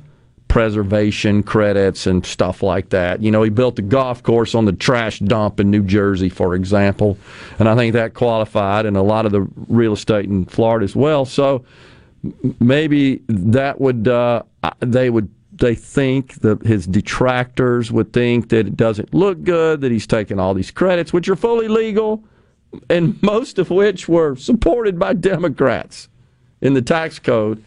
preservation 0.47 1.43
credits 1.43 2.07
and 2.07 2.25
stuff 2.25 2.63
like 2.63 2.89
that. 2.89 3.21
You 3.21 3.29
know, 3.31 3.43
he 3.43 3.49
built 3.49 3.77
a 3.79 3.81
golf 3.81 4.23
course 4.23 4.55
on 4.55 4.65
the 4.65 4.71
trash 4.71 5.19
dump 5.19 5.59
in 5.59 5.69
New 5.69 5.83
Jersey, 5.83 6.29
for 6.29 6.55
example, 6.55 7.17
and 7.59 7.67
I 7.67 7.75
think 7.75 7.93
that 7.93 8.13
qualified, 8.13 8.85
and 8.85 8.95
a 8.95 9.01
lot 9.01 9.25
of 9.25 9.31
the 9.31 9.41
real 9.67 9.93
estate 9.93 10.25
in 10.25 10.45
Florida 10.45 10.85
as 10.85 10.95
well. 10.95 11.25
So 11.25 11.65
maybe 12.59 13.21
that 13.27 13.81
would 13.81 14.07
uh, 14.07 14.43
they 14.79 15.09
would 15.09 15.29
they 15.57 15.75
think 15.75 16.35
that 16.41 16.61
his 16.63 16.85
detractors 16.85 17.91
would 17.91 18.11
think 18.13 18.49
that 18.49 18.67
it 18.67 18.75
doesn't 18.75 19.13
look 19.13 19.43
good 19.43 19.81
that 19.81 19.91
he's 19.91 20.07
taking 20.07 20.39
all 20.39 20.53
these 20.53 20.71
credits, 20.71 21.13
which 21.13 21.29
are 21.29 21.35
fully 21.35 21.67
legal. 21.67 22.23
and 22.89 23.21
most 23.23 23.57
of 23.57 23.69
which 23.69 24.07
were 24.07 24.35
supported 24.35 24.99
by 24.99 25.13
Democrats 25.13 26.09
in 26.61 26.73
the 26.73 26.81
tax 26.81 27.19
code. 27.19 27.63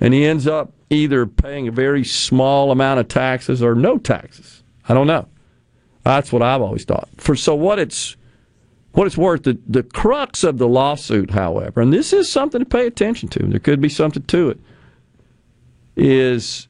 And 0.00 0.14
he 0.14 0.24
ends 0.24 0.46
up 0.46 0.72
either 0.90 1.26
paying 1.26 1.66
a 1.66 1.72
very 1.72 2.04
small 2.04 2.70
amount 2.70 3.00
of 3.00 3.08
taxes 3.08 3.62
or 3.62 3.74
no 3.74 3.98
taxes. 3.98 4.62
I 4.88 4.94
don't 4.94 5.08
know. 5.08 5.26
That's 6.04 6.32
what 6.32 6.42
I've 6.42 6.62
always 6.62 6.84
thought. 6.84 7.08
For 7.16 7.34
so 7.34 7.54
what 7.54 7.78
it's 7.78 8.16
what 8.92 9.06
it's 9.06 9.18
worth, 9.18 9.42
the, 9.42 9.58
the 9.66 9.82
crux 9.82 10.42
of 10.42 10.58
the 10.58 10.66
lawsuit, 10.66 11.30
however, 11.30 11.80
and 11.80 11.92
this 11.92 12.12
is 12.12 12.28
something 12.28 12.58
to 12.58 12.64
pay 12.64 12.86
attention 12.86 13.28
to, 13.28 13.46
there 13.46 13.60
could 13.60 13.80
be 13.80 13.88
something 13.88 14.22
to 14.24 14.50
it, 14.50 14.58
is 15.94 16.68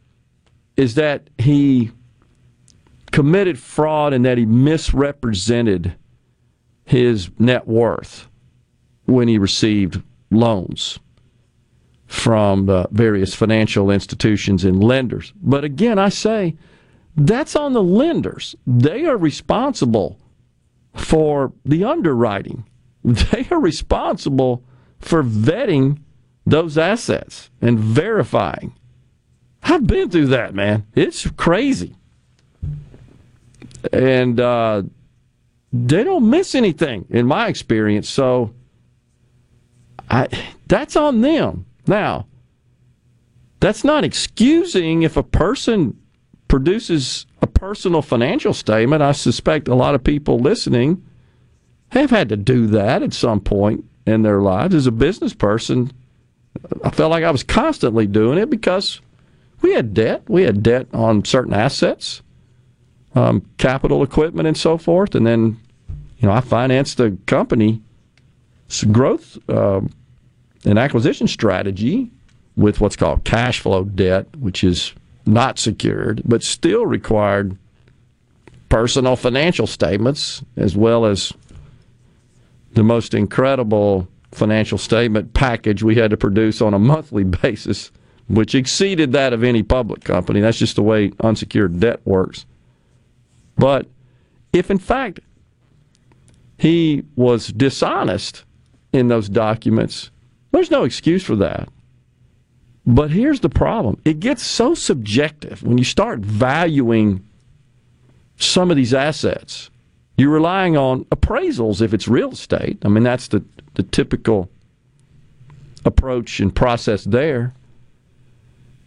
is 0.79 0.95
that 0.95 1.29
he 1.39 1.91
committed 3.11 3.59
fraud 3.59 4.13
and 4.13 4.25
that 4.25 4.39
he 4.39 4.47
misrepresented 4.47 5.97
his 6.85 7.29
net 7.39 7.67
worth 7.67 8.29
when 9.05 9.27
he 9.27 9.37
received 9.39 10.01
loans 10.31 11.01
from 12.07 12.71
uh, 12.71 12.87
various 12.93 13.35
financial 13.35 13.91
institutions 13.91 14.65
and 14.65 14.83
lenders. 14.83 15.33
But 15.43 15.65
again, 15.65 15.99
I 15.99 16.11
say 16.11 16.57
that's 17.17 17.57
on 17.57 17.73
the 17.73 17.83
lenders. 17.83 18.55
They 18.65 19.05
are 19.05 19.17
responsible 19.17 20.19
for 20.95 21.53
the 21.65 21.85
underwriting. 21.85 22.65
They 23.05 23.47
are 23.51 23.61
responsible 23.61 24.65
for 24.99 25.23
vetting 25.23 26.01
those 26.45 26.77
assets 26.77 27.49
and 27.63 27.79
verifying. 27.79 28.75
I've 29.63 29.87
been 29.87 30.11
through 30.11 30.27
that, 30.29 30.55
man. 30.55 30.87
It's 30.95 31.29
crazy. 31.31 31.95
And 33.93 34.41
uh, 34.41 34.83
they 35.73 36.05
don't 36.05 36.29
miss 36.29 36.55
anything, 36.55 37.07
in 37.11 37.27
my 37.27 37.49
experience. 37.49 38.09
So 38.09 38.55
I, 40.11 40.29
that's 40.67 40.97
on 40.97 41.21
them. 41.21 41.67
Now, 41.87 42.27
that's 43.61 43.85
not 43.85 44.05
excusing 44.05 45.03
if 45.03 45.17
a 45.17 45.23
person 45.23 45.99
produces 46.47 47.27
a 47.43 47.47
personal 47.47 48.03
financial 48.03 48.55
statement. 48.55 49.03
I 49.03 49.13
suspect 49.13 49.69
a 49.69 49.75
lot 49.75 49.95
of 49.95 50.03
people 50.03 50.39
listening 50.39 51.05
have 51.91 52.11
had 52.11 52.29
to 52.31 52.37
do 52.37 52.67
that 52.69 53.03
at 53.03 53.13
some 53.13 53.41
point 53.41 53.85
in 54.07 54.23
their 54.23 54.41
lives. 54.41 54.75
As 54.75 54.87
a 54.87 54.93
business 54.93 55.35
person, 55.35 55.93
I 56.85 56.91
felt 56.91 57.11
like 57.11 57.25
I 57.25 57.31
was 57.31 57.43
constantly 57.43 58.07
doing 58.07 58.39
it 58.39 58.51
because 58.51 59.01
we 59.63 59.73
had 59.75 59.95
debt. 59.95 60.23
We 60.29 60.43
had 60.43 60.63
debt 60.63 60.87
on 60.93 61.25
certain 61.25 61.55
assets, 61.55 62.23
um, 63.15 63.49
capital 63.59 64.03
equipment, 64.03 64.47
and 64.47 64.57
so 64.57 64.79
forth. 64.79 65.15
And 65.15 65.27
then, 65.27 65.59
you 66.19 66.29
know, 66.29 66.33
I 66.33 66.41
financed 66.41 66.99
the 66.99 67.17
company's 67.27 67.79
growth 68.91 69.39
uh, 69.49 69.81
and 70.65 70.79
acquisition 70.79 71.27
strategy 71.27 72.11
with 72.57 72.81
what's 72.81 72.97
called 72.97 73.25
cash 73.25 73.61
flow 73.61 73.85
debt, 73.85 74.27
which 74.37 74.65
is 74.65 74.93
not 75.27 75.59
secured, 75.59 76.23
but 76.25 76.43
still 76.43 76.87
required 76.87 77.57
personal 78.69 79.17
financial 79.17 79.67
statements 79.67 80.43
as 80.57 80.77
well 80.77 81.05
as 81.05 81.33
the 82.73 82.83
most 82.83 83.15
incredible 83.15 84.07
financial 84.33 84.79
statement 84.79 85.33
package 85.35 85.83
we 85.83 85.95
had 85.95 86.11
to 86.11 86.17
produce 86.17 86.61
on 86.61 86.75
a 86.75 86.79
monthly 86.79 87.25
basis, 87.43 87.91
which 88.29 88.55
exceeded 88.55 89.13
that 89.13 89.33
of 89.33 89.43
any 89.43 89.63
public 89.63 90.05
company. 90.05 90.41
That's 90.41 90.59
just 90.59 90.77
the 90.77 90.83
way 90.83 91.13
unsecured 91.21 91.81
debt 91.81 92.01
works. 92.05 92.47
But 93.57 93.87
if 94.53 94.71
in 94.71 94.79
fact 94.79 95.21
he 96.59 97.05
was 97.17 97.49
dishonest 97.49 98.45
in 98.93 99.09
those 99.09 99.29
documents, 99.29 100.11
there's 100.53 100.71
no 100.71 100.85
excuse 100.85 101.25
for 101.25 101.37
that. 101.37 101.69
But 102.87 103.11
here's 103.11 103.41
the 103.41 103.51
problem 103.51 104.01
it 104.05 104.21
gets 104.21 104.43
so 104.43 104.75
subjective 104.75 105.63
when 105.63 105.79
you 105.79 105.85
start 105.85 106.21
valuing 106.21 107.25
some 108.39 108.71
of 108.71 108.77
these 108.77 108.95
assets. 108.95 109.71
You're 110.17 110.31
relying 110.31 110.77
on 110.77 111.05
appraisals 111.07 111.81
if 111.81 111.95
it's 111.95 112.09
real 112.09 112.33
estate. 112.33 112.79
I 112.85 112.89
mean, 112.89 113.05
that's 113.05 113.29
the, 113.29 113.45
the 113.75 113.85
typical 113.85 114.49
approach 115.85 116.41
and 116.41 116.53
process 116.55 117.05
there. 117.05 117.55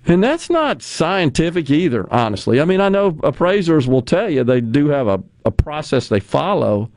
And 0.07 0.23
that's 0.23 0.49
not 0.49 0.81
scientific 0.81 1.69
either, 1.69 2.11
honestly. 2.11 2.59
I 2.59 2.65
mean, 2.65 2.81
I 2.81 2.89
know 2.89 3.17
appraisers 3.23 3.87
will 3.87 4.01
tell 4.01 4.29
you 4.29 4.43
they 4.43 4.61
do 4.61 4.87
have 4.87 5.07
a, 5.07 5.21
a 5.45 5.51
process 5.51 6.09
they 6.09 6.19
follow, 6.19 6.89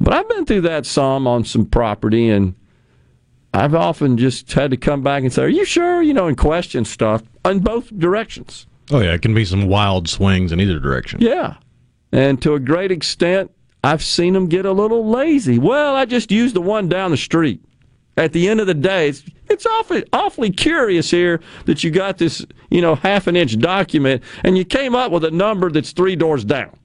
but 0.00 0.12
I've 0.12 0.28
been 0.28 0.44
through 0.44 0.62
that 0.62 0.84
some 0.84 1.26
on 1.26 1.44
some 1.44 1.66
property, 1.66 2.28
and 2.28 2.54
I've 3.54 3.74
often 3.74 4.18
just 4.18 4.52
had 4.52 4.70
to 4.72 4.76
come 4.76 5.02
back 5.02 5.22
and 5.22 5.32
say, 5.32 5.44
Are 5.44 5.48
you 5.48 5.64
sure? 5.64 6.02
You 6.02 6.14
know, 6.14 6.26
and 6.26 6.36
question 6.36 6.84
stuff 6.84 7.22
in 7.44 7.60
both 7.60 7.96
directions. 7.96 8.66
Oh, 8.90 9.00
yeah, 9.00 9.14
it 9.14 9.22
can 9.22 9.34
be 9.34 9.44
some 9.44 9.68
wild 9.68 10.08
swings 10.08 10.50
in 10.50 10.60
either 10.60 10.78
direction. 10.78 11.20
Yeah. 11.20 11.56
And 12.10 12.40
to 12.42 12.54
a 12.54 12.60
great 12.60 12.90
extent, 12.90 13.50
I've 13.84 14.02
seen 14.02 14.32
them 14.32 14.48
get 14.48 14.66
a 14.66 14.72
little 14.72 15.08
lazy. 15.08 15.58
Well, 15.58 15.94
I 15.94 16.04
just 16.06 16.32
used 16.32 16.54
the 16.54 16.60
one 16.60 16.88
down 16.88 17.10
the 17.10 17.16
street. 17.16 17.62
At 18.16 18.32
the 18.32 18.48
end 18.48 18.60
of 18.60 18.66
the 18.66 18.74
day, 18.74 19.12
it's, 19.50 19.66
awfully, 19.66 20.04
awfully 20.12 20.50
curious 20.50 21.10
here 21.10 21.40
that 21.66 21.84
you 21.84 21.90
got 21.90 22.18
this, 22.18 22.44
you 22.70 22.80
know, 22.80 22.94
half 22.94 23.26
an 23.26 23.36
inch 23.36 23.58
document 23.58 24.22
and 24.44 24.56
you 24.56 24.64
came 24.64 24.94
up 24.94 25.12
with 25.12 25.24
a 25.24 25.30
number 25.30 25.70
that's 25.70 25.92
three 25.92 26.16
doors 26.16 26.44
down. 26.44 26.76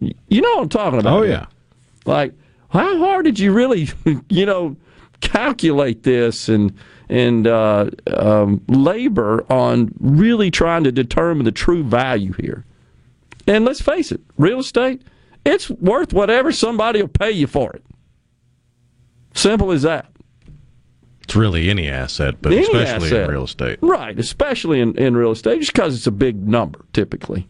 You 0.00 0.40
know 0.40 0.56
what 0.56 0.62
I'm 0.62 0.68
talking 0.68 1.00
about? 1.00 1.20
Oh, 1.20 1.22
yeah. 1.22 1.46
Like, 2.04 2.34
how 2.68 2.98
hard 2.98 3.24
did 3.24 3.38
you 3.38 3.52
really, 3.52 3.88
you 4.28 4.46
know, 4.46 4.76
calculate 5.20 6.02
this 6.02 6.48
and 6.48 6.76
and 7.08 7.46
uh, 7.46 7.88
um, 8.08 8.62
labor 8.68 9.44
on 9.50 9.92
really 10.00 10.50
trying 10.50 10.82
to 10.84 10.90
determine 10.90 11.44
the 11.44 11.52
true 11.52 11.84
value 11.84 12.32
here. 12.32 12.64
And 13.46 13.64
let's 13.64 13.80
face 13.80 14.10
it, 14.10 14.20
real 14.36 14.58
estate, 14.58 15.02
it's 15.44 15.70
worth 15.70 16.12
whatever 16.12 16.50
somebody 16.50 17.00
will 17.00 17.08
pay 17.08 17.30
you 17.30 17.46
for 17.46 17.72
it. 17.72 17.84
Simple 19.34 19.70
as 19.70 19.82
that. 19.82 20.10
It's 21.26 21.34
really 21.34 21.68
any 21.68 21.88
asset, 21.88 22.36
but 22.40 22.52
Any 22.52 22.62
especially 22.62 23.08
asset. 23.08 23.24
in 23.24 23.30
real 23.30 23.42
estate. 23.42 23.78
Right, 23.82 24.16
especially 24.16 24.78
in, 24.80 24.96
in 24.96 25.16
real 25.16 25.32
estate, 25.32 25.58
just 25.58 25.72
because 25.72 25.96
it's 25.96 26.06
a 26.06 26.12
big 26.12 26.46
number 26.46 26.84
typically. 26.92 27.48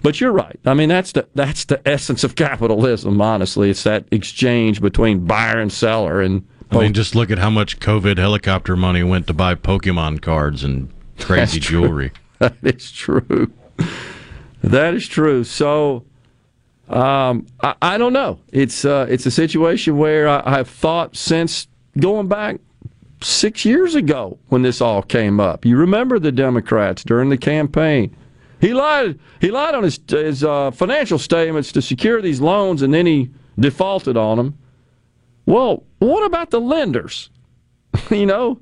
But 0.00 0.22
you're 0.22 0.32
right. 0.32 0.58
I 0.64 0.72
mean, 0.72 0.88
that's 0.88 1.12
the 1.12 1.28
that's 1.34 1.66
the 1.66 1.86
essence 1.86 2.24
of 2.24 2.34
capitalism. 2.34 3.20
Honestly, 3.20 3.68
it's 3.68 3.82
that 3.84 4.06
exchange 4.10 4.80
between 4.80 5.26
buyer 5.26 5.58
and 5.58 5.70
seller, 5.70 6.22
and 6.22 6.46
I 6.70 6.78
mean, 6.78 6.94
just 6.94 7.14
look 7.14 7.30
at 7.30 7.38
how 7.38 7.50
much 7.50 7.78
COVID 7.78 8.16
helicopter 8.16 8.74
money 8.74 9.02
went 9.02 9.26
to 9.26 9.34
buy 9.34 9.54
Pokemon 9.54 10.22
cards 10.22 10.64
and 10.64 10.90
crazy 11.18 11.60
jewelry. 11.60 12.12
That 12.40 12.56
is 12.62 12.90
true. 12.90 13.52
That 14.62 14.94
is 14.94 15.06
true. 15.06 15.44
So, 15.44 16.04
um, 16.88 17.46
I, 17.62 17.74
I 17.80 17.96
don't 17.98 18.12
know. 18.12 18.40
It's 18.50 18.84
uh, 18.84 19.06
it's 19.08 19.24
a 19.24 19.30
situation 19.30 19.96
where 19.96 20.28
I, 20.28 20.42
I've 20.58 20.68
thought 20.68 21.16
since 21.16 21.68
going 21.98 22.26
back 22.28 22.60
six 23.24 23.64
years 23.64 23.94
ago 23.94 24.38
when 24.48 24.62
this 24.62 24.80
all 24.80 25.02
came 25.02 25.40
up. 25.40 25.64
You 25.64 25.76
remember 25.76 26.18
the 26.18 26.32
Democrats 26.32 27.02
during 27.04 27.30
the 27.30 27.38
campaign. 27.38 28.16
He 28.60 28.72
lied. 28.72 29.18
He 29.40 29.50
lied 29.50 29.74
on 29.74 29.82
his 29.82 29.98
his 30.08 30.44
uh, 30.44 30.70
financial 30.70 31.18
statements 31.18 31.72
to 31.72 31.82
secure 31.82 32.22
these 32.22 32.40
loans, 32.40 32.82
and 32.82 32.94
then 32.94 33.06
he 33.06 33.30
defaulted 33.58 34.16
on 34.16 34.36
them. 34.36 34.58
Well, 35.46 35.84
what 35.98 36.24
about 36.24 36.50
the 36.50 36.60
lenders? 36.60 37.30
you 38.10 38.26
know, 38.26 38.60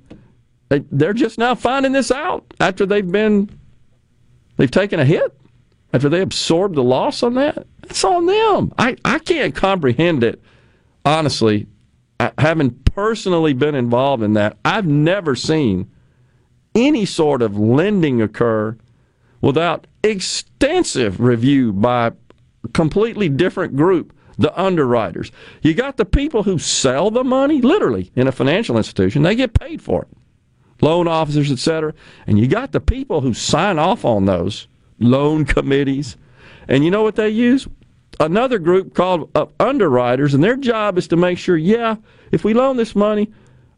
they, 0.69 0.81
they're 0.91 1.13
just 1.13 1.39
now 1.39 1.55
finding 1.55 1.93
this 1.93 2.11
out 2.11 2.45
after 2.61 2.87
they've 2.87 3.11
been 3.11 3.51
they've 4.57 4.71
taken 4.71 4.99
a 4.99 5.05
hit 5.05 5.39
after 5.93 6.09
they 6.09 6.21
absorbed 6.21 6.75
the 6.75 6.83
loss 6.83 7.23
on 7.23 7.35
that. 7.35 7.67
It's 7.85 8.05
on 8.05 8.27
them. 8.27 8.73
I, 8.79 8.97
I 9.05 9.19
can't 9.19 9.55
comprehend 9.55 10.25
it 10.25 10.43
honestly. 11.05 11.67
I, 12.21 12.33
having 12.39 12.71
personally 12.95 13.53
been 13.53 13.75
involved 13.75 14.23
in 14.23 14.35
that, 14.35 14.57
I've 14.65 14.87
never 14.87 15.35
seen 15.35 15.91
any 16.75 17.05
sort 17.05 17.43
of 17.43 17.59
lending 17.59 18.23
occur 18.23 18.77
without 19.41 19.87
extensive 20.03 21.21
review 21.21 21.73
by 21.73 22.07
a 22.09 22.13
completely 22.73 23.29
different 23.29 23.77
group, 23.77 24.13
the 24.39 24.59
underwriters. 24.61 25.31
You 25.63 25.75
got 25.75 25.97
the 25.97 26.05
people 26.05 26.45
who 26.45 26.59
sell 26.59 27.11
the 27.11 27.25
money, 27.25 27.61
literally, 27.61 28.11
in 28.15 28.27
a 28.27 28.33
financial 28.33 28.77
institution, 28.77 29.23
they 29.23 29.35
get 29.35 29.53
paid 29.53 29.83
for 29.83 30.03
it. 30.03 30.09
Loan 30.81 31.07
officers, 31.07 31.53
et 31.53 31.59
cetera. 31.59 31.93
And 32.27 32.39
you 32.39 32.49
got 32.49 32.73
the 32.73 32.81
people 32.81 33.21
who 33.21 33.35
sign 33.35 33.79
off 33.79 34.05
on 34.05 34.25
those 34.25 34.67
loan 34.99 35.45
committees. 35.45 36.17
And 36.69 36.85
you 36.85 36.91
know 36.91 37.03
what 37.03 37.17
they 37.17 37.29
use? 37.29 37.69
Another 38.21 38.59
group 38.59 38.95
called 38.95 39.31
uh, 39.35 39.47
underwriters, 39.59 40.35
and 40.35 40.43
their 40.43 40.57
job 40.57 40.99
is 40.99 41.09
to 41.09 41.17
make 41.17 41.39
sure, 41.39 41.57
yeah, 41.57 41.97
if 42.33 42.45
we 42.45 42.55
loan 42.55 42.77
this 42.77 42.97
money, 42.97 43.31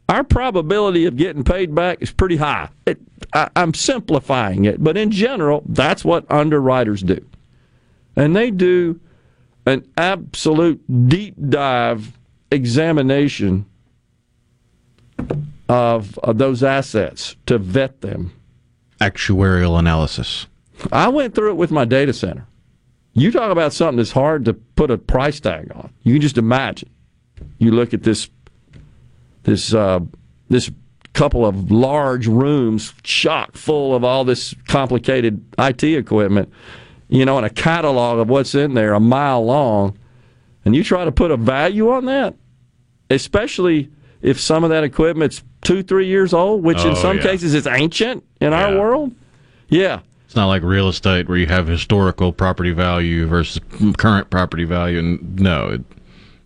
our 0.09 0.24
probability 0.24 1.06
of 1.06 1.16
getting 1.16 1.44
paid 1.44 1.74
back 1.74 1.98
is 2.01 2.12
pretty 2.12 2.36
high. 2.36 2.68
It, 2.86 3.01
I, 3.32 3.51
I'm 3.56 3.74
simplifying 3.74 4.64
it, 4.64 4.82
but 4.82 4.97
in 4.97 5.10
general, 5.10 5.62
that's 5.66 6.05
what 6.05 6.31
underwriters 6.31 7.02
do. 7.02 7.24
And 8.16 8.35
they 8.36 8.51
do 8.51 9.01
an 9.66 9.86
absolute 9.97 10.82
deep 11.09 11.35
dive 11.48 12.12
examination 12.51 13.66
of, 15.68 16.18
of 16.18 16.39
those 16.39 16.62
assets 16.62 17.36
to 17.47 17.59
vet 17.59 18.01
them. 18.01 18.32
Actuarial 19.01 19.78
analysis. 19.78 20.47
I 20.93 21.09
went 21.09 21.35
through 21.35 21.51
it 21.51 21.56
with 21.56 21.70
my 21.70 21.85
data 21.85 22.12
center. 22.12 22.47
You 23.14 23.31
talk 23.31 23.51
about 23.51 23.72
something 23.72 23.97
that's 23.97 24.12
hard 24.12 24.44
to 24.44 24.55
put 24.55 24.90
a 24.90 24.98
price 24.98 25.40
tag 25.40 25.70
on. 25.74 25.93
You 26.02 26.14
can 26.14 26.22
just 26.22 26.36
imagine. 26.39 26.90
You 27.59 27.70
look 27.70 27.94
at 27.94 28.02
this 28.02 28.28
this 29.45 29.73
uh, 29.73 30.01
this 30.49 30.71
couple 31.12 31.47
of 31.47 31.71
large 31.71 32.27
rooms 32.27 32.93
chock 33.05 33.57
full 33.57 33.95
of 33.95 34.03
all 34.03 34.25
this 34.25 34.53
complicated 34.66 35.45
IT 35.59 35.85
equipment, 35.85 36.53
you 37.09 37.25
know, 37.25 37.37
and 37.37 37.47
a 37.47 37.51
catalog 37.51 38.19
of 38.19 38.29
what's 38.29 38.55
in 38.55 38.75
there 38.75 38.95
a 38.95 39.01
mile 39.01 39.45
long, 39.45 39.97
and 40.65 40.75
you 40.75 40.83
try 40.83 41.05
to 41.05 41.12
put 41.12 41.31
a 41.31 41.37
value 41.37 41.91
on 41.91 42.07
that, 42.07 42.35
especially 43.11 43.91
if 44.23 44.41
some 44.41 44.65
of 44.65 44.71
that 44.71 44.85
equipment's 44.85 45.43
two, 45.62 45.83
three 45.83 46.07
years 46.07 46.33
old, 46.35 46.62
which 46.62 46.83
in 46.85 46.91
Oh, 46.93 46.95
some 46.95 47.16
yeah. 47.19 47.23
cases 47.23 47.55
is 47.55 47.66
ancient 47.66 48.25
in 48.41 48.53
our 48.53 48.77
world. 48.79 49.15
Yeah. 49.69 50.01
It's 50.27 50.35
not 50.35 50.47
like 50.47 50.62
real 50.62 50.89
estate 50.89 51.29
where 51.29 51.39
you 51.39 51.47
have 51.47 51.66
historical 51.69 52.33
property 52.33 52.73
value 52.73 53.27
versus 53.27 53.61
current 53.99 54.31
property 54.31 54.65
value. 54.65 54.99
And 54.99 55.39
no, 55.39 55.69
it, 55.69 55.83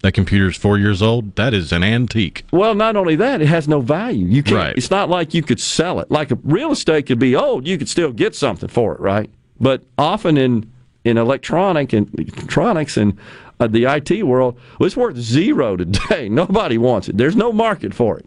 that 0.02 0.12
computer's 0.12 0.56
four 0.56 0.78
years 0.78 1.02
old. 1.02 1.34
That 1.36 1.54
is 1.54 1.72
an 1.72 1.82
antique. 1.82 2.44
Well, 2.52 2.74
not 2.74 2.96
only 2.96 3.16
that, 3.16 3.40
it 3.42 3.48
has 3.48 3.66
no 3.68 3.80
value. 3.80 4.26
You 4.26 4.42
can't. 4.42 4.56
Right. 4.56 4.76
It's 4.76 4.90
not 4.90 5.08
like 5.10 5.34
you 5.34 5.42
could 5.42 5.60
sell 5.60 6.00
it. 6.00 6.10
Like 6.10 6.30
a 6.30 6.36
real 6.36 6.72
estate 6.72 7.06
could 7.06 7.18
be 7.18 7.34
old, 7.34 7.66
you 7.66 7.78
could 7.78 7.88
still 7.88 8.12
get 8.12 8.34
something 8.34 8.68
for 8.68 8.94
it, 8.94 9.00
right? 9.00 9.30
But 9.60 9.82
often 9.96 10.36
in 10.36 10.70
in 11.04 11.16
electronic 11.16 11.92
and 11.92 12.08
electronics 12.18 12.96
and 12.96 13.16
uh, 13.60 13.66
the 13.66 13.84
IT 13.84 14.22
world, 14.24 14.58
well, 14.78 14.86
it's 14.86 14.96
worth 14.96 15.16
zero 15.16 15.76
today. 15.76 16.28
Nobody 16.30 16.78
wants 16.78 17.08
it. 17.08 17.16
There's 17.16 17.36
no 17.36 17.52
market 17.52 17.94
for 17.94 18.18
it. 18.18 18.26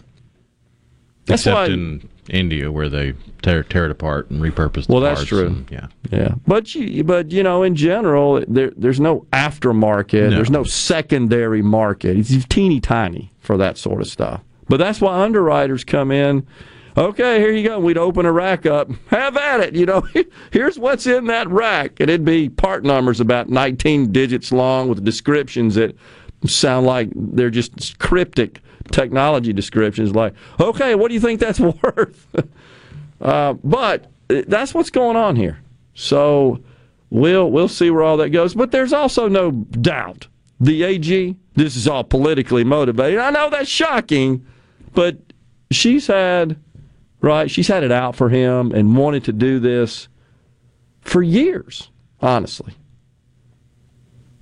That's 1.25 1.41
Except 1.43 1.55
why. 1.55 1.65
in 1.67 2.09
India 2.29 2.71
where 2.71 2.87
they 2.89 3.13
tear, 3.41 3.63
tear 3.63 3.85
it 3.85 3.91
apart 3.91 4.29
and 4.29 4.41
repurpose 4.41 4.87
the 4.87 4.93
well, 4.93 5.01
that's 5.01 5.25
true. 5.25 5.47
and- 5.47 5.71
yeah. 5.71 5.87
Yeah, 6.11 6.33
but 6.45 6.75
you, 6.75 7.03
but 7.03 7.31
you 7.31 7.41
know, 7.43 7.63
in 7.63 7.75
general, 7.75 8.43
there, 8.47 8.71
there's 8.75 8.99
no 8.99 9.25
aftermarket. 9.33 10.29
No. 10.29 10.35
There's 10.35 10.49
no 10.51 10.63
secondary 10.63 11.61
market. 11.61 12.17
It's 12.17 12.45
teeny 12.45 12.79
tiny 12.79 13.31
for 13.39 13.57
that 13.57 13.77
sort 13.77 14.01
of 14.01 14.07
stuff. 14.07 14.41
But 14.67 14.77
that's 14.77 15.01
why 15.01 15.21
underwriters 15.23 15.83
come 15.83 16.11
in. 16.11 16.45
Okay, 16.97 17.39
here 17.39 17.51
you 17.53 17.65
go. 17.67 17.79
We'd 17.79 17.97
open 17.97 18.25
a 18.25 18.31
rack 18.31 18.65
up. 18.65 18.89
Have 19.07 19.37
at 19.37 19.61
it. 19.61 19.75
You 19.75 19.85
know, 19.85 20.05
here's 20.51 20.77
what's 20.77 21.07
in 21.07 21.27
that 21.27 21.49
rack, 21.49 21.99
and 22.01 22.09
it'd 22.09 22.25
be 22.25 22.49
part 22.49 22.83
numbers 22.83 23.19
about 23.21 23.47
19 23.49 24.11
digits 24.11 24.51
long 24.51 24.89
with 24.89 25.03
descriptions 25.05 25.75
that 25.75 25.95
sound 26.45 26.85
like 26.85 27.09
they're 27.15 27.49
just 27.49 27.97
cryptic 27.99 28.59
technology 28.91 29.53
descriptions. 29.53 30.15
Like, 30.15 30.33
okay, 30.59 30.95
what 30.95 31.09
do 31.09 31.13
you 31.13 31.19
think 31.19 31.39
that's 31.39 31.59
worth? 31.83 32.27
Uh, 33.19 33.53
but 33.53 34.11
uh, 34.29 34.41
that's 34.47 34.73
what's 34.73 34.89
going 34.89 35.15
on 35.15 35.35
here. 35.35 35.59
So 35.93 36.61
we'll 37.09 37.51
we'll 37.51 37.67
see 37.67 37.91
where 37.91 38.03
all 38.03 38.17
that 38.17 38.29
goes. 38.29 38.53
But 38.53 38.71
there's 38.71 38.93
also 38.93 39.27
no 39.27 39.51
doubt 39.51 40.27
the 40.59 40.83
AG. 40.83 41.35
This 41.53 41.75
is 41.75 41.87
all 41.87 42.03
politically 42.03 42.63
motivated. 42.63 43.19
I 43.19 43.29
know 43.29 43.49
that's 43.49 43.69
shocking, 43.69 44.45
but 44.93 45.17
she's 45.69 46.07
had 46.07 46.57
right. 47.19 47.51
She's 47.51 47.67
had 47.67 47.83
it 47.83 47.91
out 47.91 48.15
for 48.15 48.29
him 48.29 48.71
and 48.71 48.95
wanted 48.95 49.25
to 49.25 49.33
do 49.33 49.59
this 49.59 50.07
for 51.01 51.21
years. 51.21 51.89
Honestly. 52.21 52.73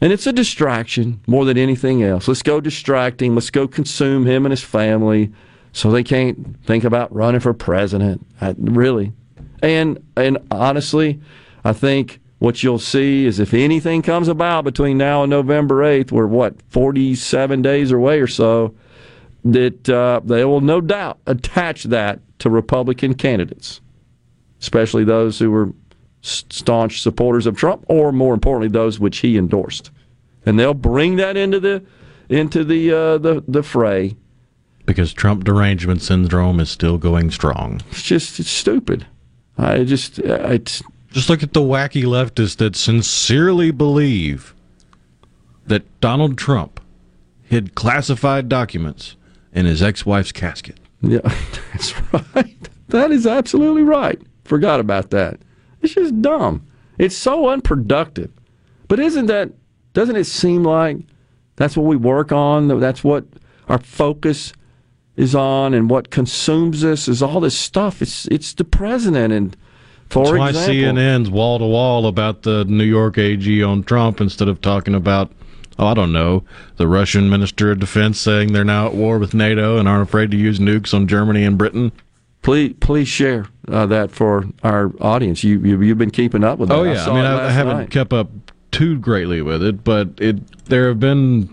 And 0.01 0.13
it's 0.13 0.27
a 0.27 0.33
distraction 0.33 1.19
more 1.27 1.45
than 1.45 1.57
anything 1.57 2.03
else. 2.03 2.27
Let's 2.27 2.41
go 2.41 2.61
distract 2.61 3.21
him. 3.21 3.35
Let's 3.35 3.49
go 3.49 3.67
consume 3.67 4.25
him 4.25 4.45
and 4.45 4.51
his 4.51 4.63
family 4.63 5.31
so 5.73 5.91
they 5.91 6.03
can't 6.03 6.57
think 6.65 6.83
about 6.83 7.13
running 7.13 7.41
for 7.41 7.53
president. 7.53 8.25
I, 8.39 8.55
really. 8.57 9.13
And 9.61 10.03
and 10.15 10.37
honestly, 10.51 11.19
I 11.63 11.73
think 11.73 12.19
what 12.39 12.63
you'll 12.63 12.79
see 12.79 13.25
is 13.25 13.39
if 13.39 13.53
anything 13.53 14.01
comes 14.01 14.29
about 14.29 14.63
between 14.63 14.97
now 14.97 15.23
and 15.23 15.29
November 15.29 15.83
8th, 15.83 16.11
we're 16.11 16.25
what, 16.25 16.61
47 16.69 17.61
days 17.61 17.91
away 17.91 18.21
or 18.21 18.27
so, 18.27 18.73
that 19.43 19.89
uh, 19.89 20.21
they 20.23 20.45
will 20.45 20.61
no 20.61 20.79
doubt 20.79 21.19
attach 21.25 21.83
that 21.83 22.19
to 22.39 22.49
Republican 22.49 23.13
candidates, 23.13 23.81
especially 24.61 25.03
those 25.03 25.37
who 25.37 25.51
were 25.51 25.73
staunch 26.21 27.01
supporters 27.01 27.45
of 27.45 27.55
Trump, 27.55 27.85
or 27.87 28.11
more 28.11 28.33
importantly, 28.33 28.67
those 28.69 28.99
which 28.99 29.19
he 29.19 29.37
endorsed, 29.37 29.91
and 30.45 30.59
they'll 30.59 30.73
bring 30.73 31.15
that 31.17 31.37
into 31.37 31.59
the 31.59 31.83
into 32.29 32.63
the 32.63 32.91
uh, 32.91 33.17
the 33.17 33.43
the 33.47 33.63
fray. 33.63 34.15
Because 34.85 35.13
Trump 35.13 35.43
derangement 35.43 36.01
syndrome 36.01 36.59
is 36.59 36.69
still 36.69 36.97
going 36.97 37.29
strong. 37.31 37.81
It's 37.91 38.01
just 38.01 38.39
it's 38.39 38.49
stupid. 38.49 39.05
I 39.57 39.83
just 39.83 40.19
it's 40.19 40.81
Just 41.11 41.29
look 41.29 41.43
at 41.43 41.53
the 41.53 41.61
wacky 41.61 42.03
leftists 42.03 42.57
that 42.57 42.75
sincerely 42.75 43.71
believe 43.71 44.55
that 45.67 45.83
Donald 46.01 46.37
Trump 46.37 46.79
hid 47.43 47.75
classified 47.75 48.49
documents 48.49 49.15
in 49.53 49.65
his 49.65 49.81
ex-wife's 49.83 50.31
casket. 50.31 50.79
Yeah, 51.01 51.19
that's 51.71 51.93
right. 52.11 52.69
That 52.89 53.11
is 53.11 53.27
absolutely 53.27 53.83
right. 53.83 54.19
Forgot 54.45 54.79
about 54.79 55.11
that. 55.11 55.39
It's 55.81 55.93
just 55.93 56.21
dumb. 56.21 56.65
It's 56.97 57.15
so 57.15 57.49
unproductive. 57.49 58.31
But 58.87 58.99
isn't 58.99 59.27
that, 59.27 59.51
doesn't 59.93 60.15
it 60.15 60.25
seem 60.25 60.63
like 60.63 60.97
that's 61.55 61.77
what 61.77 61.85
we 61.85 61.95
work 61.95 62.31
on? 62.31 62.79
That's 62.79 63.03
what 63.03 63.25
our 63.67 63.79
focus 63.79 64.53
is 65.15 65.35
on 65.35 65.73
and 65.73 65.89
what 65.89 66.09
consumes 66.09 66.83
us 66.83 67.07
is 67.07 67.21
all 67.21 67.39
this 67.39 67.57
stuff. 67.57 68.01
It's, 68.01 68.25
it's 68.27 68.53
the 68.53 68.63
president. 68.63 69.33
And 69.33 69.55
for 70.09 70.23
That's 70.23 70.37
why 70.37 70.49
example, 70.49 70.73
CNN's 70.73 71.29
wall 71.29 71.59
to 71.59 71.65
wall 71.65 72.07
about 72.07 72.43
the 72.43 72.65
New 72.65 72.83
York 72.83 73.17
AG 73.17 73.63
on 73.63 73.83
Trump 73.83 74.19
instead 74.21 74.47
of 74.47 74.59
talking 74.61 74.95
about, 74.95 75.31
oh, 75.77 75.87
I 75.87 75.93
don't 75.93 76.11
know, 76.11 76.43
the 76.77 76.87
Russian 76.87 77.29
Minister 77.29 77.71
of 77.71 77.79
Defense 77.79 78.19
saying 78.19 78.53
they're 78.53 78.63
now 78.63 78.87
at 78.87 78.93
war 78.95 79.19
with 79.19 79.33
NATO 79.33 79.77
and 79.77 79.87
aren't 79.87 80.07
afraid 80.07 80.31
to 80.31 80.37
use 80.37 80.59
nukes 80.59 80.93
on 80.93 81.07
Germany 81.07 81.43
and 81.43 81.57
Britain. 81.57 81.91
Please, 82.41 82.75
please 82.79 83.07
share 83.07 83.47
uh, 83.67 83.85
that 83.87 84.11
for 84.11 84.45
our 84.63 84.91
audience. 84.99 85.43
You, 85.43 85.59
you, 85.59 85.81
you've 85.81 85.97
been 85.97 86.11
keeping 86.11 86.43
up 86.43 86.59
with 86.59 86.69
that. 86.69 86.75
Oh 86.75 86.83
yeah, 86.83 86.91
I, 87.01 87.05
saw 87.05 87.13
mean 87.13 87.25
I, 87.25 87.47
I 87.47 87.51
haven't 87.51 87.77
night. 87.77 87.91
kept 87.91 88.13
up 88.13 88.29
too 88.71 88.97
greatly 88.99 89.41
with 89.41 89.63
it, 89.63 89.83
but 89.83 90.09
it 90.17 90.65
there 90.65 90.87
have 90.89 90.99
been 90.99 91.49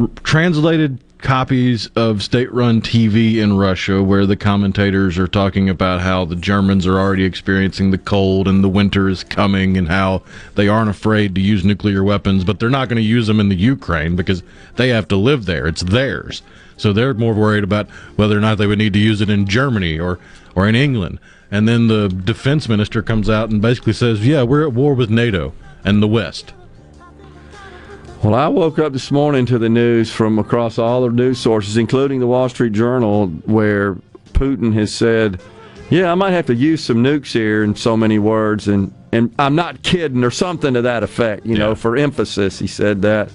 r- 0.00 0.08
translated 0.22 1.00
copies 1.24 1.86
of 1.96 2.22
state-run 2.22 2.82
TV 2.82 3.36
in 3.36 3.56
Russia 3.56 4.02
where 4.02 4.26
the 4.26 4.36
commentators 4.36 5.16
are 5.18 5.26
talking 5.26 5.70
about 5.70 6.02
how 6.02 6.26
the 6.26 6.36
Germans 6.36 6.86
are 6.86 6.98
already 6.98 7.24
experiencing 7.24 7.90
the 7.90 7.98
cold 7.98 8.46
and 8.46 8.62
the 8.62 8.68
winter 8.68 9.08
is 9.08 9.24
coming 9.24 9.78
and 9.78 9.88
how 9.88 10.22
they 10.54 10.68
aren't 10.68 10.90
afraid 10.90 11.34
to 11.34 11.40
use 11.40 11.64
nuclear 11.64 12.04
weapons, 12.04 12.44
but 12.44 12.60
they're 12.60 12.68
not 12.68 12.90
going 12.90 12.98
to 12.98 13.02
use 13.02 13.26
them 13.26 13.40
in 13.40 13.48
the 13.48 13.56
Ukraine 13.56 14.16
because 14.16 14.42
they 14.76 14.90
have 14.90 15.08
to 15.08 15.16
live 15.16 15.46
there. 15.46 15.66
It's 15.66 15.82
theirs. 15.82 16.42
So 16.76 16.92
they're 16.92 17.14
more 17.14 17.34
worried 17.34 17.64
about 17.64 17.88
whether 18.16 18.36
or 18.36 18.40
not 18.40 18.58
they 18.58 18.66
would 18.66 18.78
need 18.78 18.92
to 18.94 18.98
use 18.98 19.20
it 19.20 19.30
in 19.30 19.46
Germany 19.46 19.98
or 19.98 20.18
or 20.54 20.68
in 20.68 20.74
England. 20.74 21.18
And 21.50 21.68
then 21.68 21.88
the 21.88 22.08
defense 22.08 22.68
minister 22.68 23.02
comes 23.02 23.28
out 23.28 23.50
and 23.50 23.60
basically 23.60 23.92
says, 23.92 24.26
"Yeah, 24.26 24.42
we're 24.42 24.66
at 24.66 24.72
war 24.72 24.94
with 24.94 25.10
NATO 25.10 25.52
and 25.84 26.02
the 26.02 26.08
West." 26.08 26.52
Well, 28.22 28.34
I 28.34 28.48
woke 28.48 28.78
up 28.78 28.92
this 28.92 29.10
morning 29.10 29.44
to 29.46 29.58
the 29.58 29.68
news 29.68 30.10
from 30.10 30.38
across 30.38 30.78
all 30.78 31.02
the 31.02 31.10
news 31.10 31.38
sources, 31.38 31.76
including 31.76 32.20
the 32.20 32.26
Wall 32.26 32.48
Street 32.48 32.72
Journal, 32.72 33.26
where 33.44 33.96
Putin 34.32 34.72
has 34.74 34.92
said, 34.92 35.40
"Yeah, 35.90 36.10
I 36.10 36.14
might 36.14 36.30
have 36.30 36.46
to 36.46 36.54
use 36.54 36.82
some 36.82 37.04
nukes 37.04 37.32
here 37.32 37.62
in 37.62 37.76
so 37.76 37.96
many 37.96 38.18
words," 38.18 38.66
and 38.66 38.92
and 39.12 39.30
I'm 39.38 39.54
not 39.54 39.82
kidding, 39.82 40.24
or 40.24 40.30
something 40.30 40.74
to 40.74 40.82
that 40.82 41.02
effect. 41.02 41.46
You 41.46 41.56
know, 41.56 41.74
for 41.74 41.96
emphasis, 41.96 42.58
he 42.58 42.66
said 42.66 43.02
that. 43.02 43.28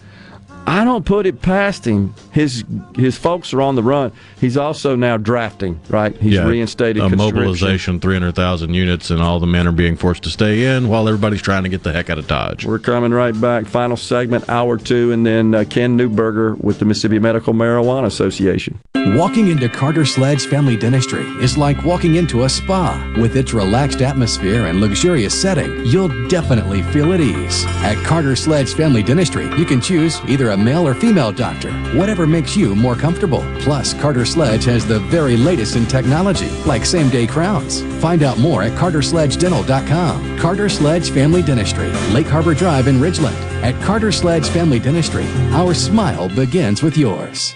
I 0.67 0.83
don't 0.83 1.05
put 1.05 1.25
it 1.25 1.41
past 1.41 1.85
him. 1.85 2.13
His 2.31 2.63
his 2.95 3.17
folks 3.17 3.53
are 3.53 3.61
on 3.61 3.75
the 3.75 3.83
run. 3.83 4.11
He's 4.39 4.55
also 4.55 4.95
now 4.95 5.17
drafting. 5.17 5.79
Right, 5.89 6.15
he's 6.17 6.35
Yeah, 6.35 6.45
reinstated 6.45 7.01
a 7.01 7.09
mobilization, 7.09 7.99
three 7.99 8.13
hundred 8.13 8.35
thousand 8.35 8.73
units, 8.75 9.09
and 9.09 9.21
all 9.21 9.39
the 9.39 9.47
men 9.47 9.67
are 9.67 9.71
being 9.71 9.95
forced 9.95 10.23
to 10.23 10.29
stay 10.29 10.65
in 10.75 10.87
while 10.87 11.07
everybody's 11.07 11.41
trying 11.41 11.63
to 11.63 11.69
get 11.69 11.83
the 11.83 11.91
heck 11.91 12.09
out 12.09 12.19
of 12.19 12.27
Dodge. 12.27 12.65
We're 12.65 12.79
coming 12.79 13.11
right 13.11 13.39
back. 13.39 13.65
Final 13.65 13.97
segment, 13.97 14.47
hour 14.47 14.77
two, 14.77 15.11
and 15.11 15.25
then 15.25 15.55
uh, 15.55 15.65
Ken 15.69 15.97
Newburger 15.97 16.59
with 16.61 16.79
the 16.79 16.85
Mississippi 16.85 17.19
Medical 17.19 17.53
Marijuana 17.53 18.05
Association. 18.05 18.79
Walking 18.95 19.47
into 19.47 19.69
Carter 19.69 20.05
Sledge 20.05 20.45
Family 20.45 20.77
Dentistry 20.77 21.23
is 21.41 21.57
like 21.57 21.83
walking 21.83 22.15
into 22.15 22.43
a 22.43 22.49
spa. 22.49 22.95
With 23.17 23.35
its 23.35 23.53
relaxed 23.53 24.01
atmosphere 24.01 24.67
and 24.67 24.79
luxurious 24.81 25.39
setting, 25.39 25.83
you'll 25.85 26.27
definitely 26.27 26.83
feel 26.83 27.13
at 27.13 27.21
ease. 27.21 27.65
At 27.81 27.95
Carter 28.05 28.35
Sledge 28.35 28.73
Family 28.73 29.01
Dentistry, 29.01 29.45
you 29.57 29.65
can 29.65 29.81
choose 29.81 30.19
either 30.27 30.48
a 30.51 30.57
male 30.57 30.87
or 30.87 30.93
female 30.93 31.31
doctor, 31.31 31.71
whatever 31.97 32.25
makes 32.27 32.55
you 32.55 32.75
more 32.75 32.95
comfortable. 32.95 33.45
Plus, 33.59 33.93
Carter 33.93 34.25
Sledge 34.25 34.65
has 34.65 34.85
the 34.85 34.99
very 34.99 35.37
latest 35.37 35.75
in 35.75 35.85
technology, 35.85 36.49
like 36.65 36.85
same 36.85 37.09
day 37.09 37.27
crowns. 37.27 37.81
Find 38.01 38.23
out 38.23 38.39
more 38.39 38.63
at 38.63 38.77
cartersledgedental.com. 38.77 40.37
Carter 40.37 40.69
Sledge 40.69 41.11
Family 41.11 41.41
Dentistry, 41.41 41.91
Lake 42.13 42.27
Harbor 42.27 42.53
Drive 42.53 42.87
in 42.87 42.95
Ridgeland. 42.95 43.39
At 43.63 43.81
Carter 43.83 44.11
Sledge 44.11 44.47
Family 44.49 44.79
Dentistry, 44.79 45.25
our 45.51 45.73
smile 45.73 46.29
begins 46.29 46.81
with 46.81 46.97
yours. 46.97 47.55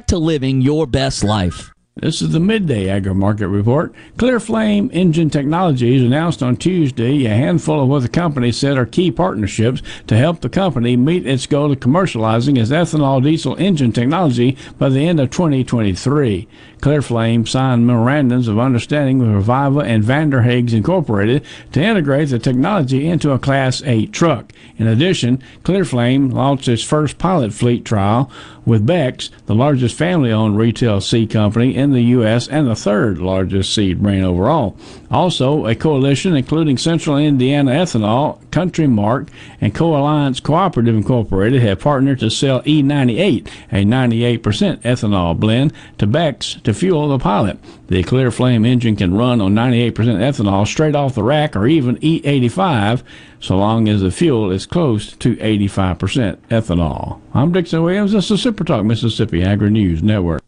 to 0.00 0.18
living 0.18 0.60
your 0.60 0.86
best 0.86 1.22
life. 1.22 1.70
This 1.96 2.20
is 2.20 2.30
the 2.30 2.40
midday 2.40 2.88
agri 2.88 3.14
market 3.14 3.46
report. 3.46 3.94
Clear 4.18 4.40
Flame 4.40 4.90
Engine 4.92 5.30
Technologies 5.30 6.02
announced 6.02 6.42
on 6.42 6.56
Tuesday 6.56 7.24
a 7.24 7.28
handful 7.28 7.80
of 7.80 7.88
what 7.88 8.02
the 8.02 8.08
company 8.08 8.50
said 8.50 8.76
are 8.76 8.84
key 8.84 9.12
partnerships 9.12 9.80
to 10.08 10.16
help 10.16 10.40
the 10.40 10.48
company 10.48 10.96
meet 10.96 11.24
its 11.24 11.46
goal 11.46 11.70
of 11.70 11.78
commercializing 11.78 12.58
its 12.60 12.72
ethanol 12.72 13.22
diesel 13.22 13.54
engine 13.60 13.92
technology 13.92 14.56
by 14.76 14.88
the 14.88 15.06
end 15.06 15.20
of 15.20 15.30
2023. 15.30 16.48
Clear 16.84 17.00
Flame 17.00 17.46
signed 17.46 17.86
memorandums 17.86 18.46
of 18.46 18.58
understanding 18.58 19.16
with 19.16 19.28
Reviva 19.28 19.82
and 19.86 20.04
Vander 20.04 20.42
Haag's 20.42 20.74
Incorporated 20.74 21.42
to 21.72 21.82
integrate 21.82 22.28
the 22.28 22.38
technology 22.38 23.06
into 23.06 23.30
a 23.30 23.38
Class 23.38 23.82
8 23.86 24.12
truck. 24.12 24.52
In 24.76 24.86
addition, 24.86 25.42
Clear 25.62 25.86
Flame 25.86 26.28
launched 26.28 26.68
its 26.68 26.82
first 26.82 27.16
pilot 27.16 27.54
fleet 27.54 27.86
trial 27.86 28.30
with 28.66 28.84
Beck's, 28.84 29.30
the 29.46 29.54
largest 29.54 29.96
family 29.96 30.30
owned 30.30 30.58
retail 30.58 31.00
seed 31.00 31.30
company 31.30 31.74
in 31.74 31.92
the 31.92 32.02
U.S. 32.02 32.48
and 32.48 32.66
the 32.66 32.76
third 32.76 33.16
largest 33.16 33.74
seed 33.74 34.02
brand 34.02 34.26
overall. 34.26 34.76
Also, 35.14 35.64
a 35.66 35.76
coalition 35.76 36.34
including 36.34 36.76
Central 36.76 37.16
Indiana 37.16 37.70
Ethanol, 37.70 38.40
Country 38.50 38.88
Mark, 38.88 39.28
and 39.60 39.72
Co 39.72 39.96
Alliance 39.96 40.40
Cooperative 40.40 40.96
Incorporated 40.96 41.62
have 41.62 41.78
partnered 41.78 42.18
to 42.18 42.32
sell 42.32 42.62
E98, 42.62 43.46
a 43.70 43.84
98% 43.84 44.40
ethanol 44.82 45.38
blend, 45.38 45.72
to 45.98 46.08
Beck's 46.08 46.54
to 46.64 46.74
fuel 46.74 47.06
the 47.06 47.20
pilot. 47.20 47.60
The 47.86 48.02
Clear 48.02 48.32
Flame 48.32 48.64
engine 48.64 48.96
can 48.96 49.14
run 49.14 49.40
on 49.40 49.54
98% 49.54 49.92
ethanol 49.92 50.66
straight 50.66 50.96
off 50.96 51.14
the 51.14 51.22
rack 51.22 51.54
or 51.54 51.68
even 51.68 51.96
E85 51.98 53.04
so 53.38 53.56
long 53.56 53.88
as 53.88 54.00
the 54.00 54.10
fuel 54.10 54.50
is 54.50 54.66
close 54.66 55.12
to 55.12 55.36
85% 55.36 56.38
ethanol. 56.48 57.20
I'm 57.32 57.52
Dixon 57.52 57.84
Williams. 57.84 58.10
This 58.10 58.32
is 58.32 58.42
Super 58.42 58.64
Talk 58.64 58.84
Mississippi 58.84 59.44
Agri 59.44 59.70
News 59.70 60.02
Network. 60.02 60.42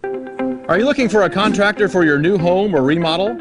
Are 0.68 0.76
you 0.76 0.84
looking 0.84 1.09
for 1.09 1.22
a 1.22 1.30
contractor 1.30 1.88
for 1.88 2.05
your 2.05 2.18
new 2.18 2.36
home 2.36 2.74
or 2.74 2.82
remodel? 2.82 3.40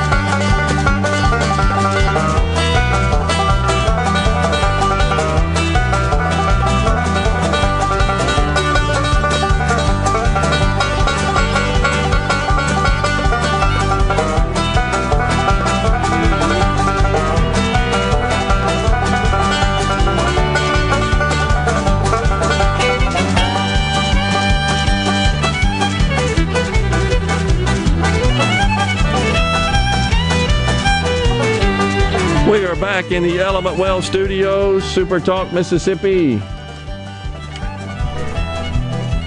In 33.11 33.23
the 33.23 33.41
Element 33.41 33.77
Wealth 33.77 34.05
Studios, 34.05 34.85
Super 34.85 35.19
Talk, 35.19 35.51
Mississippi. 35.51 36.41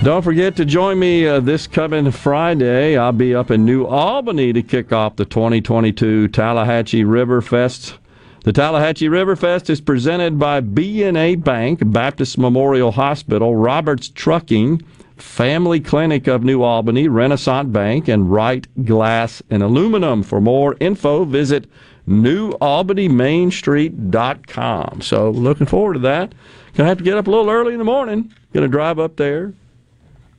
Don't 0.02 0.23
forget 0.23 0.56
to 0.56 0.65
join 0.65 0.98
me 0.98 1.27
uh, 1.27 1.40
this 1.40 1.66
coming 1.66 2.11
Friday. 2.11 2.97
I'll 2.97 3.12
be 3.12 3.35
up 3.35 3.51
in 3.51 3.66
New 3.66 3.85
Albany 3.85 4.55
to 4.55 4.62
kick 4.62 4.90
off 4.90 5.16
the 5.16 5.27
2022 5.27 6.28
Tallahatchie 6.28 7.05
River 7.05 7.43
Fest. 7.43 7.98
The 8.44 8.55
Tallahatchie 8.55 9.11
River 9.11 9.36
Fest 9.36 9.69
is 9.69 9.82
presented 9.82 10.39
by 10.39 10.61
B&A 10.61 11.35
Bank, 11.35 11.81
Baptist 11.85 12.39
Memorial 12.39 12.93
Hospital, 12.93 13.55
Roberts 13.55 14.09
Trucking, 14.09 14.81
Family 15.16 15.81
Clinic 15.81 16.27
of 16.27 16.43
New 16.43 16.62
Albany, 16.62 17.06
Renaissance 17.06 17.69
Bank, 17.69 18.09
and 18.09 18.32
Wright 18.32 18.66
Glass 18.86 19.43
and 19.51 19.62
Aluminum. 19.62 20.23
For 20.23 20.40
more 20.40 20.74
info, 20.81 21.27
visit 21.27 21.66
newalbanymainstreet.com. 22.09 25.01
So 25.01 25.31
looking 25.31 25.67
forward 25.67 25.95
to 25.95 26.01
that. 26.01 26.35
Gonna 26.75 26.89
have 26.89 26.99
to 26.99 27.05
get 27.05 27.17
up 27.17 27.27
a 27.27 27.31
little 27.31 27.51
early 27.51 27.73
in 27.73 27.79
the 27.79 27.85
morning. 27.85 28.33
Gonna 28.53 28.69
drive 28.69 28.99
up 28.99 29.17
there 29.17 29.55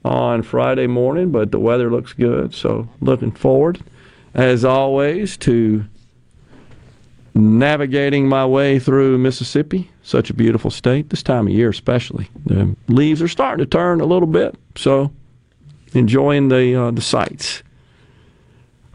on 0.04 0.44
Friday 0.44 0.88
morning, 0.88 1.32
but 1.32 1.52
the 1.52 1.60
weather 1.60 1.90
looks 1.90 2.14
good. 2.14 2.54
So 2.54 2.88
looking 3.02 3.32
forward, 3.32 3.82
as 4.34 4.64
always, 4.64 5.38
to 5.38 5.86
navigating 7.34 8.28
my 8.28 8.46
way 8.46 8.80
through 8.80 9.18
Mississippi. 9.18 9.90
Such 10.04 10.30
a 10.30 10.34
beautiful 10.34 10.72
state 10.72 11.10
this 11.10 11.24
time 11.24 11.48
of 11.48 11.54
year, 11.54 11.70
especially. 11.70 12.30
The 12.46 12.76
leaves 12.88 13.22
are 13.22 13.28
starting 13.28 13.66
to 13.66 13.70
turn 13.70 14.00
a 14.00 14.06
little 14.06 14.28
bit, 14.28 14.56
so 14.76 15.12
enjoying 15.94 16.50
the 16.50 16.76
uh, 16.76 16.92
the 16.92 17.02
sights. 17.02 17.64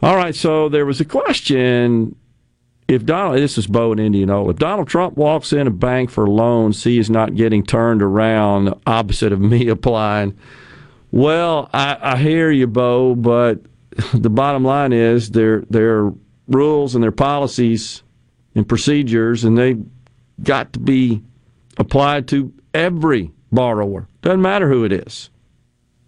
All 0.01 0.15
right, 0.15 0.33
so 0.33 0.69
there 0.69 0.85
was 0.85 0.99
a 0.99 1.05
question. 1.05 2.15
If 2.91 3.05
Donald, 3.05 3.37
this 3.37 3.57
is 3.57 3.67
Bo 3.67 3.93
in 3.93 3.99
Indianola, 3.99 4.49
if 4.49 4.57
Donald 4.57 4.89
Trump 4.89 5.15
walks 5.15 5.53
in 5.53 5.65
a 5.65 5.71
bank 5.71 6.09
for 6.09 6.27
loans, 6.27 6.83
he 6.83 6.99
is 6.99 7.09
not 7.09 7.35
getting 7.35 7.63
turned 7.65 8.01
around, 8.01 8.73
opposite 8.85 9.31
of 9.31 9.39
me 9.39 9.67
applying. 9.69 10.37
Well, 11.09 11.69
I, 11.71 11.97
I 12.01 12.17
hear 12.17 12.51
you, 12.51 12.67
Bo, 12.67 13.15
but 13.15 13.61
the 14.13 14.29
bottom 14.29 14.65
line 14.65 14.91
is 14.91 15.31
there 15.31 15.61
there 15.69 15.99
are 15.99 16.13
rules 16.49 16.93
and 16.93 17.01
their 17.01 17.13
policies 17.13 18.03
and 18.55 18.67
procedures, 18.67 19.45
and 19.45 19.57
they 19.57 19.77
got 20.43 20.73
to 20.73 20.79
be 20.79 21.23
applied 21.77 22.27
to 22.27 22.51
every 22.73 23.31
borrower. 23.53 24.09
Doesn't 24.21 24.41
matter 24.41 24.67
who 24.67 24.83
it 24.83 24.91
is. 24.91 25.29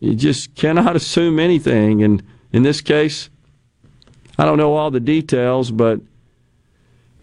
You 0.01 0.15
just 0.15 0.53
cannot 0.55 0.95
assume 0.97 1.39
anything. 1.39 2.03
And 2.03 2.21
in 2.51 2.63
this 2.63 2.81
case, 2.81 3.29
I 4.37 4.43
don't 4.43 4.57
know 4.57 4.73
all 4.73 4.91
the 4.91 4.99
details, 4.99 5.71
but 5.71 6.01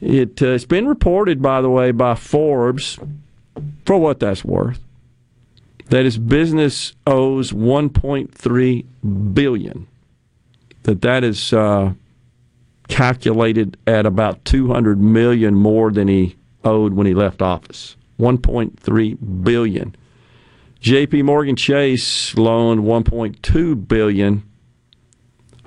it, 0.01 0.43
uh, 0.43 0.49
it's 0.49 0.65
been 0.65 0.87
reported, 0.89 1.43
by 1.43 1.61
the 1.61 1.71
way, 1.71 1.91
by 1.91 2.15
Forbes, 2.15 2.99
for 3.85 3.99
what 3.99 4.21
that's 4.21 4.45
worth, 4.45 4.81
that 5.89 6.05
his 6.05 6.19
business 6.19 6.95
owes 7.07 7.53
1.3 7.53 9.35
billion. 9.35 9.87
That 10.85 11.03
that 11.03 11.25
is 11.25 11.53
uh, 11.53 11.93
calculated 12.89 13.77
at 13.87 14.07
about 14.07 14.45
200 14.45 15.01
million 15.01 15.55
more 15.55 15.91
than 15.91 16.09
he 16.09 16.37
owed 16.65 16.95
when 16.95 17.07
he 17.07 17.15
left 17.15 17.43
office. 17.43 17.97
1.3 18.19 19.45
billion. 19.45 19.97
JP 20.81 21.25
Morgan 21.25 21.57
Chase 21.57 22.35
loaned 22.37 22.83
1.2 22.83 23.89
billion 23.89 24.50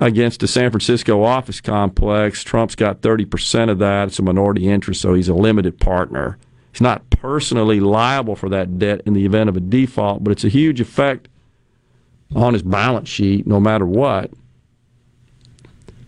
against 0.03 0.41
the 0.41 0.47
San 0.49 0.69
Francisco 0.69 1.23
office 1.23 1.61
complex. 1.61 2.43
Trump's 2.43 2.75
got 2.75 2.99
30% 2.99 3.69
of 3.69 3.79
that. 3.79 4.09
It's 4.09 4.19
a 4.19 4.21
minority 4.21 4.67
interest, 4.67 5.01
so 5.01 5.13
he's 5.13 5.29
a 5.29 5.33
limited 5.33 5.79
partner. 5.79 6.37
He's 6.73 6.81
not 6.81 7.09
personally 7.09 7.79
liable 7.79 8.35
for 8.35 8.49
that 8.49 8.77
debt 8.77 9.01
in 9.05 9.13
the 9.13 9.25
event 9.25 9.47
of 9.47 9.55
a 9.55 9.61
default, 9.61 10.21
but 10.21 10.31
it's 10.31 10.43
a 10.43 10.49
huge 10.49 10.81
effect 10.81 11.29
on 12.35 12.51
his 12.51 12.63
balance 12.63 13.07
sheet 13.07 13.47
no 13.47 13.61
matter 13.61 13.85
what. 13.85 14.29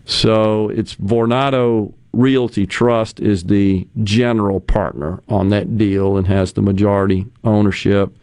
So 0.04 0.68
it's 0.68 0.94
Vornado 0.96 1.94
Realty 2.12 2.66
Trust 2.66 3.18
is 3.18 3.44
the 3.44 3.88
general 4.04 4.60
partner 4.60 5.22
on 5.26 5.48
that 5.50 5.78
deal 5.78 6.18
and 6.18 6.26
has 6.26 6.52
the 6.52 6.62
majority 6.62 7.26
ownership. 7.44 8.14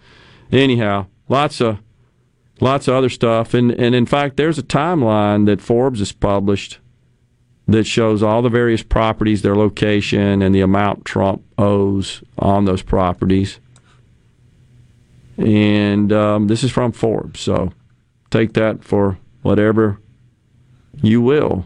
Anyhow, 0.51 1.07
lots 1.29 1.61
of 1.61 1.79
lots 2.63 2.87
of 2.87 2.95
other 2.95 3.09
stuff, 3.09 3.53
and 3.53 3.71
and 3.71 3.93
in 3.93 4.05
fact, 4.05 4.37
there's 4.37 4.57
a 4.57 4.63
timeline 4.63 5.45
that 5.45 5.61
Forbes 5.61 5.99
has 5.99 6.11
published 6.11 6.79
that 7.67 7.85
shows 7.85 8.23
all 8.23 8.41
the 8.41 8.49
various 8.49 8.83
properties, 8.83 9.41
their 9.41 9.55
location, 9.55 10.41
and 10.41 10.55
the 10.55 10.61
amount 10.61 11.05
Trump 11.05 11.43
owes 11.57 12.23
on 12.39 12.65
those 12.65 12.81
properties. 12.81 13.59
And 15.37 16.11
um, 16.11 16.47
this 16.47 16.63
is 16.63 16.71
from 16.71 16.91
Forbes, 16.91 17.39
so 17.39 17.73
take 18.29 18.53
that 18.53 18.83
for 18.83 19.17
whatever 19.41 19.99
you 21.01 21.21
will. 21.21 21.65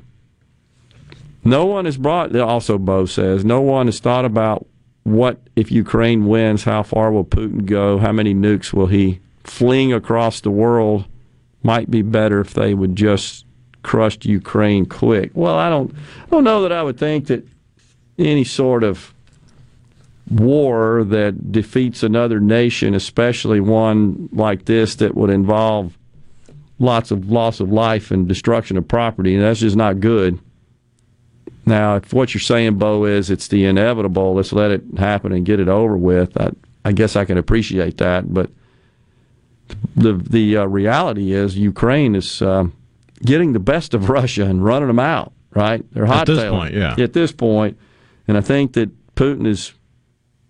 No 1.43 1.65
one 1.65 1.85
has 1.85 1.97
brought, 1.97 2.35
also 2.35 2.77
Bo 2.77 3.05
says, 3.05 3.45
no 3.45 3.61
one 3.61 3.87
has 3.87 3.99
thought 3.99 4.25
about 4.25 4.65
what 5.03 5.39
if 5.55 5.71
Ukraine 5.71 6.25
wins, 6.25 6.63
how 6.63 6.83
far 6.83 7.11
will 7.11 7.25
Putin 7.25 7.65
go, 7.65 7.97
how 7.97 8.11
many 8.11 8.33
nukes 8.33 8.73
will 8.73 8.87
he 8.87 9.19
fling 9.47 9.93
across 9.93 10.41
the 10.41 10.51
world. 10.51 11.05
Might 11.63 11.89
be 11.89 12.01
better 12.01 12.39
if 12.39 12.53
they 12.53 12.73
would 12.73 12.95
just 12.95 13.45
crush 13.83 14.17
Ukraine 14.23 14.85
quick. 14.85 15.31
Well, 15.33 15.55
I 15.55 15.69
don't, 15.69 15.93
I 15.93 16.29
don't 16.29 16.43
know 16.43 16.61
that 16.61 16.71
I 16.71 16.83
would 16.83 16.99
think 16.99 17.27
that 17.27 17.47
any 18.17 18.43
sort 18.43 18.83
of 18.83 19.13
war 20.29 21.03
that 21.05 21.51
defeats 21.51 22.03
another 22.03 22.39
nation, 22.39 22.93
especially 22.93 23.59
one 23.59 24.29
like 24.31 24.65
this 24.65 24.95
that 24.95 25.15
would 25.15 25.29
involve 25.29 25.97
lots 26.79 27.11
of 27.11 27.29
loss 27.31 27.59
of 27.59 27.71
life 27.71 28.11
and 28.11 28.27
destruction 28.27 28.77
of 28.77 28.87
property, 28.87 29.37
that's 29.37 29.61
just 29.61 29.75
not 29.75 29.99
good. 29.99 30.39
Now, 31.65 31.97
if 31.97 32.13
what 32.13 32.33
you're 32.33 32.41
saying, 32.41 32.77
Bo, 32.77 33.05
is 33.05 33.29
it's 33.29 33.49
the 33.49 33.65
inevitable, 33.65 34.35
let's 34.35 34.53
let 34.53 34.71
it 34.71 34.83
happen 34.97 35.31
and 35.31 35.45
get 35.45 35.59
it 35.59 35.67
over 35.67 35.97
with, 35.97 36.39
I, 36.39 36.51
I 36.85 36.91
guess 36.93 37.15
I 37.15 37.25
can 37.25 37.37
appreciate 37.37 37.97
that. 37.97 38.33
But 38.33 38.49
the 39.95 40.13
the 40.13 40.57
uh, 40.57 40.65
reality 40.65 41.31
is 41.33 41.57
Ukraine 41.57 42.15
is 42.15 42.41
uh, 42.41 42.65
getting 43.23 43.53
the 43.53 43.59
best 43.59 43.93
of 43.93 44.09
Russia 44.09 44.45
and 44.45 44.63
running 44.63 44.87
them 44.87 44.99
out, 44.99 45.33
right? 45.53 45.83
They're 45.93 46.05
hot 46.05 46.29
At 46.29 46.35
this 46.35 46.49
point, 46.49 46.73
yeah. 46.73 46.95
At 46.97 47.13
this 47.13 47.31
point, 47.31 47.77
and 48.27 48.37
I 48.37 48.41
think 48.41 48.73
that 48.73 48.89
Putin 49.15 49.47
is 49.47 49.73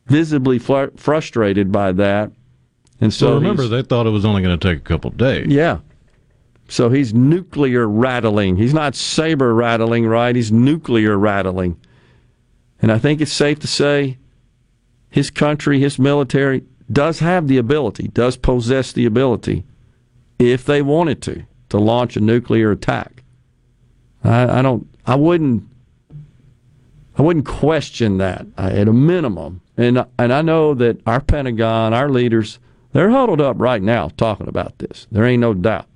visibly 0.07 0.59
fl- 0.59 0.95
frustrated 0.95 1.71
by 1.71 1.91
that. 1.93 2.31
And 2.99 3.13
so 3.13 3.27
So 3.27 3.35
remember, 3.35 3.67
they 3.67 3.83
thought 3.83 4.07
it 4.07 4.11
was 4.11 4.25
only 4.25 4.41
going 4.41 4.57
to 4.57 4.67
take 4.67 4.77
a 4.79 4.81
couple 4.81 5.11
of 5.11 5.17
days. 5.17 5.47
yeah. 5.47 5.79
So 6.69 6.89
he's 6.89 7.13
nuclear 7.13 7.87
rattling. 7.87 8.57
He's 8.57 8.73
not 8.73 8.93
saber 8.93 9.53
rattling, 9.55 10.05
right? 10.05 10.35
He's 10.35 10.51
nuclear 10.51 11.17
rattling. 11.17 11.79
And 12.81 12.91
I 12.91 12.97
think 12.99 13.21
it's 13.21 13.31
safe 13.31 13.59
to 13.59 13.67
say 13.67 14.17
his 15.09 15.29
country, 15.29 15.79
his 15.79 15.97
military 15.97 16.63
does 16.91 17.19
have 17.19 17.47
the 17.47 17.57
ability, 17.57 18.09
does 18.09 18.37
possess 18.37 18.91
the 18.93 19.05
ability, 19.05 19.65
if 20.39 20.65
they 20.65 20.81
wanted 20.81 21.21
to, 21.23 21.45
to 21.69 21.77
launch 21.77 22.15
a 22.15 22.21
nuclear 22.21 22.71
attack. 22.71 23.23
I, 24.23 24.59
I 24.59 24.61
don't. 24.61 24.87
I 25.05 25.15
wouldn't. 25.15 25.63
I 27.17 27.21
wouldn't 27.21 27.45
question 27.45 28.17
that 28.19 28.45
uh, 28.57 28.69
at 28.73 28.87
a 28.87 28.93
minimum. 28.93 29.61
And 29.75 30.05
and 30.17 30.33
I 30.33 30.41
know 30.41 30.73
that 30.75 31.01
our 31.05 31.21
Pentagon, 31.21 31.93
our 31.93 32.09
leaders, 32.09 32.59
they're 32.93 33.09
huddled 33.09 33.41
up 33.41 33.57
right 33.59 33.81
now 33.81 34.09
talking 34.17 34.47
about 34.47 34.77
this. 34.79 35.07
There 35.11 35.25
ain't 35.25 35.41
no 35.41 35.53
doubt. 35.53 35.87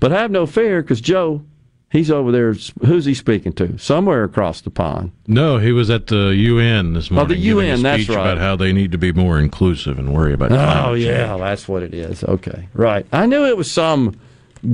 But 0.00 0.12
have 0.12 0.30
no 0.30 0.46
fear, 0.46 0.80
because 0.80 1.00
Joe, 1.00 1.42
he's 1.90 2.10
over 2.10 2.30
there. 2.32 2.54
Who's 2.84 3.04
he 3.04 3.14
speaking 3.14 3.52
to? 3.54 3.78
Somewhere 3.78 4.24
across 4.24 4.60
the 4.60 4.70
pond. 4.70 5.12
No, 5.26 5.58
he 5.58 5.72
was 5.72 5.90
at 5.90 6.08
the 6.08 6.34
UN 6.34 6.94
this 6.94 7.10
morning. 7.10 7.32
Oh, 7.32 7.34
the 7.34 7.40
UN, 7.40 7.82
that's 7.82 8.08
right. 8.08 8.20
About 8.20 8.38
how 8.38 8.56
they 8.56 8.72
need 8.72 8.92
to 8.92 8.98
be 8.98 9.12
more 9.12 9.38
inclusive 9.38 9.98
and 9.98 10.14
worry 10.14 10.32
about. 10.32 10.52
Oh 10.52 10.94
yeah, 10.94 11.36
that's 11.36 11.68
what 11.68 11.82
it 11.82 11.94
is. 11.94 12.24
Okay, 12.24 12.68
right. 12.74 13.06
I 13.12 13.26
knew 13.26 13.44
it 13.46 13.56
was 13.56 13.70
some 13.70 14.18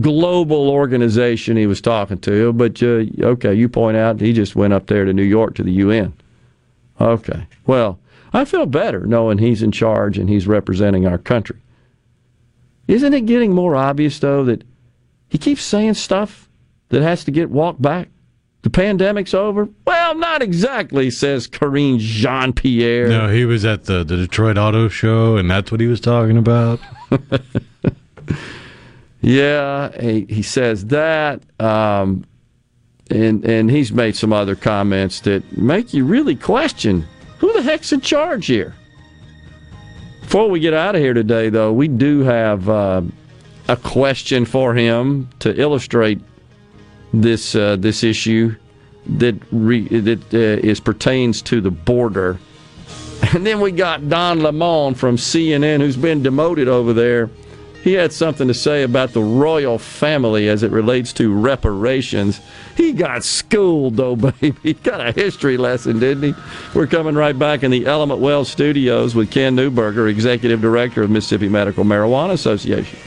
global 0.01 0.70
organization 0.70 1.57
he 1.57 1.66
was 1.66 1.81
talking 1.81 2.19
to, 2.19 2.53
but 2.53 2.82
uh, 2.82 3.05
okay, 3.20 3.55
you 3.55 3.69
point 3.69 3.97
out 3.97 4.20
he 4.20 4.32
just 4.32 4.57
went 4.57 4.73
up 4.73 4.86
there 4.86 5.05
to 5.05 5.12
New 5.12 5.23
York 5.23 5.55
to 5.57 5.62
the 5.62 5.73
UN. 5.73 6.12
Okay, 7.01 7.47
well, 7.66 7.99
I 8.32 8.45
feel 8.45 8.66
better 8.66 9.07
knowing 9.07 9.39
he's 9.39 9.62
in 9.62 9.73
charge 9.73 10.19
and 10.19 10.28
he's 10.28 10.47
representing 10.47 11.07
our 11.07 11.19
country. 11.19 11.57
Isn't 12.86 13.15
it 13.15 13.27
getting 13.27 13.53
more 13.55 13.77
obvious 13.77 14.19
though 14.19 14.45
that 14.45 14.62
he 15.28 15.39
keeps 15.39 15.62
saying 15.62 15.95
stuff 15.95 16.44
that 16.90 17.02
has 17.02 17.24
to 17.24 17.31
get 17.31 17.51
walked 17.51 17.82
back? 17.82 18.09
The 18.62 18.70
pandemic's 18.70 19.35
over? 19.35 19.69
Well, 19.86 20.15
not 20.15 20.43
exactly, 20.43 21.11
says 21.11 21.47
Karine 21.47 21.98
Jean 21.98 22.55
Pierre. 22.55 23.09
No, 23.09 23.28
he 23.28 23.44
was 23.44 23.65
at 23.66 23.85
the, 23.85 24.05
the 24.05 24.16
Detroit 24.16 24.56
Auto 24.56 24.89
Show, 24.89 25.36
and 25.36 25.51
that's 25.51 25.70
what 25.70 25.81
he 25.81 25.86
was 25.86 26.01
talking 26.01 26.39
about. 26.39 26.81
Yeah, 29.24 29.90
he, 29.98 30.27
he 30.28 30.43
says 30.43 30.85
that, 30.89 31.40
um, 31.59 32.27
and 33.11 33.43
and 33.47 33.70
he's 33.70 33.90
made 33.90 34.16
some 34.16 34.35
other 34.35 34.55
comments 34.55 35.20
that 35.20 35.56
make 35.56 35.94
you 35.94 36.05
really 36.05 36.36
question 36.36 37.06
who 37.39 37.51
the 37.55 37.62
heck's 37.62 37.90
in 37.90 38.02
charge 38.02 38.44
here. 38.44 38.74
Before 40.20 40.51
we 40.51 40.61
get 40.61 40.74
out 40.74 40.94
of 40.94 41.01
here 41.01 41.15
today, 41.15 41.48
though, 41.48 41.73
we 41.73 41.89
do 41.89 42.20
have 42.20 42.69
uh, 42.69 43.01
a 43.69 43.78
question 43.78 44.44
for 44.44 44.74
him 44.74 45.31
to 45.39 45.59
illustrate 45.59 46.20
this 47.23 47.55
uh, 47.55 47.77
this 47.77 48.03
issue 48.03 48.55
that 49.07 49.35
re, 49.53 49.86
that 49.89 50.35
uh, 50.35 50.66
is 50.66 50.81
pertains 50.81 51.43
to 51.43 51.61
the 51.61 51.70
border. 51.70 52.39
And 53.32 53.47
then 53.47 53.61
we 53.61 53.73
got 53.73 54.09
Don 54.11 54.41
Lemon 54.41 54.95
from 54.95 55.16
CNN, 55.16 55.81
who's 55.81 55.97
been 55.97 56.23
demoted 56.23 56.69
over 56.69 56.93
there 56.93 57.31
he 57.85 57.93
had 57.93 58.15
something 58.15 58.49
to 58.49 58.55
say 58.55 58.82
about 58.82 59.12
the 59.12 59.20
royal 59.20 59.78
family 59.78 60.49
as 60.49 60.62
it 60.62 60.70
relates 60.70 61.12
to 61.12 61.31
reparations. 61.31 62.41
He 62.78 62.95
got 62.95 63.24
schooled, 63.24 63.99
though, 63.99 64.16
baby. 64.41 64.55
He 64.62 64.73
got 64.73 65.07
a 65.07 65.12
history 65.12 65.59
lesson, 65.59 65.99
didn't 65.99 66.23
he? 66.23 66.35
We're 66.74 66.86
coming 66.86 67.15
right 67.15 67.39
back 67.39 67.62
in 67.62 67.70
the 67.70 67.85
Element 67.85 68.20
Wealth 68.20 68.49
studios 68.49 69.15
with 69.15 69.31
Ken 69.31 69.55
Newburger, 69.55 70.09
Executive 70.09 70.62
Director 70.62 71.03
of 71.03 71.11
Mississippi 71.11 71.51
Medical 71.51 71.85
Marijuana 71.85 72.32
Association. 72.32 72.99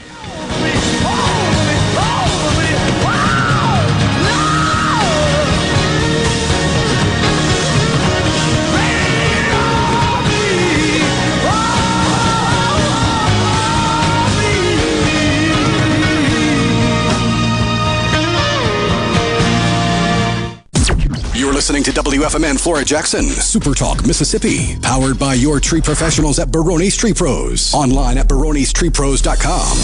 WFMN 22.18 22.58
Flora 22.58 22.84
Jackson, 22.84 23.22
Super 23.22 23.74
Talk, 23.74 24.04
Mississippi, 24.04 24.76
powered 24.82 25.20
by 25.20 25.34
your 25.34 25.60
tree 25.60 25.80
professionals 25.80 26.40
at 26.40 26.48
Barone's 26.48 26.96
Tree 26.96 27.14
Pros. 27.14 27.72
Online 27.72 28.18
at 28.18 28.26
baronestreepros.com. 28.26 29.78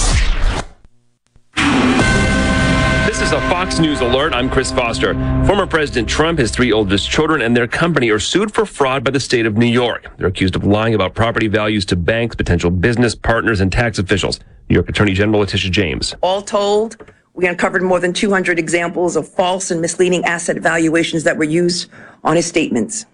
This 3.07 3.23
is 3.23 3.31
a 3.31 3.41
Fox 3.43 3.79
News 3.79 4.01
alert. 4.01 4.33
I'm 4.33 4.51
Chris 4.51 4.73
Foster. 4.73 5.15
Former 5.47 5.69
President 5.69 6.09
Trump, 6.09 6.41
his 6.41 6.51
three 6.51 6.73
oldest 6.73 7.09
children, 7.09 7.41
and 7.41 7.57
their 7.57 7.69
company 7.69 8.11
are 8.11 8.19
sued 8.19 8.53
for 8.53 8.67
fraud 8.67 9.05
by 9.05 9.13
the 9.13 9.21
state 9.21 9.47
of 9.47 9.57
New 9.57 9.67
York. 9.67 10.11
They're 10.17 10.27
accused 10.27 10.57
of 10.57 10.65
lying 10.65 10.97
about 10.97 11.15
property 11.15 11.47
values 11.47 11.85
to 11.87 11.95
banks, 11.95 12.35
potential 12.35 12.73
business 12.73 13.15
partners, 13.15 13.61
and 13.61 13.71
tax 13.71 14.01
officials. 14.01 14.41
New 14.69 14.75
York 14.75 14.89
Attorney 14.89 15.13
General 15.13 15.39
Letitia 15.39 15.71
James. 15.71 16.17
All 16.21 16.43
told, 16.43 16.97
we 17.35 17.47
uncovered 17.47 17.83
more 17.83 18.01
than 18.01 18.13
200 18.13 18.59
examples 18.59 19.17
of 19.17 19.29
false 19.29 19.71
and 19.71 19.81
misleading 19.81 20.25
asset 20.25 20.59
valuations 20.59 21.25
that 21.25 21.37
were 21.37 21.45
used 21.45 21.91
on 22.23 22.37
his 22.37 22.47
statements. 22.47 23.07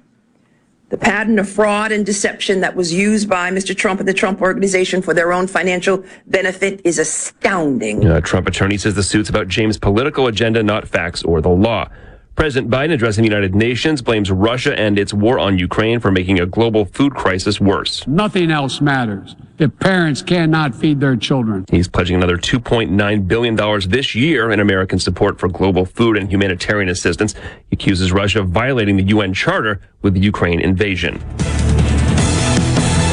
The 0.91 0.99
pattern 0.99 1.39
of 1.39 1.49
fraud 1.49 1.93
and 1.93 2.05
deception 2.05 2.61
that 2.61 2.75
was 2.75 2.93
used 2.93 3.29
by 3.29 3.51
Mr. 3.51 3.77
Trump 3.77 4.01
and 4.01 4.09
the 4.09 4.13
Trump 4.13 4.43
Organization 4.43 5.01
for 5.03 5.15
their 5.15 5.33
own 5.33 5.47
financial 5.47 6.05
benefit 6.27 6.81
is 6.85 6.99
astounding. 6.99 8.05
A 8.05 8.21
Trump 8.21 8.49
attorney 8.49 8.77
says 8.77 8.95
the 8.95 9.03
suit's 9.03 9.31
about 9.31 9.47
James' 9.49 9.79
political 9.79 10.27
agenda, 10.27 10.63
not 10.63 10.87
facts 10.87 11.23
or 11.23 11.41
the 11.41 11.49
law. 11.49 11.89
President 12.37 12.71
Biden 12.71 12.93
addressing 12.93 13.23
the 13.23 13.29
United 13.29 13.55
Nations 13.55 14.01
blames 14.01 14.31
Russia 14.31 14.79
and 14.79 14.99
its 14.99 15.13
war 15.13 15.39
on 15.39 15.59
Ukraine 15.59 16.01
for 16.01 16.11
making 16.11 16.41
a 16.41 16.47
global 16.47 16.85
food 16.87 17.15
crisis 17.15 17.61
worse. 17.61 18.07
Nothing 18.07 18.51
else 18.51 18.81
matters 18.81 19.37
if 19.59 19.79
parents 19.79 20.23
cannot 20.23 20.75
feed 20.75 21.01
their 21.01 21.17
children. 21.17 21.67
He's 21.71 21.87
pledging 21.87 22.17
another 22.17 22.39
$2.9 22.39 23.29
billion 23.29 23.57
this 23.91 24.15
year 24.15 24.51
in 24.51 24.61
American 24.61 24.99
support 24.99 25.39
for 25.39 25.49
global 25.49 25.85
food 25.85 26.17
and 26.17 26.31
humanitarian 26.31 26.89
assistance. 26.89 27.35
He 27.69 27.75
accuses 27.75 28.11
Russia 28.11 28.41
of 28.41 28.49
violating 28.49 28.97
the 28.97 29.05
UN 29.05 29.35
Charter 29.35 29.83
with 30.01 30.15
the 30.15 30.21
Ukraine 30.21 30.61
invasion. 30.61 31.21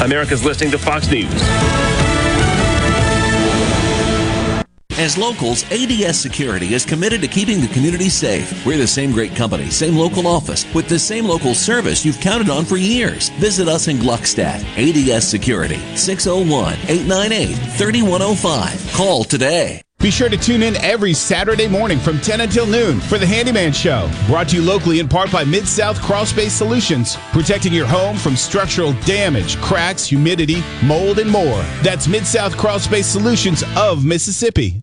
America's 0.02 0.44
listening 0.44 0.70
to 0.70 0.78
Fox 0.78 1.10
News. 1.10 1.97
As 4.98 5.16
locals, 5.16 5.62
ADS 5.70 6.20
Security 6.20 6.74
is 6.74 6.84
committed 6.84 7.20
to 7.20 7.28
keeping 7.28 7.60
the 7.60 7.68
community 7.68 8.08
safe. 8.08 8.66
We're 8.66 8.78
the 8.78 8.86
same 8.88 9.12
great 9.12 9.36
company, 9.36 9.70
same 9.70 9.94
local 9.94 10.26
office, 10.26 10.66
with 10.74 10.88
the 10.88 10.98
same 10.98 11.24
local 11.24 11.54
service 11.54 12.04
you've 12.04 12.18
counted 12.18 12.50
on 12.50 12.64
for 12.64 12.76
years. 12.76 13.28
Visit 13.38 13.68
us 13.68 13.86
in 13.86 13.98
Gluckstadt. 13.98 14.64
ADS 14.76 15.28
Security, 15.28 15.78
601 15.96 16.74
898 16.88 17.54
3105. 17.54 18.92
Call 18.92 19.22
today. 19.22 19.82
Be 20.00 20.10
sure 20.10 20.28
to 20.28 20.36
tune 20.36 20.64
in 20.64 20.74
every 20.76 21.12
Saturday 21.12 21.68
morning 21.68 22.00
from 22.00 22.20
10 22.20 22.40
until 22.40 22.66
noon 22.66 22.98
for 22.98 23.18
the 23.18 23.26
Handyman 23.26 23.72
Show. 23.72 24.10
Brought 24.26 24.48
to 24.48 24.56
you 24.56 24.62
locally 24.62 24.98
in 24.98 25.08
part 25.08 25.30
by 25.30 25.44
Mid 25.44 25.68
South 25.68 26.00
Crawl 26.02 26.26
Space 26.26 26.52
Solutions, 26.52 27.16
protecting 27.32 27.72
your 27.72 27.86
home 27.86 28.16
from 28.16 28.34
structural 28.34 28.94
damage, 29.04 29.60
cracks, 29.60 30.06
humidity, 30.06 30.62
mold, 30.84 31.20
and 31.20 31.30
more. 31.30 31.62
That's 31.82 32.08
Mid 32.08 32.26
South 32.26 32.56
Crawl 32.56 32.80
Space 32.80 33.06
Solutions 33.06 33.62
of 33.76 34.04
Mississippi. 34.04 34.82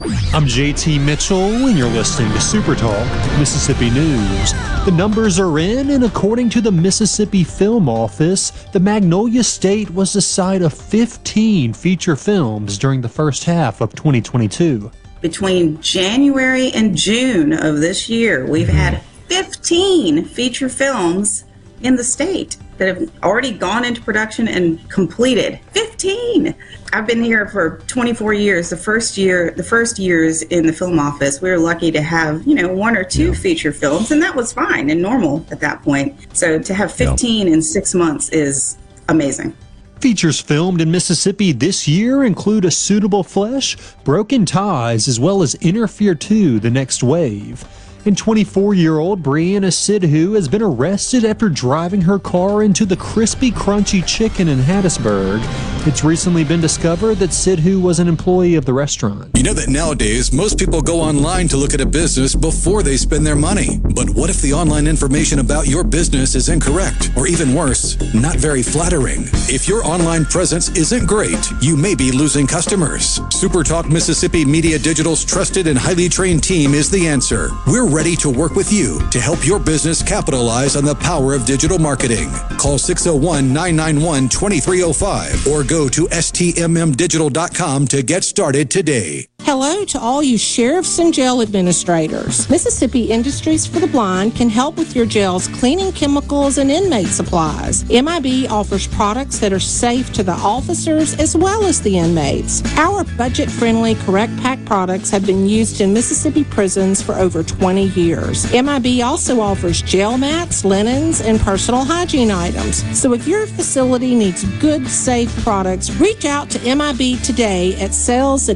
I'm 0.03 0.45
JT 0.47 1.05
Mitchell, 1.05 1.67
and 1.67 1.77
you're 1.77 1.87
listening 1.87 2.31
to 2.31 2.41
Super 2.41 2.73
Talk 2.73 3.05
Mississippi 3.37 3.91
News. 3.91 4.51
The 4.83 4.93
numbers 4.95 5.39
are 5.39 5.59
in, 5.59 5.91
and 5.91 6.03
according 6.05 6.49
to 6.51 6.61
the 6.61 6.71
Mississippi 6.71 7.43
Film 7.43 7.87
Office, 7.87 8.49
the 8.71 8.79
Magnolia 8.79 9.43
State 9.43 9.91
was 9.91 10.13
the 10.13 10.21
site 10.21 10.63
of 10.63 10.73
15 10.73 11.73
feature 11.73 12.15
films 12.15 12.79
during 12.79 13.01
the 13.01 13.09
first 13.09 13.43
half 13.43 13.79
of 13.79 13.93
2022. 13.93 14.89
Between 15.21 15.79
January 15.81 16.71
and 16.71 16.97
June 16.97 17.53
of 17.53 17.79
this 17.79 18.09
year, 18.09 18.47
we've 18.47 18.69
mm-hmm. 18.69 18.77
had 18.77 19.03
15 19.27 20.25
feature 20.25 20.69
films 20.69 21.43
in 21.83 21.95
the 21.95 22.03
state 22.03 22.57
that 22.81 22.97
have 22.97 23.23
already 23.23 23.51
gone 23.51 23.85
into 23.85 24.01
production 24.01 24.47
and 24.47 24.89
completed. 24.89 25.59
15! 25.73 26.55
I've 26.93 27.05
been 27.05 27.23
here 27.23 27.47
for 27.47 27.77
24 27.85 28.33
years. 28.33 28.71
The 28.71 28.77
first 28.77 29.19
year, 29.19 29.51
the 29.51 29.63
first 29.63 29.99
years 29.99 30.41
in 30.41 30.65
the 30.65 30.73
film 30.73 30.97
office, 30.97 31.43
we 31.43 31.51
were 31.51 31.59
lucky 31.59 31.91
to 31.91 32.01
have, 32.01 32.45
you 32.47 32.55
know, 32.55 32.73
one 32.73 32.97
or 32.97 33.03
two 33.03 33.35
feature 33.35 33.71
films, 33.71 34.09
and 34.09 34.19
that 34.23 34.35
was 34.35 34.51
fine 34.51 34.89
and 34.89 34.99
normal 34.99 35.45
at 35.51 35.59
that 35.59 35.83
point. 35.83 36.35
So 36.35 36.57
to 36.57 36.73
have 36.73 36.91
15 36.91 37.47
in 37.47 37.61
six 37.61 37.93
months 37.93 38.29
is 38.29 38.79
amazing. 39.09 39.55
Features 39.99 40.41
filmed 40.41 40.81
in 40.81 40.89
Mississippi 40.89 41.51
this 41.51 41.87
year 41.87 42.23
include 42.23 42.65
A 42.65 42.71
Suitable 42.71 43.23
Flesh, 43.23 43.77
Broken 44.03 44.43
Ties, 44.47 45.07
as 45.07 45.19
well 45.19 45.43
as 45.43 45.53
Interfere 45.53 46.15
2 46.15 46.59
The 46.59 46.71
Next 46.71 47.03
Wave. 47.03 47.63
And 48.03 48.17
24 48.17 48.73
year 48.73 48.97
old 48.97 49.21
Brianna 49.21 49.71
Sidhu 49.71 50.33
has 50.33 50.47
been 50.47 50.63
arrested 50.63 51.23
after 51.23 51.49
driving 51.49 52.01
her 52.01 52.17
car 52.17 52.63
into 52.63 52.83
the 52.83 52.97
crispy, 52.97 53.51
crunchy 53.51 54.03
chicken 54.05 54.47
in 54.47 54.57
Hattiesburg. 54.57 55.39
It's 55.85 56.03
recently 56.03 56.43
been 56.43 56.61
discovered 56.61 57.15
that 57.15 57.31
Sidhu 57.31 57.81
was 57.81 57.99
an 57.99 58.07
employee 58.07 58.55
of 58.55 58.65
the 58.65 58.73
restaurant. 58.73 59.31
You 59.35 59.43
know 59.43 59.53
that 59.53 59.69
nowadays 59.69 60.31
most 60.31 60.59
people 60.59 60.81
go 60.81 60.99
online 60.99 61.47
to 61.49 61.57
look 61.57 61.73
at 61.73 61.81
a 61.81 61.85
business 61.85 62.35
before 62.35 62.83
they 62.83 62.97
spend 62.97 63.25
their 63.25 63.35
money. 63.35 63.79
But 63.95 64.09
what 64.11 64.29
if 64.29 64.41
the 64.41 64.53
online 64.53 64.85
information 64.85 65.39
about 65.39 65.67
your 65.67 65.83
business 65.83 66.35
is 66.35 66.49
incorrect, 66.49 67.11
or 67.15 67.27
even 67.27 67.55
worse, 67.55 67.99
not 68.13 68.35
very 68.35 68.61
flattering? 68.61 69.23
If 69.49 69.67
your 69.67 69.83
online 69.83 70.25
presence 70.25 70.69
isn't 70.77 71.07
great, 71.07 71.51
you 71.61 71.75
may 71.75 71.95
be 71.95 72.11
losing 72.11 72.45
customers. 72.45 73.19
SuperTalk 73.29 73.91
Mississippi 73.91 74.45
Media 74.45 74.77
Digital's 74.77 75.25
trusted 75.25 75.65
and 75.65 75.79
highly 75.79 76.09
trained 76.09 76.43
team 76.43 76.75
is 76.75 76.91
the 76.91 77.07
answer. 77.07 77.49
We're 77.65 77.90
ready 77.91 78.15
to 78.15 78.29
work 78.29 78.55
with 78.55 78.71
you 78.71 78.99
to 79.09 79.19
help 79.19 79.45
your 79.45 79.59
business 79.59 80.01
capitalize 80.01 80.75
on 80.75 80.85
the 80.85 80.95
power 80.95 81.33
of 81.33 81.45
digital 81.45 81.77
marketing. 81.77 82.29
Call 82.57 82.77
601 82.77 83.53
991 83.53 84.29
2305 84.29 85.47
or 85.47 85.63
go 85.63 85.89
to 85.89 86.07
stmmdigital.com 86.07 87.87
to 87.87 88.03
get 88.03 88.23
started 88.23 88.71
today. 88.71 89.27
Hello 89.53 89.83
to 89.83 89.99
all 89.99 90.23
you 90.23 90.37
sheriffs 90.37 90.97
and 90.97 91.13
jail 91.13 91.41
administrators. 91.41 92.49
Mississippi 92.49 93.11
Industries 93.11 93.67
for 93.67 93.81
the 93.81 93.87
Blind 93.87 94.33
can 94.33 94.47
help 94.47 94.77
with 94.77 94.95
your 94.95 95.05
jail's 95.05 95.49
cleaning 95.49 95.91
chemicals 95.91 96.57
and 96.57 96.71
inmate 96.71 97.07
supplies. 97.09 97.83
MIB 97.89 98.49
offers 98.49 98.87
products 98.87 99.39
that 99.39 99.51
are 99.51 99.59
safe 99.59 100.13
to 100.13 100.23
the 100.23 100.31
officers 100.31 101.19
as 101.19 101.35
well 101.35 101.65
as 101.65 101.81
the 101.81 101.97
inmates. 101.97 102.63
Our 102.77 103.03
budget 103.17 103.51
friendly 103.51 103.95
Correct 103.95 104.31
Pack 104.37 104.63
products 104.63 105.09
have 105.09 105.25
been 105.25 105.45
used 105.49 105.81
in 105.81 105.93
Mississippi 105.93 106.45
prisons 106.45 107.01
for 107.01 107.15
over 107.15 107.43
20 107.43 107.87
years. 107.89 108.49
MIB 108.53 109.03
also 109.03 109.41
offers 109.41 109.81
jail 109.81 110.17
mats, 110.17 110.63
linens, 110.63 111.19
and 111.19 111.41
personal 111.41 111.83
hygiene 111.83 112.31
items. 112.31 112.85
So 112.97 113.11
if 113.11 113.27
your 113.27 113.45
facility 113.47 114.15
needs 114.15 114.45
good, 114.59 114.87
safe 114.87 115.29
products, 115.43 115.91
reach 115.99 116.23
out 116.23 116.49
to 116.51 116.73
MIB 116.73 117.21
today 117.21 117.75
at 117.81 117.93
sales 117.93 118.47
at 118.47 118.55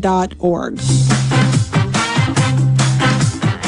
msblind.org. 0.00 1.29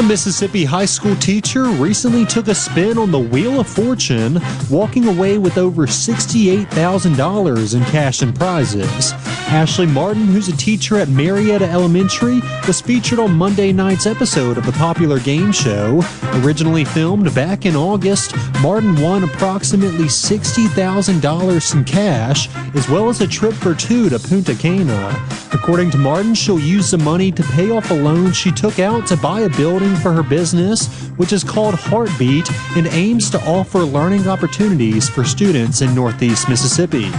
A 0.03 0.05
Mississippi 0.05 0.65
high 0.65 0.85
school 0.85 1.15
teacher 1.17 1.63
recently 1.65 2.27
took 2.27 2.49
a 2.49 2.55
spin 2.57 2.99
on 2.99 3.13
the 3.13 3.21
Wheel 3.21 3.61
of 3.61 3.69
Fortune, 3.69 4.41
walking 4.69 5.07
away 5.07 5.39
with 5.39 5.57
over 5.59 5.87
$68,000 5.87 7.75
in 7.75 7.85
cash 7.85 8.21
and 8.21 8.35
prizes. 8.35 9.13
Ashley 9.53 9.87
Martin, 9.87 10.27
who's 10.27 10.49
a 10.49 10.57
teacher 10.57 10.99
at 10.99 11.09
Marietta 11.09 11.71
Elementary, 11.71 12.41
was 12.67 12.81
featured 12.81 13.21
on 13.21 13.33
Monday 13.33 13.73
night's 13.73 14.07
episode 14.07 14.59
of 14.59 14.67
the 14.67 14.73
popular 14.73 15.21
game 15.21 15.53
show. 15.53 16.03
Originally 16.43 16.85
filmed 16.85 17.33
back 17.33 17.65
in 17.65 17.77
August, 17.77 18.35
Martin 18.61 19.01
won 19.01 19.23
approximately 19.23 20.07
$60,000 20.07 21.75
in 21.75 21.85
cash, 21.85 22.49
as 22.75 22.89
well 22.89 23.09
as 23.09 23.21
a 23.21 23.29
trip 23.29 23.55
for 23.55 23.75
two 23.75 24.09
to 24.09 24.19
Punta 24.19 24.57
Cana. 24.57 25.29
According 25.53 25.91
to 25.93 25.99
Martin, 25.99 26.35
she'll 26.35 26.59
use 26.59 26.91
the 26.91 26.99
money 26.99 27.31
to 27.31 27.43
pay 27.43 27.71
off 27.71 27.91
a 27.91 27.95
loan 27.95 28.33
she 28.33 28.51
took 28.51 28.81
out 28.81 29.07
to 29.07 29.17
buy 29.19 29.43
a 29.43 29.51
building 29.51 29.92
for 29.97 30.13
her 30.13 30.23
business, 30.23 30.89
which 31.17 31.33
is 31.33 31.45
called 31.45 31.75
Heartbeat 31.75 32.51
and 32.77 32.87
aims 32.89 33.31
to 33.31 33.41
offer 33.43 33.81
learning 33.81 34.29
opportunities 34.29 35.09
for 35.09 35.25
students 35.25 35.83
in 35.83 35.95
Northeast 35.95 36.49
Mississippi. 36.49 37.11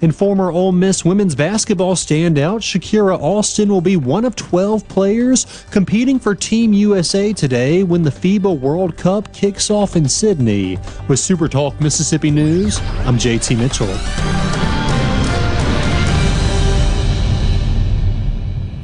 And 0.00 0.14
former 0.14 0.50
Ole 0.50 0.72
Miss 0.72 1.04
women's 1.04 1.34
basketball 1.34 1.94
standout 1.94 2.60
Shakira 2.60 3.18
Austin 3.18 3.70
will 3.70 3.80
be 3.80 3.96
one 3.96 4.24
of 4.24 4.36
12 4.36 4.86
players 4.88 5.64
competing 5.70 6.18
for 6.18 6.34
Team 6.34 6.72
USA 6.74 7.32
today 7.32 7.82
when 7.84 8.02
the 8.02 8.10
FIBA 8.10 8.60
World 8.60 8.96
Cup 8.98 9.32
kicks 9.32 9.70
off 9.70 9.96
in 9.96 10.08
Sydney. 10.08 10.78
With 11.08 11.18
Super 11.18 11.48
Talk 11.48 11.80
Mississippi 11.80 12.30
News, 12.30 12.78
I'm 13.06 13.16
JT 13.16 13.56
Mitchell. 13.56 14.43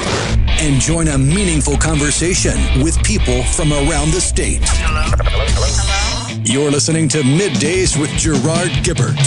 and 0.61 0.79
join 0.79 1.09
a 1.09 1.17
meaningful 1.17 1.75
conversation 1.75 2.55
with 2.81 2.97
people 3.03 3.43
from 3.43 3.73
around 3.73 4.11
the 4.11 4.21
state. 4.21 4.61
You're 6.49 6.71
listening 6.71 7.09
to 7.09 7.21
Middays 7.21 7.99
with 7.99 8.11
Gerard 8.11 8.71
Gibert. 8.85 9.19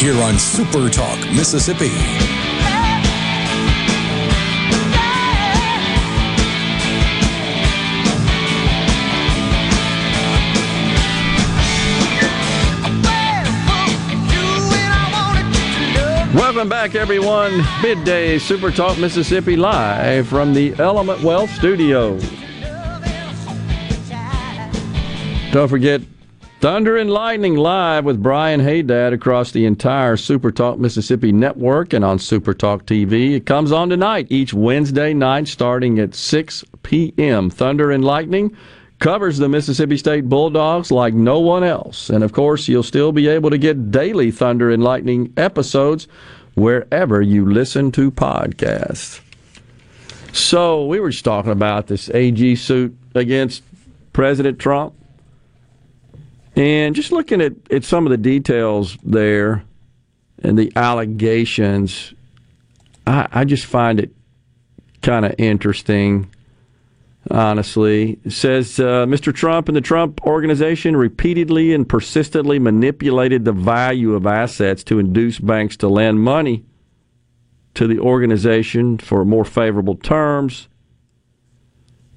Here 0.00 0.20
on 0.24 0.40
Super 0.40 0.90
Talk, 0.90 1.20
Mississippi. 1.36 2.35
Welcome 16.66 16.90
back, 16.90 17.00
everyone. 17.00 17.62
Midday 17.80 18.38
Super 18.40 18.72
Talk 18.72 18.98
Mississippi 18.98 19.54
live 19.54 20.26
from 20.26 20.52
the 20.52 20.74
Element 20.80 21.22
Wealth 21.22 21.48
Studio. 21.52 22.18
Don't 25.52 25.68
forget 25.68 26.00
Thunder 26.60 26.96
and 26.96 27.08
Lightning 27.08 27.54
live 27.54 28.04
with 28.04 28.20
Brian 28.20 28.60
Haydad 28.60 29.12
across 29.12 29.52
the 29.52 29.64
entire 29.64 30.16
Super 30.16 30.50
Talk 30.50 30.80
Mississippi 30.80 31.30
network 31.30 31.92
and 31.92 32.04
on 32.04 32.18
Super 32.18 32.52
Talk 32.52 32.84
TV. 32.84 33.36
It 33.36 33.46
comes 33.46 33.70
on 33.70 33.88
tonight, 33.88 34.26
each 34.28 34.52
Wednesday 34.52 35.14
night, 35.14 35.46
starting 35.46 36.00
at 36.00 36.16
6 36.16 36.64
p.m. 36.82 37.48
Thunder 37.48 37.92
and 37.92 38.04
Lightning 38.04 38.56
covers 38.98 39.38
the 39.38 39.48
Mississippi 39.48 39.96
State 39.96 40.28
Bulldogs 40.28 40.90
like 40.90 41.14
no 41.14 41.38
one 41.38 41.62
else. 41.62 42.10
And 42.10 42.24
of 42.24 42.32
course, 42.32 42.66
you'll 42.66 42.82
still 42.82 43.12
be 43.12 43.28
able 43.28 43.50
to 43.50 43.58
get 43.58 43.92
daily 43.92 44.32
Thunder 44.32 44.70
and 44.70 44.82
Lightning 44.82 45.32
episodes 45.36 46.08
wherever 46.56 47.22
you 47.22 47.48
listen 47.48 47.92
to 47.92 48.10
podcasts. 48.10 49.20
So, 50.32 50.84
we 50.84 50.98
were 51.00 51.10
just 51.10 51.24
talking 51.24 51.52
about 51.52 51.86
this 51.86 52.10
AG 52.10 52.56
suit 52.56 52.96
against 53.14 53.62
President 54.12 54.58
Trump. 54.58 54.94
And 56.56 56.94
just 56.94 57.12
looking 57.12 57.40
at, 57.40 57.52
at 57.70 57.84
some 57.84 58.06
of 58.06 58.10
the 58.10 58.16
details 58.16 58.98
there 59.02 59.62
and 60.42 60.58
the 60.58 60.72
allegations, 60.74 62.14
I, 63.06 63.28
I 63.30 63.44
just 63.44 63.66
find 63.66 64.00
it 64.00 64.10
kind 65.02 65.24
of 65.24 65.34
interesting 65.38 66.30
honestly. 67.30 68.18
Says 68.28 68.78
uh, 68.78 69.06
Mr. 69.06 69.34
Trump 69.34 69.68
and 69.68 69.76
the 69.76 69.80
Trump 69.80 70.20
organization 70.26 70.96
repeatedly 70.96 71.74
and 71.74 71.88
persistently 71.88 72.58
manipulated 72.58 73.44
the 73.44 73.52
value 73.52 74.14
of 74.14 74.26
assets 74.26 74.84
to 74.84 74.98
induce 74.98 75.38
banks 75.38 75.76
to 75.78 75.88
lend 75.88 76.20
money 76.20 76.64
to 77.74 77.86
the 77.86 77.98
organization 77.98 78.98
for 78.98 79.24
more 79.24 79.44
favorable 79.44 79.96
terms 79.96 80.68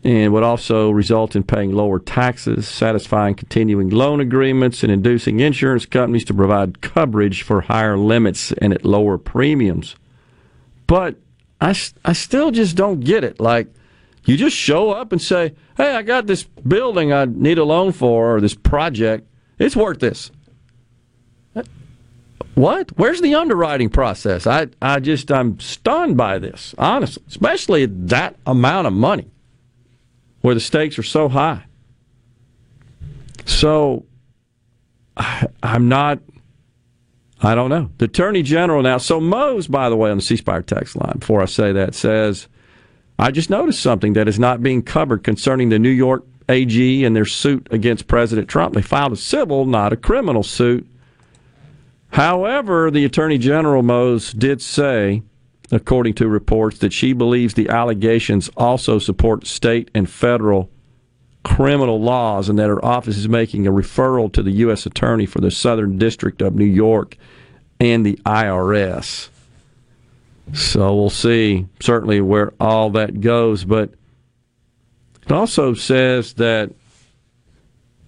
and 0.04 0.32
would 0.32 0.44
also 0.44 0.90
result 0.90 1.36
in 1.36 1.44
paying 1.44 1.74
lower 1.74 2.00
taxes, 2.00 2.68
satisfying 2.68 3.36
continuing 3.36 3.90
loan 3.90 4.22
agreements, 4.22 4.82
and 4.82 4.92
inducing 4.92 5.42
insurance 5.42 5.86
companies 5.86 6.24
to 6.24 6.34
provide 6.34 6.80
coverage 6.80 7.42
for 7.42 7.62
higher 7.62 7.98
limits 7.98 8.54
and 8.54 8.72
at 8.72 8.86
lower 8.86 9.18
premiums. 9.18 9.98
But 10.88 11.18
I, 11.60 11.76
I 12.06 12.14
still 12.14 12.52
just 12.52 12.78
don't 12.78 13.02
get 13.02 13.26
it. 13.26 13.42
Like, 13.42 13.68
you 14.30 14.38
just 14.38 14.56
show 14.56 14.92
up 14.92 15.12
and 15.12 15.22
say, 15.22 15.56
hey, 15.76 15.96
I 15.96 16.04
got 16.04 16.28
this 16.28 16.44
building 16.44 17.12
I 17.12 17.26
need 17.26 17.58
a 17.58 17.64
loan 17.64 17.92
for, 17.92 18.36
or 18.36 18.42
this 18.42 18.54
project. 18.54 19.28
It's 19.58 19.76
worth 19.76 20.00
this. 20.00 20.30
What? 22.54 22.92
Where's 22.98 23.22
the 23.22 23.36
underwriting 23.36 23.90
process? 23.90 24.46
I, 24.46 24.68
I 24.82 25.00
just, 25.00 25.32
I'm 25.32 25.60
stunned 25.60 26.18
by 26.18 26.40
this, 26.40 26.76
honestly, 26.78 27.24
especially 27.28 27.86
that 27.86 28.36
amount 28.46 28.86
of 28.86 28.94
money 28.94 29.32
where 30.42 30.54
the 30.54 30.62
stakes 30.62 31.00
are 31.00 31.04
so 31.04 31.30
high. 31.30 31.66
So, 33.46 34.06
I, 35.16 35.48
I'm 35.64 35.88
not, 35.88 36.20
I 37.42 37.56
don't 37.56 37.70
know. 37.70 37.90
The 37.98 38.06
Attorney 38.06 38.44
General 38.44 38.84
now, 38.84 38.98
so 38.98 39.20
Mose, 39.20 39.68
by 39.68 39.90
the 39.90 39.96
way, 39.96 40.12
on 40.12 40.18
the 40.18 40.24
C 40.24 40.36
Spire 40.36 40.62
text 40.62 40.98
line, 40.98 41.18
before 41.20 41.42
I 41.42 41.46
say 41.46 41.72
that, 41.72 41.96
says, 41.96 42.48
I 43.20 43.32
just 43.32 43.50
noticed 43.50 43.82
something 43.82 44.14
that 44.14 44.30
is 44.30 44.40
not 44.40 44.64
being 44.64 44.82
covered 44.82 45.26
concerning 45.26 45.68
the 45.68 45.78
New 45.78 45.90
York 45.90 46.24
AG 46.48 47.04
and 47.04 47.14
their 47.14 47.26
suit 47.26 47.68
against 47.70 48.08
President 48.08 48.48
Trump. 48.48 48.74
They 48.74 48.82
filed 48.82 49.12
a 49.12 49.18
civil, 49.18 49.66
not 49.66 49.92
a 49.92 49.98
criminal 49.98 50.42
suit. 50.42 50.88
However, 52.12 52.90
the 52.90 53.04
Attorney 53.04 53.38
General 53.38 53.84
Mose 53.84 54.32
did 54.32 54.62
say, 54.62 55.22
according 55.70 56.14
to 56.16 56.30
reports, 56.30 56.80
that 56.80 56.94
she 56.94 57.12
believes 57.12 57.56
the 57.56 57.68
allegations 57.68 58.50
also 58.56 59.00
support 59.00 59.46
state 59.46 59.92
and 59.94 60.10
federal 60.10 60.70
criminal 61.44 62.02
laws 62.02 62.48
and 62.48 62.58
that 62.58 62.70
her 62.70 62.84
office 62.84 63.18
is 63.18 63.28
making 63.28 63.68
a 63.68 63.72
referral 63.72 64.32
to 64.32 64.42
the 64.42 64.52
U.S. 64.52 64.86
Attorney 64.86 65.26
for 65.26 65.42
the 65.42 65.52
Southern 65.52 65.98
District 65.98 66.42
of 66.42 66.56
New 66.56 66.66
York 66.66 67.18
and 67.82 68.06
the 68.06 68.16
IRS. 68.26 69.30
So 70.54 70.96
we'll 70.96 71.10
see 71.10 71.68
certainly 71.80 72.22
where 72.22 72.54
all 72.60 72.90
that 72.92 73.22
goes. 73.22 73.66
But 73.66 73.92
it 75.24 75.32
also 75.32 75.74
says 75.74 76.34
that 76.34 76.72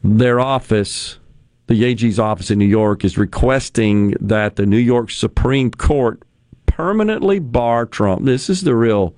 their 0.03 0.39
office, 0.39 1.19
the 1.67 1.85
AG's 1.85 2.19
office 2.19 2.51
in 2.51 2.59
New 2.59 2.65
York 2.65 3.05
is 3.05 3.17
requesting 3.17 4.15
that 4.19 4.55
the 4.55 4.65
New 4.65 4.77
York 4.77 5.11
Supreme 5.11 5.71
Court 5.71 6.23
permanently 6.65 7.39
bar 7.39 7.85
Trump. 7.85 8.25
This 8.25 8.49
is 8.49 8.61
the 8.61 8.75
real 8.75 9.13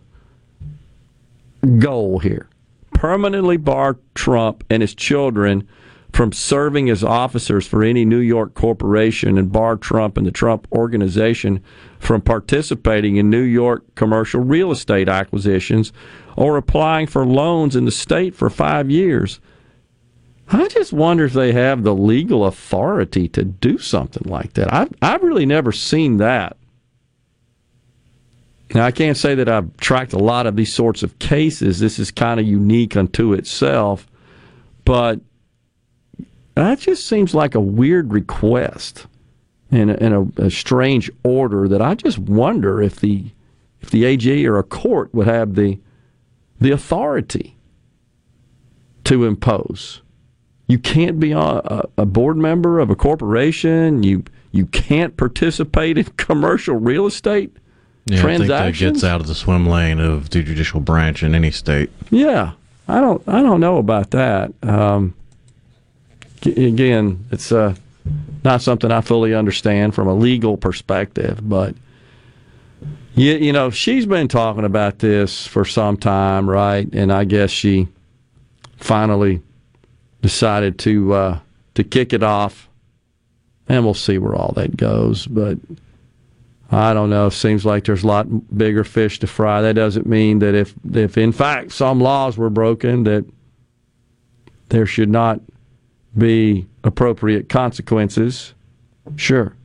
goal 1.79 2.19
here. 2.19 2.49
Permanently 2.93 3.57
bar 3.57 3.97
Trump 4.15 4.63
and 4.69 4.81
his 4.81 4.93
children 4.93 5.67
from 6.13 6.31
serving 6.31 6.91
as 6.91 7.03
officers 7.03 7.65
for 7.65 7.83
any 7.83 8.05
New 8.05 8.19
York 8.19 8.53
corporation 8.53 9.35
and 9.35 9.51
bar 9.51 9.75
Trump 9.75 10.15
and 10.15 10.27
the 10.27 10.31
Trump 10.31 10.67
organization 10.71 11.61
from 11.97 12.21
participating 12.21 13.15
in 13.15 13.31
New 13.31 13.41
York 13.41 13.83
commercial 13.95 14.41
real 14.41 14.71
estate 14.71 15.09
acquisitions 15.09 15.91
or 16.37 16.55
applying 16.55 17.07
for 17.07 17.25
loans 17.25 17.75
in 17.75 17.85
the 17.85 17.91
state 17.91 18.35
for 18.35 18.51
five 18.51 18.91
years. 18.91 19.39
I 20.49 20.67
just 20.67 20.93
wonder 20.93 21.25
if 21.25 21.33
they 21.33 21.51
have 21.51 21.81
the 21.81 21.95
legal 21.95 22.45
authority 22.45 23.27
to 23.29 23.43
do 23.43 23.79
something 23.79 24.31
like 24.31 24.53
that. 24.53 24.71
I've, 24.71 24.93
I've 25.01 25.23
really 25.23 25.47
never 25.47 25.71
seen 25.71 26.17
that. 26.17 26.57
Now, 28.75 28.85
I 28.85 28.91
can't 28.91 29.17
say 29.17 29.33
that 29.35 29.49
I've 29.49 29.75
tracked 29.77 30.13
a 30.13 30.19
lot 30.19 30.45
of 30.45 30.55
these 30.55 30.73
sorts 30.73 31.01
of 31.01 31.17
cases. 31.17 31.79
This 31.79 31.97
is 31.97 32.11
kind 32.11 32.39
of 32.39 32.45
unique 32.45 32.95
unto 32.95 33.33
itself. 33.33 34.07
But 34.85 35.21
that 36.55 36.79
just 36.79 37.07
seems 37.07 37.33
like 37.33 37.55
a 37.55 37.59
weird 37.59 38.13
request 38.13 39.07
and 39.71 39.91
a, 39.91 40.03
and 40.03 40.13
a, 40.37 40.43
a 40.45 40.49
strange 40.51 41.09
order 41.23 41.67
that 41.67 41.81
I 41.81 41.95
just 41.95 42.19
wonder 42.19 42.81
if 42.81 42.99
the 42.99 43.25
if 43.81 43.89
the 43.89 44.05
AG 44.05 44.47
or 44.47 44.57
a 44.57 44.63
court 44.63 45.13
would 45.13 45.27
have 45.27 45.55
the 45.55 45.79
the 46.59 46.71
authority 46.71 47.57
to 49.05 49.25
impose. 49.25 50.01
You 50.67 50.79
can't 50.79 51.19
be 51.19 51.33
a, 51.33 51.83
a 51.97 52.05
board 52.05 52.37
member 52.37 52.79
of 52.79 52.89
a 52.89 52.95
corporation. 52.95 54.03
You 54.03 54.23
you 54.51 54.67
can't 54.67 55.17
participate 55.17 55.97
in 55.97 56.05
commercial 56.17 56.75
real 56.75 57.05
estate 57.05 57.55
Yeah, 58.05 58.19
I 58.19 58.37
think 58.37 58.47
that 58.47 58.73
gets 58.75 59.03
out 59.03 59.21
of 59.21 59.27
the 59.27 59.35
swim 59.35 59.65
lane 59.65 59.99
of 59.99 60.29
the 60.29 60.43
judicial 60.43 60.79
branch 60.79 61.23
in 61.23 61.35
any 61.35 61.51
state. 61.51 61.89
Yeah, 62.11 62.53
I 62.87 63.01
don't 63.01 63.21
I 63.27 63.41
don't 63.41 63.59
know 63.59 63.77
about 63.77 64.11
that. 64.11 64.53
Um, 64.61 65.15
again, 66.45 67.25
it's 67.31 67.51
uh, 67.51 67.75
not 68.43 68.61
something 68.61 68.91
I 68.91 69.01
fully 69.01 69.33
understand 69.33 69.95
from 69.95 70.07
a 70.07 70.13
legal 70.13 70.57
perspective, 70.57 71.47
but 71.47 71.75
you, 73.15 73.33
you 73.33 73.53
know, 73.53 73.69
she's 73.69 74.05
been 74.05 74.27
talking 74.27 74.65
about 74.65 74.99
this 74.99 75.45
for 75.45 75.65
some 75.65 75.97
time, 75.97 76.49
right? 76.49 76.87
And 76.93 77.11
I 77.13 77.25
guess 77.25 77.51
she 77.51 77.87
finally 78.77 79.41
decided 80.21 80.79
to 80.79 81.13
uh, 81.13 81.39
to 81.75 81.83
kick 81.83 82.13
it 82.13 82.23
off, 82.23 82.67
and 83.67 83.83
we'll 83.85 83.93
see 83.93 84.17
where 84.17 84.35
all 84.35 84.53
that 84.55 84.75
goes. 84.75 85.27
But 85.27 85.59
I 86.71 86.93
don't 86.93 87.09
know. 87.11 87.29
Seems 87.29 87.65
like 87.65 87.85
there's 87.85 88.03
a 88.03 88.07
lot 88.07 88.57
bigger 88.57 88.83
fish 88.83 89.19
to 89.19 89.27
fry. 89.27 89.61
That 89.61 89.75
doesn't 89.75 90.07
mean 90.07 90.39
that 90.39 90.55
if 90.55 90.73
if 90.91 91.17
in 91.17 91.31
fact 91.31 91.71
some 91.71 91.99
laws 92.01 92.37
were 92.37 92.49
broken, 92.49 93.03
that 93.03 93.25
there 94.69 94.87
should 94.87 95.09
not 95.09 95.39
be 96.17 96.67
appropriate 96.83 97.49
consequences. 97.49 98.53
Sure, 99.15 99.55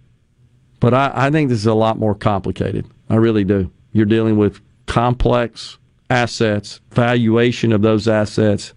but 0.80 0.94
I, 0.94 1.12
I 1.14 1.30
think 1.30 1.48
this 1.48 1.58
is 1.58 1.66
a 1.66 1.74
lot 1.74 1.98
more 1.98 2.14
complicated. 2.14 2.86
I 3.08 3.16
really 3.16 3.44
do. 3.44 3.70
You're 3.92 4.06
dealing 4.06 4.36
with 4.36 4.60
complex 4.86 5.78
assets, 6.10 6.80
valuation 6.90 7.72
of 7.72 7.82
those 7.82 8.08
assets. 8.08 8.72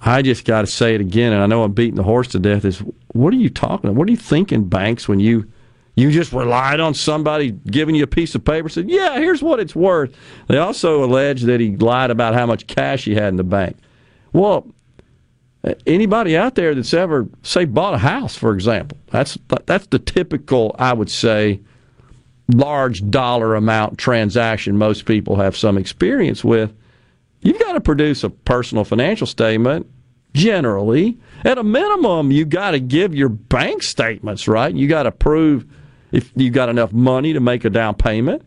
I 0.00 0.22
just 0.22 0.44
got 0.44 0.62
to 0.62 0.66
say 0.66 0.94
it 0.94 1.00
again, 1.00 1.32
and 1.32 1.42
I 1.42 1.46
know 1.46 1.64
I'm 1.64 1.72
beating 1.72 1.96
the 1.96 2.04
horse 2.04 2.28
to 2.28 2.38
death. 2.38 2.64
Is 2.64 2.82
what 3.12 3.32
are 3.32 3.36
you 3.36 3.50
talking? 3.50 3.90
About? 3.90 3.96
What 3.96 4.08
are 4.08 4.12
you 4.12 4.16
thinking, 4.16 4.64
banks, 4.64 5.08
when 5.08 5.20
you 5.20 5.50
you 5.96 6.12
just 6.12 6.32
relied 6.32 6.78
on 6.78 6.94
somebody 6.94 7.50
giving 7.50 7.96
you 7.96 8.04
a 8.04 8.08
piece 8.08 8.34
of 8.36 8.44
paper? 8.44 8.68
Said, 8.68 8.88
"Yeah, 8.88 9.18
here's 9.18 9.42
what 9.42 9.58
it's 9.58 9.74
worth." 9.74 10.16
They 10.46 10.58
also 10.58 11.04
allege 11.04 11.42
that 11.42 11.60
he 11.60 11.76
lied 11.76 12.10
about 12.10 12.34
how 12.34 12.46
much 12.46 12.68
cash 12.68 13.04
he 13.04 13.14
had 13.14 13.28
in 13.28 13.36
the 13.36 13.44
bank. 13.44 13.76
Well, 14.32 14.68
Uh, 15.64 15.74
anybody 15.86 16.36
out 16.36 16.54
there 16.54 16.74
that's 16.74 16.94
ever 16.94 17.28
say 17.42 17.64
bought 17.64 17.94
a 17.94 17.98
house, 17.98 18.36
for 18.36 18.52
example, 18.54 18.96
that's 19.10 19.36
that's 19.66 19.86
the 19.88 19.98
typical, 19.98 20.74
I 20.78 20.92
would 20.92 21.10
say, 21.10 21.60
large 22.52 23.08
dollar 23.10 23.54
amount 23.54 23.98
transaction 23.98 24.78
most 24.78 25.04
people 25.04 25.36
have 25.36 25.56
some 25.56 25.76
experience 25.76 26.44
with. 26.44 26.72
You've 27.40 27.58
got 27.58 27.72
to 27.72 27.80
produce 27.80 28.24
a 28.24 28.30
personal 28.30 28.84
financial 28.84 29.26
statement. 29.26 29.86
Generally, 30.34 31.18
at 31.44 31.58
a 31.58 31.64
minimum, 31.64 32.30
you 32.30 32.44
got 32.44 32.72
to 32.72 32.80
give 32.80 33.14
your 33.14 33.30
bank 33.30 33.82
statements, 33.82 34.46
right? 34.46 34.74
You 34.74 34.86
got 34.86 35.04
to 35.04 35.12
prove 35.12 35.66
if 36.12 36.30
you 36.36 36.50
got 36.50 36.68
enough 36.68 36.92
money 36.92 37.32
to 37.32 37.40
make 37.40 37.64
a 37.64 37.70
down 37.70 37.94
payment. 37.94 38.42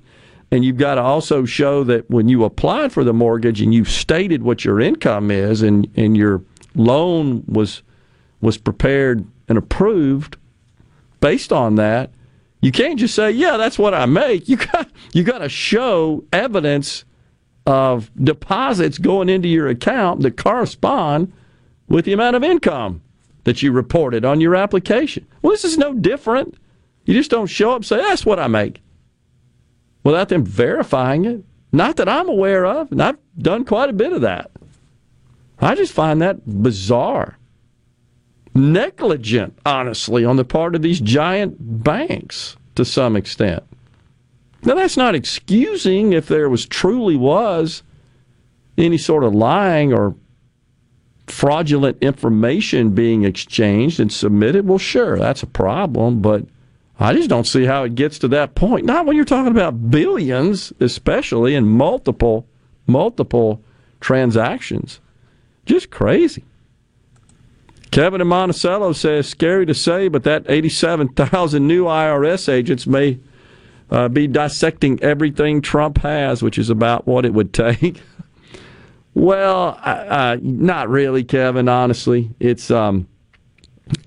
And 0.51 0.65
you've 0.65 0.77
got 0.77 0.95
to 0.95 1.01
also 1.01 1.45
show 1.45 1.83
that 1.85 2.09
when 2.09 2.27
you 2.27 2.43
applied 2.43 2.91
for 2.91 3.03
the 3.03 3.13
mortgage 3.13 3.61
and 3.61 3.73
you 3.73 3.85
stated 3.85 4.43
what 4.43 4.63
your 4.63 4.79
income 4.79 5.31
is 5.31 5.61
and, 5.61 5.87
and 5.95 6.15
your 6.15 6.43
loan 6.75 7.43
was 7.47 7.83
was 8.41 8.57
prepared 8.57 9.25
and 9.47 9.57
approved 9.57 10.37
based 11.19 11.53
on 11.53 11.75
that, 11.75 12.11
you 12.61 12.71
can't 12.71 12.99
just 12.99 13.15
say, 13.15 13.31
"Yeah, 13.31 13.57
that's 13.57 13.79
what 13.79 13.93
I 13.93 14.05
make." 14.05 14.49
You 14.49 14.57
got 14.57 14.89
you 15.13 15.23
got 15.23 15.39
to 15.39 15.49
show 15.49 16.23
evidence 16.33 17.05
of 17.65 18.11
deposits 18.21 18.97
going 18.97 19.29
into 19.29 19.47
your 19.47 19.67
account 19.67 20.21
that 20.21 20.37
correspond 20.37 21.31
with 21.87 22.05
the 22.05 22.13
amount 22.13 22.35
of 22.35 22.43
income 22.43 23.01
that 23.43 23.61
you 23.61 23.71
reported 23.71 24.25
on 24.25 24.41
your 24.41 24.55
application. 24.55 25.25
Well, 25.41 25.51
this 25.51 25.65
is 25.65 25.77
no 25.77 25.93
different. 25.93 26.55
You 27.05 27.13
just 27.13 27.31
don't 27.31 27.47
show 27.47 27.71
up 27.71 27.77
and 27.77 27.85
say, 27.85 27.97
"That's 27.97 28.25
what 28.25 28.39
I 28.39 28.47
make," 28.47 28.81
without 30.03 30.29
them 30.29 30.43
verifying 30.43 31.25
it. 31.25 31.43
Not 31.71 31.95
that 31.95 32.09
I'm 32.09 32.27
aware 32.27 32.65
of, 32.65 32.91
and 32.91 33.01
I've 33.01 33.17
done 33.37 33.63
quite 33.63 33.89
a 33.89 33.93
bit 33.93 34.11
of 34.11 34.21
that. 34.21 34.50
I 35.61 35.75
just 35.75 35.93
find 35.93 36.21
that 36.21 36.61
bizarre. 36.61 37.37
Negligent, 38.53 39.57
honestly, 39.65 40.25
on 40.25 40.35
the 40.35 40.43
part 40.43 40.75
of 40.75 40.81
these 40.81 40.99
giant 40.99 41.83
banks 41.83 42.57
to 42.75 42.83
some 42.83 43.15
extent. 43.15 43.63
Now, 44.63 44.75
that's 44.75 44.97
not 44.97 45.15
excusing 45.15 46.13
if 46.13 46.27
there 46.27 46.49
was 46.49 46.65
truly 46.65 47.15
was 47.15 47.83
any 48.77 48.97
sort 48.97 49.23
of 49.23 49.33
lying 49.33 49.93
or 49.93 50.15
fraudulent 51.27 51.97
information 52.01 52.93
being 52.93 53.23
exchanged 53.23 53.99
and 53.99 54.11
submitted. 54.11 54.67
Well, 54.67 54.77
sure, 54.77 55.17
that's 55.17 55.43
a 55.43 55.47
problem, 55.47 56.21
but 56.21 56.45
I 56.99 57.13
just 57.13 57.29
don't 57.29 57.47
see 57.47 57.65
how 57.65 57.83
it 57.83 57.95
gets 57.95 58.19
to 58.19 58.27
that 58.29 58.53
point. 58.53 58.85
Not 58.85 59.05
when 59.05 59.15
you're 59.15 59.25
talking 59.25 59.51
about 59.51 59.89
billions, 59.89 60.73
especially 60.79 61.55
in 61.55 61.67
multiple, 61.67 62.47
multiple 62.85 63.63
transactions. 64.01 64.99
Just 65.65 65.89
crazy. 65.89 66.43
Kevin 67.91 68.21
in 68.21 68.27
Monticello 68.27 68.93
says, 68.93 69.27
scary 69.27 69.65
to 69.65 69.73
say, 69.73 70.07
but 70.07 70.23
that 70.23 70.45
87,000 70.47 71.67
new 71.67 71.85
IRS 71.85 72.47
agents 72.47 72.87
may 72.87 73.19
uh, 73.91 74.07
be 74.07 74.27
dissecting 74.27 74.97
everything 75.03 75.61
Trump 75.61 75.97
has, 75.99 76.41
which 76.41 76.57
is 76.57 76.69
about 76.69 77.05
what 77.05 77.25
it 77.25 77.33
would 77.33 77.53
take. 77.53 78.01
well, 79.13 79.77
uh, 79.83 80.37
not 80.41 80.89
really, 80.89 81.25
Kevin. 81.25 81.67
Honestly, 81.67 82.31
it's 82.39 82.71
um, 82.71 83.09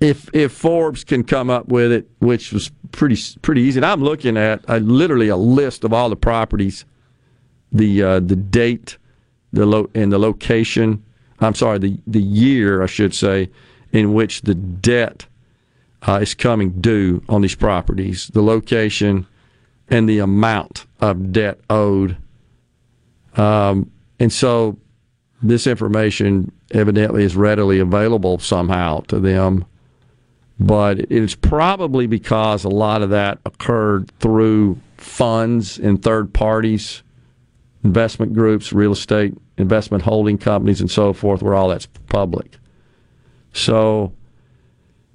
if 0.01 0.27
if 0.33 0.51
Forbes 0.51 1.03
can 1.03 1.23
come 1.23 1.51
up 1.51 1.67
with 1.67 1.91
it, 1.91 2.09
which 2.19 2.51
was 2.51 2.71
pretty 2.91 3.17
pretty 3.43 3.61
easy. 3.61 3.77
And 3.77 3.85
I'm 3.85 4.03
looking 4.03 4.37
at 4.37 4.67
uh, 4.67 4.77
literally 4.77 5.27
a 5.27 5.37
list 5.37 5.83
of 5.83 5.93
all 5.93 6.09
the 6.09 6.15
properties, 6.15 6.85
the 7.71 8.01
uh, 8.01 8.19
the 8.19 8.35
date, 8.35 8.97
the 9.53 9.67
lo- 9.67 9.91
and 9.93 10.11
the 10.11 10.17
location. 10.17 11.04
I'm 11.39 11.55
sorry, 11.55 11.79
the 11.79 11.99
the 12.07 12.21
year 12.21 12.81
I 12.81 12.85
should 12.85 13.13
say, 13.13 13.49
in 13.91 14.13
which 14.13 14.41
the 14.41 14.55
debt 14.55 15.25
uh, 16.07 16.19
is 16.21 16.33
coming 16.33 16.81
due 16.81 17.23
on 17.27 17.41
these 17.41 17.55
properties, 17.55 18.27
the 18.27 18.41
location, 18.41 19.27
and 19.89 20.07
the 20.07 20.19
amount 20.19 20.85
of 20.99 21.31
debt 21.31 21.59
owed. 21.69 22.17
Um, 23.35 23.91
and 24.19 24.31
so 24.31 24.77
this 25.41 25.67
information 25.67 26.51
evidently 26.71 27.23
is 27.23 27.35
readily 27.35 27.79
available 27.79 28.39
somehow 28.39 29.01
to 29.01 29.19
them. 29.19 29.65
But 30.57 31.11
it's 31.11 31.35
probably 31.35 32.07
because 32.07 32.63
a 32.63 32.69
lot 32.69 33.01
of 33.01 33.09
that 33.09 33.39
occurred 33.45 34.09
through 34.19 34.79
funds 34.97 35.77
and 35.77 36.01
third 36.01 36.33
parties, 36.33 37.03
investment 37.83 38.33
groups, 38.33 38.71
real 38.71 38.93
estate 38.93 39.33
investment 39.57 40.03
holding 40.03 40.37
companies, 40.37 40.81
and 40.81 40.91
so 40.91 41.13
forth, 41.13 41.41
where 41.41 41.55
all 41.55 41.69
that's 41.69 41.85
public. 42.07 42.57
So, 43.53 44.11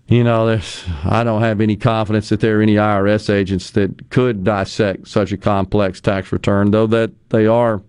you 0.09 0.25
know, 0.25 0.59
I 1.05 1.25
don't 1.25 1.43
have 1.43 1.61
any 1.61 1.77
confidence 1.77 2.31
that 2.31 2.41
there 2.41 2.59
are 2.59 2.63
any 2.63 2.75
IRS 2.75 3.33
agents 3.33 3.71
that 3.73 4.11
could 4.11 4.45
dissect 4.45 5.09
such 5.09 5.33
a 5.33 5.37
complex 5.37 6.01
tax 6.01 6.33
return, 6.33 6.71
though 6.71 6.87
that 6.87 7.13
they 7.31 7.47
are, 7.47 7.83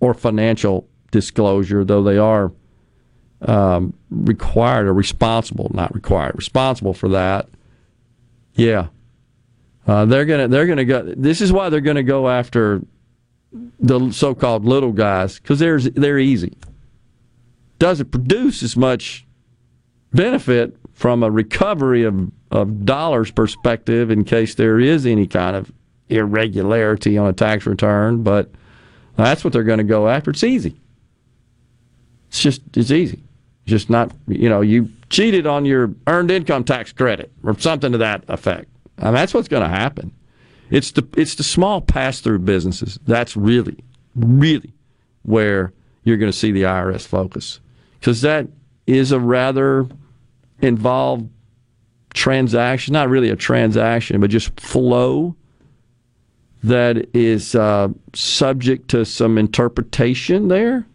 or 0.00 0.14
financial 0.14 0.88
disclosure, 1.10 1.84
though 1.84 2.02
they 2.02 2.18
are 2.18 2.52
um, 3.42 3.94
required 4.10 4.86
or 4.86 4.94
responsible, 4.94 5.70
not 5.72 5.94
required, 5.94 6.34
responsible 6.36 6.92
for 6.92 7.08
that, 7.08 7.48
yeah, 8.54 8.88
uh, 9.86 10.04
they're 10.04 10.24
gonna 10.24 10.48
they're 10.48 10.66
gonna 10.66 10.84
go. 10.84 11.14
This 11.16 11.40
is 11.40 11.52
why 11.52 11.70
they're 11.70 11.80
gonna 11.80 12.02
go 12.02 12.28
after 12.28 12.82
the 13.52 14.10
so-called 14.10 14.64
little 14.64 14.92
guys 14.92 15.38
because 15.38 15.58
they're 15.58 15.80
they're 15.80 16.18
easy. 16.18 16.56
Doesn't 17.78 18.10
produce 18.10 18.62
as 18.62 18.76
much 18.76 19.26
benefit 20.12 20.76
from 20.92 21.22
a 21.22 21.30
recovery 21.30 22.02
of, 22.02 22.30
of 22.50 22.84
dollars 22.84 23.30
perspective 23.30 24.10
in 24.10 24.24
case 24.24 24.56
there 24.56 24.80
is 24.80 25.06
any 25.06 25.26
kind 25.26 25.54
of 25.54 25.70
irregularity 26.08 27.16
on 27.16 27.28
a 27.28 27.32
tax 27.32 27.66
return, 27.66 28.22
but 28.22 28.50
that's 29.16 29.44
what 29.44 29.52
they're 29.52 29.62
going 29.62 29.78
to 29.78 29.84
go 29.84 30.08
after. 30.08 30.30
It's 30.30 30.44
easy. 30.44 30.80
It's 32.28 32.40
just 32.40 32.62
it's 32.74 32.90
easy. 32.90 33.22
Just 33.64 33.90
not 33.90 34.12
you 34.26 34.48
know 34.48 34.60
you 34.60 34.90
cheated 35.10 35.46
on 35.46 35.64
your 35.64 35.94
earned 36.06 36.30
income 36.30 36.64
tax 36.64 36.92
credit 36.92 37.32
or 37.42 37.58
something 37.58 37.92
to 37.92 37.98
that 37.98 38.24
effect. 38.28 38.68
I 38.98 39.06
mean, 39.06 39.14
that's 39.14 39.32
what's 39.32 39.48
going 39.48 39.62
to 39.62 39.68
happen. 39.68 40.12
It's 40.70 40.90
the 40.92 41.06
it's 41.16 41.34
the 41.34 41.42
small 41.42 41.80
pass 41.80 42.20
through 42.20 42.40
businesses. 42.40 42.98
That's 43.06 43.36
really 43.36 43.78
really 44.14 44.72
where 45.22 45.72
you're 46.04 46.16
going 46.16 46.32
to 46.32 46.36
see 46.36 46.52
the 46.52 46.62
IRS 46.62 47.06
focus 47.06 47.60
because 48.00 48.22
that 48.22 48.48
is 48.86 49.12
a 49.12 49.20
rather 49.20 49.86
involved 50.60 51.28
transaction, 52.14 52.92
not 52.92 53.08
really 53.08 53.30
a 53.30 53.36
transaction, 53.36 54.20
but 54.20 54.30
just 54.30 54.58
flow 54.58 55.36
that 56.62 57.08
is 57.14 57.54
uh, 57.54 57.88
subject 58.14 58.88
to 58.88 59.04
some 59.04 59.38
interpretation 59.38 60.48
there. 60.48 60.86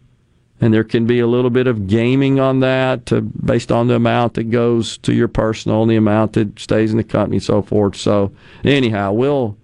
And 0.60 0.72
there 0.72 0.84
can 0.84 1.06
be 1.06 1.20
a 1.20 1.26
little 1.26 1.50
bit 1.50 1.66
of 1.66 1.88
gaming 1.88 2.40
on 2.40 2.60
that 2.60 3.06
to, 3.06 3.20
based 3.20 3.72
on 3.72 3.88
the 3.88 3.96
amount 3.96 4.34
that 4.34 4.50
goes 4.50 4.98
to 4.98 5.12
your 5.12 5.28
personal 5.28 5.82
and 5.82 5.90
the 5.90 5.96
amount 5.96 6.34
that 6.34 6.58
stays 6.58 6.90
in 6.90 6.96
the 6.96 7.04
company 7.04 7.36
and 7.36 7.42
so 7.42 7.60
forth. 7.60 7.96
So, 7.96 8.32
anyhow, 8.62 9.12
we'll, 9.12 9.56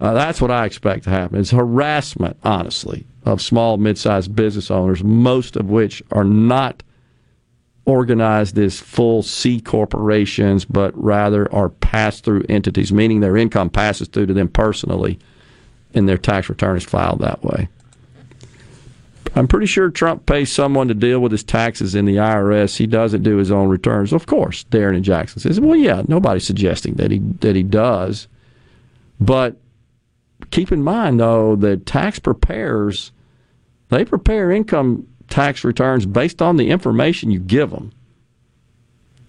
uh, 0.00 0.12
that's 0.12 0.40
what 0.40 0.50
I 0.50 0.64
expect 0.64 1.04
to 1.04 1.10
happen. 1.10 1.40
It's 1.40 1.50
harassment, 1.50 2.36
honestly, 2.44 3.06
of 3.24 3.42
small, 3.42 3.76
mid 3.76 3.98
sized 3.98 4.34
business 4.34 4.70
owners, 4.70 5.02
most 5.02 5.56
of 5.56 5.70
which 5.70 6.02
are 6.12 6.24
not 6.24 6.82
organized 7.84 8.58
as 8.58 8.78
full 8.78 9.22
C 9.22 9.60
corporations, 9.60 10.64
but 10.64 10.96
rather 11.02 11.52
are 11.52 11.70
pass 11.70 12.20
through 12.20 12.44
entities, 12.48 12.92
meaning 12.92 13.20
their 13.20 13.36
income 13.36 13.70
passes 13.70 14.08
through 14.08 14.26
to 14.26 14.34
them 14.34 14.48
personally 14.48 15.18
and 15.94 16.08
their 16.08 16.18
tax 16.18 16.48
return 16.48 16.76
is 16.76 16.84
filed 16.84 17.20
that 17.20 17.42
way. 17.42 17.68
I'm 19.34 19.48
pretty 19.48 19.66
sure 19.66 19.90
Trump 19.90 20.26
pays 20.26 20.50
someone 20.50 20.88
to 20.88 20.94
deal 20.94 21.20
with 21.20 21.32
his 21.32 21.44
taxes 21.44 21.94
in 21.94 22.06
the 22.06 22.16
IRS. 22.16 22.76
He 22.76 22.86
doesn't 22.86 23.22
do 23.22 23.36
his 23.36 23.50
own 23.50 23.68
returns. 23.68 24.12
Of 24.12 24.26
course, 24.26 24.64
Darren 24.64 24.96
and 24.96 25.04
Jackson 25.04 25.40
says, 25.40 25.60
"Well, 25.60 25.76
yeah, 25.76 26.02
nobody's 26.08 26.44
suggesting 26.44 26.94
that 26.94 27.10
he 27.10 27.18
that 27.40 27.54
he 27.54 27.62
does." 27.62 28.26
But 29.20 29.56
keep 30.50 30.72
in 30.72 30.82
mind 30.82 31.20
though 31.20 31.56
that 31.56 31.86
tax 31.86 32.18
preparers 32.18 33.12
they 33.88 34.04
prepare 34.04 34.50
income 34.50 35.06
tax 35.28 35.64
returns 35.64 36.06
based 36.06 36.42
on 36.42 36.56
the 36.56 36.70
information 36.70 37.30
you 37.30 37.40
give 37.40 37.70
them, 37.70 37.92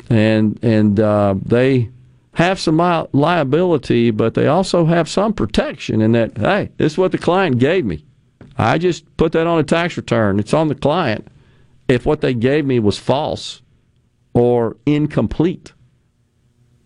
and 0.10 0.60
and 0.64 1.00
uh, 1.00 1.36
they 1.42 1.90
have 2.34 2.60
some 2.60 2.78
liability, 3.12 4.12
but 4.12 4.34
they 4.34 4.48
also 4.48 4.86
have 4.86 5.10
some 5.10 5.34
protection 5.34 6.02
in 6.02 6.12
that 6.14 6.38
hey, 6.38 6.70
this 6.78 6.94
is 6.94 6.98
what 6.98 7.12
the 7.12 7.18
client 7.18 7.60
gave 7.60 7.86
me. 7.86 8.06
I 8.58 8.78
just 8.78 9.06
put 9.18 9.32
that 9.34 9.48
on 9.48 9.60
a 9.60 9.64
tax 9.64 9.96
return. 9.98 10.40
It's 10.40 10.54
on 10.54 10.68
the 10.68 10.76
client. 10.76 11.28
If 11.88 12.06
what 12.06 12.22
they 12.22 12.34
gave 12.34 12.66
me 12.66 12.80
was 12.80 12.98
false 12.98 13.62
or 14.34 14.78
incomplete. 14.86 15.74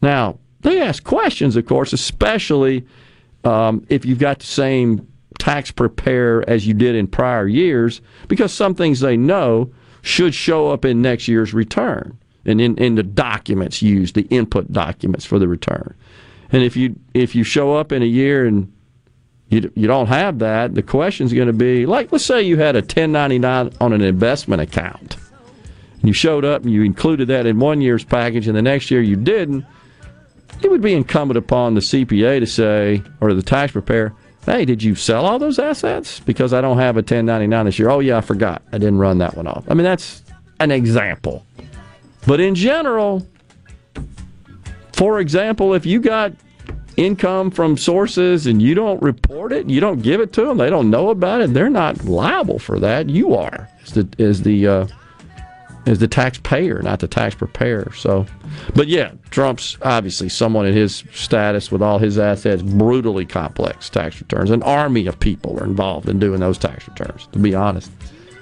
Now, 0.01 0.37
they 0.61 0.81
ask 0.81 1.03
questions, 1.03 1.55
of 1.55 1.65
course, 1.65 1.91
especially 1.91 2.85
um, 3.43 3.85
if 3.89 4.05
you've 4.05 4.19
got 4.19 4.39
the 4.39 4.45
same 4.45 5.07
tax 5.39 5.71
preparer 5.71 6.43
as 6.47 6.65
you 6.65 6.73
did 6.73 6.95
in 6.95 7.07
prior 7.07 7.47
years, 7.47 8.01
because 8.27 8.53
some 8.53 8.75
things 8.75 8.99
they 8.99 9.17
know 9.17 9.71
should 10.01 10.33
show 10.33 10.71
up 10.71 10.85
in 10.85 11.01
next 11.01 11.27
year's 11.27 11.53
return 11.53 12.17
and 12.45 12.59
in, 12.59 12.77
in 12.77 12.95
the 12.95 13.03
documents 13.03 13.81
used, 13.81 14.15
the 14.15 14.23
input 14.23 14.71
documents 14.71 15.25
for 15.25 15.39
the 15.39 15.47
return. 15.47 15.95
And 16.51 16.61
if 16.61 16.75
you 16.77 16.99
if 17.13 17.35
you 17.35 17.43
show 17.43 17.75
up 17.75 17.91
in 17.91 18.03
a 18.03 18.05
year 18.05 18.45
and 18.45 18.71
you, 19.49 19.71
you 19.75 19.87
don't 19.87 20.07
have 20.07 20.39
that, 20.39 20.75
the 20.75 20.83
question 20.83 21.25
is 21.25 21.33
going 21.33 21.47
to 21.47 21.53
be 21.53 21.85
like, 21.85 22.11
let's 22.11 22.25
say 22.25 22.41
you 22.41 22.57
had 22.57 22.75
a 22.75 22.79
1099 22.79 23.71
on 23.79 23.93
an 23.93 24.01
investment 24.01 24.61
account. 24.61 25.17
You 26.03 26.13
showed 26.13 26.43
up 26.43 26.63
and 26.63 26.71
you 26.71 26.83
included 26.83 27.29
that 27.29 27.45
in 27.45 27.59
one 27.59 27.81
year's 27.81 28.03
package, 28.03 28.47
and 28.47 28.57
the 28.57 28.61
next 28.61 28.91
year 28.91 29.01
you 29.01 29.15
didn't. 29.15 29.65
It 30.63 30.71
would 30.71 30.81
be 30.81 30.93
incumbent 30.93 31.37
upon 31.37 31.73
the 31.73 31.81
CPA 31.81 32.39
to 32.39 32.47
say, 32.47 33.03
or 33.19 33.33
the 33.33 33.41
tax 33.41 33.73
preparer, 33.73 34.13
hey, 34.45 34.65
did 34.65 34.81
you 34.81 34.95
sell 34.95 35.25
all 35.25 35.37
those 35.37 35.59
assets? 35.59 36.21
Because 36.21 36.53
I 36.53 36.61
don't 36.61 36.77
have 36.77 36.95
a 36.95 36.99
1099 36.99 37.65
this 37.65 37.79
year. 37.79 37.89
Oh, 37.89 37.99
yeah, 37.99 38.17
I 38.17 38.21
forgot. 38.21 38.61
I 38.71 38.77
didn't 38.77 38.99
run 38.99 39.17
that 39.17 39.35
one 39.35 39.47
off. 39.47 39.65
I 39.69 39.73
mean, 39.73 39.83
that's 39.83 40.23
an 40.59 40.71
example. 40.71 41.45
But 42.25 42.39
in 42.39 42.55
general, 42.55 43.27
for 44.93 45.19
example, 45.19 45.73
if 45.73 45.85
you 45.85 45.99
got 45.99 46.31
income 46.95 47.51
from 47.51 47.75
sources 47.75 48.47
and 48.47 48.61
you 48.61 48.73
don't 48.75 49.01
report 49.01 49.51
it, 49.51 49.69
you 49.69 49.81
don't 49.81 50.01
give 50.01 50.21
it 50.21 50.31
to 50.33 50.45
them, 50.45 50.57
they 50.57 50.69
don't 50.69 50.89
know 50.89 51.09
about 51.09 51.41
it, 51.41 51.53
they're 51.53 51.69
not 51.69 52.05
liable 52.05 52.59
for 52.59 52.79
that. 52.79 53.09
You 53.09 53.35
are 53.35 53.67
as 53.83 53.91
the 53.91 54.07
as 54.19 54.43
the 54.43 54.67
uh, 54.67 54.87
as 55.85 55.99
the 55.99 56.07
taxpayer, 56.07 56.81
not 56.81 56.99
the 56.99 57.07
tax 57.07 57.35
preparer. 57.35 57.91
So, 57.93 58.25
but 58.75 58.87
yeah, 58.87 59.11
Trump's 59.31 59.77
obviously 59.81 60.29
someone 60.29 60.65
in 60.65 60.73
his 60.73 61.03
status 61.11 61.71
with 61.71 61.81
all 61.81 61.99
his 61.99 62.17
assets, 62.17 62.61
brutally 62.61 63.25
complex 63.25 63.89
tax 63.89 64.19
returns. 64.21 64.49
An 64.49 64.63
army 64.63 65.07
of 65.07 65.19
people 65.19 65.59
are 65.59 65.65
involved 65.65 66.07
in 66.07 66.19
doing 66.19 66.39
those 66.39 66.57
tax 66.57 66.87
returns. 66.87 67.27
To 67.33 67.39
be 67.39 67.53
honest, 67.53 67.91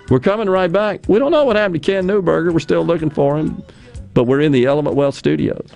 we're 0.09 0.19
coming 0.19 0.49
right 0.49 0.71
back. 0.71 1.01
We 1.07 1.19
don't 1.19 1.31
know 1.31 1.45
what 1.45 1.55
happened 1.55 1.81
to 1.83 1.91
Ken 1.91 2.05
Newburger. 2.05 2.53
We're 2.53 2.59
still 2.59 2.85
looking 2.85 3.09
for 3.09 3.37
him, 3.37 3.63
but 4.13 4.25
we're 4.25 4.41
in 4.41 4.51
the 4.51 4.65
Element 4.65 4.95
Wealth 4.95 5.15
studios. 5.15 5.67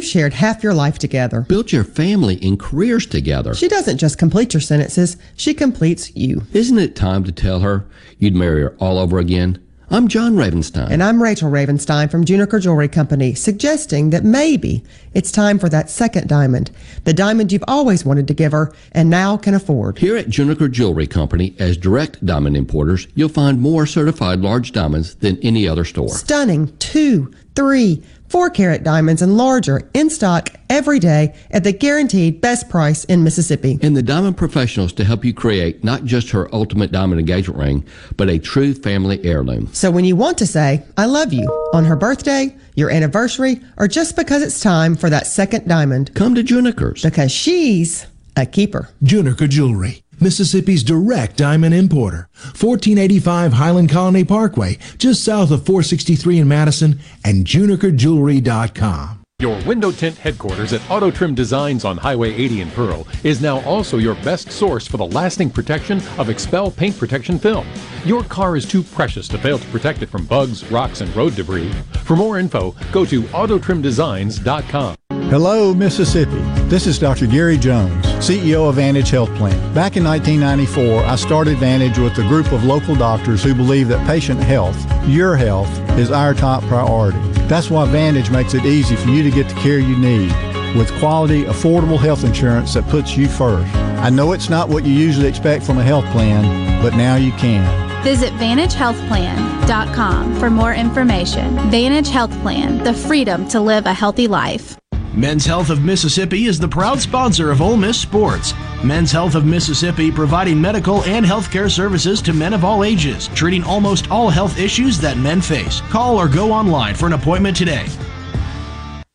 You've 0.00 0.08
shared 0.08 0.32
half 0.32 0.62
your 0.62 0.72
life 0.72 0.98
together. 0.98 1.42
Built 1.42 1.74
your 1.74 1.84
family 1.84 2.38
and 2.40 2.58
careers 2.58 3.04
together. 3.04 3.52
She 3.52 3.68
doesn't 3.68 3.98
just 3.98 4.16
complete 4.16 4.54
your 4.54 4.62
sentences, 4.62 5.18
she 5.36 5.52
completes 5.52 6.16
you. 6.16 6.46
Isn't 6.54 6.78
it 6.78 6.96
time 6.96 7.22
to 7.24 7.32
tell 7.32 7.60
her 7.60 7.84
you'd 8.18 8.34
marry 8.34 8.62
her 8.62 8.74
all 8.78 8.96
over 8.96 9.18
again? 9.18 9.62
I'm 9.90 10.08
John 10.08 10.36
Ravenstein. 10.36 10.88
And 10.88 11.02
I'm 11.02 11.20
Rachel 11.20 11.50
Ravenstein 11.50 12.10
from 12.10 12.24
Juniker 12.24 12.62
Jewelry 12.62 12.88
Company, 12.88 13.34
suggesting 13.34 14.10
that 14.10 14.24
maybe 14.24 14.84
it's 15.14 15.32
time 15.32 15.58
for 15.58 15.68
that 15.68 15.90
second 15.90 16.28
diamond, 16.28 16.70
the 17.02 17.12
diamond 17.12 17.50
you've 17.50 17.64
always 17.66 18.04
wanted 18.04 18.28
to 18.28 18.34
give 18.34 18.52
her 18.52 18.72
and 18.92 19.10
now 19.10 19.36
can 19.36 19.52
afford. 19.52 19.98
Here 19.98 20.16
at 20.16 20.28
Juniker 20.28 20.70
Jewelry 20.70 21.08
Company, 21.08 21.56
as 21.58 21.76
direct 21.76 22.24
diamond 22.24 22.56
importers, 22.56 23.08
you'll 23.16 23.28
find 23.28 23.60
more 23.60 23.84
certified 23.84 24.38
large 24.38 24.70
diamonds 24.70 25.16
than 25.16 25.38
any 25.40 25.66
other 25.66 25.84
store. 25.84 26.08
Stunning 26.10 26.74
two, 26.78 27.34
three, 27.54 28.02
4 28.28 28.50
carat 28.50 28.84
diamonds 28.84 29.22
and 29.22 29.36
larger 29.36 29.88
in 29.92 30.08
stock 30.08 30.50
every 30.68 30.98
day 31.00 31.34
at 31.50 31.64
the 31.64 31.72
guaranteed 31.72 32.40
best 32.40 32.68
price 32.68 33.04
in 33.04 33.24
Mississippi. 33.24 33.78
And 33.82 33.96
the 33.96 34.02
diamond 34.02 34.36
professionals 34.36 34.92
to 34.94 35.04
help 35.04 35.24
you 35.24 35.34
create 35.34 35.82
not 35.82 36.04
just 36.04 36.30
her 36.30 36.48
ultimate 36.54 36.92
diamond 36.92 37.18
engagement 37.18 37.58
ring, 37.58 37.84
but 38.16 38.30
a 38.30 38.38
true 38.38 38.72
family 38.72 39.24
heirloom. 39.24 39.68
So 39.72 39.90
when 39.90 40.04
you 40.04 40.14
want 40.14 40.38
to 40.38 40.46
say, 40.46 40.84
I 40.96 41.06
love 41.06 41.32
you 41.32 41.44
on 41.72 41.84
her 41.84 41.96
birthday, 41.96 42.56
your 42.76 42.90
anniversary, 42.90 43.60
or 43.76 43.88
just 43.88 44.14
because 44.14 44.42
it's 44.42 44.60
time 44.60 44.94
for 44.94 45.10
that 45.10 45.26
second 45.26 45.66
diamond, 45.66 46.14
come 46.14 46.34
to 46.36 46.42
Juniker's. 46.42 47.02
Because 47.02 47.32
she's 47.32 48.06
a 48.36 48.46
keeper. 48.46 48.88
Juniker 49.02 49.48
Jewelry. 49.48 50.02
Mississippi's 50.20 50.82
direct 50.82 51.36
diamond 51.36 51.74
importer. 51.74 52.28
1485 52.34 53.54
Highland 53.54 53.90
Colony 53.90 54.24
Parkway, 54.24 54.78
just 54.98 55.24
south 55.24 55.50
of 55.50 55.64
463 55.64 56.38
in 56.38 56.48
Madison, 56.48 57.00
and 57.24 57.46
junikerjewelry.com. 57.46 59.20
Your 59.40 59.58
window 59.64 59.90
tint 59.90 60.18
headquarters 60.18 60.74
at 60.74 60.82
Auto 60.90 61.10
Trim 61.10 61.34
Designs 61.34 61.86
on 61.86 61.96
Highway 61.96 62.34
80 62.34 62.60
in 62.60 62.70
Pearl 62.72 63.06
is 63.24 63.40
now 63.40 63.60
also 63.62 63.96
your 63.96 64.14
best 64.16 64.50
source 64.52 64.86
for 64.86 64.98
the 64.98 65.06
lasting 65.06 65.48
protection 65.48 65.96
of 66.18 66.26
XPEL 66.26 66.76
paint 66.76 66.98
protection 66.98 67.38
film. 67.38 67.66
Your 68.04 68.22
car 68.24 68.54
is 68.54 68.66
too 68.66 68.82
precious 68.82 69.28
to 69.28 69.38
fail 69.38 69.58
to 69.58 69.66
protect 69.68 70.02
it 70.02 70.10
from 70.10 70.26
bugs, 70.26 70.70
rocks, 70.70 71.00
and 71.00 71.14
road 71.16 71.36
debris. 71.36 71.72
For 72.04 72.16
more 72.16 72.38
info, 72.38 72.74
go 72.92 73.06
to 73.06 73.22
autotrimdesigns.com. 73.22 74.96
Hello, 75.30 75.72
Mississippi. 75.72 76.42
This 76.66 76.88
is 76.88 76.98
Dr. 76.98 77.28
Gary 77.28 77.56
Jones, 77.56 78.04
CEO 78.16 78.68
of 78.68 78.74
Vantage 78.74 79.10
Health 79.10 79.32
Plan. 79.36 79.56
Back 79.72 79.96
in 79.96 80.02
1994, 80.02 81.04
I 81.04 81.14
started 81.14 81.56
Vantage 81.58 81.98
with 81.98 82.18
a 82.18 82.22
group 82.22 82.50
of 82.50 82.64
local 82.64 82.96
doctors 82.96 83.44
who 83.44 83.54
believe 83.54 83.86
that 83.86 84.04
patient 84.08 84.40
health, 84.40 84.76
your 85.06 85.36
health, 85.36 85.70
is 85.96 86.10
our 86.10 86.34
top 86.34 86.64
priority. 86.64 87.20
That's 87.46 87.70
why 87.70 87.86
Vantage 87.86 88.32
makes 88.32 88.54
it 88.54 88.64
easy 88.64 88.96
for 88.96 89.10
you 89.10 89.22
to 89.22 89.30
get 89.30 89.48
the 89.48 89.54
care 89.60 89.78
you 89.78 89.96
need 89.96 90.32
with 90.76 90.90
quality, 90.98 91.44
affordable 91.44 92.00
health 92.00 92.24
insurance 92.24 92.74
that 92.74 92.88
puts 92.88 93.16
you 93.16 93.28
first. 93.28 93.72
I 94.02 94.10
know 94.10 94.32
it's 94.32 94.50
not 94.50 94.68
what 94.68 94.84
you 94.84 94.92
usually 94.92 95.28
expect 95.28 95.62
from 95.62 95.78
a 95.78 95.84
health 95.84 96.06
plan, 96.06 96.82
but 96.82 96.96
now 96.96 97.14
you 97.14 97.30
can. 97.34 98.02
Visit 98.02 98.32
VantageHealthPlan.com 98.32 100.40
for 100.40 100.50
more 100.50 100.74
information. 100.74 101.56
Vantage 101.70 102.08
Health 102.08 102.32
Plan, 102.40 102.82
the 102.82 102.94
freedom 102.94 103.46
to 103.50 103.60
live 103.60 103.86
a 103.86 103.94
healthy 103.94 104.26
life. 104.26 104.76
Men's 105.14 105.44
Health 105.44 105.70
of 105.70 105.82
Mississippi 105.82 106.46
is 106.46 106.60
the 106.60 106.68
proud 106.68 107.00
sponsor 107.00 107.50
of 107.50 107.60
Ole 107.60 107.76
Miss 107.76 108.00
Sports. 108.00 108.54
Men's 108.84 109.10
Health 109.10 109.34
of 109.34 109.44
Mississippi 109.44 110.12
providing 110.12 110.60
medical 110.60 111.02
and 111.02 111.26
healthcare 111.26 111.68
services 111.68 112.22
to 112.22 112.32
men 112.32 112.54
of 112.54 112.64
all 112.64 112.84
ages, 112.84 113.26
treating 113.28 113.64
almost 113.64 114.08
all 114.08 114.30
health 114.30 114.56
issues 114.56 115.00
that 115.00 115.18
men 115.18 115.40
face. 115.40 115.80
Call 115.90 116.16
or 116.16 116.28
go 116.28 116.52
online 116.52 116.94
for 116.94 117.06
an 117.06 117.14
appointment 117.14 117.56
today. 117.56 117.88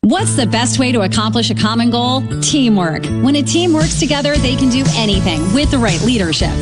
What's 0.02 0.36
the 0.36 0.46
best 0.46 0.78
way 0.78 0.92
to 0.92 1.00
accomplish 1.00 1.50
a 1.50 1.54
common 1.54 1.90
goal? 1.90 2.20
Teamwork. 2.40 3.06
When 3.22 3.36
a 3.36 3.42
team 3.42 3.72
works 3.72 3.98
together, 3.98 4.36
they 4.36 4.54
can 4.54 4.68
do 4.68 4.84
anything 4.94 5.52
with 5.54 5.70
the 5.70 5.78
right 5.78 6.00
leadership. 6.02 6.52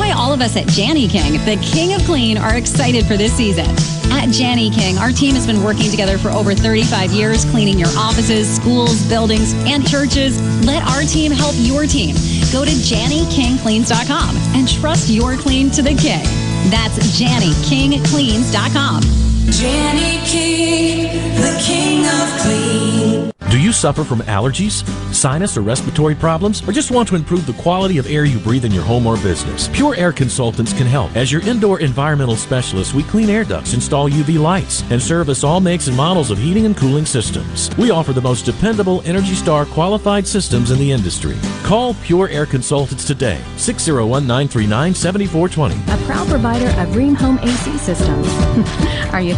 Why 0.00 0.12
all 0.12 0.32
of 0.32 0.40
us 0.40 0.56
at 0.56 0.74
Jani-King, 0.74 1.32
the 1.44 1.62
king 1.62 1.92
of 1.92 2.00
clean, 2.04 2.38
are 2.38 2.56
excited 2.56 3.04
for 3.04 3.18
this 3.18 3.34
season. 3.34 3.66
At 4.10 4.34
Jani-King, 4.34 4.96
our 4.96 5.12
team 5.12 5.34
has 5.34 5.46
been 5.46 5.62
working 5.62 5.90
together 5.90 6.16
for 6.16 6.30
over 6.30 6.54
35 6.54 7.12
years, 7.12 7.44
cleaning 7.44 7.78
your 7.78 7.90
offices, 7.98 8.48
schools, 8.48 9.06
buildings, 9.10 9.52
and 9.66 9.86
churches. 9.86 10.40
Let 10.64 10.82
our 10.84 11.02
team 11.02 11.30
help 11.30 11.54
your 11.58 11.84
team. 11.84 12.14
Go 12.50 12.64
to 12.64 12.70
JaniKingCleans.com 12.70 14.36
and 14.56 14.66
trust 14.66 15.10
your 15.10 15.36
clean 15.36 15.70
to 15.72 15.82
the 15.82 15.94
king. 15.94 16.24
That's 16.70 16.96
JaniKingCleans.com. 17.20 19.29
Jani-King, 19.52 21.08
the 21.40 21.62
king 21.66 22.06
of 22.06 22.40
clean. 22.40 23.30
Do 23.50 23.58
you 23.58 23.72
suffer 23.72 24.04
from 24.04 24.20
allergies, 24.20 24.86
sinus, 25.12 25.56
or 25.56 25.62
respiratory 25.62 26.14
problems, 26.14 26.62
or 26.68 26.72
just 26.72 26.92
want 26.92 27.08
to 27.08 27.16
improve 27.16 27.46
the 27.46 27.52
quality 27.54 27.98
of 27.98 28.08
air 28.08 28.24
you 28.24 28.38
breathe 28.38 28.64
in 28.64 28.70
your 28.70 28.84
home 28.84 29.08
or 29.08 29.16
business? 29.16 29.66
Pure 29.66 29.96
Air 29.96 30.12
Consultants 30.12 30.72
can 30.72 30.86
help. 30.86 31.16
As 31.16 31.32
your 31.32 31.40
indoor 31.42 31.80
environmental 31.80 32.36
specialists, 32.36 32.94
we 32.94 33.02
clean 33.02 33.28
air 33.28 33.42
ducts, 33.42 33.74
install 33.74 34.08
UV 34.08 34.38
lights, 34.38 34.88
and 34.92 35.02
service 35.02 35.42
all 35.42 35.58
makes 35.58 35.88
and 35.88 35.96
models 35.96 36.30
of 36.30 36.38
heating 36.38 36.64
and 36.64 36.76
cooling 36.76 37.04
systems. 37.04 37.76
We 37.76 37.90
offer 37.90 38.12
the 38.12 38.20
most 38.20 38.44
dependable 38.44 39.02
Energy 39.04 39.34
Star 39.34 39.66
qualified 39.66 40.28
systems 40.28 40.70
in 40.70 40.78
the 40.78 40.92
industry. 40.92 41.36
Call 41.64 41.94
Pure 42.04 42.28
Air 42.28 42.46
Consultants 42.46 43.04
today, 43.04 43.40
601 43.56 44.28
939 44.28 44.94
7420. 44.94 45.74
A 45.92 46.06
proud 46.06 46.28
provider 46.28 46.68
of 46.80 46.94
Rheem 46.94 47.16
Home 47.16 47.40
AC 47.40 47.78
systems. 47.78 48.28
Are 49.12 49.20
you 49.20 49.34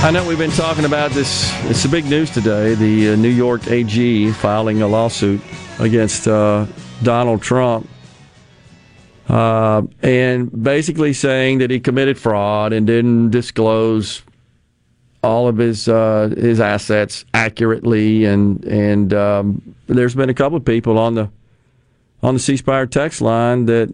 I 0.00 0.12
know 0.12 0.24
we've 0.26 0.38
been 0.38 0.52
talking 0.52 0.84
about 0.84 1.10
this. 1.10 1.52
It's 1.64 1.82
the 1.82 1.88
big 1.88 2.04
news 2.04 2.30
today. 2.30 2.76
The 2.76 3.10
uh, 3.10 3.16
New 3.16 3.28
York 3.28 3.66
AG 3.66 4.30
filing 4.34 4.80
a 4.80 4.86
lawsuit 4.86 5.40
against 5.80 6.28
uh, 6.28 6.66
Donald 7.02 7.42
Trump, 7.42 7.88
uh, 9.28 9.82
and 10.00 10.62
basically 10.62 11.12
saying 11.12 11.58
that 11.58 11.72
he 11.72 11.80
committed 11.80 12.16
fraud 12.16 12.72
and 12.72 12.86
didn't 12.86 13.30
disclose 13.30 14.22
all 15.24 15.48
of 15.48 15.56
his 15.56 15.88
uh, 15.88 16.32
his 16.38 16.60
assets 16.60 17.24
accurately. 17.34 18.24
And 18.24 18.64
and 18.64 19.12
um, 19.12 19.74
there's 19.88 20.14
been 20.14 20.30
a 20.30 20.34
couple 20.34 20.56
of 20.56 20.64
people 20.64 20.96
on 20.96 21.16
the 21.16 21.28
on 22.22 22.34
the 22.34 22.40
C 22.40 22.56
Spire 22.56 22.86
text 22.86 23.20
line 23.20 23.66
that 23.66 23.92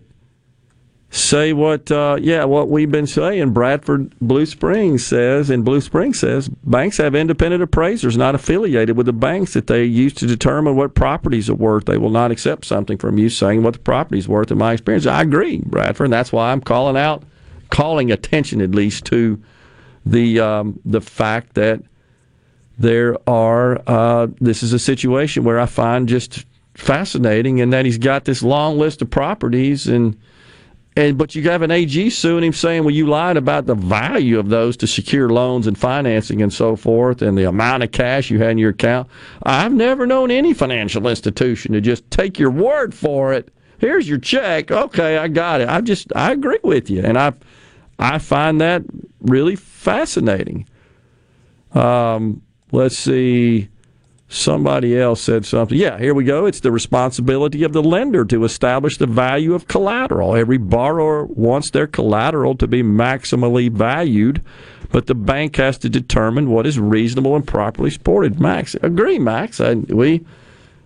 say 1.14 1.52
what 1.52 1.90
uh, 1.92 2.16
yeah 2.20 2.44
what 2.44 2.68
we've 2.68 2.90
been 2.90 3.06
saying. 3.06 3.52
Bradford 3.52 4.18
blue 4.20 4.46
springs 4.46 5.06
says 5.06 5.48
and 5.48 5.64
blue 5.64 5.80
springs 5.80 6.18
says 6.18 6.48
banks 6.48 6.96
have 6.96 7.14
independent 7.14 7.62
appraisers 7.62 8.16
not 8.16 8.34
affiliated 8.34 8.96
with 8.96 9.06
the 9.06 9.12
banks 9.12 9.54
that 9.54 9.68
they 9.68 9.84
use 9.84 10.12
to 10.14 10.26
determine 10.26 10.74
what 10.74 10.94
properties 10.94 11.48
are 11.48 11.54
worth. 11.54 11.84
They 11.84 11.98
will 11.98 12.10
not 12.10 12.30
accept 12.30 12.64
something 12.64 12.98
from 12.98 13.16
you 13.18 13.28
saying 13.28 13.62
what 13.62 13.74
the 13.74 13.80
property's 13.80 14.26
worth 14.28 14.50
in 14.50 14.58
my 14.58 14.72
experience. 14.72 15.06
I 15.06 15.22
agree 15.22 15.58
bradford 15.64 16.06
and 16.06 16.12
that's 16.12 16.32
why 16.32 16.50
i'm 16.50 16.60
calling 16.60 16.96
out 16.96 17.22
calling 17.70 18.10
attention 18.10 18.60
at 18.60 18.70
least 18.70 19.04
to 19.06 19.42
the 20.06 20.40
um, 20.40 20.78
the 20.84 21.00
fact 21.00 21.54
that 21.54 21.82
there 22.78 23.16
are 23.28 23.80
uh, 23.86 24.26
this 24.40 24.62
is 24.62 24.72
a 24.72 24.78
situation 24.78 25.44
where 25.44 25.60
i 25.60 25.66
find 25.66 26.08
just 26.08 26.44
fascinating 26.74 27.58
in 27.58 27.70
that 27.70 27.84
he's 27.84 27.98
got 27.98 28.24
this 28.24 28.42
long 28.42 28.78
list 28.78 29.00
of 29.00 29.10
properties 29.10 29.86
and 29.86 30.16
and 30.96 31.18
but 31.18 31.34
you 31.34 31.42
have 31.50 31.62
an 31.62 31.70
AG 31.70 32.10
suing 32.10 32.44
him 32.44 32.52
saying, 32.52 32.84
"Well, 32.84 32.94
you 32.94 33.06
lied 33.06 33.36
about 33.36 33.66
the 33.66 33.74
value 33.74 34.38
of 34.38 34.48
those 34.48 34.76
to 34.78 34.86
secure 34.86 35.28
loans 35.28 35.66
and 35.66 35.76
financing 35.76 36.40
and 36.40 36.52
so 36.52 36.76
forth, 36.76 37.20
and 37.20 37.36
the 37.36 37.48
amount 37.48 37.82
of 37.82 37.90
cash 37.90 38.30
you 38.30 38.38
had 38.38 38.52
in 38.52 38.58
your 38.58 38.70
account." 38.70 39.08
I've 39.42 39.72
never 39.72 40.06
known 40.06 40.30
any 40.30 40.54
financial 40.54 41.08
institution 41.08 41.72
to 41.72 41.80
just 41.80 42.08
take 42.10 42.38
your 42.38 42.50
word 42.50 42.94
for 42.94 43.32
it. 43.32 43.50
Here's 43.78 44.08
your 44.08 44.18
check. 44.18 44.70
Okay, 44.70 45.18
I 45.18 45.28
got 45.28 45.60
it. 45.60 45.68
I 45.68 45.80
just 45.80 46.12
I 46.14 46.32
agree 46.32 46.60
with 46.62 46.88
you, 46.88 47.02
and 47.02 47.18
I 47.18 47.32
I 47.98 48.18
find 48.18 48.60
that 48.60 48.82
really 49.20 49.56
fascinating. 49.56 50.66
Um, 51.72 52.42
let's 52.70 52.96
see. 52.96 53.68
Somebody 54.34 54.98
else 54.98 55.20
said 55.20 55.46
something. 55.46 55.78
Yeah, 55.78 55.96
here 55.96 56.12
we 56.12 56.24
go. 56.24 56.44
It's 56.44 56.58
the 56.58 56.72
responsibility 56.72 57.62
of 57.62 57.72
the 57.72 57.82
lender 57.82 58.24
to 58.24 58.42
establish 58.42 58.98
the 58.98 59.06
value 59.06 59.54
of 59.54 59.68
collateral. 59.68 60.34
Every 60.34 60.58
borrower 60.58 61.24
wants 61.24 61.70
their 61.70 61.86
collateral 61.86 62.56
to 62.56 62.66
be 62.66 62.82
maximally 62.82 63.70
valued, 63.70 64.42
but 64.90 65.06
the 65.06 65.14
bank 65.14 65.54
has 65.54 65.78
to 65.78 65.88
determine 65.88 66.50
what 66.50 66.66
is 66.66 66.80
reasonable 66.80 67.36
and 67.36 67.46
properly 67.46 67.90
supported. 67.90 68.40
Max, 68.40 68.74
agree, 68.82 69.20
Max. 69.20 69.60
I, 69.60 69.74
we, 69.74 70.26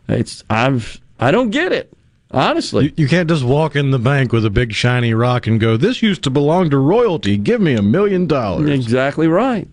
it's 0.09 0.45
I've 0.51 1.01
I 1.19 1.31
don't 1.31 1.49
get 1.49 1.73
it. 1.73 1.91
Honestly, 2.31 2.85
you, 2.85 2.93
you, 2.97 3.09
can't 3.09 3.31
just 3.31 3.45
walk 3.45 3.77
in 3.77 3.93
the 3.93 3.99
bank 3.99 4.31
with 4.31 4.45
a 4.45 4.51
big 4.51 4.75
shiny 4.75 5.15
rock 5.15 5.47
and 5.47 5.59
go, 5.59 5.79
"This 5.79 6.03
used 6.03 6.23
to 6.25 6.31
belong 6.31 6.69
to 6.69 6.77
royalty. 6.77 7.39
Give 7.39 7.63
me 7.63 7.73
a 7.73 7.83
million 7.83 8.27
dollars." 8.27 8.69
Exactly 8.69 9.27
right. 9.27 9.67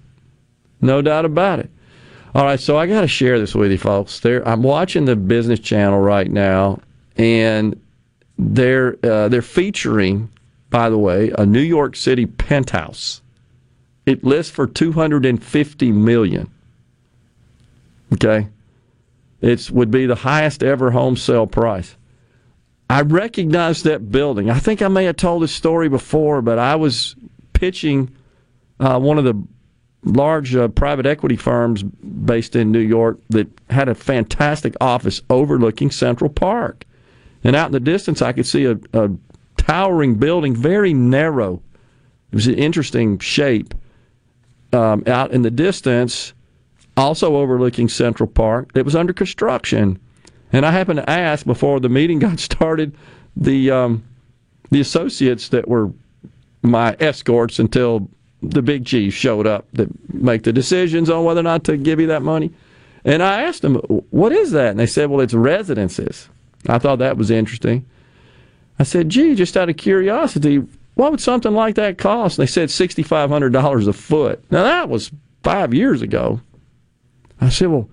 No 0.80 1.02
doubt 1.02 1.26
about 1.26 1.60
it. 1.60 1.70
All 2.36 2.44
right, 2.44 2.60
so 2.60 2.78
I 2.78 2.86
got 2.86 3.00
to 3.00 3.08
share 3.08 3.40
this 3.40 3.56
with 3.56 3.72
you, 3.72 3.78
folks. 3.78 4.20
There, 4.20 4.46
I'm 4.46 4.62
watching 4.62 5.06
the 5.06 5.16
Business 5.16 5.58
Channel 5.62 6.02
right 6.02 6.30
now, 6.30 6.82
and 7.16 7.82
they're 8.38 8.98
uh, 9.06 9.30
they're 9.30 9.42
featuring, 9.42 10.28
by 10.70 10.90
the 10.90 10.98
way, 10.98 11.32
a 11.38 11.46
New 11.46 11.62
York 11.62 11.96
City 11.96 12.26
penthouse. 12.26 13.22
It 14.06 14.26
lists 14.26 14.52
for 14.52 14.68
250 14.68 15.92
million. 15.94 16.52
Okay, 18.16 18.50
it 19.40 19.72
would 19.72 19.90
be 19.90 20.06
the 20.06 20.16
highest 20.16 20.62
ever 20.62 20.92
home 20.92 21.16
sale 21.16 21.48
price. 21.48 21.96
I 22.90 23.04
recognize 23.04 23.84
that 23.84 24.12
building. 24.12 24.50
I 24.50 24.60
think 24.60 24.82
I 24.82 24.90
may 24.90 25.06
have 25.06 25.16
told 25.16 25.42
this 25.42 25.54
story 25.54 25.88
before, 25.88 26.42
but 26.42 26.60
I 26.60 26.76
was 26.76 27.16
pitching 27.54 28.14
uh, 28.82 29.00
one 29.00 29.18
of 29.18 29.24
the 29.24 29.42
large 30.06 30.56
uh, 30.56 30.68
private 30.70 31.06
equity 31.06 31.36
firms 31.36 31.84
based 31.84 32.56
in 32.56 32.72
New 32.72 32.80
York 32.80 33.20
that 33.30 33.48
had 33.70 33.90
a 33.90 33.96
fantastic 33.96 34.76
office 34.80 35.22
overlooking 35.30 35.92
Central 35.92 36.30
Park. 36.30 36.86
And 37.44 37.56
out 37.56 37.68
in 37.68 37.72
the 37.74 37.80
distance, 37.80 38.22
I 38.22 38.32
could 38.32 38.46
see 38.46 38.66
a, 38.66 38.78
a 38.94 39.10
towering 39.58 40.16
building, 40.16 40.56
very 40.56 40.94
narrow. 40.94 41.62
It 42.32 42.36
was 42.36 42.48
an 42.48 42.56
interesting 42.56 43.20
shape. 43.20 43.74
Um, 44.74 45.04
out 45.08 45.32
in 45.32 45.42
the 45.42 45.52
distance, 45.52 46.34
also 46.98 47.38
overlooking 47.38 47.88
Central 47.88 48.28
Park, 48.28 48.72
it 48.76 48.84
was 48.84 48.96
under 48.96 49.14
construction. 49.14 50.00
And 50.52 50.66
I 50.66 50.72
happened 50.72 50.98
to 50.98 51.10
ask 51.10 51.46
before 51.46 51.80
the 51.80 51.90
meeting 51.90 52.20
got 52.28 52.40
started 52.40 52.96
the 53.36 53.72
um, 53.72 54.04
the 54.72 54.80
associates 54.80 55.50
that 55.50 55.68
were 55.68 55.92
my 56.62 56.96
escorts 57.00 57.60
until 57.60 58.10
the 58.50 58.62
big 58.62 58.86
chiefs 58.86 59.16
showed 59.16 59.48
up 59.48 59.68
that 59.74 59.90
make 60.14 60.44
the 60.44 60.54
decisions 60.54 61.10
on 61.10 61.24
whether 61.24 61.40
or 61.40 61.44
not 61.44 61.64
to 61.66 61.78
give 61.78 62.00
you 62.00 62.08
that 62.08 62.22
money. 62.22 62.52
And 63.04 63.22
I 63.22 63.44
asked 63.44 63.62
them, 63.62 63.76
what 63.76 64.32
is 64.32 64.52
that? 64.52 64.72
And 64.72 64.80
they 64.80 64.88
said, 64.88 65.10
well, 65.10 65.22
it's 65.22 65.34
residences. 65.34 66.28
I 66.68 66.80
thought 66.80 67.00
that 67.00 67.18
was 67.18 67.30
interesting. 67.30 67.86
I 68.80 68.84
said, 68.84 69.10
gee, 69.10 69.36
just 69.36 69.56
out 69.56 69.70
of 69.70 69.78
curiosity, 69.78 70.64
what 70.96 71.12
would 71.12 71.22
something 71.22 71.54
like 71.54 71.76
that 71.76 71.98
cost? 71.98 72.40
And 72.40 72.48
they 72.48 72.52
said 72.52 72.70
$6,500 72.70 73.88
a 73.88 73.94
foot. 73.94 74.44
Now, 74.52 74.64
that 74.64 74.90
was 74.90 75.12
five 75.44 75.74
years 75.74 76.02
ago. 76.02 76.42
I 77.40 77.50
said, 77.50 77.70
well, 77.70 77.90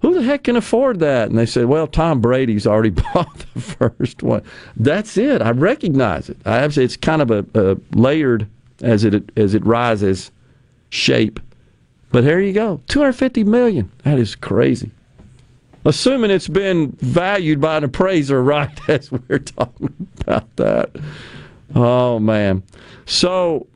who 0.00 0.14
the 0.14 0.22
heck 0.22 0.44
can 0.44 0.56
afford 0.56 0.98
that? 1.00 1.28
And 1.28 1.38
they 1.38 1.46
said, 1.46 1.66
well, 1.66 1.86
Tom 1.86 2.20
Brady's 2.20 2.66
already 2.66 2.90
bought 3.14 3.46
the 3.54 3.60
first 3.60 4.22
one. 4.22 4.42
That's 4.76 5.16
it. 5.16 5.42
I 5.42 5.50
recognize 5.50 6.28
it. 6.28 6.38
I 6.44 6.56
have, 6.56 6.76
it's 6.76 6.96
kind 6.96 7.22
of 7.22 7.30
a, 7.30 7.44
a 7.54 7.76
layered 7.96 8.48
as 8.82 9.04
it 9.04 9.30
as 9.36 9.54
it 9.54 9.64
rises 9.64 10.30
shape. 10.90 11.40
But 12.12 12.24
here 12.24 12.40
you 12.40 12.52
go, 12.52 12.80
250 12.88 13.44
million. 13.44 13.90
That 14.02 14.18
is 14.18 14.34
crazy. 14.34 14.90
Assuming 15.84 16.30
it's 16.30 16.48
been 16.48 16.92
valued 17.00 17.60
by 17.60 17.78
an 17.78 17.84
appraiser, 17.84 18.42
right? 18.42 18.70
As 18.88 19.10
we're 19.10 19.38
talking 19.38 20.08
about 20.20 20.54
that. 20.56 20.90
Oh 21.74 22.18
man. 22.18 22.62
So 23.06 23.66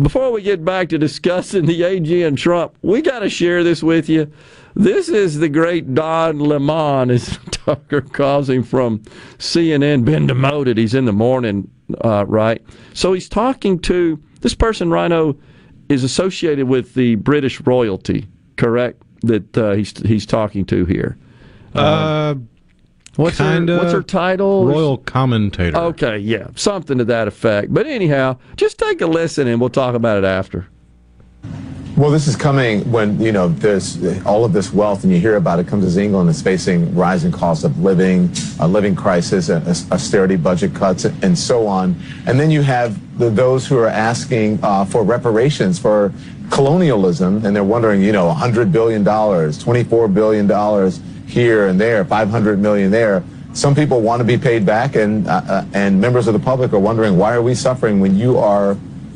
before 0.00 0.32
we 0.32 0.42
get 0.42 0.64
back 0.64 0.88
to 0.88 0.98
discussing 0.98 1.66
the 1.66 1.84
AG 1.84 2.22
and 2.22 2.36
Trump, 2.36 2.76
we 2.82 3.02
got 3.02 3.20
to 3.20 3.28
share 3.28 3.62
this 3.62 3.82
with 3.82 4.08
you. 4.08 4.32
This 4.74 5.08
is 5.08 5.38
the 5.38 5.48
great 5.48 5.94
Don 5.94 6.38
Lemon, 6.38 7.10
as 7.10 7.38
Tucker 7.50 8.00
calls 8.00 8.48
him 8.48 8.62
from 8.62 9.00
CNN, 9.38 10.04
been 10.04 10.26
demoted. 10.26 10.78
He's 10.78 10.94
in 10.94 11.04
the 11.04 11.12
morning, 11.12 11.70
uh, 12.04 12.24
right? 12.26 12.62
So 12.94 13.12
he's 13.12 13.28
talking 13.28 13.78
to 13.80 14.22
this 14.40 14.54
person, 14.54 14.90
Rhino, 14.90 15.36
is 15.88 16.04
associated 16.04 16.68
with 16.68 16.94
the 16.94 17.16
British 17.16 17.60
royalty, 17.60 18.26
correct? 18.56 19.02
That 19.22 19.56
uh, 19.56 19.72
he's 19.72 19.96
he's 19.98 20.26
talking 20.26 20.64
to 20.66 20.84
here. 20.84 21.16
Uh, 21.74 22.34
what's 23.16 23.38
her, 23.38 23.64
what's 23.64 23.92
her 23.92 24.02
title? 24.02 24.66
Royal 24.66 24.98
commentator. 24.98 25.76
Okay, 25.76 26.18
yeah, 26.18 26.48
something 26.56 26.98
to 26.98 27.04
that 27.04 27.28
effect. 27.28 27.72
But 27.72 27.86
anyhow, 27.86 28.38
just 28.56 28.78
take 28.78 29.00
a 29.00 29.06
listen 29.06 29.46
and 29.46 29.60
we'll 29.60 29.70
talk 29.70 29.94
about 29.94 30.18
it 30.18 30.24
after. 30.24 30.68
Well, 31.94 32.10
this 32.10 32.26
is 32.26 32.36
coming 32.36 32.90
when, 32.90 33.20
you 33.20 33.32
know, 33.32 33.48
there's 33.48 34.02
all 34.24 34.46
of 34.46 34.54
this 34.54 34.72
wealth 34.72 35.04
and 35.04 35.12
you 35.12 35.20
hear 35.20 35.36
about 35.36 35.58
it 35.58 35.68
comes 35.68 35.84
as 35.84 35.98
England 35.98 36.30
is 36.30 36.40
facing 36.40 36.94
rising 36.94 37.30
costs 37.30 37.64
of 37.64 37.78
living, 37.80 38.30
a 38.60 38.66
living 38.66 38.96
crisis, 38.96 39.50
austerity 39.50 40.36
budget 40.36 40.74
cuts, 40.74 41.04
and 41.04 41.38
so 41.38 41.66
on. 41.66 41.94
And 42.26 42.40
then 42.40 42.50
you 42.50 42.62
have 42.62 43.18
the, 43.18 43.28
those 43.28 43.66
who 43.66 43.76
are 43.76 43.88
asking 43.88 44.58
uh, 44.62 44.86
for 44.86 45.04
reparations 45.04 45.78
for 45.78 46.14
colonialism, 46.50 47.44
and 47.44 47.54
they're 47.54 47.62
wondering, 47.62 48.00
you 48.00 48.12
know, 48.12 48.32
$100 48.32 48.72
billion, 48.72 49.04
$24 49.04 50.14
billion 50.14 51.28
here 51.28 51.68
and 51.68 51.78
there, 51.78 52.06
500 52.06 52.58
million 52.58 52.90
there. 52.90 53.22
Some 53.52 53.74
people 53.74 54.00
want 54.00 54.20
to 54.20 54.24
be 54.24 54.38
paid 54.38 54.64
back, 54.64 54.96
and 54.96 55.28
uh, 55.28 55.42
uh, 55.46 55.64
and 55.74 56.00
members 56.00 56.26
of 56.26 56.32
the 56.32 56.40
public 56.40 56.72
are 56.72 56.78
wondering 56.78 57.18
why 57.18 57.34
are 57.34 57.42
we 57.42 57.54
suffering 57.54 58.00
when 58.00 58.16
you 58.16 58.38
are, 58.38 58.78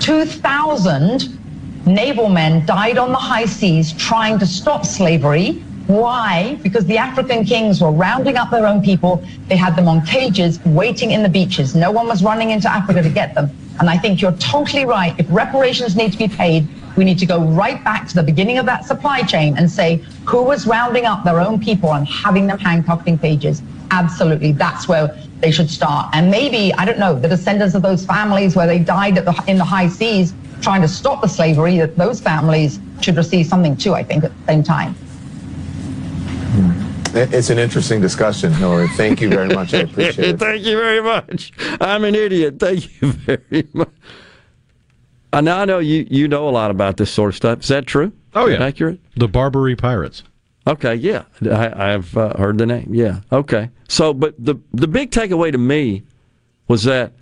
2,000 0.00 1.38
naval 1.86 2.28
men 2.28 2.64
died 2.66 2.98
on 2.98 3.10
the 3.10 3.18
high 3.18 3.44
seas 3.44 3.92
trying 3.92 4.38
to 4.38 4.46
stop 4.46 4.84
slavery. 4.86 5.62
Why? 5.86 6.58
Because 6.62 6.86
the 6.86 6.96
African 6.96 7.44
kings 7.44 7.80
were 7.80 7.90
rounding 7.90 8.36
up 8.36 8.50
their 8.50 8.66
own 8.66 8.82
people. 8.82 9.24
They 9.48 9.56
had 9.56 9.76
them 9.76 9.88
on 9.88 10.04
cages 10.06 10.58
waiting 10.64 11.10
in 11.10 11.22
the 11.22 11.28
beaches. 11.28 11.74
No 11.74 11.90
one 11.90 12.06
was 12.06 12.22
running 12.22 12.50
into 12.50 12.70
Africa 12.70 13.02
to 13.02 13.10
get 13.10 13.34
them. 13.34 13.50
And 13.78 13.90
I 13.90 13.98
think 13.98 14.22
you're 14.22 14.32
totally 14.32 14.84
right. 14.84 15.14
If 15.18 15.26
reparations 15.28 15.96
need 15.96 16.12
to 16.12 16.18
be 16.18 16.28
paid, 16.28 16.66
we 16.96 17.04
need 17.04 17.18
to 17.18 17.26
go 17.26 17.42
right 17.42 17.82
back 17.84 18.08
to 18.08 18.14
the 18.14 18.22
beginning 18.22 18.58
of 18.58 18.66
that 18.66 18.84
supply 18.84 19.22
chain 19.22 19.56
and 19.56 19.70
say 19.70 19.96
who 20.26 20.42
was 20.42 20.66
rounding 20.66 21.06
up 21.06 21.24
their 21.24 21.40
own 21.40 21.60
people 21.60 21.94
and 21.94 22.06
having 22.06 22.46
them 22.46 22.58
handcuffed 22.58 23.06
in 23.06 23.18
cages. 23.18 23.62
Absolutely. 23.90 24.52
That's 24.52 24.88
where 24.88 25.16
they 25.40 25.50
should 25.50 25.70
start. 25.70 26.10
And 26.12 26.30
maybe, 26.30 26.72
I 26.74 26.84
don't 26.84 26.98
know, 26.98 27.18
the 27.18 27.28
descendants 27.28 27.74
of 27.74 27.82
those 27.82 28.04
families 28.04 28.54
where 28.54 28.66
they 28.66 28.78
died 28.78 29.18
at 29.18 29.24
the, 29.24 29.44
in 29.46 29.58
the 29.58 29.64
high 29.64 29.88
seas 29.88 30.34
trying 30.60 30.82
to 30.82 30.88
stop 30.88 31.22
the 31.22 31.28
slavery, 31.28 31.78
that 31.78 31.96
those 31.96 32.20
families 32.20 32.78
should 33.00 33.16
receive 33.16 33.46
something 33.46 33.76
too, 33.76 33.94
I 33.94 34.02
think, 34.02 34.24
at 34.24 34.36
the 34.38 34.46
same 34.46 34.62
time. 34.62 34.94
It's 37.12 37.50
an 37.50 37.58
interesting 37.58 38.00
discussion, 38.00 38.52
Hillary. 38.52 38.88
Thank 38.88 39.20
you 39.20 39.30
very 39.30 39.48
much. 39.48 39.74
I 39.74 39.78
appreciate 39.78 40.28
it. 40.28 40.38
Thank 40.38 40.64
you 40.64 40.76
very 40.76 41.02
much. 41.02 41.52
I'm 41.80 42.04
an 42.04 42.14
idiot. 42.14 42.60
Thank 42.60 43.00
you 43.00 43.12
very 43.12 43.66
much. 43.72 43.88
Uh, 45.32 45.40
now 45.40 45.60
I 45.60 45.64
know 45.64 45.78
you, 45.78 46.06
you 46.10 46.26
know 46.28 46.48
a 46.48 46.50
lot 46.50 46.70
about 46.70 46.96
this 46.96 47.10
sort 47.10 47.30
of 47.30 47.36
stuff. 47.36 47.60
Is 47.60 47.68
that 47.68 47.86
true? 47.86 48.12
Oh 48.34 48.46
yeah, 48.46 48.64
accurate. 48.64 49.00
The 49.16 49.28
Barbary 49.28 49.76
Pirates. 49.76 50.22
Okay, 50.66 50.94
yeah, 50.94 51.24
I, 51.42 51.94
I've 51.94 52.16
uh, 52.16 52.36
heard 52.36 52.58
the 52.58 52.66
name. 52.66 52.90
Yeah, 52.92 53.20
okay. 53.32 53.70
So, 53.88 54.12
but 54.12 54.34
the 54.38 54.56
the 54.72 54.88
big 54.88 55.10
takeaway 55.10 55.52
to 55.52 55.58
me 55.58 56.02
was 56.68 56.84
that 56.84 57.12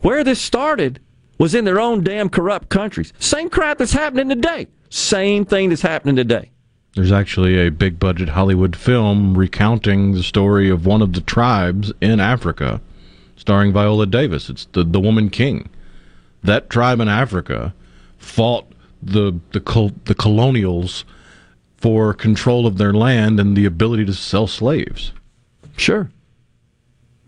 where 0.00 0.24
this 0.24 0.40
started 0.40 1.00
was 1.38 1.54
in 1.54 1.64
their 1.64 1.80
own 1.80 2.02
damn 2.02 2.28
corrupt 2.28 2.68
countries. 2.68 3.12
Same 3.18 3.48
crap 3.48 3.78
that's 3.78 3.92
happening 3.92 4.28
today. 4.28 4.66
Same 4.90 5.44
thing 5.44 5.68
that's 5.68 5.82
happening 5.82 6.16
today. 6.16 6.50
There's 6.94 7.12
actually 7.12 7.64
a 7.64 7.70
big 7.70 8.00
budget 8.00 8.30
Hollywood 8.30 8.74
film 8.74 9.36
recounting 9.36 10.12
the 10.12 10.22
story 10.22 10.68
of 10.70 10.86
one 10.86 11.02
of 11.02 11.12
the 11.12 11.20
tribes 11.20 11.92
in 12.00 12.18
Africa, 12.18 12.80
starring 13.36 13.72
Viola 13.72 14.06
Davis. 14.06 14.48
It's 14.48 14.66
the 14.72 14.82
the 14.82 15.00
Woman 15.00 15.28
King. 15.28 15.68
That 16.42 16.70
tribe 16.70 17.00
in 17.00 17.08
Africa 17.08 17.74
fought 18.18 18.66
the 19.02 19.38
the 19.52 19.60
col- 19.60 19.92
the 20.04 20.14
colonials 20.14 21.04
for 21.76 22.12
control 22.12 22.66
of 22.66 22.78
their 22.78 22.92
land 22.92 23.38
and 23.38 23.56
the 23.56 23.64
ability 23.64 24.04
to 24.04 24.14
sell 24.14 24.46
slaves. 24.46 25.12
Sure. 25.76 26.10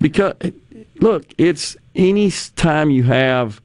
Because 0.00 0.34
look, 1.00 1.24
it's 1.38 1.76
any 1.94 2.30
time 2.56 2.90
you 2.90 3.04
have 3.04 3.60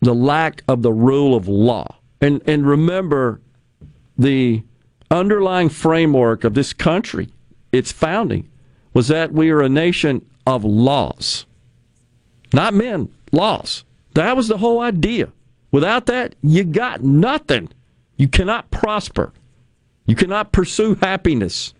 the 0.00 0.14
lack 0.14 0.62
of 0.66 0.82
the 0.82 0.92
rule 0.92 1.34
of 1.34 1.48
law. 1.48 1.96
And 2.20 2.42
and 2.46 2.66
remember 2.66 3.40
the 4.18 4.62
underlying 5.10 5.68
framework 5.68 6.44
of 6.44 6.54
this 6.54 6.72
country, 6.72 7.28
its 7.72 7.92
founding, 7.92 8.48
was 8.94 9.08
that 9.08 9.32
we 9.32 9.50
are 9.50 9.60
a 9.60 9.68
nation 9.68 10.24
of 10.46 10.64
laws. 10.64 11.46
Not 12.52 12.74
men, 12.74 13.08
laws. 13.32 13.84
That 14.20 14.36
was 14.36 14.48
the 14.48 14.58
whole 14.58 14.80
idea. 14.80 15.32
Without 15.70 16.04
that, 16.04 16.34
you 16.42 16.62
got 16.62 17.02
nothing. 17.02 17.70
You 18.18 18.28
cannot 18.28 18.70
prosper. 18.70 19.32
You 20.04 20.14
cannot 20.14 20.52
pursue 20.52 20.96
happiness. 20.96 21.72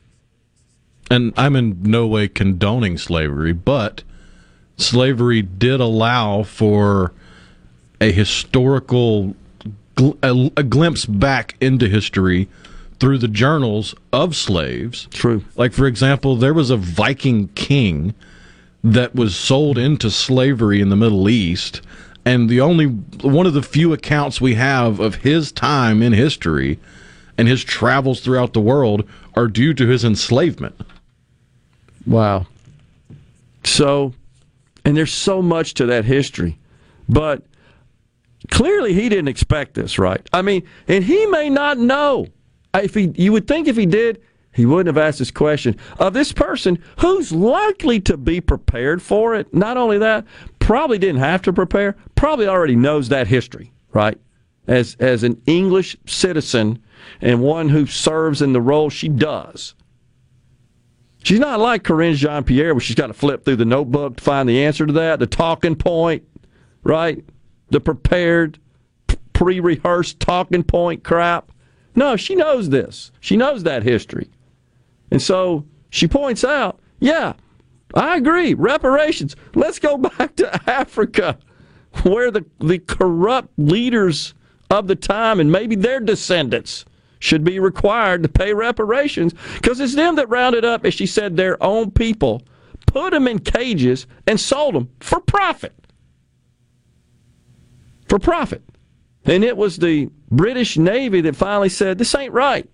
And 1.11 1.35
I'm 1.37 1.55
in 1.55 1.83
no 1.83 2.07
way 2.07 2.29
condoning 2.29 2.97
slavery, 2.97 3.53
but 3.53 4.05
slavery 4.79 5.43
did 5.43 5.81
allow 5.81 6.43
for 6.43 7.13
a 8.01 8.11
historical 8.11 9.37
a, 10.23 10.51
a 10.57 10.63
glimpse 10.63 11.05
back 11.05 11.57
into 11.61 11.89
history 11.89 12.49
through 13.01 13.19
the 13.19 13.29
journals 13.29 13.95
of 14.15 14.35
slaves. 14.35 15.09
True. 15.11 15.45
Like 15.57 15.75
for 15.75 15.87
example, 15.87 16.37
there 16.37 16.55
was 16.55 16.71
a 16.71 16.79
Viking 16.79 17.49
king 17.49 18.15
that 18.83 19.15
was 19.15 19.37
sold 19.37 19.77
into 19.77 20.11
slavery 20.11 20.81
in 20.81 20.89
the 20.89 20.97
Middle 20.97 21.29
East, 21.29 21.83
and 22.25 22.49
the 22.49 22.61
only 22.61 22.87
one 22.87 23.47
of 23.47 23.55
the 23.55 23.63
few 23.63 23.93
accounts 23.93 24.41
we 24.41 24.55
have 24.55 25.01
of 25.01 25.17
his 25.17 25.53
time 25.53 26.03
in 26.03 26.13
history 26.13 26.79
and 27.39 27.49
his 27.49 27.65
travels 27.65 28.21
throughout 28.21 28.53
the 28.53 28.61
world 28.61 29.09
are 29.35 29.47
due 29.47 29.73
to 29.75 29.87
his 29.87 30.05
enslavement. 30.05 30.79
Wow. 32.07 32.47
So, 33.65 34.15
and 34.85 34.97
there's 34.97 35.13
so 35.13 35.41
much 35.41 35.75
to 35.75 35.87
that 35.87 36.05
history, 36.05 36.59
but 37.09 37.43
clearly 38.51 38.93
he 38.93 39.09
didn't 39.09 39.29
expect 39.29 39.75
this, 39.75 39.99
right? 39.99 40.21
I 40.33 40.43
mean, 40.43 40.67
and 40.89 41.05
he 41.05 41.27
may 41.27 41.49
not 41.49 41.79
know. 41.79 42.27
If 42.75 42.95
he, 42.95 43.13
you 43.17 43.33
would 43.33 43.49
think 43.49 43.69
if 43.69 43.77
he 43.77 43.87
did, 43.87 44.23
he 44.53 44.67
wouldn't 44.67 44.95
have 44.95 45.03
asked 45.03 45.19
this 45.19 45.31
question 45.31 45.77
of 45.99 46.13
this 46.13 46.33
person 46.33 46.83
who's 46.99 47.33
likely 47.33 48.01
to 48.01 48.17
be 48.17 48.41
prepared 48.41 49.01
for 49.01 49.35
it. 49.35 49.53
Not 49.55 49.77
only 49.77 49.99
that, 49.99 50.27
probably 50.71 50.99
didn't 50.99 51.19
have 51.19 51.43
to 51.43 51.53
prepare. 51.53 51.97
Probably 52.15 52.47
already 52.47 52.77
knows 52.77 53.09
that 53.09 53.27
history, 53.27 53.73
right? 53.93 54.17
As 54.69 54.97
as 55.01 55.25
an 55.25 55.43
English 55.47 55.97
citizen 56.07 56.81
and 57.21 57.43
one 57.43 57.71
who 57.71 57.87
serves 57.87 58.41
in 58.41 58.53
the 58.53 58.61
role 58.61 58.89
she 58.89 59.09
does. 59.09 59.75
She's 61.25 61.41
not 61.41 61.59
like 61.59 61.83
Karine 61.83 62.15
Jean 62.15 62.45
Pierre, 62.45 62.73
where 62.73 62.81
she's 62.81 62.95
got 62.95 63.09
to 63.09 63.15
flip 63.15 63.45
through 63.45 63.57
the 63.57 63.65
notebook 63.65 64.19
to 64.19 64.23
find 64.23 64.49
the 64.49 64.63
answer 64.63 64.87
to 64.87 64.93
that, 64.93 65.19
the 65.19 65.27
talking 65.27 65.75
point, 65.75 66.23
right? 66.85 67.25
The 67.71 67.81
prepared, 67.81 68.61
pre 69.33 69.59
rehearsed 69.59 70.21
talking 70.21 70.63
point 70.63 71.03
crap. 71.03 71.51
No, 71.97 72.15
she 72.15 72.37
knows 72.37 72.69
this. 72.69 73.11
She 73.19 73.37
knows 73.37 73.65
that 73.65 73.83
history. 73.83 74.31
And 75.11 75.21
so 75.21 75.67
she 75.91 76.07
points 76.07 76.45
out, 76.45 76.79
yeah, 77.01 77.33
I 77.95 78.17
agree, 78.17 78.55
reparations. 78.55 79.37
Let's 79.55 79.79
go 79.79 79.97
back 80.19 80.37
to 80.37 80.71
Africa, 80.71 81.39
where 82.03 82.31
the, 82.31 82.45
the 82.61 82.79
corrupt 82.79 83.51
leaders 83.59 84.35
of 84.71 84.87
the 84.87 84.97
time 84.97 85.41
and 85.41 85.51
maybe 85.51 85.75
their 85.75 86.01
descendants 86.01 86.85
should 87.19 87.45
be 87.45 87.59
required 87.59 88.23
to 88.23 88.29
pay 88.29 88.55
reparations 88.55 89.35
because 89.55 89.79
it's 89.81 89.95
them 89.95 90.17
that 90.17 90.29
rounded 90.29 90.65
up, 90.65 90.85
as 90.87 90.95
she 90.95 91.07
said, 91.07 91.37
their 91.37 91.63
own 91.63 91.91
people, 91.91 92.43
put 92.87 93.13
them 93.13 93.29
in 93.29 93.39
cages, 93.39 94.07
and 94.27 94.41
sold 94.41 94.75
them 94.75 94.89
for 95.01 95.21
profit. 95.21 95.75
For 98.09 98.19
profit. 98.19 98.63
And 99.25 99.45
it 99.45 99.57
was 99.57 99.77
the 99.77 100.09
British 100.31 100.79
Navy 100.79 101.21
that 101.21 101.37
finally 101.37 101.69
said, 101.69 101.99
This 101.99 102.15
ain't 102.15 102.33
right. 102.33 102.69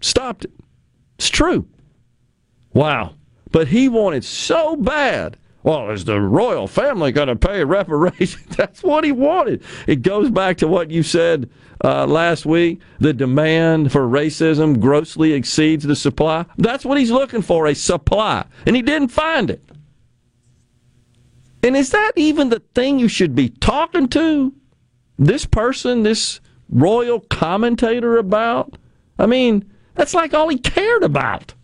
Stopped 0.00 0.44
it. 0.44 0.52
It's 1.18 1.30
true. 1.30 1.66
Wow. 2.74 3.14
But 3.52 3.68
he 3.68 3.88
wanted 3.88 4.24
so 4.24 4.76
bad. 4.76 5.36
Well, 5.62 5.90
is 5.90 6.04
the 6.04 6.20
royal 6.20 6.68
family 6.68 7.10
going 7.10 7.26
to 7.26 7.34
pay 7.34 7.64
reparations? 7.64 8.44
That's 8.56 8.84
what 8.84 9.02
he 9.02 9.10
wanted. 9.10 9.64
It 9.88 10.02
goes 10.02 10.30
back 10.30 10.58
to 10.58 10.68
what 10.68 10.92
you 10.92 11.02
said 11.02 11.50
uh, 11.82 12.06
last 12.06 12.46
week. 12.46 12.80
The 13.00 13.12
demand 13.12 13.90
for 13.90 14.06
racism 14.06 14.80
grossly 14.80 15.32
exceeds 15.32 15.84
the 15.84 15.96
supply. 15.96 16.46
That's 16.56 16.84
what 16.84 16.98
he's 16.98 17.10
looking 17.10 17.42
for 17.42 17.66
a 17.66 17.74
supply. 17.74 18.46
And 18.64 18.76
he 18.76 18.82
didn't 18.82 19.08
find 19.08 19.50
it. 19.50 19.60
And 21.64 21.76
is 21.76 21.90
that 21.90 22.12
even 22.14 22.48
the 22.48 22.62
thing 22.76 23.00
you 23.00 23.08
should 23.08 23.34
be 23.34 23.48
talking 23.48 24.06
to 24.10 24.54
this 25.18 25.46
person, 25.46 26.04
this 26.04 26.38
royal 26.70 27.18
commentator 27.18 28.18
about? 28.18 28.78
I 29.18 29.26
mean, 29.26 29.68
that's 29.96 30.14
like 30.14 30.32
all 30.32 30.48
he 30.48 30.58
cared 30.58 31.02
about. 31.02 31.54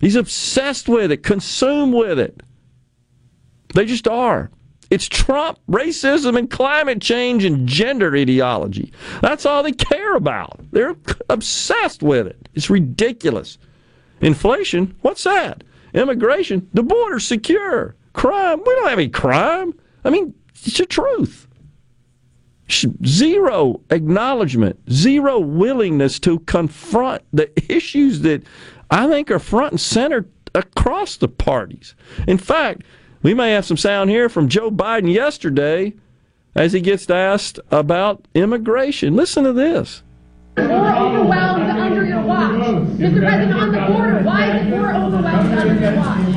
He's 0.00 0.16
obsessed 0.16 0.88
with 0.88 1.12
it, 1.12 1.22
consumed 1.22 1.94
with 1.94 2.18
it. 2.18 2.42
They 3.74 3.84
just 3.86 4.06
are. 4.06 4.50
It's 4.90 5.08
Trump, 5.08 5.58
racism, 5.68 6.38
and 6.38 6.50
climate 6.50 7.00
change 7.00 7.44
and 7.44 7.66
gender 7.66 8.14
ideology. 8.14 8.92
That's 9.22 9.46
all 9.46 9.62
they 9.62 9.72
care 9.72 10.14
about. 10.14 10.60
They're 10.70 10.94
obsessed 11.28 12.02
with 12.02 12.26
it. 12.26 12.48
It's 12.54 12.70
ridiculous. 12.70 13.58
Inflation, 14.20 14.94
what's 15.00 15.24
that? 15.24 15.64
Immigration, 15.94 16.68
the 16.74 16.82
border's 16.82 17.26
secure. 17.26 17.96
Crime, 18.12 18.58
we 18.58 18.74
don't 18.74 18.88
have 18.88 18.98
any 18.98 19.08
crime. 19.08 19.74
I 20.04 20.10
mean, 20.10 20.34
it's 20.50 20.78
the 20.78 20.86
truth. 20.86 21.48
Zero 23.04 23.80
acknowledgement, 23.90 24.78
zero 24.90 25.38
willingness 25.38 26.18
to 26.20 26.38
confront 26.40 27.22
the 27.32 27.50
issues 27.72 28.20
that 28.20 28.42
I 28.90 29.08
think 29.08 29.30
are 29.30 29.38
front 29.38 29.72
and 29.72 29.80
center 29.80 30.26
across 30.54 31.16
the 31.16 31.28
parties. 31.28 31.94
In 32.28 32.38
fact, 32.38 32.82
we 33.22 33.34
may 33.34 33.52
have 33.52 33.64
some 33.64 33.76
sound 33.76 34.10
here 34.10 34.28
from 34.28 34.48
Joe 34.48 34.70
Biden 34.70 35.12
yesterday 35.12 35.94
as 36.54 36.72
he 36.72 36.80
gets 36.80 37.08
asked 37.10 37.58
about 37.70 38.26
immigration. 38.34 39.16
Listen 39.16 39.44
to 39.44 39.52
this. 39.52 40.02
More 40.56 40.94
overwhelmed 40.94 41.70
under 41.70 42.04
your 42.04 42.22
watch. 42.22 42.52
Mr. 42.52 43.20
President, 43.20 43.54
on 43.54 43.72
the 43.72 43.80
border, 43.80 44.22
why 44.22 44.56
is 44.56 44.66
it 44.66 44.70
more 44.70 44.94
overwhelmed 44.94 45.58
under 45.58 45.80
your 45.80 45.96
watch? 45.96 46.34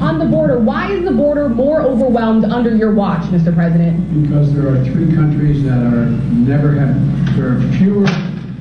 On 0.00 0.18
the 0.18 0.24
border, 0.26 0.58
why 0.60 0.92
is 0.92 1.04
the 1.04 1.10
border 1.10 1.48
more 1.48 1.80
overwhelmed 1.82 2.44
under 2.44 2.74
your 2.74 2.94
watch, 2.94 3.22
Mr. 3.24 3.54
President? 3.54 4.22
Because 4.22 4.54
there 4.54 4.68
are 4.68 4.82
three 4.84 5.14
countries 5.14 5.62
that 5.64 5.78
are 5.78 6.06
never 6.06 6.72
have, 6.74 7.36
there 7.36 7.56
are 7.56 7.60
fewer, 7.78 8.06
there 8.06 8.14
are 8.14 8.53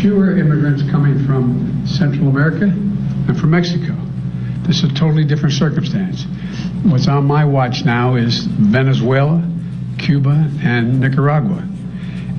fewer 0.00 0.36
immigrants 0.38 0.82
coming 0.90 1.24
from 1.26 1.86
Central 1.86 2.28
America 2.28 2.64
and 2.64 3.38
from 3.38 3.50
Mexico. 3.50 3.96
This 4.66 4.82
is 4.82 4.90
a 4.90 4.94
totally 4.94 5.24
different 5.24 5.54
circumstance. 5.54 6.24
What's 6.84 7.08
on 7.08 7.24
my 7.26 7.44
watch 7.44 7.84
now 7.84 8.16
is 8.16 8.44
Venezuela, 8.44 9.42
Cuba, 9.98 10.50
and 10.62 11.00
Nicaragua. 11.00 11.66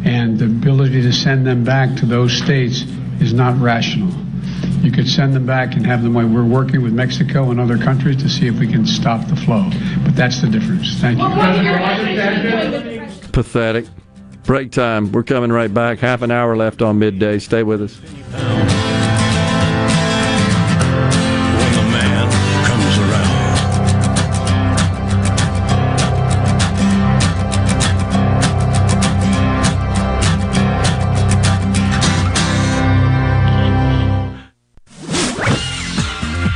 And 0.06 0.38
the 0.38 0.46
ability 0.46 1.02
to 1.02 1.12
send 1.14 1.46
them 1.46 1.64
back 1.64 1.96
to 1.98 2.06
those 2.06 2.34
states 2.38 2.84
is 3.20 3.34
not 3.34 3.60
rational. 3.60 4.14
You 4.82 4.92
could 4.92 5.08
send 5.10 5.34
them 5.34 5.46
back 5.46 5.76
and 5.76 5.86
have 5.86 6.04
them. 6.04 6.14
We're 6.14 6.44
working 6.46 6.82
with 6.82 6.94
Mexico 6.94 7.52
and 7.52 7.60
other 7.60 7.78
countries 7.78 8.18
to 8.18 8.30
see 8.30 8.48
if 8.48 8.60
we 8.60 8.68
can 8.68 8.86
stop 8.86 9.28
the 9.28 9.36
flow. 9.36 9.70
But 10.04 10.16
that's 10.16 10.40
the 10.42 10.48
difference. 10.48 10.96
Thank 11.00 11.20
you. 11.20 11.28
Pathetic. 13.32 13.86
Break 14.48 14.72
time. 14.72 15.12
We're 15.12 15.24
coming 15.24 15.52
right 15.52 15.72
back. 15.72 16.00
Half 16.00 16.22
an 16.22 16.32
hour 16.32 16.56
left 16.56 16.82
on 16.82 16.98
midday. 16.98 17.38
Stay 17.38 17.64
with 17.64 17.82
us. 17.82 18.67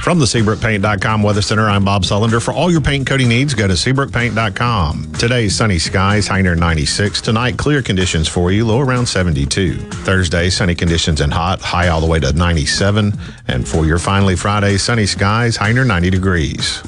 From 0.01 0.17
the 0.17 0.25
SeabrookPaint.com 0.25 1.21
Weather 1.21 1.43
Center, 1.43 1.69
I'm 1.69 1.85
Bob 1.85 2.01
Sullender. 2.01 2.41
For 2.41 2.51
all 2.55 2.71
your 2.71 2.81
paint 2.81 3.05
coating 3.05 3.29
needs, 3.29 3.53
go 3.53 3.67
to 3.67 3.75
SeabrookPaint.com. 3.75 5.13
Today, 5.13 5.47
sunny 5.47 5.77
skies, 5.77 6.27
high 6.27 6.41
near 6.41 6.55
96. 6.55 7.21
Tonight, 7.21 7.59
clear 7.59 7.83
conditions 7.83 8.27
for 8.27 8.51
you, 8.51 8.65
low 8.65 8.79
around 8.79 9.05
72. 9.05 9.75
Thursday, 9.75 10.49
sunny 10.49 10.73
conditions 10.73 11.21
and 11.21 11.31
hot, 11.31 11.61
high 11.61 11.89
all 11.89 12.01
the 12.01 12.07
way 12.07 12.19
to 12.19 12.33
97. 12.33 13.13
And 13.47 13.67
for 13.67 13.85
your 13.85 13.99
finally 13.99 14.35
Friday, 14.35 14.77
sunny 14.77 15.05
skies, 15.05 15.55
high 15.55 15.71
near 15.71 15.85
90 15.85 16.09
degrees. 16.09 16.81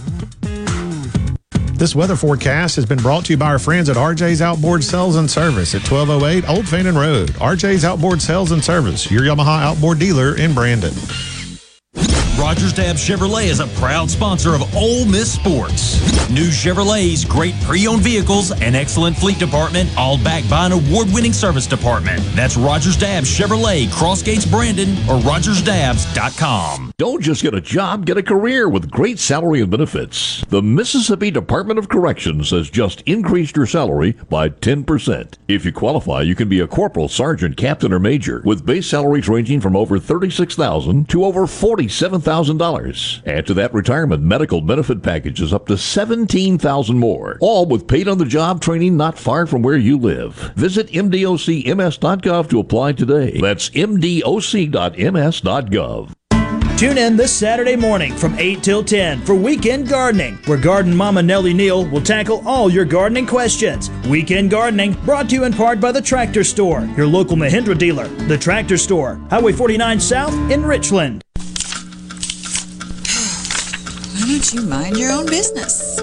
This 1.76 1.94
weather 1.94 2.16
forecast 2.16 2.78
has 2.78 2.86
been 2.88 3.00
brought 3.00 3.26
to 3.26 3.34
you 3.34 3.38
by 3.38 3.46
our 3.46 3.60
friends 3.60 3.90
at 3.90 3.96
RJ's 3.96 4.42
Outboard 4.42 4.84
Sales 4.84 5.18
and 5.18 5.30
Service 5.30 5.76
at 5.76 5.88
1208 5.88 6.50
Old 6.50 6.68
Fannin 6.68 6.96
Road. 6.96 7.30
RJ's 7.34 7.86
Outboard 7.86 8.24
Sales 8.24 8.52
and 8.52 8.64
Service, 8.64 9.12
your 9.12 9.22
Yamaha 9.22 9.62
outboard 9.62 10.00
dealer 10.00 10.36
in 10.36 10.56
Brandon. 10.56 10.94
Rogers 12.40 12.74
Dabbs 12.74 13.08
Chevrolet 13.08 13.46
is 13.46 13.60
a 13.60 13.68
proud 13.80 14.10
sponsor 14.10 14.56
of 14.56 14.76
Ole 14.76 15.06
Miss 15.06 15.32
Sports. 15.32 16.02
New 16.32 16.48
Chevrolet's 16.48 17.24
great 17.24 17.54
pre-owned 17.62 18.02
vehicles 18.02 18.52
and 18.60 18.76
excellent 18.76 19.16
fleet 19.16 19.38
department, 19.38 19.88
all 19.96 20.18
backed 20.18 20.50
by 20.50 20.66
an 20.66 20.72
award-winning 20.72 21.32
service 21.32 21.68
department. 21.68 22.24
That's 22.34 22.58
Rogers 22.58 22.98
Dabbs 22.98 23.30
Chevrolet, 23.30 23.86
Crossgates 23.90 24.50
Brandon, 24.50 24.90
or 25.08 25.20
RogersDabbs.com. 25.22 26.94
Don't 26.98 27.22
just 27.22 27.44
get 27.44 27.54
a 27.54 27.62
job, 27.62 28.08
get 28.08 28.18
a 28.18 28.24
career 28.24 28.68
with 28.68 28.90
great 28.90 29.20
salary 29.20 29.62
and 29.62 29.70
benefits. 29.70 30.44
The 30.50 30.64
Mississippi 30.64 31.30
Department 31.30 31.78
of 31.78 31.88
Corrections 31.88 32.50
has 32.50 32.70
just 32.70 33.02
increased 33.02 33.56
your 33.56 33.68
salary 33.68 34.14
by 34.30 34.50
10%. 34.50 35.36
If 35.48 35.66
you 35.66 35.72
qualify, 35.72 36.22
you 36.22 36.34
can 36.34 36.50
be 36.50 36.62
a 36.62 36.68
corporal, 36.68 37.10
sergeant, 37.10 37.58
captain, 37.58 37.94
or 37.94 38.00
major, 38.00 38.42
with 38.44 38.66
base 38.66 38.88
salaries 38.88 39.30
ranging 39.30 39.62
from 39.62 39.76
over 39.76 40.00
36,000 40.00 41.08
to 41.10 41.26
over 41.26 41.42
$47,000 41.42 42.23
$1,000. 42.24 43.28
Add 43.28 43.48
to 43.48 43.54
that 43.56 43.74
retirement 43.74 44.24
medical 44.24 44.62
benefit 44.62 45.04
packages 45.04 45.54
up 45.54 45.68
to 45.68 45.78
17,000 45.78 46.98
more. 46.98 47.38
All 47.42 47.66
with 47.66 47.88
paid 47.88 48.08
on 48.08 48.18
the 48.18 48.26
job 48.26 48.62
training 48.62 48.98
not 48.98 49.18
far 49.18 49.46
from 49.46 49.62
where 49.62 49.78
you 49.78 49.98
live. 49.98 50.36
Visit 50.56 50.88
MDOCMS.gov 50.88 52.50
to 52.50 52.60
apply 52.60 52.94
today. 52.94 53.40
That's 53.40 53.70
MDOC.ms.gov. 53.70 54.14
Tune 56.78 56.98
in 56.98 57.16
this 57.16 57.32
Saturday 57.32 57.76
morning 57.76 58.14
from 58.14 58.38
8 58.38 58.64
till 58.64 58.84
10 58.84 59.22
for 59.22 59.36
Weekend 59.36 59.88
Gardening, 59.88 60.38
where 60.46 60.58
Garden 60.58 60.94
Mama 60.94 61.22
Nellie 61.22 61.54
Neal 61.54 61.86
will 61.86 62.02
tackle 62.02 62.42
all 62.48 62.70
your 62.70 62.84
gardening 62.84 63.28
questions. 63.28 63.92
Weekend 64.10 64.50
Gardening 64.50 64.94
brought 65.06 65.30
to 65.30 65.36
you 65.36 65.44
in 65.46 65.54
part 65.54 65.80
by 65.80 65.92
the 65.92 66.02
Tractor 66.02 66.44
Store, 66.44 66.84
your 66.98 67.08
local 67.08 67.38
Mahindra 67.38 67.78
dealer. 67.78 68.08
The 68.28 68.38
Tractor 68.38 68.78
Store, 68.78 69.22
Highway 69.30 69.54
49 69.54 70.00
South 70.00 70.34
in 70.52 70.66
Richland. 70.66 71.24
You 74.52 74.62
mind 74.62 74.98
your 74.98 75.12
own 75.12 75.26
business? 75.26 76.03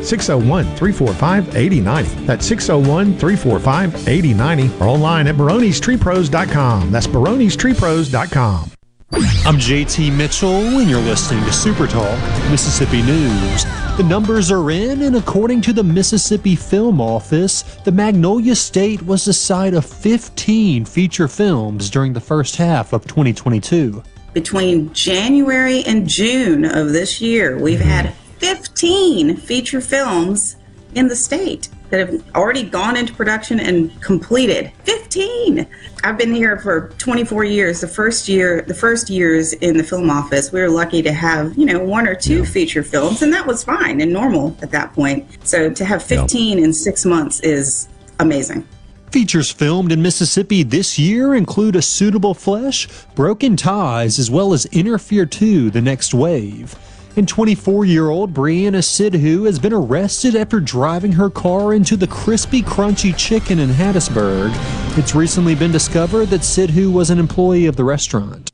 601 0.03 0.65
345 0.75 1.55
8090. 1.55 2.25
That's 2.25 2.45
601 2.45 3.17
345 3.17 4.07
8090 4.07 4.83
or 4.83 4.87
online 4.87 5.27
at 5.27 5.35
baronestreepros.com. 5.35 6.91
That's 6.91 7.07
baronestreepros.com. 7.07 8.71
I'm 9.13 9.57
JT 9.57 10.15
Mitchell, 10.15 10.79
and 10.79 10.89
you're 10.89 11.01
listening 11.01 11.43
to 11.43 11.51
Super 11.51 11.85
Talk 11.85 12.17
Mississippi 12.49 13.01
News. 13.01 13.65
The 13.97 14.05
numbers 14.07 14.49
are 14.51 14.71
in, 14.71 15.01
and 15.01 15.17
according 15.17 15.59
to 15.63 15.73
the 15.73 15.83
Mississippi 15.83 16.55
Film 16.55 17.01
Office, 17.01 17.63
the 17.83 17.91
Magnolia 17.91 18.55
State 18.55 19.01
was 19.01 19.25
the 19.25 19.33
site 19.33 19.73
of 19.73 19.85
15 19.85 20.85
feature 20.85 21.27
films 21.27 21.89
during 21.89 22.13
the 22.13 22.21
first 22.21 22.55
half 22.55 22.93
of 22.93 23.05
2022. 23.05 24.01
Between 24.33 24.93
January 24.93 25.83
and 25.83 26.07
June 26.07 26.63
of 26.63 26.93
this 26.93 27.19
year, 27.19 27.57
we've 27.59 27.81
had 27.81 28.13
15 28.41 29.37
feature 29.37 29.79
films 29.79 30.55
in 30.95 31.07
the 31.07 31.15
state 31.15 31.69
that 31.91 31.99
have 31.99 32.35
already 32.35 32.63
gone 32.63 32.97
into 32.97 33.13
production 33.13 33.59
and 33.59 34.01
completed. 34.01 34.71
15. 34.83 35.67
I've 36.03 36.17
been 36.17 36.33
here 36.33 36.57
for 36.57 36.89
24 36.97 37.43
years. 37.43 37.81
The 37.81 37.87
first 37.87 38.27
year, 38.27 38.63
the 38.63 38.73
first 38.73 39.11
years 39.11 39.53
in 39.53 39.77
the 39.77 39.83
film 39.83 40.09
office, 40.09 40.51
we 40.51 40.59
were 40.59 40.69
lucky 40.69 41.03
to 41.03 41.13
have, 41.13 41.55
you 41.55 41.67
know, 41.67 41.83
one 41.83 42.07
or 42.07 42.15
two 42.15 42.43
feature 42.43 42.81
films 42.81 43.21
and 43.21 43.31
that 43.31 43.45
was 43.45 43.63
fine 43.63 44.01
and 44.01 44.11
normal 44.11 44.57
at 44.63 44.71
that 44.71 44.91
point. 44.93 45.27
So 45.47 45.69
to 45.71 45.85
have 45.85 46.01
15 46.01 46.57
in 46.57 46.73
6 46.73 47.05
months 47.05 47.41
is 47.41 47.89
amazing. 48.19 48.67
Features 49.11 49.51
filmed 49.51 49.91
in 49.91 50.01
Mississippi 50.01 50.63
this 50.63 50.97
year 50.97 51.35
include 51.35 51.75
A 51.75 51.81
Suitable 51.81 52.33
Flesh, 52.33 52.87
Broken 53.13 53.55
Ties, 53.55 54.17
as 54.17 54.31
well 54.31 54.53
as 54.53 54.65
Interfere 54.67 55.27
2 55.27 55.69
The 55.69 55.81
Next 55.81 56.15
Wave. 56.15 56.75
And 57.17 57.27
24 57.27 57.83
year 57.83 58.09
old 58.09 58.33
Brianna 58.33 58.81
Sidhu 58.81 59.45
has 59.45 59.59
been 59.59 59.73
arrested 59.73 60.33
after 60.35 60.61
driving 60.61 61.11
her 61.11 61.29
car 61.29 61.73
into 61.73 61.97
the 61.97 62.07
crispy, 62.07 62.61
crunchy 62.61 63.15
chicken 63.17 63.59
in 63.59 63.69
Hattiesburg. 63.69 64.51
It's 64.97 65.13
recently 65.13 65.55
been 65.55 65.73
discovered 65.73 66.27
that 66.27 66.41
Sidhu 66.41 66.91
was 66.91 67.09
an 67.09 67.19
employee 67.19 67.65
of 67.65 67.75
the 67.75 67.83
restaurant. 67.83 68.51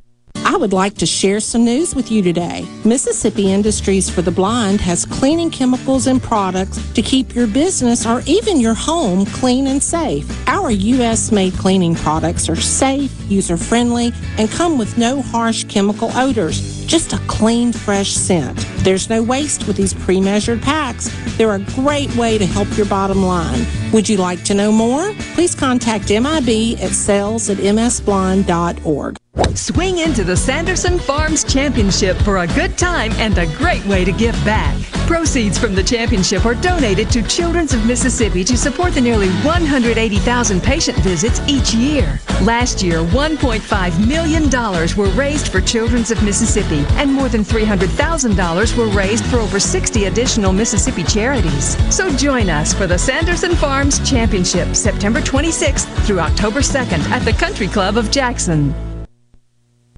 I 0.50 0.56
would 0.56 0.72
like 0.72 0.94
to 1.00 1.06
share 1.06 1.42
some 1.42 1.66
news 1.66 1.94
with 1.94 2.10
you 2.10 2.22
today. 2.22 2.66
Mississippi 2.86 3.52
Industries 3.52 4.10
for 4.10 4.22
the 4.22 4.32
Blind 4.32 4.80
has 4.80 5.06
cleaning 5.06 5.52
chemicals 5.52 6.08
and 6.08 6.24
products 6.24 6.80
to 6.94 7.02
keep 7.02 7.36
your 7.36 7.48
business 7.48 8.06
or 8.06 8.22
even 8.26 8.58
your 8.58 8.74
home 8.74 9.26
clean 9.26 9.68
and 9.68 9.84
safe. 9.84 10.26
Our 10.48 10.72
U.S. 10.72 11.34
made 11.34 11.52
cleaning 11.56 11.96
products 11.96 12.48
are 12.48 12.56
safe, 12.56 13.14
user 13.30 13.58
friendly, 13.58 14.14
and 14.38 14.50
come 14.50 14.78
with 14.78 14.98
no 14.98 15.22
harsh 15.22 15.66
chemical 15.66 16.12
odors, 16.14 16.86
just 16.86 17.12
a 17.12 17.18
clean, 17.28 17.74
fresh 17.74 18.14
scent. 18.14 18.58
There's 18.86 19.10
no 19.10 19.22
waste 19.22 19.68
with 19.68 19.76
these 19.76 19.94
pre 19.94 20.22
measured 20.22 20.62
packs. 20.62 21.12
They're 21.36 21.56
a 21.56 21.60
great 21.76 22.16
way 22.16 22.38
to 22.38 22.46
help 22.46 22.70
your 22.78 22.86
bottom 22.86 23.22
line. 23.22 23.68
Would 23.92 24.08
you 24.08 24.16
like 24.16 24.46
to 24.46 24.54
know 24.54 24.72
more? 24.72 25.14
Please 25.34 25.54
contact 25.54 26.10
MIB 26.10 26.80
at 26.80 26.92
sales 26.92 27.50
at 27.50 27.58
msblind.org. 27.58 29.17
Swing 29.54 30.00
into 30.00 30.24
the 30.24 30.36
Sanderson 30.36 30.98
Farms 31.00 31.44
Championship 31.44 32.18
for 32.18 32.38
a 32.38 32.48
good 32.48 32.78
time 32.78 33.12
and 33.14 33.38
a 33.38 33.46
great 33.56 33.86
way 33.86 34.06
to 34.06 34.12
give 34.12 34.34
back. 34.46 34.76
Proceeds 35.08 35.58
from 35.58 35.74
the 35.74 35.84
championship 35.84 36.46
are 36.46 36.56
donated 36.56 37.10
to 37.12 37.22
Children's 37.24 37.74
of 37.74 37.86
Mississippi 37.86 38.44
to 38.44 38.58
support 38.58 38.94
the 38.94 39.02
nearly 39.02 39.30
180,000 39.42 40.62
patient 40.62 40.98
visits 41.00 41.40
each 41.48 41.74
year. 41.74 42.20
Last 42.42 42.84
year, 42.84 42.98
$1.5 42.98 44.08
million 44.08 44.50
were 44.98 45.20
raised 45.20 45.48
for 45.48 45.62
Children's 45.62 46.12
of 46.12 46.22
Mississippi, 46.24 46.86
and 46.98 47.12
more 47.12 47.30
than 47.30 47.44
$300,000 47.44 48.78
were 48.78 48.88
raised 48.88 49.26
for 49.26 49.38
over 49.38 49.60
60 49.60 50.06
additional 50.06 50.52
Mississippi 50.52 51.04
charities. 51.04 51.78
So 51.94 52.12
join 52.16 52.50
us 52.50 52.74
for 52.74 52.86
the 52.86 52.98
Sanderson 52.98 53.56
Farms 53.56 54.08
Championship, 54.08 54.76
September 54.76 55.22
26th 55.22 55.88
through 56.06 56.20
October 56.20 56.60
2nd 56.60 57.00
at 57.10 57.24
the 57.24 57.34
Country 57.34 57.68
Club 57.68 57.98
of 57.98 58.12
Jackson. 58.12 58.87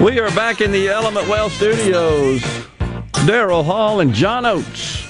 We 0.00 0.18
are 0.18 0.30
back 0.30 0.60
in 0.62 0.72
the 0.72 0.88
Element 0.88 1.28
Wealth 1.28 1.52
studios. 1.52 2.40
Daryl 3.26 3.64
Hall 3.64 4.00
and 4.00 4.14
John 4.14 4.46
Oates. 4.46 5.06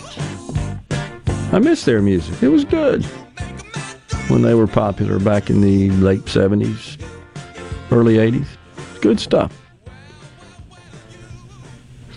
I 1.53 1.59
miss 1.61 1.85
their 1.85 2.03
music. 2.03 2.43
It 2.43 2.49
was 2.49 2.65
good 2.65 3.05
when 4.29 4.43
they 4.43 4.55
were 4.55 4.67
popular 4.67 5.21
back 5.21 5.49
in 5.49 5.61
the 5.61 5.91
late 5.91 6.23
70s, 6.23 7.01
early 7.93 8.15
80s. 8.17 8.47
Good 9.01 9.21
stuff. 9.21 9.57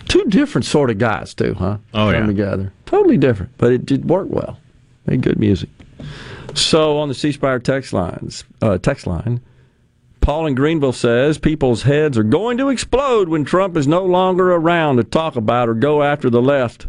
Two 0.08 0.24
different 0.24 0.64
sort 0.64 0.90
of 0.90 0.98
guys, 0.98 1.32
too, 1.32 1.54
huh? 1.54 1.78
Oh, 1.94 2.10
Come 2.10 2.14
yeah. 2.14 2.26
together. 2.26 2.72
Totally 2.86 3.18
different, 3.18 3.52
but 3.56 3.72
it 3.72 3.86
did 3.86 4.08
work 4.08 4.26
well. 4.30 4.58
Made 5.06 5.22
good 5.22 5.38
music. 5.38 5.70
So 6.54 6.98
on 6.98 7.08
the 7.08 7.14
C 7.14 7.30
Spire 7.32 7.58
text 7.60 7.92
lines, 7.92 8.44
uh, 8.62 8.78
text 8.78 9.06
line, 9.06 9.40
Paul 10.24 10.46
in 10.46 10.54
Greenville 10.54 10.94
says 10.94 11.36
people's 11.36 11.82
heads 11.82 12.16
are 12.16 12.22
going 12.22 12.56
to 12.56 12.70
explode 12.70 13.28
when 13.28 13.44
Trump 13.44 13.76
is 13.76 13.86
no 13.86 14.02
longer 14.06 14.52
around 14.54 14.96
to 14.96 15.04
talk 15.04 15.36
about 15.36 15.68
or 15.68 15.74
go 15.74 16.02
after 16.02 16.30
the 16.30 16.40
left. 16.40 16.86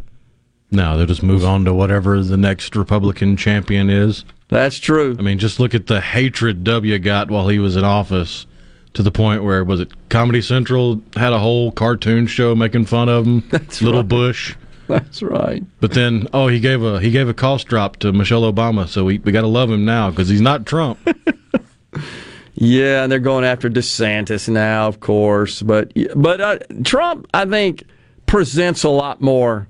No, 0.72 0.98
they'll 0.98 1.06
just 1.06 1.22
move 1.22 1.44
on 1.44 1.66
to 1.66 1.74
whatever 1.74 2.24
the 2.24 2.38
next 2.38 2.78
Republican 2.78 3.36
champion 3.36 3.90
is. 3.90 4.24
That's 4.48 4.80
true. 4.80 5.18
I 5.20 5.22
mean, 5.22 5.38
just 5.38 5.60
look 5.60 5.76
at 5.76 5.88
the 5.88 6.00
hatred 6.00 6.64
W 6.64 6.98
got 6.98 7.30
while 7.30 7.50
he 7.50 7.60
was 7.60 7.76
in 7.76 7.84
office 7.84 8.48
to 8.94 9.04
the 9.04 9.12
point 9.12 9.44
where, 9.44 9.66
was 9.66 9.82
it 9.82 9.92
Comedy 10.08 10.42
Central 10.42 11.02
had 11.18 11.34
a 11.34 11.40
whole 11.40 11.74
cartoon 11.74 12.28
show 12.28 12.56
making 12.56 12.86
fun 12.86 13.10
of 13.10 13.26
him? 13.26 13.44
That's 13.52 13.82
Little 13.82 14.00
right. 14.00 14.08
Bush. 14.08 14.56
That's 14.88 15.22
right. 15.22 15.62
But 15.82 15.92
then, 15.92 16.30
oh, 16.32 16.48
he 16.48 16.62
gave 16.62 16.82
a 16.84 17.02
he 17.02 17.12
gave 17.12 17.28
a 17.28 17.34
cost 17.34 17.68
drop 17.68 17.98
to 17.98 18.14
Michelle 18.14 18.44
Obama, 18.44 18.88
so 18.88 19.04
we 19.04 19.20
we 19.20 19.34
got 19.34 19.42
to 19.42 19.48
love 19.48 19.70
him 19.70 19.84
now 19.84 20.10
because 20.10 20.30
he's 20.30 20.40
not 20.40 20.66
Trump. 20.66 21.00
Yeah, 22.56 23.04
and 23.04 23.12
they're 23.12 23.20
going 23.20 23.44
after 23.44 23.70
DeSantis 23.70 24.48
now, 24.48 24.88
of 24.88 25.02
course. 25.02 25.62
But 25.62 25.92
but 26.16 26.42
uh, 26.42 26.60
Trump, 26.84 27.28
I 27.34 27.46
think, 27.46 27.84
presents 28.26 28.84
a 28.84 28.90
lot 28.90 29.22
more 29.22 29.68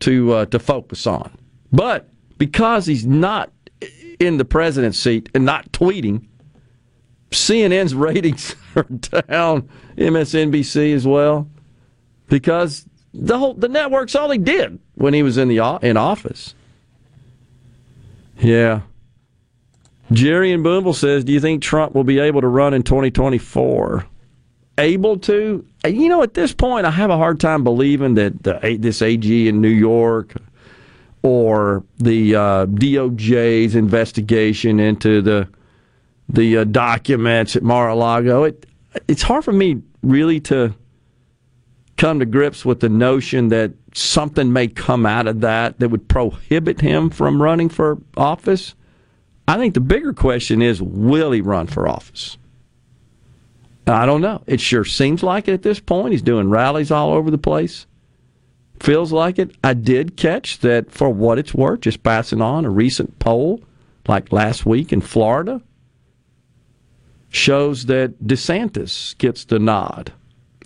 to 0.00 0.32
uh, 0.32 0.46
to 0.46 0.58
focus 0.58 1.06
on. 1.06 1.36
But 1.72 2.08
because 2.36 2.84
he's 2.84 3.06
not 3.06 3.50
in 4.20 4.36
the 4.36 4.44
president's 4.44 4.98
seat 4.98 5.30
and 5.34 5.46
not 5.46 5.72
tweeting, 5.72 6.26
CNN's 7.30 7.94
ratings 7.94 8.56
are 8.76 8.82
down. 8.82 9.68
MSNBC 9.96 10.94
as 10.94 11.06
well, 11.06 11.48
because 12.28 12.86
the 13.14 13.38
whole 13.38 13.54
the 13.54 13.68
network's 13.68 14.14
all 14.14 14.30
he 14.30 14.38
did 14.38 14.78
when 14.96 15.14
he 15.14 15.22
was 15.22 15.38
in 15.38 15.48
the 15.48 15.78
in 15.82 15.96
office. 15.96 16.54
Yeah. 18.38 18.82
Jerry 20.12 20.52
in 20.52 20.62
Boonville 20.62 20.94
says, 20.94 21.24
"Do 21.24 21.32
you 21.32 21.40
think 21.40 21.62
Trump 21.62 21.94
will 21.94 22.04
be 22.04 22.18
able 22.18 22.40
to 22.40 22.48
run 22.48 22.74
in 22.74 22.82
2024?" 22.82 24.06
Able 24.78 25.18
to? 25.18 25.64
You 25.86 26.08
know, 26.08 26.22
at 26.22 26.34
this 26.34 26.52
point, 26.52 26.86
I 26.86 26.90
have 26.90 27.10
a 27.10 27.16
hard 27.16 27.40
time 27.40 27.62
believing 27.62 28.14
that 28.14 28.42
the, 28.42 28.78
this 28.80 29.02
AG 29.02 29.48
in 29.48 29.60
New 29.60 29.68
York 29.68 30.34
or 31.22 31.84
the 31.98 32.34
uh, 32.34 32.66
DOJ's 32.66 33.74
investigation 33.74 34.80
into 34.80 35.22
the 35.22 35.48
the 36.28 36.58
uh, 36.58 36.64
documents 36.64 37.56
at 37.56 37.62
Mar-a-Lago. 37.62 38.44
It 38.44 38.66
it's 39.08 39.22
hard 39.22 39.44
for 39.44 39.52
me 39.52 39.82
really 40.02 40.40
to 40.40 40.74
come 41.96 42.18
to 42.18 42.26
grips 42.26 42.64
with 42.64 42.80
the 42.80 42.88
notion 42.88 43.48
that 43.48 43.72
something 43.94 44.52
may 44.52 44.66
come 44.66 45.06
out 45.06 45.26
of 45.28 45.40
that 45.40 45.78
that 45.78 45.88
would 45.88 46.08
prohibit 46.08 46.80
him 46.80 47.10
from 47.10 47.40
running 47.40 47.68
for 47.68 47.98
office. 48.16 48.74
I 49.52 49.58
think 49.58 49.74
the 49.74 49.80
bigger 49.80 50.14
question 50.14 50.62
is 50.62 50.80
will 50.80 51.30
he 51.30 51.42
run 51.42 51.66
for 51.66 51.86
office? 51.86 52.38
I 53.86 54.06
don't 54.06 54.22
know. 54.22 54.42
It 54.46 54.62
sure 54.62 54.86
seems 54.86 55.22
like 55.22 55.46
it 55.46 55.52
at 55.52 55.62
this 55.62 55.78
point. 55.78 56.12
He's 56.12 56.22
doing 56.22 56.48
rallies 56.48 56.90
all 56.90 57.12
over 57.12 57.30
the 57.30 57.36
place. 57.36 57.84
Feels 58.80 59.12
like 59.12 59.38
it. 59.38 59.54
I 59.62 59.74
did 59.74 60.16
catch 60.16 60.60
that 60.60 60.90
for 60.90 61.10
what 61.10 61.38
it's 61.38 61.52
worth, 61.52 61.82
just 61.82 62.02
passing 62.02 62.40
on 62.40 62.64
a 62.64 62.70
recent 62.70 63.18
poll 63.18 63.60
like 64.08 64.32
last 64.32 64.64
week 64.64 64.90
in 64.90 65.02
Florida 65.02 65.60
shows 67.28 67.84
that 67.86 68.24
DeSantis 68.24 69.18
gets 69.18 69.44
the 69.44 69.58
nod 69.58 70.14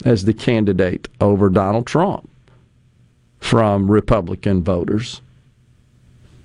as 0.04 0.26
the 0.26 0.32
candidate 0.32 1.08
over 1.20 1.48
Donald 1.48 1.88
Trump 1.88 2.30
from 3.40 3.90
Republican 3.90 4.62
voters. 4.62 5.22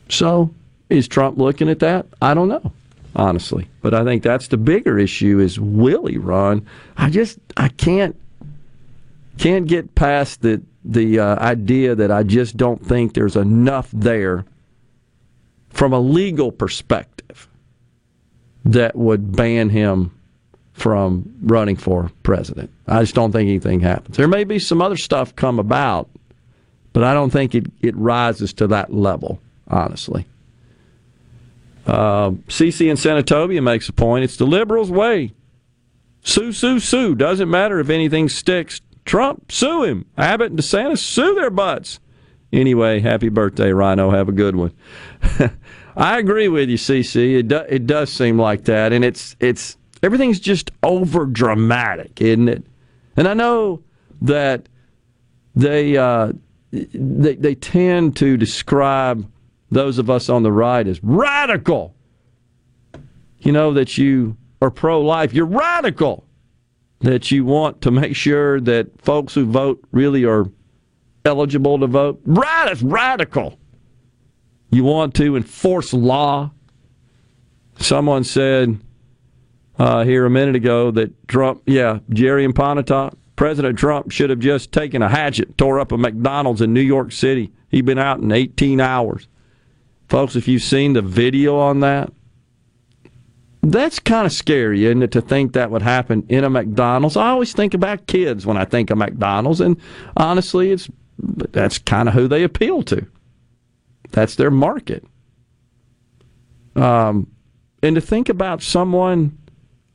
So, 0.09 0.49
is 0.91 1.07
Trump 1.07 1.37
looking 1.37 1.69
at 1.69 1.79
that? 1.79 2.05
I 2.21 2.33
don't 2.33 2.49
know, 2.49 2.71
honestly. 3.15 3.67
But 3.81 3.93
I 3.93 4.03
think 4.03 4.23
that's 4.23 4.49
the 4.49 4.57
bigger 4.57 4.99
issue 4.99 5.39
is 5.39 5.59
will 5.59 6.05
he 6.05 6.17
run? 6.17 6.67
I 6.97 7.09
just 7.09 7.39
I 7.57 7.69
can't 7.69 8.15
can't 9.37 9.67
get 9.67 9.95
past 9.95 10.41
the 10.41 10.61
the 10.83 11.19
uh, 11.19 11.39
idea 11.39 11.95
that 11.95 12.11
I 12.11 12.23
just 12.23 12.57
don't 12.57 12.83
think 12.85 13.13
there's 13.13 13.35
enough 13.35 13.89
there 13.93 14.45
from 15.69 15.93
a 15.93 15.99
legal 15.99 16.51
perspective 16.51 17.47
that 18.65 18.95
would 18.95 19.35
ban 19.35 19.69
him 19.69 20.11
from 20.73 21.31
running 21.43 21.75
for 21.75 22.11
president. 22.23 22.69
I 22.87 23.01
just 23.01 23.15
don't 23.15 23.31
think 23.31 23.47
anything 23.47 23.79
happens. 23.79 24.17
There 24.17 24.27
may 24.27 24.43
be 24.43 24.59
some 24.59 24.81
other 24.81 24.97
stuff 24.97 25.35
come 25.35 25.59
about, 25.59 26.09
but 26.93 27.03
I 27.03 27.13
don't 27.13 27.29
think 27.29 27.55
it, 27.55 27.67
it 27.81 27.95
rises 27.95 28.53
to 28.53 28.67
that 28.67 28.93
level, 28.93 29.39
honestly. 29.67 30.25
Uh, 31.85 32.31
CC 32.47 32.89
in 32.89 32.97
Senatobia 32.97 33.61
makes 33.61 33.89
a 33.89 33.93
point. 33.93 34.23
It's 34.23 34.37
the 34.37 34.45
liberals' 34.45 34.91
way. 34.91 35.33
Sue, 36.23 36.51
sue, 36.51 36.79
sue. 36.79 37.15
Doesn't 37.15 37.49
matter 37.49 37.79
if 37.79 37.89
anything 37.89 38.29
sticks. 38.29 38.81
Trump, 39.05 39.51
sue 39.51 39.83
him. 39.83 40.05
Abbott 40.17 40.51
and 40.51 40.59
DeSantis, 40.59 40.99
sue 40.99 41.33
their 41.33 41.49
butts. 41.49 41.99
Anyway, 42.53 42.99
happy 42.99 43.29
birthday, 43.29 43.71
Rhino. 43.71 44.11
Have 44.11 44.29
a 44.29 44.33
good 44.33 44.55
one. 44.55 44.73
I 45.95 46.19
agree 46.19 46.47
with 46.47 46.69
you, 46.69 46.77
CC. 46.77 47.39
It, 47.39 47.47
do, 47.47 47.57
it 47.67 47.87
does 47.87 48.11
seem 48.11 48.37
like 48.37 48.65
that, 48.65 48.93
and 48.93 49.03
it's 49.03 49.35
it's 49.39 49.77
everything's 50.03 50.39
just 50.39 50.71
over 50.83 51.25
dramatic, 51.25 52.21
isn't 52.21 52.49
it? 52.49 52.65
And 53.15 53.27
I 53.27 53.33
know 53.33 53.83
that 54.21 54.67
they 55.55 55.97
uh, 55.97 56.33
they 56.71 57.35
they 57.35 57.55
tend 57.55 58.15
to 58.17 58.37
describe 58.37 59.29
those 59.72 59.98
of 59.98 60.09
us 60.09 60.30
on 60.30 60.43
the 60.43 60.51
right 60.51 60.85
is 60.85 61.01
radical. 61.01 61.95
You 63.40 63.53
know 63.53 63.74
that 63.74 63.98
you 63.98 64.38
are 64.61 64.69
pro-life. 64.69 65.33
You're 65.33 65.45
radical. 65.45 66.25
That 67.00 67.32
you 67.32 67.45
want 67.45 67.82
to 67.82 67.90
make 67.90 68.16
sure 68.16 68.59
that 68.61 69.01
folks 69.01 69.33
who 69.33 69.45
vote 69.45 69.83
really 69.91 70.24
are 70.24 70.45
eligible 71.25 71.80
to 71.80 71.88
vote. 71.88 72.22
Right, 72.25 72.67
it's 72.72 72.83
radical. 72.83 73.58
You 74.69 74.83
want 74.83 75.16
to 75.16 75.35
enforce 75.35 75.93
law. 75.93 76.51
Someone 77.80 78.24
said 78.24 78.80
uh, 79.80 80.03
here 80.03 80.25
a 80.25 80.30
minute 80.30 80.56
ago 80.56 80.91
that 80.91 81.27
Trump, 81.27 81.64
yeah, 81.66 82.00
Jerry 82.11 82.45
and 82.45 82.53
Pontotoc, 82.53 83.17
President 83.35 83.80
Trump 83.80 84.11
should 84.11 84.30
have 84.30 84.40
just 84.40 84.72
taken 84.72 85.01
a 85.01 85.09
hatchet, 85.09 85.58
tore 85.58 85.80
up 85.80 85.91
a 85.91 85.98
McDonald's 85.98 86.61
in 86.61 86.74
New 86.74 86.82
York 86.82 87.11
City. 87.11 87.51
He'd 87.69 87.85
been 87.85 87.98
out 87.98 88.19
in 88.19 88.32
18 88.32 88.80
hours. 88.80 89.27
Folks, 90.11 90.35
if 90.35 90.45
you've 90.45 90.61
seen 90.61 90.91
the 90.91 91.01
video 91.01 91.57
on 91.57 91.80
that, 91.80 92.11
that's 93.61 93.98
kind 93.98 94.25
of 94.25 94.33
scary, 94.33 94.83
isn't 94.83 95.03
it, 95.03 95.11
to 95.11 95.22
think 95.22 95.53
that 95.53 95.72
would 95.72 95.83
happen 95.83 96.25
in 96.27 96.43
a 96.43 96.49
McDonald's? 96.49 97.15
I 97.15 97.30
always 97.30 97.53
think 97.53 97.73
about 97.73 98.07
kids 98.07 98.45
when 98.45 98.57
I 98.57 98.65
think 98.65 98.90
of 98.90 98.98
McDonald's, 98.98 99.61
and 99.61 99.80
honestly, 100.17 100.73
it's 100.73 100.90
that's 101.17 101.77
kind 101.77 102.09
of 102.09 102.14
who 102.14 102.27
they 102.27 102.43
appeal 102.43 102.83
to. 102.83 103.07
That's 104.09 104.35
their 104.35 104.51
market. 104.51 105.06
Um, 106.75 107.31
and 107.81 107.95
to 107.95 108.01
think 108.01 108.27
about 108.27 108.61
someone 108.61 109.38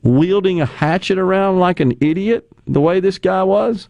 wielding 0.01 0.61
a 0.61 0.65
hatchet 0.65 1.19
around 1.19 1.59
like 1.59 1.79
an 1.79 1.95
idiot, 2.01 2.47
the 2.65 2.81
way 2.81 2.99
this 2.99 3.19
guy 3.19 3.43
was, 3.43 3.87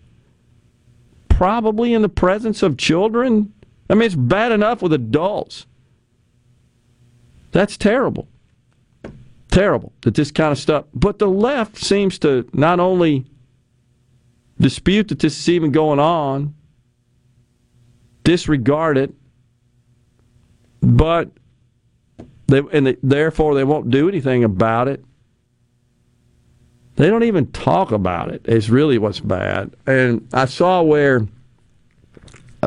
probably 1.29 1.93
in 1.93 2.01
the 2.01 2.09
presence 2.09 2.63
of 2.63 2.75
children. 2.75 3.53
I 3.89 3.93
mean, 3.93 4.03
it's 4.03 4.15
bad 4.15 4.51
enough 4.51 4.81
with 4.81 4.91
adults. 4.91 5.65
That's 7.57 7.75
terrible. 7.75 8.27
Terrible 9.49 9.91
that 10.01 10.13
this 10.13 10.29
kind 10.29 10.51
of 10.51 10.59
stuff. 10.59 10.85
But 10.93 11.17
the 11.17 11.27
left 11.27 11.75
seems 11.75 12.19
to 12.19 12.47
not 12.53 12.79
only 12.79 13.25
dispute 14.61 15.07
that 15.07 15.17
this 15.17 15.39
is 15.39 15.49
even 15.49 15.71
going 15.71 15.97
on, 15.97 16.53
disregard 18.23 18.99
it, 18.99 19.11
but 20.81 21.31
they 22.45 22.61
and 22.71 22.85
they, 22.85 22.97
therefore 23.01 23.55
they 23.55 23.63
won't 23.63 23.89
do 23.89 24.07
anything 24.07 24.43
about 24.43 24.87
it. 24.87 25.03
They 26.97 27.09
don't 27.09 27.23
even 27.23 27.51
talk 27.53 27.91
about 27.91 28.29
it. 28.29 28.45
It's 28.45 28.69
really 28.69 28.99
what's 28.99 29.19
bad. 29.19 29.75
And 29.87 30.27
I 30.31 30.45
saw 30.45 30.83
where, 30.83 31.27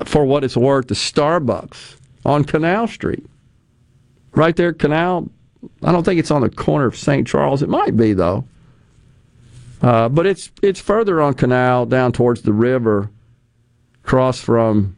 for 0.04 0.24
what 0.24 0.42
it's 0.42 0.56
worth, 0.56 0.88
the 0.88 0.94
Starbucks 0.94 1.94
on 2.24 2.42
Canal 2.42 2.88
Street, 2.88 3.24
right 4.34 4.54
there, 4.56 4.72
Canal. 4.72 5.28
I 5.82 5.92
don't 5.92 6.04
think 6.04 6.18
it's 6.18 6.30
on 6.30 6.42
the 6.42 6.50
corner 6.50 6.86
of 6.86 6.96
St. 6.96 7.26
Charles. 7.26 7.62
It 7.62 7.68
might 7.68 7.96
be 7.96 8.12
though. 8.12 8.44
Uh, 9.82 10.08
but 10.08 10.26
it's 10.26 10.50
it's 10.62 10.80
further 10.80 11.20
on 11.20 11.34
Canal 11.34 11.86
down 11.86 12.12
towards 12.12 12.42
the 12.42 12.52
river, 12.52 13.10
across 14.04 14.40
from 14.40 14.96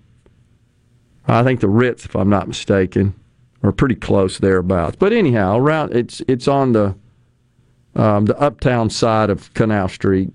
I 1.27 1.43
think 1.45 1.61
the 1.61 1.69
Ritz, 1.69 2.05
if 2.05 2.17
I'm 2.17 2.29
not 2.29 2.49
mistaken, 2.49 3.15
or 3.63 3.73
pretty 3.73 3.95
close 3.95 4.39
thereabouts. 4.39 4.97
But 4.97 5.13
anyhow, 5.13 5.57
around 5.57 5.95
it's 5.95 6.21
it's 6.27 6.49
on 6.49 6.73
the 6.73 6.95
um, 7.95 8.25
the 8.25 8.39
uptown 8.41 8.91
side 8.91 9.31
of 9.31 9.53
Canal 9.55 9.89
Street, 9.89 10.33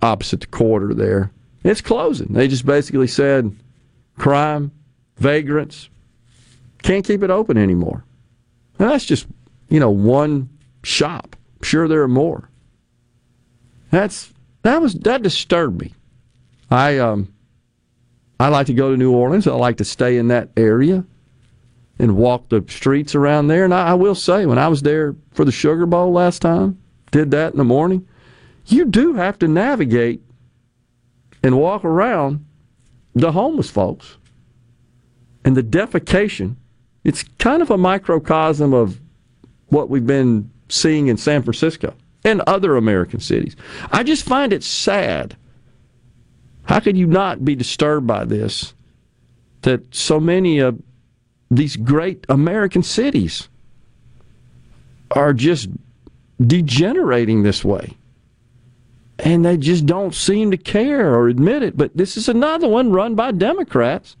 opposite 0.00 0.40
the 0.40 0.46
quarter 0.46 0.94
there. 0.94 1.30
It's 1.64 1.80
closing. 1.80 2.32
They 2.32 2.48
just 2.48 2.64
basically 2.64 3.06
said 3.06 3.54
crime, 4.18 4.72
vagrants, 5.18 5.88
can't 6.82 7.04
keep 7.04 7.22
it 7.22 7.30
open 7.30 7.56
anymore. 7.56 8.04
And 8.78 8.90
that's 8.90 9.04
just, 9.04 9.26
you 9.68 9.80
know, 9.80 9.90
one 9.90 10.48
shop. 10.82 11.36
I'm 11.58 11.64
sure 11.64 11.88
there 11.88 12.02
are 12.02 12.08
more. 12.08 12.50
That's 13.90 14.32
that 14.62 14.80
was 14.80 14.94
that 14.94 15.22
disturbed 15.22 15.80
me. 15.80 15.94
I 16.70 16.98
um 16.98 17.32
I 18.40 18.48
like 18.48 18.66
to 18.66 18.74
go 18.74 18.90
to 18.90 18.96
New 18.96 19.12
Orleans. 19.12 19.46
I 19.46 19.52
like 19.52 19.76
to 19.76 19.84
stay 19.84 20.16
in 20.16 20.28
that 20.28 20.50
area 20.56 21.04
and 21.98 22.16
walk 22.16 22.48
the 22.48 22.64
streets 22.68 23.14
around 23.14 23.46
there. 23.46 23.64
And 23.64 23.72
I, 23.72 23.90
I 23.90 23.94
will 23.94 24.16
say, 24.16 24.46
when 24.46 24.58
I 24.58 24.66
was 24.66 24.82
there 24.82 25.14
for 25.32 25.44
the 25.44 25.52
Sugar 25.52 25.86
Bowl 25.86 26.10
last 26.10 26.42
time, 26.42 26.82
did 27.12 27.30
that 27.30 27.52
in 27.52 27.58
the 27.58 27.64
morning, 27.64 28.08
you 28.66 28.86
do 28.86 29.14
have 29.14 29.38
to 29.40 29.48
navigate 29.48 30.22
and 31.42 31.58
walk 31.58 31.84
around 31.84 32.44
the 33.14 33.32
homeless 33.32 33.70
folks 33.70 34.16
and 35.44 35.56
the 35.56 35.62
defecation. 35.62 36.56
It's 37.04 37.24
kind 37.38 37.62
of 37.62 37.70
a 37.70 37.78
microcosm 37.78 38.72
of 38.72 39.00
what 39.68 39.88
we've 39.88 40.06
been 40.06 40.50
seeing 40.68 41.08
in 41.08 41.16
San 41.16 41.42
Francisco 41.42 41.94
and 42.24 42.40
other 42.42 42.76
American 42.76 43.20
cities. 43.20 43.56
I 43.90 44.02
just 44.02 44.24
find 44.24 44.52
it 44.52 44.62
sad. 44.62 45.36
How 46.64 46.80
could 46.80 46.96
you 46.96 47.06
not 47.06 47.44
be 47.44 47.56
disturbed 47.56 48.06
by 48.06 48.24
this? 48.24 48.74
That 49.62 49.94
so 49.94 50.20
many 50.20 50.58
of 50.58 50.80
these 51.50 51.76
great 51.76 52.24
American 52.28 52.82
cities 52.82 53.48
are 55.10 55.32
just 55.32 55.68
degenerating 56.44 57.42
this 57.42 57.64
way. 57.64 57.96
And 59.18 59.44
they 59.44 59.56
just 59.56 59.86
don't 59.86 60.14
seem 60.14 60.50
to 60.50 60.56
care 60.56 61.14
or 61.14 61.28
admit 61.28 61.62
it. 61.62 61.76
But 61.76 61.96
this 61.96 62.16
is 62.16 62.28
another 62.28 62.68
one 62.68 62.90
run 62.92 63.14
by 63.14 63.32
Democrats. 63.32 64.16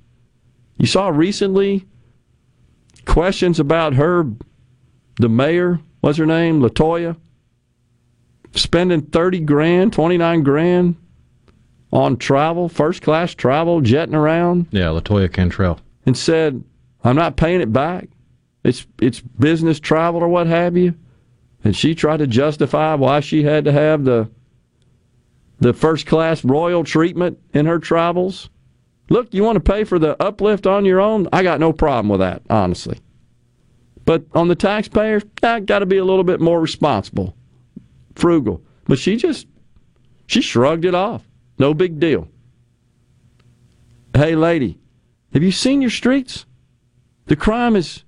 You 0.78 0.86
saw 0.86 1.08
recently 1.08 1.86
questions 3.04 3.60
about 3.60 3.94
her, 3.94 4.26
the 5.16 5.28
mayor, 5.28 5.80
what's 6.00 6.18
her 6.18 6.26
name, 6.26 6.60
Latoya, 6.60 7.16
spending 8.54 9.02
30 9.02 9.40
grand, 9.40 9.92
29 9.92 10.42
grand 10.42 10.96
on 11.92 12.16
travel, 12.16 12.68
first 12.68 13.02
class 13.02 13.34
travel, 13.34 13.80
jetting 13.80 14.14
around. 14.14 14.66
Yeah, 14.70 14.86
Latoya 14.86 15.32
Cantrell. 15.32 15.78
And 16.06 16.16
said, 16.16 16.64
I'm 17.04 17.16
not 17.16 17.36
paying 17.36 17.60
it 17.60 17.72
back. 17.72 18.08
It's 18.64 18.86
it's 19.00 19.20
business 19.20 19.80
travel 19.80 20.22
or 20.22 20.28
what 20.28 20.46
have 20.46 20.76
you. 20.76 20.94
And 21.64 21.76
she 21.76 21.94
tried 21.94 22.18
to 22.18 22.26
justify 22.26 22.94
why 22.94 23.20
she 23.20 23.42
had 23.42 23.64
to 23.64 23.72
have 23.72 24.04
the 24.04 24.30
the 25.60 25.72
first 25.72 26.06
class 26.06 26.44
royal 26.44 26.84
treatment 26.84 27.38
in 27.52 27.66
her 27.66 27.78
travels. 27.78 28.50
Look, 29.12 29.34
you 29.34 29.44
want 29.44 29.56
to 29.56 29.72
pay 29.72 29.84
for 29.84 29.98
the 29.98 30.20
uplift 30.22 30.66
on 30.66 30.86
your 30.86 30.98
own? 30.98 31.28
I 31.34 31.42
got 31.42 31.60
no 31.60 31.70
problem 31.70 32.08
with 32.08 32.20
that, 32.20 32.40
honestly. 32.48 32.98
But 34.06 34.24
on 34.32 34.48
the 34.48 34.54
taxpayers, 34.54 35.22
I 35.42 35.60
got 35.60 35.80
to 35.80 35.86
be 35.86 35.98
a 35.98 36.04
little 36.04 36.24
bit 36.24 36.40
more 36.40 36.58
responsible, 36.58 37.36
frugal. 38.14 38.62
But 38.86 38.98
she 38.98 39.16
just 39.16 39.46
she 40.26 40.40
shrugged 40.40 40.86
it 40.86 40.94
off. 40.94 41.28
No 41.58 41.74
big 41.74 42.00
deal. 42.00 42.26
Hey, 44.14 44.34
lady, 44.34 44.78
have 45.34 45.42
you 45.42 45.52
seen 45.52 45.82
your 45.82 45.90
streets? 45.90 46.46
The 47.26 47.36
crime 47.36 47.76
is 47.76 48.04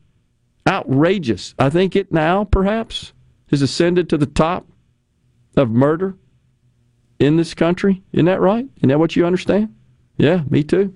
outrageous. 0.67 1.55
I 1.59 1.69
think 1.69 1.97
it 1.97 2.13
now, 2.13 2.45
perhaps, 2.45 3.13
has 3.51 3.61
ascended 3.61 4.09
to 4.09 4.17
the 4.17 4.25
top 4.25 4.67
of 5.55 5.69
murder 5.69 6.17
in 7.19 7.37
this 7.37 7.53
country. 7.53 8.03
Isn't 8.13 8.25
that 8.25 8.41
right? 8.41 8.67
Isn't 8.79 8.89
that 8.89 8.99
what 8.99 9.17
you 9.17 9.27
understand? 9.27 9.75
Yeah, 10.17 10.43
me 10.49 10.63
too. 10.63 10.95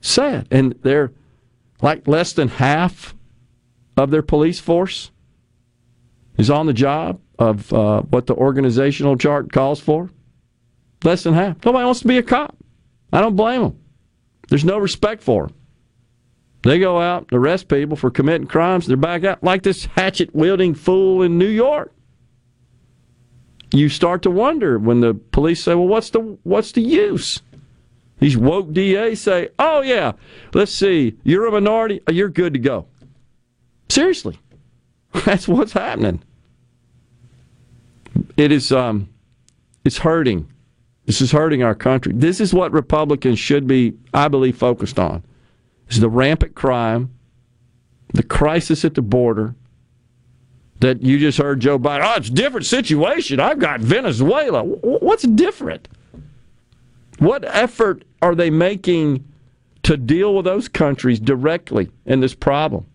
Sad. 0.00 0.48
And 0.50 0.74
they're 0.82 1.12
like 1.82 2.06
less 2.06 2.32
than 2.32 2.48
half 2.48 3.14
of 3.96 4.10
their 4.10 4.22
police 4.22 4.60
force 4.60 5.10
is 6.38 6.50
on 6.50 6.66
the 6.66 6.72
job 6.72 7.20
of 7.38 7.72
uh, 7.72 8.02
what 8.02 8.26
the 8.26 8.34
organizational 8.34 9.16
chart 9.16 9.52
calls 9.52 9.80
for. 9.80 10.10
Less 11.02 11.22
than 11.22 11.34
half. 11.34 11.64
Nobody 11.64 11.84
wants 11.84 12.00
to 12.00 12.08
be 12.08 12.18
a 12.18 12.22
cop. 12.22 12.54
I 13.12 13.20
don't 13.20 13.36
blame 13.36 13.62
them. 13.62 13.78
There's 14.48 14.64
no 14.64 14.78
respect 14.78 15.22
for 15.22 15.46
them. 15.46 15.56
They 16.62 16.78
go 16.78 17.00
out 17.00 17.26
and 17.30 17.38
arrest 17.38 17.68
people 17.68 17.96
for 17.96 18.10
committing 18.10 18.46
crimes. 18.46 18.86
They're 18.86 18.96
back 18.96 19.24
out 19.24 19.42
like 19.42 19.62
this 19.62 19.86
hatchet 19.86 20.34
wielding 20.34 20.74
fool 20.74 21.22
in 21.22 21.38
New 21.38 21.48
York. 21.48 21.92
You 23.72 23.88
start 23.88 24.22
to 24.22 24.30
wonder 24.30 24.78
when 24.78 25.00
the 25.00 25.14
police 25.14 25.62
say, 25.62 25.74
"Well, 25.74 25.88
what's 25.88 26.10
the 26.10 26.38
what's 26.42 26.72
the 26.72 26.82
use?" 26.82 27.40
These 28.20 28.36
woke 28.36 28.72
DAs 28.72 29.20
say, 29.20 29.48
"Oh 29.58 29.80
yeah, 29.80 30.12
let's 30.54 30.72
see, 30.72 31.16
you're 31.24 31.46
a 31.46 31.52
minority, 31.52 32.00
you're 32.08 32.28
good 32.28 32.52
to 32.52 32.60
go." 32.60 32.86
Seriously, 33.88 34.38
that's 35.24 35.48
what's 35.48 35.72
happening. 35.72 36.22
It 38.36 38.52
is 38.52 38.70
um, 38.70 39.08
it's 39.84 39.98
hurting. 39.98 40.52
This 41.06 41.20
is 41.20 41.32
hurting 41.32 41.62
our 41.62 41.74
country. 41.74 42.12
This 42.14 42.40
is 42.40 42.54
what 42.54 42.72
Republicans 42.72 43.38
should 43.38 43.66
be, 43.66 43.94
I 44.14 44.28
believe, 44.28 44.56
focused 44.56 44.98
on 44.98 45.24
is 45.88 45.98
the 45.98 46.08
rampant 46.08 46.54
crime, 46.54 47.10
the 48.12 48.22
crisis 48.22 48.84
at 48.84 48.94
the 48.94 49.02
border. 49.02 49.54
That 50.78 51.02
you 51.02 51.18
just 51.18 51.36
heard 51.36 51.60
Joe 51.60 51.78
Biden. 51.78 52.00
Oh, 52.02 52.14
it's 52.16 52.28
a 52.28 52.32
different 52.32 52.64
situation. 52.64 53.38
I've 53.38 53.58
got 53.58 53.80
Venezuela. 53.80 54.62
What's 54.62 55.24
different? 55.24 55.88
What 57.18 57.44
effort 57.44 58.04
are 58.22 58.34
they 58.34 58.50
making 58.50 59.24
to 59.82 59.96
deal 59.96 60.34
with 60.34 60.44
those 60.44 60.68
countries 60.68 61.20
directly 61.20 61.90
in 62.06 62.20
this 62.20 62.34
problem? 62.34 62.86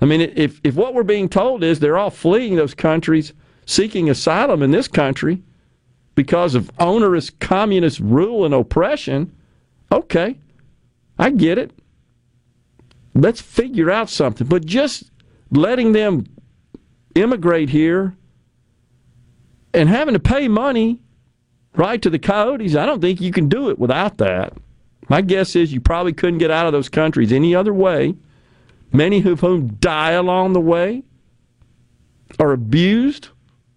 I 0.00 0.04
mean, 0.04 0.20
if, 0.20 0.60
if 0.62 0.74
what 0.74 0.94
we're 0.94 1.02
being 1.02 1.28
told 1.28 1.64
is 1.64 1.80
they're 1.80 1.98
all 1.98 2.10
fleeing 2.10 2.56
those 2.56 2.74
countries, 2.74 3.32
seeking 3.66 4.08
asylum 4.08 4.62
in 4.62 4.70
this 4.70 4.88
country 4.88 5.42
because 6.14 6.54
of 6.54 6.70
onerous 6.78 7.30
communist 7.30 8.00
rule 8.00 8.44
and 8.44 8.54
oppression, 8.54 9.34
okay, 9.92 10.38
I 11.18 11.30
get 11.30 11.58
it 11.58 11.72
let's 13.18 13.40
figure 13.40 13.90
out 13.90 14.08
something. 14.08 14.46
But 14.46 14.64
just 14.64 15.10
letting 15.50 15.92
them 15.92 16.26
immigrate 17.14 17.70
here 17.70 18.16
and 19.74 19.88
having 19.88 20.14
to 20.14 20.20
pay 20.20 20.48
money 20.48 21.00
right 21.74 22.00
to 22.02 22.10
the 22.10 22.18
coyotes, 22.18 22.76
I 22.76 22.86
don't 22.86 23.00
think 23.00 23.20
you 23.20 23.32
can 23.32 23.48
do 23.48 23.70
it 23.70 23.78
without 23.78 24.18
that. 24.18 24.54
My 25.08 25.20
guess 25.20 25.56
is 25.56 25.72
you 25.72 25.80
probably 25.80 26.12
couldn't 26.12 26.38
get 26.38 26.50
out 26.50 26.66
of 26.66 26.72
those 26.72 26.88
countries 26.88 27.32
any 27.32 27.54
other 27.54 27.72
way. 27.72 28.14
Many 28.92 29.22
of 29.26 29.40
whom 29.40 29.68
die 29.74 30.12
along 30.12 30.52
the 30.52 30.60
way 30.60 31.02
are 32.38 32.52
abused, 32.52 33.28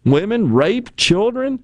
women 0.06 0.54
raped, 0.54 0.96
children. 0.98 1.64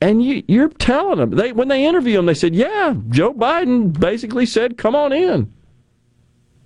And 0.00 0.22
you, 0.22 0.42
you're 0.46 0.68
telling 0.68 1.18
them 1.18 1.30
they 1.30 1.52
when 1.52 1.68
they 1.68 1.86
interview 1.86 2.16
them, 2.16 2.26
they 2.26 2.34
said, 2.34 2.54
"Yeah, 2.54 2.94
Joe 3.08 3.32
Biden 3.32 3.98
basically 3.98 4.44
said, 4.44 4.76
come 4.76 4.94
on 4.94 5.12
in." 5.12 5.52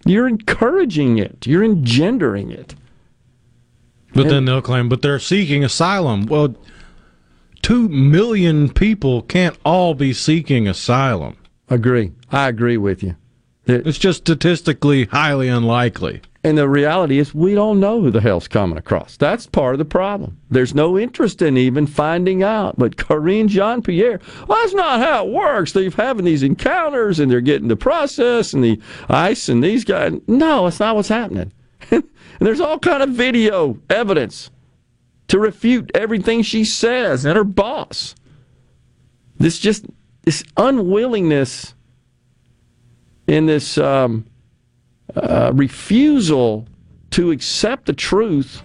You're 0.04 0.26
encouraging 0.26 1.18
it. 1.18 1.46
You're 1.46 1.62
engendering 1.62 2.50
it. 2.50 2.74
But 4.14 4.22
and, 4.22 4.30
then 4.30 4.44
they'll 4.46 4.62
claim, 4.62 4.88
but 4.88 5.02
they're 5.02 5.18
seeking 5.18 5.62
asylum. 5.62 6.26
Well, 6.26 6.56
two 7.62 7.88
million 7.88 8.68
people 8.68 9.22
can't 9.22 9.58
all 9.64 9.94
be 9.94 10.12
seeking 10.12 10.68
asylum. 10.68 11.36
Agree. 11.68 12.12
I 12.30 12.48
agree 12.48 12.76
with 12.76 13.02
you. 13.02 13.16
It, 13.66 13.86
it's 13.86 13.98
just 13.98 14.18
statistically 14.20 15.06
highly 15.06 15.48
unlikely. 15.48 16.22
And 16.42 16.56
the 16.56 16.68
reality 16.68 17.18
is, 17.18 17.34
we 17.34 17.54
don't 17.54 17.80
know 17.80 18.00
who 18.00 18.10
the 18.10 18.22
hell's 18.22 18.48
coming 18.48 18.78
across. 18.78 19.18
That's 19.18 19.46
part 19.46 19.74
of 19.74 19.78
the 19.78 19.84
problem. 19.84 20.38
There's 20.48 20.74
no 20.74 20.98
interest 20.98 21.42
in 21.42 21.58
even 21.58 21.86
finding 21.86 22.42
out. 22.42 22.78
But 22.78 22.96
Karine 22.96 23.46
Jean 23.46 23.82
Pierre, 23.82 24.20
well, 24.48 24.58
that's 24.58 24.72
not 24.72 25.00
how 25.00 25.26
it 25.26 25.32
works. 25.32 25.72
They're 25.72 25.90
having 25.90 26.24
these 26.24 26.42
encounters 26.42 27.20
and 27.20 27.30
they're 27.30 27.42
getting 27.42 27.68
the 27.68 27.76
process 27.76 28.54
and 28.54 28.64
the 28.64 28.80
ICE 29.10 29.50
and 29.50 29.62
these 29.62 29.84
guys. 29.84 30.14
No, 30.26 30.66
it's 30.66 30.80
not 30.80 30.96
what's 30.96 31.08
happening. 31.08 31.52
and 31.90 32.04
there's 32.40 32.60
all 32.60 32.78
kind 32.78 33.02
of 33.02 33.10
video 33.10 33.78
evidence 33.90 34.50
to 35.30 35.38
refute 35.38 35.90
everything 35.94 36.42
she 36.42 36.64
says 36.64 37.24
and 37.24 37.36
her 37.36 37.44
boss. 37.44 38.14
This 39.38 39.58
just 39.58 39.86
this 40.22 40.44
unwillingness 40.56 41.74
in 43.26 43.46
this. 43.46 43.78
Um, 43.78 44.26
uh, 45.16 45.52
refusal 45.54 46.66
to 47.10 47.30
accept 47.30 47.86
the 47.86 47.92
truth 47.92 48.62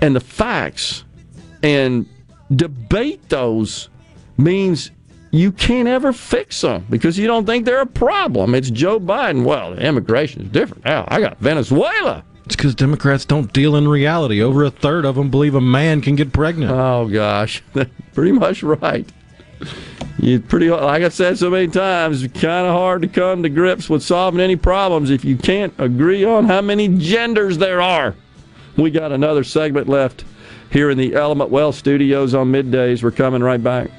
and 0.00 0.14
the 0.14 0.20
facts 0.20 1.04
and 1.62 2.06
debate 2.54 3.28
those 3.28 3.88
means 4.36 4.90
you 5.30 5.52
can't 5.52 5.88
ever 5.88 6.12
fix 6.12 6.60
them 6.60 6.86
because 6.88 7.18
you 7.18 7.26
don't 7.26 7.44
think 7.44 7.64
they're 7.64 7.80
a 7.80 7.86
problem. 7.86 8.54
It's 8.54 8.70
Joe 8.70 8.98
Biden. 9.00 9.44
Well, 9.44 9.74
immigration 9.74 10.42
is 10.42 10.48
different. 10.50 10.84
now. 10.84 11.04
I 11.08 11.20
got 11.20 11.38
Venezuela. 11.38 12.24
It's 12.48 12.56
because 12.56 12.74
Democrats 12.74 13.26
don't 13.26 13.52
deal 13.52 13.76
in 13.76 13.86
reality. 13.86 14.40
Over 14.40 14.64
a 14.64 14.70
third 14.70 15.04
of 15.04 15.16
them 15.16 15.30
believe 15.30 15.54
a 15.54 15.60
man 15.60 16.00
can 16.00 16.16
get 16.16 16.32
pregnant. 16.32 16.72
Oh, 16.72 17.06
gosh. 17.06 17.62
Pretty 18.14 18.32
much 18.32 18.62
right. 18.62 19.06
You 20.18 20.40
pretty 20.40 20.70
like 20.70 21.02
I 21.02 21.10
said 21.10 21.36
so 21.36 21.50
many 21.50 21.68
times, 21.68 22.22
It's 22.22 22.40
kind 22.40 22.66
of 22.66 22.72
hard 22.72 23.02
to 23.02 23.08
come 23.08 23.42
to 23.42 23.50
grips 23.50 23.90
with 23.90 24.02
solving 24.02 24.40
any 24.40 24.56
problems 24.56 25.10
if 25.10 25.26
you 25.26 25.36
can't 25.36 25.74
agree 25.76 26.24
on 26.24 26.46
how 26.46 26.62
many 26.62 26.88
genders 26.88 27.58
there 27.58 27.82
are. 27.82 28.14
We 28.78 28.90
got 28.90 29.12
another 29.12 29.44
segment 29.44 29.86
left 29.86 30.24
here 30.70 30.88
in 30.88 30.96
the 30.96 31.14
Element 31.14 31.50
Wealth 31.50 31.74
studios 31.74 32.34
on 32.34 32.50
middays. 32.50 33.02
We're 33.02 33.10
coming 33.10 33.42
right 33.42 33.62
back. 33.62 33.90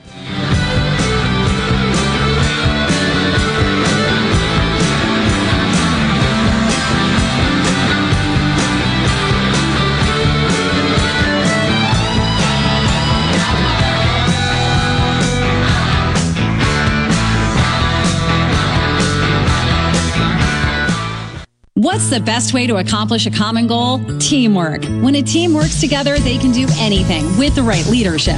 What's 21.80 22.10
the 22.10 22.20
best 22.20 22.54
way 22.54 22.68
to 22.68 22.76
accomplish 22.76 23.26
a 23.26 23.32
common 23.32 23.66
goal? 23.66 24.02
Teamwork. 24.20 24.84
When 25.02 25.16
a 25.16 25.22
team 25.22 25.54
works 25.54 25.80
together, 25.80 26.20
they 26.20 26.38
can 26.38 26.52
do 26.52 26.68
anything 26.78 27.38
with 27.38 27.56
the 27.56 27.64
right 27.64 27.86
leadership. 27.86 28.36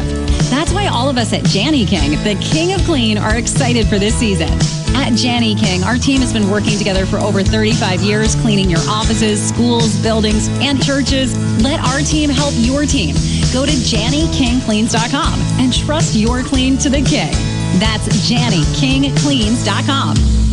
That's 0.51 0.71
why 0.71 0.85
all 0.85 1.09
of 1.09 1.17
us 1.17 1.33
at 1.33 1.51
Jani-King, 1.51 2.11
the 2.23 2.35
king 2.39 2.73
of 2.73 2.81
clean, 2.81 3.17
are 3.17 3.37
excited 3.37 3.87
for 3.87 3.97
this 3.97 4.13
season. 4.13 4.47
At 4.95 5.13
Jani-King, 5.13 5.83
our 5.85 5.97
team 5.97 6.21
has 6.21 6.31
been 6.31 6.51
working 6.51 6.77
together 6.77 7.07
for 7.07 7.17
over 7.17 7.41
35 7.41 8.01
years, 8.01 8.35
cleaning 8.35 8.69
your 8.69 8.81
offices, 8.87 9.41
schools, 9.41 9.99
buildings, 10.03 10.47
and 10.61 10.79
churches. 10.83 11.35
Let 11.63 11.79
our 11.79 12.01
team 12.01 12.29
help 12.29 12.53
your 12.57 12.85
team. 12.85 13.15
Go 13.51 13.65
to 13.65 13.71
JaniKingCleans.com 13.71 15.39
and 15.59 15.73
trust 15.73 16.13
your 16.13 16.43
clean 16.43 16.77
to 16.77 16.91
the 16.91 17.01
king. 17.01 17.31
That's 17.79 18.07
JaniKingCleans.com. 18.29 20.50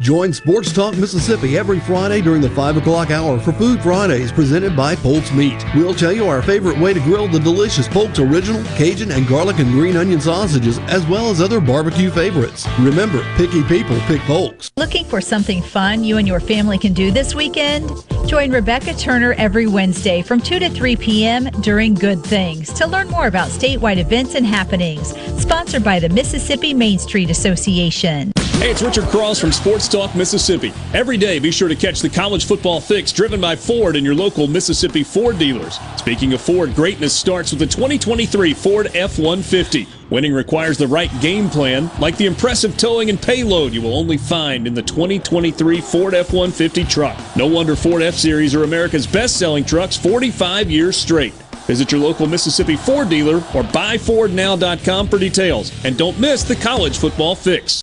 Join 0.00 0.32
Sports 0.32 0.72
Talk 0.72 0.96
Mississippi 0.96 1.58
every 1.58 1.78
Friday 1.78 2.22
during 2.22 2.40
the 2.40 2.48
5 2.48 2.78
o'clock 2.78 3.10
hour 3.10 3.38
for 3.38 3.52
Food 3.52 3.82
Fridays 3.82 4.32
presented 4.32 4.74
by 4.74 4.96
Polk's 4.96 5.30
Meat. 5.30 5.62
We'll 5.74 5.94
tell 5.94 6.10
you 6.10 6.26
our 6.26 6.40
favorite 6.40 6.78
way 6.78 6.94
to 6.94 7.00
grill 7.00 7.28
the 7.28 7.38
delicious 7.38 7.86
Polk's 7.86 8.18
Original, 8.18 8.64
Cajun, 8.76 9.10
and 9.10 9.28
garlic 9.28 9.58
and 9.58 9.70
green 9.70 9.98
onion 9.98 10.18
sausages, 10.18 10.78
as 10.88 11.06
well 11.06 11.28
as 11.28 11.42
other 11.42 11.60
barbecue 11.60 12.10
favorites. 12.10 12.66
Remember, 12.78 13.22
picky 13.36 13.62
people 13.64 14.00
pick 14.06 14.22
Polk's. 14.22 14.70
Looking 14.78 15.04
for 15.04 15.20
something 15.20 15.60
fun 15.60 16.02
you 16.02 16.16
and 16.16 16.26
your 16.26 16.40
family 16.40 16.78
can 16.78 16.94
do 16.94 17.10
this 17.10 17.34
weekend? 17.34 17.90
Join 18.26 18.50
Rebecca 18.52 18.94
Turner 18.94 19.34
every 19.34 19.66
Wednesday 19.66 20.22
from 20.22 20.40
2 20.40 20.60
to 20.60 20.70
3 20.70 20.96
p.m. 20.96 21.44
during 21.60 21.92
Good 21.92 22.24
Things 22.24 22.72
to 22.72 22.86
learn 22.86 23.08
more 23.10 23.26
about 23.26 23.50
statewide 23.50 23.98
events 23.98 24.34
and 24.34 24.46
happenings. 24.46 25.14
Sponsored 25.38 25.84
by 25.84 26.00
the 26.00 26.08
Mississippi 26.08 26.72
Main 26.72 26.98
Street 26.98 27.28
Association. 27.28 28.32
Hey, 28.60 28.72
it's 28.72 28.82
Richard 28.82 29.04
Cross 29.04 29.38
from 29.38 29.52
Sports 29.52 29.88
Talk 29.88 30.14
Mississippi. 30.14 30.70
Every 30.92 31.16
day, 31.16 31.38
be 31.38 31.50
sure 31.50 31.66
to 31.66 31.74
catch 31.74 32.02
the 32.02 32.10
college 32.10 32.44
football 32.44 32.78
fix 32.78 33.10
driven 33.10 33.40
by 33.40 33.56
Ford 33.56 33.96
and 33.96 34.04
your 34.04 34.14
local 34.14 34.46
Mississippi 34.46 35.02
Ford 35.02 35.38
dealers. 35.38 35.78
Speaking 35.96 36.34
of 36.34 36.42
Ford, 36.42 36.74
greatness 36.74 37.14
starts 37.14 37.52
with 37.52 37.60
the 37.60 37.66
2023 37.66 38.52
Ford 38.52 38.90
F 38.94 39.18
150. 39.18 39.88
Winning 40.10 40.34
requires 40.34 40.76
the 40.76 40.86
right 40.86 41.10
game 41.22 41.48
plan, 41.48 41.90
like 41.98 42.18
the 42.18 42.26
impressive 42.26 42.76
towing 42.76 43.08
and 43.08 43.18
payload 43.22 43.72
you 43.72 43.80
will 43.80 43.96
only 43.96 44.18
find 44.18 44.66
in 44.66 44.74
the 44.74 44.82
2023 44.82 45.80
Ford 45.80 46.12
F 46.12 46.30
150 46.30 46.84
truck. 46.84 47.18
No 47.36 47.46
wonder 47.46 47.74
Ford 47.74 48.02
F 48.02 48.14
Series 48.14 48.54
are 48.54 48.64
America's 48.64 49.06
best 49.06 49.38
selling 49.38 49.64
trucks 49.64 49.96
45 49.96 50.70
years 50.70 50.98
straight. 50.98 51.32
Visit 51.64 51.92
your 51.92 52.02
local 52.02 52.26
Mississippi 52.26 52.76
Ford 52.76 53.08
dealer 53.08 53.36
or 53.36 53.62
buyfordnow.com 53.62 55.08
for 55.08 55.18
details. 55.18 55.72
And 55.82 55.96
don't 55.96 56.20
miss 56.20 56.42
the 56.42 56.56
college 56.56 56.98
football 56.98 57.34
fix. 57.34 57.82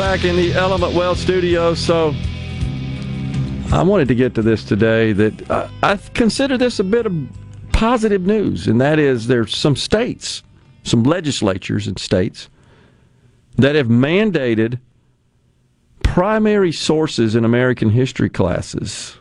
Back 0.00 0.24
in 0.24 0.34
the 0.34 0.54
Element 0.54 0.94
Wealth 0.94 1.18
studio. 1.18 1.74
So 1.74 2.14
I 3.70 3.82
wanted 3.82 4.08
to 4.08 4.14
get 4.14 4.34
to 4.36 4.40
this 4.40 4.64
today 4.64 5.12
that 5.12 5.50
uh, 5.50 5.68
I 5.82 5.98
consider 6.14 6.56
this 6.56 6.78
a 6.78 6.84
bit 6.84 7.04
of 7.04 7.14
positive 7.72 8.22
news, 8.22 8.66
and 8.66 8.80
that 8.80 8.98
is 8.98 9.26
there's 9.26 9.54
some 9.54 9.76
states, 9.76 10.42
some 10.84 11.02
legislatures 11.02 11.86
and 11.86 11.98
states 11.98 12.48
that 13.56 13.74
have 13.74 13.88
mandated 13.88 14.80
primary 16.02 16.72
sources 16.72 17.34
in 17.36 17.44
American 17.44 17.90
history 17.90 18.30
classes 18.30 19.18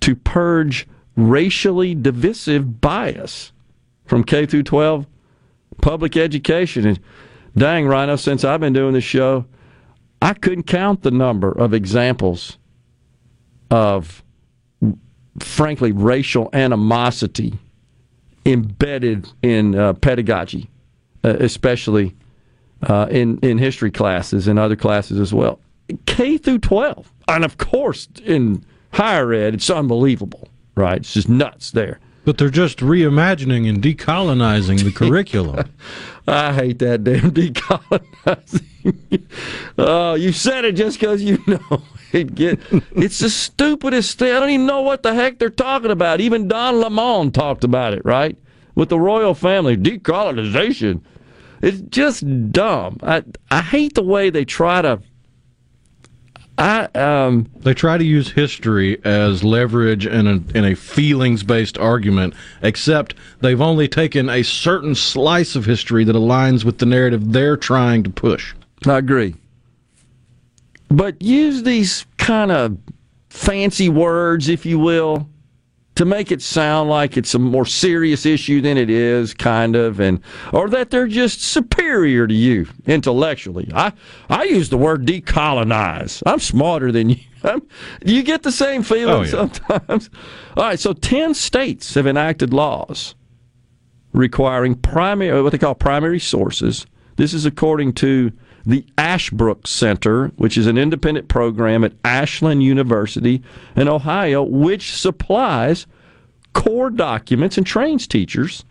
to 0.00 0.14
purge 0.14 0.86
racially 1.16 1.94
divisive 1.94 2.82
bias 2.82 3.52
from 4.04 4.22
K 4.22 4.44
through 4.44 4.64
12 4.64 5.06
public 5.80 6.18
education. 6.18 6.86
And 6.86 7.00
dang, 7.56 7.86
Rhino, 7.86 8.16
since 8.16 8.44
I've 8.44 8.60
been 8.60 8.74
doing 8.74 8.92
this 8.92 9.02
show, 9.02 9.46
I 10.22 10.34
couldn't 10.34 10.64
count 10.64 11.02
the 11.02 11.10
number 11.10 11.50
of 11.50 11.72
examples 11.72 12.58
of, 13.70 14.22
frankly, 15.38 15.92
racial 15.92 16.50
animosity 16.52 17.58
embedded 18.44 19.28
in 19.42 19.74
uh, 19.74 19.94
pedagogy, 19.94 20.70
uh, 21.24 21.36
especially 21.40 22.16
uh, 22.82 23.06
in 23.10 23.38
in 23.38 23.58
history 23.58 23.90
classes 23.90 24.48
and 24.48 24.58
other 24.58 24.76
classes 24.76 25.20
as 25.20 25.32
well. 25.32 25.60
K 26.06 26.38
through 26.38 26.60
12, 26.60 27.12
and 27.28 27.44
of 27.44 27.58
course 27.58 28.08
in 28.24 28.64
higher 28.92 29.32
ed, 29.32 29.54
it's 29.54 29.70
unbelievable, 29.70 30.48
right? 30.74 30.98
It's 30.98 31.14
just 31.14 31.28
nuts 31.28 31.72
there. 31.72 31.98
But 32.30 32.38
they're 32.38 32.48
just 32.48 32.78
reimagining 32.78 33.68
and 33.68 33.82
decolonizing 33.82 34.84
the 34.84 34.92
curriculum. 34.92 35.68
I 36.28 36.52
hate 36.52 36.78
that 36.78 37.02
damn 37.02 37.32
decolonizing. 37.32 39.24
oh, 39.76 40.14
you 40.14 40.30
said 40.30 40.64
it 40.64 40.76
just 40.76 41.00
because 41.00 41.24
you 41.24 41.42
know. 41.48 41.82
It 42.12 42.36
get, 42.36 42.60
it's 42.94 43.18
the 43.18 43.30
stupidest 43.30 44.18
thing. 44.20 44.32
I 44.32 44.38
don't 44.38 44.50
even 44.50 44.66
know 44.66 44.82
what 44.82 45.02
the 45.02 45.12
heck 45.12 45.40
they're 45.40 45.50
talking 45.50 45.90
about. 45.90 46.20
Even 46.20 46.46
Don 46.46 46.80
Lemon 46.80 47.32
talked 47.32 47.64
about 47.64 47.94
it, 47.94 48.04
right? 48.04 48.38
With 48.76 48.90
the 48.90 48.98
royal 49.00 49.34
family. 49.34 49.76
Decolonization. 49.76 51.02
It's 51.62 51.80
just 51.80 52.52
dumb. 52.52 52.98
I, 53.02 53.24
I 53.50 53.60
hate 53.62 53.94
the 53.94 54.04
way 54.04 54.30
they 54.30 54.44
try 54.44 54.82
to. 54.82 55.00
I 56.60 56.84
um, 56.94 57.50
they 57.60 57.72
try 57.72 57.96
to 57.96 58.04
use 58.04 58.30
history 58.30 59.02
as 59.02 59.42
leverage 59.42 60.06
in 60.06 60.26
a, 60.26 60.56
in 60.56 60.66
a 60.66 60.76
feelings 60.76 61.42
based 61.42 61.78
argument, 61.78 62.34
except 62.60 63.14
they've 63.40 63.60
only 63.60 63.88
taken 63.88 64.28
a 64.28 64.42
certain 64.42 64.94
slice 64.94 65.56
of 65.56 65.64
history 65.64 66.04
that 66.04 66.14
aligns 66.14 66.62
with 66.62 66.76
the 66.76 66.84
narrative 66.84 67.32
they're 67.32 67.56
trying 67.56 68.02
to 68.02 68.10
push. 68.10 68.54
I 68.86 68.98
agree. 68.98 69.36
But 70.90 71.22
use 71.22 71.62
these 71.62 72.04
kind 72.18 72.52
of 72.52 72.76
fancy 73.30 73.88
words, 73.88 74.48
if 74.50 74.66
you 74.66 74.78
will, 74.78 75.30
to 76.00 76.06
make 76.06 76.32
it 76.32 76.40
sound 76.40 76.88
like 76.88 77.18
it's 77.18 77.34
a 77.34 77.38
more 77.38 77.66
serious 77.66 78.24
issue 78.24 78.62
than 78.62 78.78
it 78.78 78.88
is, 78.88 79.34
kind 79.34 79.76
of, 79.76 80.00
and 80.00 80.18
or 80.50 80.66
that 80.70 80.88
they're 80.88 81.06
just 81.06 81.42
superior 81.42 82.26
to 82.26 82.32
you 82.32 82.66
intellectually. 82.86 83.70
I 83.74 83.92
I 84.30 84.44
use 84.44 84.70
the 84.70 84.78
word 84.78 85.04
decolonize. 85.06 86.22
I'm 86.24 86.38
smarter 86.40 86.90
than 86.90 87.10
you. 87.10 87.16
I'm, 87.44 87.60
you 88.02 88.22
get 88.22 88.44
the 88.44 88.50
same 88.50 88.82
feeling 88.82 89.14
Oh, 89.14 89.20
yeah. 89.24 89.28
sometimes. 89.28 90.08
All 90.56 90.64
right, 90.64 90.80
so 90.80 90.94
ten 90.94 91.34
states 91.34 91.92
have 91.92 92.06
enacted 92.06 92.54
laws 92.54 93.14
requiring 94.14 94.76
primary 94.76 95.42
what 95.42 95.52
they 95.52 95.58
call 95.58 95.74
primary 95.74 96.18
sources. 96.18 96.86
This 97.16 97.34
is 97.34 97.44
according 97.44 97.92
to 97.96 98.32
the 98.64 98.84
Ashbrook 98.98 99.66
Center, 99.66 100.28
which 100.36 100.58
is 100.58 100.66
an 100.66 100.78
independent 100.78 101.28
program 101.28 101.84
at 101.84 101.94
Ashland 102.04 102.62
University 102.62 103.42
in 103.76 103.88
Ohio, 103.88 104.42
which 104.42 104.94
supplies 104.94 105.86
core 106.52 106.90
documents 106.90 107.56
and 107.56 107.66
trains 107.66 108.06
teachers 108.06 108.64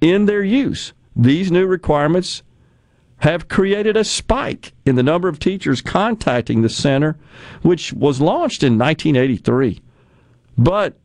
in 0.00 0.26
their 0.26 0.42
use. 0.42 0.92
These 1.14 1.50
new 1.50 1.66
requirements 1.66 2.42
have 3.18 3.48
created 3.48 3.96
a 3.96 4.04
spike 4.04 4.72
in 4.86 4.96
the 4.96 5.02
number 5.02 5.28
of 5.28 5.38
teachers 5.38 5.82
contacting 5.82 6.62
the 6.62 6.68
center, 6.68 7.18
which 7.62 7.92
was 7.92 8.20
launched 8.20 8.62
in 8.62 8.78
1983. 8.78 9.82
But 10.56 10.98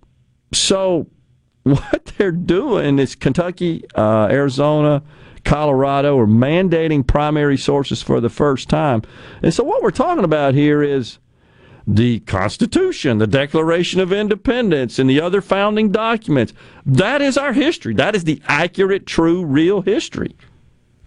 so 0.54 1.08
what 1.64 2.14
they're 2.18 2.32
doing 2.32 3.00
is 3.00 3.16
Kentucky, 3.16 3.84
uh, 3.96 4.28
Arizona, 4.32 5.04
Colorado 5.46 6.18
are 6.20 6.28
mandating 6.28 7.06
primary 7.06 7.58
sources 7.58 8.02
for 8.02 8.20
the 8.20 8.30
first 8.30 8.68
time. 8.68 9.04
And 9.42 9.54
so 9.54 9.64
what 9.64 9.82
we're 9.82 9.92
talking 9.92 10.26
about 10.26 10.56
here 10.56 10.84
is 10.84 11.20
the 11.88 12.20
Constitution, 12.22 13.20
the 13.20 13.28
Declaration 13.28 14.00
of 14.00 14.12
Independence, 14.12 14.98
and 14.98 15.08
the 15.08 15.22
other 15.22 15.42
founding 15.42 15.92
documents. 15.92 16.52
That 16.86 17.22
is 17.22 17.38
our 17.38 17.54
history. 17.54 17.94
That 17.94 18.16
is 18.16 18.24
the 18.24 18.42
accurate, 18.48 19.06
true, 19.06 19.46
real 19.46 19.82
history. 19.82 20.36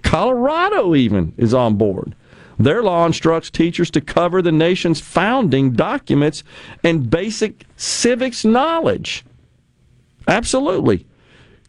Colorado 0.03 0.95
even 0.95 1.35
is 1.37 1.53
on 1.53 1.75
board. 1.75 2.15
Their 2.61 2.83
law 2.83 3.07
instructs 3.07 3.51
teachers 3.51 3.91
to 3.91 4.01
cover 4.01 4.41
the 4.41 4.53
nation's 4.53 5.01
founding 5.01 5.73
documents 5.73 6.45
and 6.85 7.11
basic 7.11 7.65
civics 7.77 8.45
knowledge. 8.45 9.25
Absolutely. 10.29 11.07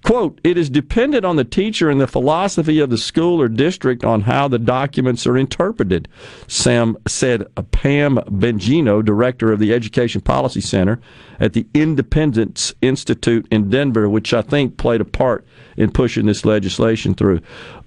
Quote, 0.04 0.40
it 0.46 0.58
is 0.58 0.70
dependent 0.70 1.26
on 1.26 1.36
the 1.36 1.44
teacher 1.44 1.90
and 1.90 2.00
the 2.00 2.08
philosophy 2.08 2.80
of 2.80 2.90
the 2.90 2.98
school 2.98 3.42
or 3.42 3.50
district 3.50 4.04
on 4.04 4.22
how 4.22 4.48
the 4.48 4.58
documents 4.58 5.28
are 5.28 5.38
interpreted, 5.38 6.08
Sam 6.48 6.98
said 7.06 7.46
uh, 7.58 7.64
Pam 7.64 8.16
Benigno, 8.16 9.04
director 9.04 9.52
of 9.52 9.60
the 9.60 9.74
Education 9.74 10.22
Policy 10.22 10.62
Center 10.62 11.02
at 11.40 11.52
the 11.52 11.68
Independence 11.74 12.74
Institute 12.82 13.46
in 13.52 13.70
Denver, 13.70 14.10
which 14.10 14.34
I 14.34 14.42
think 14.42 14.78
played 14.78 15.02
a 15.02 15.06
part 15.06 15.46
in 15.76 15.92
pushing 15.92 16.26
this 16.26 16.46
legislation 16.46 17.14
through. 17.14 17.42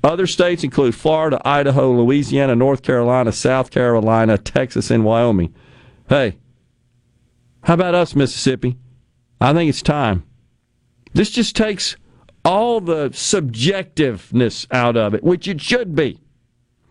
Other 0.04 0.26
states 0.26 0.62
include 0.62 0.94
Florida, 0.94 1.40
Idaho, 1.46 1.92
Louisiana, 1.92 2.54
North 2.54 2.82
Carolina, 2.82 3.32
South 3.32 3.70
Carolina, 3.70 4.36
Texas, 4.36 4.90
and 4.90 5.04
Wyoming. 5.04 5.54
Hey, 6.08 6.36
how 7.62 7.74
about 7.74 7.94
us, 7.94 8.14
Mississippi? 8.14 8.76
I 9.40 9.54
think 9.54 9.70
it's 9.70 9.82
time. 9.82 10.24
This 11.14 11.30
just 11.30 11.56
takes 11.56 11.96
all 12.44 12.80
the 12.80 13.10
subjectiveness 13.10 14.66
out 14.70 14.96
of 14.96 15.14
it, 15.14 15.22
which 15.22 15.46
it 15.46 15.60
should 15.60 15.94
be. 15.94 16.18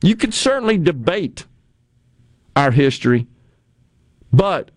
You 0.01 0.15
can 0.15 0.31
certainly 0.31 0.77
debate 0.77 1.45
our 2.55 2.71
history, 2.71 3.27
but 4.33 4.71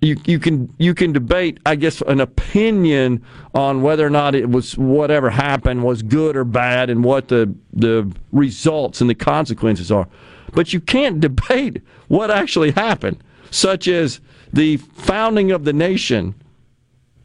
you 0.00 0.16
you 0.24 0.38
can 0.38 0.74
you 0.78 0.94
can 0.94 1.12
debate, 1.12 1.58
I 1.64 1.76
guess, 1.76 2.02
an 2.02 2.20
opinion 2.20 3.24
on 3.54 3.82
whether 3.82 4.06
or 4.06 4.10
not 4.10 4.34
it 4.34 4.50
was 4.50 4.76
whatever 4.76 5.30
happened 5.30 5.82
was 5.82 6.02
good 6.02 6.36
or 6.36 6.44
bad, 6.44 6.90
and 6.90 7.04
what 7.04 7.28
the 7.28 7.54
the 7.72 8.10
results 8.32 9.00
and 9.00 9.08
the 9.08 9.14
consequences 9.14 9.90
are. 9.90 10.08
But 10.52 10.72
you 10.72 10.80
can't 10.80 11.20
debate 11.28 11.82
what 12.08 12.30
actually 12.30 12.72
happened, 12.72 13.22
such 13.50 13.88
as 13.88 14.20
the 14.52 14.76
founding 14.78 15.52
of 15.52 15.64
the 15.64 15.72
nation 15.72 16.34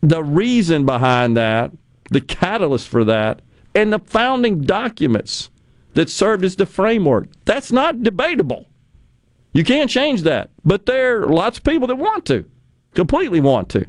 the 0.09 0.23
reason 0.23 0.85
behind 0.85 1.35
that, 1.37 1.71
the 2.09 2.21
catalyst 2.21 2.87
for 2.87 3.03
that, 3.05 3.41
and 3.73 3.91
the 3.91 3.99
founding 3.99 4.61
documents 4.61 5.49
that 5.93 6.09
served 6.09 6.43
as 6.43 6.55
the 6.55 6.65
framework. 6.65 7.27
That's 7.45 7.71
not 7.71 8.03
debatable. 8.03 8.67
You 9.53 9.63
can't 9.63 9.89
change 9.89 10.23
that. 10.23 10.49
But 10.63 10.85
there 10.85 11.21
are 11.21 11.27
lots 11.27 11.57
of 11.57 11.63
people 11.63 11.87
that 11.87 11.95
want 11.95 12.25
to, 12.25 12.45
completely 12.93 13.39
want 13.39 13.69
to. 13.69 13.85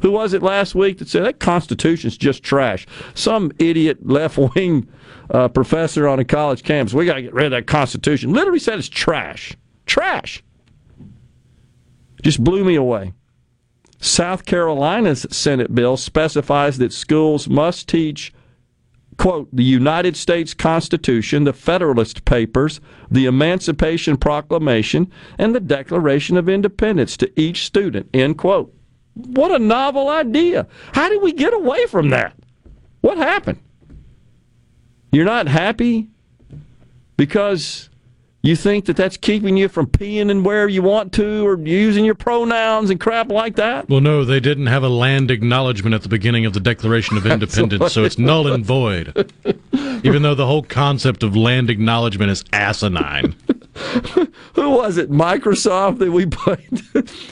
Who 0.00 0.12
was 0.12 0.32
it 0.32 0.42
last 0.42 0.74
week 0.74 0.98
that 0.98 1.08
said 1.08 1.24
that 1.24 1.40
Constitution's 1.40 2.16
just 2.16 2.42
trash? 2.42 2.86
Some 3.14 3.52
idiot 3.58 4.06
left 4.06 4.38
wing 4.38 4.88
uh, 5.30 5.48
professor 5.48 6.06
on 6.06 6.18
a 6.18 6.24
college 6.24 6.62
campus. 6.62 6.94
We 6.94 7.04
got 7.04 7.14
to 7.14 7.22
get 7.22 7.34
rid 7.34 7.46
of 7.46 7.50
that 7.52 7.66
Constitution. 7.66 8.32
Literally 8.32 8.60
said 8.60 8.78
it's 8.78 8.88
trash. 8.88 9.56
Trash. 9.86 10.42
Just 12.22 12.42
blew 12.42 12.64
me 12.64 12.74
away. 12.74 13.12
South 14.00 14.44
Carolina's 14.44 15.26
Senate 15.30 15.74
bill 15.74 15.96
specifies 15.96 16.78
that 16.78 16.92
schools 16.92 17.48
must 17.48 17.88
teach, 17.88 18.32
quote, 19.16 19.48
the 19.52 19.64
United 19.64 20.16
States 20.16 20.54
Constitution, 20.54 21.44
the 21.44 21.52
Federalist 21.52 22.24
Papers, 22.24 22.80
the 23.10 23.26
Emancipation 23.26 24.16
Proclamation, 24.16 25.10
and 25.36 25.54
the 25.54 25.60
Declaration 25.60 26.36
of 26.36 26.48
Independence 26.48 27.16
to 27.16 27.40
each 27.40 27.66
student, 27.66 28.08
end 28.14 28.38
quote. 28.38 28.72
What 29.14 29.50
a 29.50 29.58
novel 29.58 30.08
idea. 30.08 30.68
How 30.92 31.08
did 31.08 31.20
we 31.20 31.32
get 31.32 31.52
away 31.52 31.86
from 31.86 32.10
that? 32.10 32.34
What 33.00 33.18
happened? 33.18 33.58
You're 35.10 35.24
not 35.24 35.48
happy 35.48 36.08
because 37.16 37.90
you 38.42 38.54
think 38.54 38.84
that 38.86 38.96
that's 38.96 39.16
keeping 39.16 39.56
you 39.56 39.68
from 39.68 39.86
peeing 39.86 40.30
and 40.30 40.44
where 40.44 40.68
you 40.68 40.80
want 40.80 41.12
to 41.14 41.46
or 41.46 41.58
using 41.58 42.04
your 42.04 42.14
pronouns 42.14 42.88
and 42.88 43.00
crap 43.00 43.30
like 43.30 43.56
that? 43.56 43.88
Well, 43.88 44.00
no, 44.00 44.24
they 44.24 44.38
didn't 44.38 44.66
have 44.66 44.84
a 44.84 44.88
land 44.88 45.30
acknowledgement 45.30 45.94
at 45.94 46.02
the 46.02 46.08
beginning 46.08 46.46
of 46.46 46.52
the 46.52 46.60
Declaration 46.60 47.16
of 47.16 47.26
Independence, 47.26 47.92
so 47.92 48.04
it's 48.04 48.18
null 48.18 48.46
and 48.46 48.64
void. 48.64 49.32
Even 50.04 50.22
though 50.22 50.34
the 50.34 50.46
whole 50.46 50.62
concept 50.62 51.22
of 51.22 51.36
land 51.36 51.68
acknowledgement 51.68 52.30
is 52.30 52.44
asinine. 52.52 53.34
who 54.54 54.70
was 54.70 54.96
it? 54.98 55.10
Microsoft 55.10 55.98
that 55.98 56.10
we 56.10 56.26
played 56.30 56.82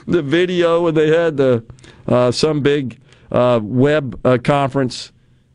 the 0.07 0.23
video 0.23 0.87
and 0.87 0.97
they 0.97 1.09
had 1.09 1.37
the 1.37 1.65
uh, 2.07 2.31
some 2.31 2.61
big 2.61 2.99
uh, 3.31 3.61
web 3.63 4.21
uh, 4.25 4.39
conference 4.43 5.13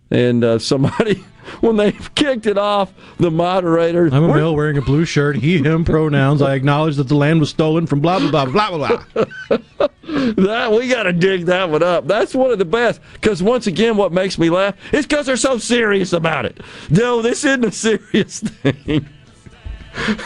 and 0.10 0.44
uh, 0.44 0.60
somebody 0.60 1.24
when 1.62 1.78
they've 1.78 2.16
kicked 2.16 2.46
it 2.46 2.58
off, 2.58 2.94
the 3.18 3.32
moderator. 3.32 4.08
I'm 4.08 4.24
a 4.24 4.34
male 4.34 4.56
wearing 4.56 4.78
a 4.78 4.82
blue 4.82 5.06
shirt, 5.06 5.38
he, 5.38 5.58
him 5.60 5.86
pronouns. 5.86 6.42
I 6.42 6.56
acknowledge 6.56 6.96
that 6.98 7.08
the 7.08 7.16
land 7.16 7.40
was 7.40 7.50
stolen 7.50 7.88
from 7.88 8.00
blah, 8.00 8.20
blah, 8.20 8.46
blah, 8.46 8.46
blah, 8.46 8.78
blah, 8.78 9.04
blah. 9.14 9.88
that 10.36 10.72
we 10.72 10.88
got 10.88 11.04
to 11.04 11.14
dig 11.14 11.46
that 11.46 11.70
one 11.70 11.84
up. 11.84 12.08
That's 12.08 12.34
one 12.34 12.52
of 12.52 12.60
the 12.60 12.66
best. 12.66 13.02
Because 13.14 13.42
once 13.42 13.68
again, 13.68 13.98
what 13.98 14.12
makes 14.12 14.38
me 14.38 14.50
laugh 14.50 14.76
is 14.94 15.06
because 15.06 15.26
they're 15.26 15.38
so 15.38 15.58
serious 15.58 16.14
about 16.14 16.46
it. 16.46 16.60
No, 16.90 17.22
this 17.22 17.44
isn't 17.44 17.66
a 17.66 17.72
serious 17.72 18.40
thing. 18.40 19.08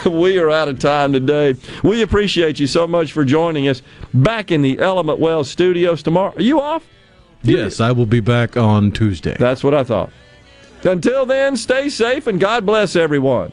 we 0.06 0.38
are 0.38 0.50
out 0.50 0.68
of 0.68 0.78
time 0.78 1.12
today. 1.12 1.56
We 1.82 2.02
appreciate 2.02 2.60
you 2.60 2.66
so 2.66 2.86
much 2.86 3.12
for 3.12 3.24
joining 3.24 3.68
us. 3.68 3.82
Back 4.14 4.50
in 4.50 4.62
the 4.62 4.78
Element 4.78 5.18
Wealth 5.18 5.48
studios 5.48 6.02
tomorrow. 6.02 6.34
Are 6.36 6.42
you 6.42 6.60
off? 6.60 6.84
Yes, 7.42 7.80
I 7.80 7.92
will 7.92 8.06
be 8.06 8.20
back 8.20 8.56
on 8.56 8.90
Tuesday. 8.92 9.36
That's 9.38 9.62
what 9.62 9.74
I 9.74 9.84
thought. 9.84 10.10
Until 10.86 11.26
then, 11.26 11.56
stay 11.56 11.88
safe 11.88 12.26
and 12.26 12.38
God 12.38 12.64
bless 12.64 12.94
everyone. 12.96 13.52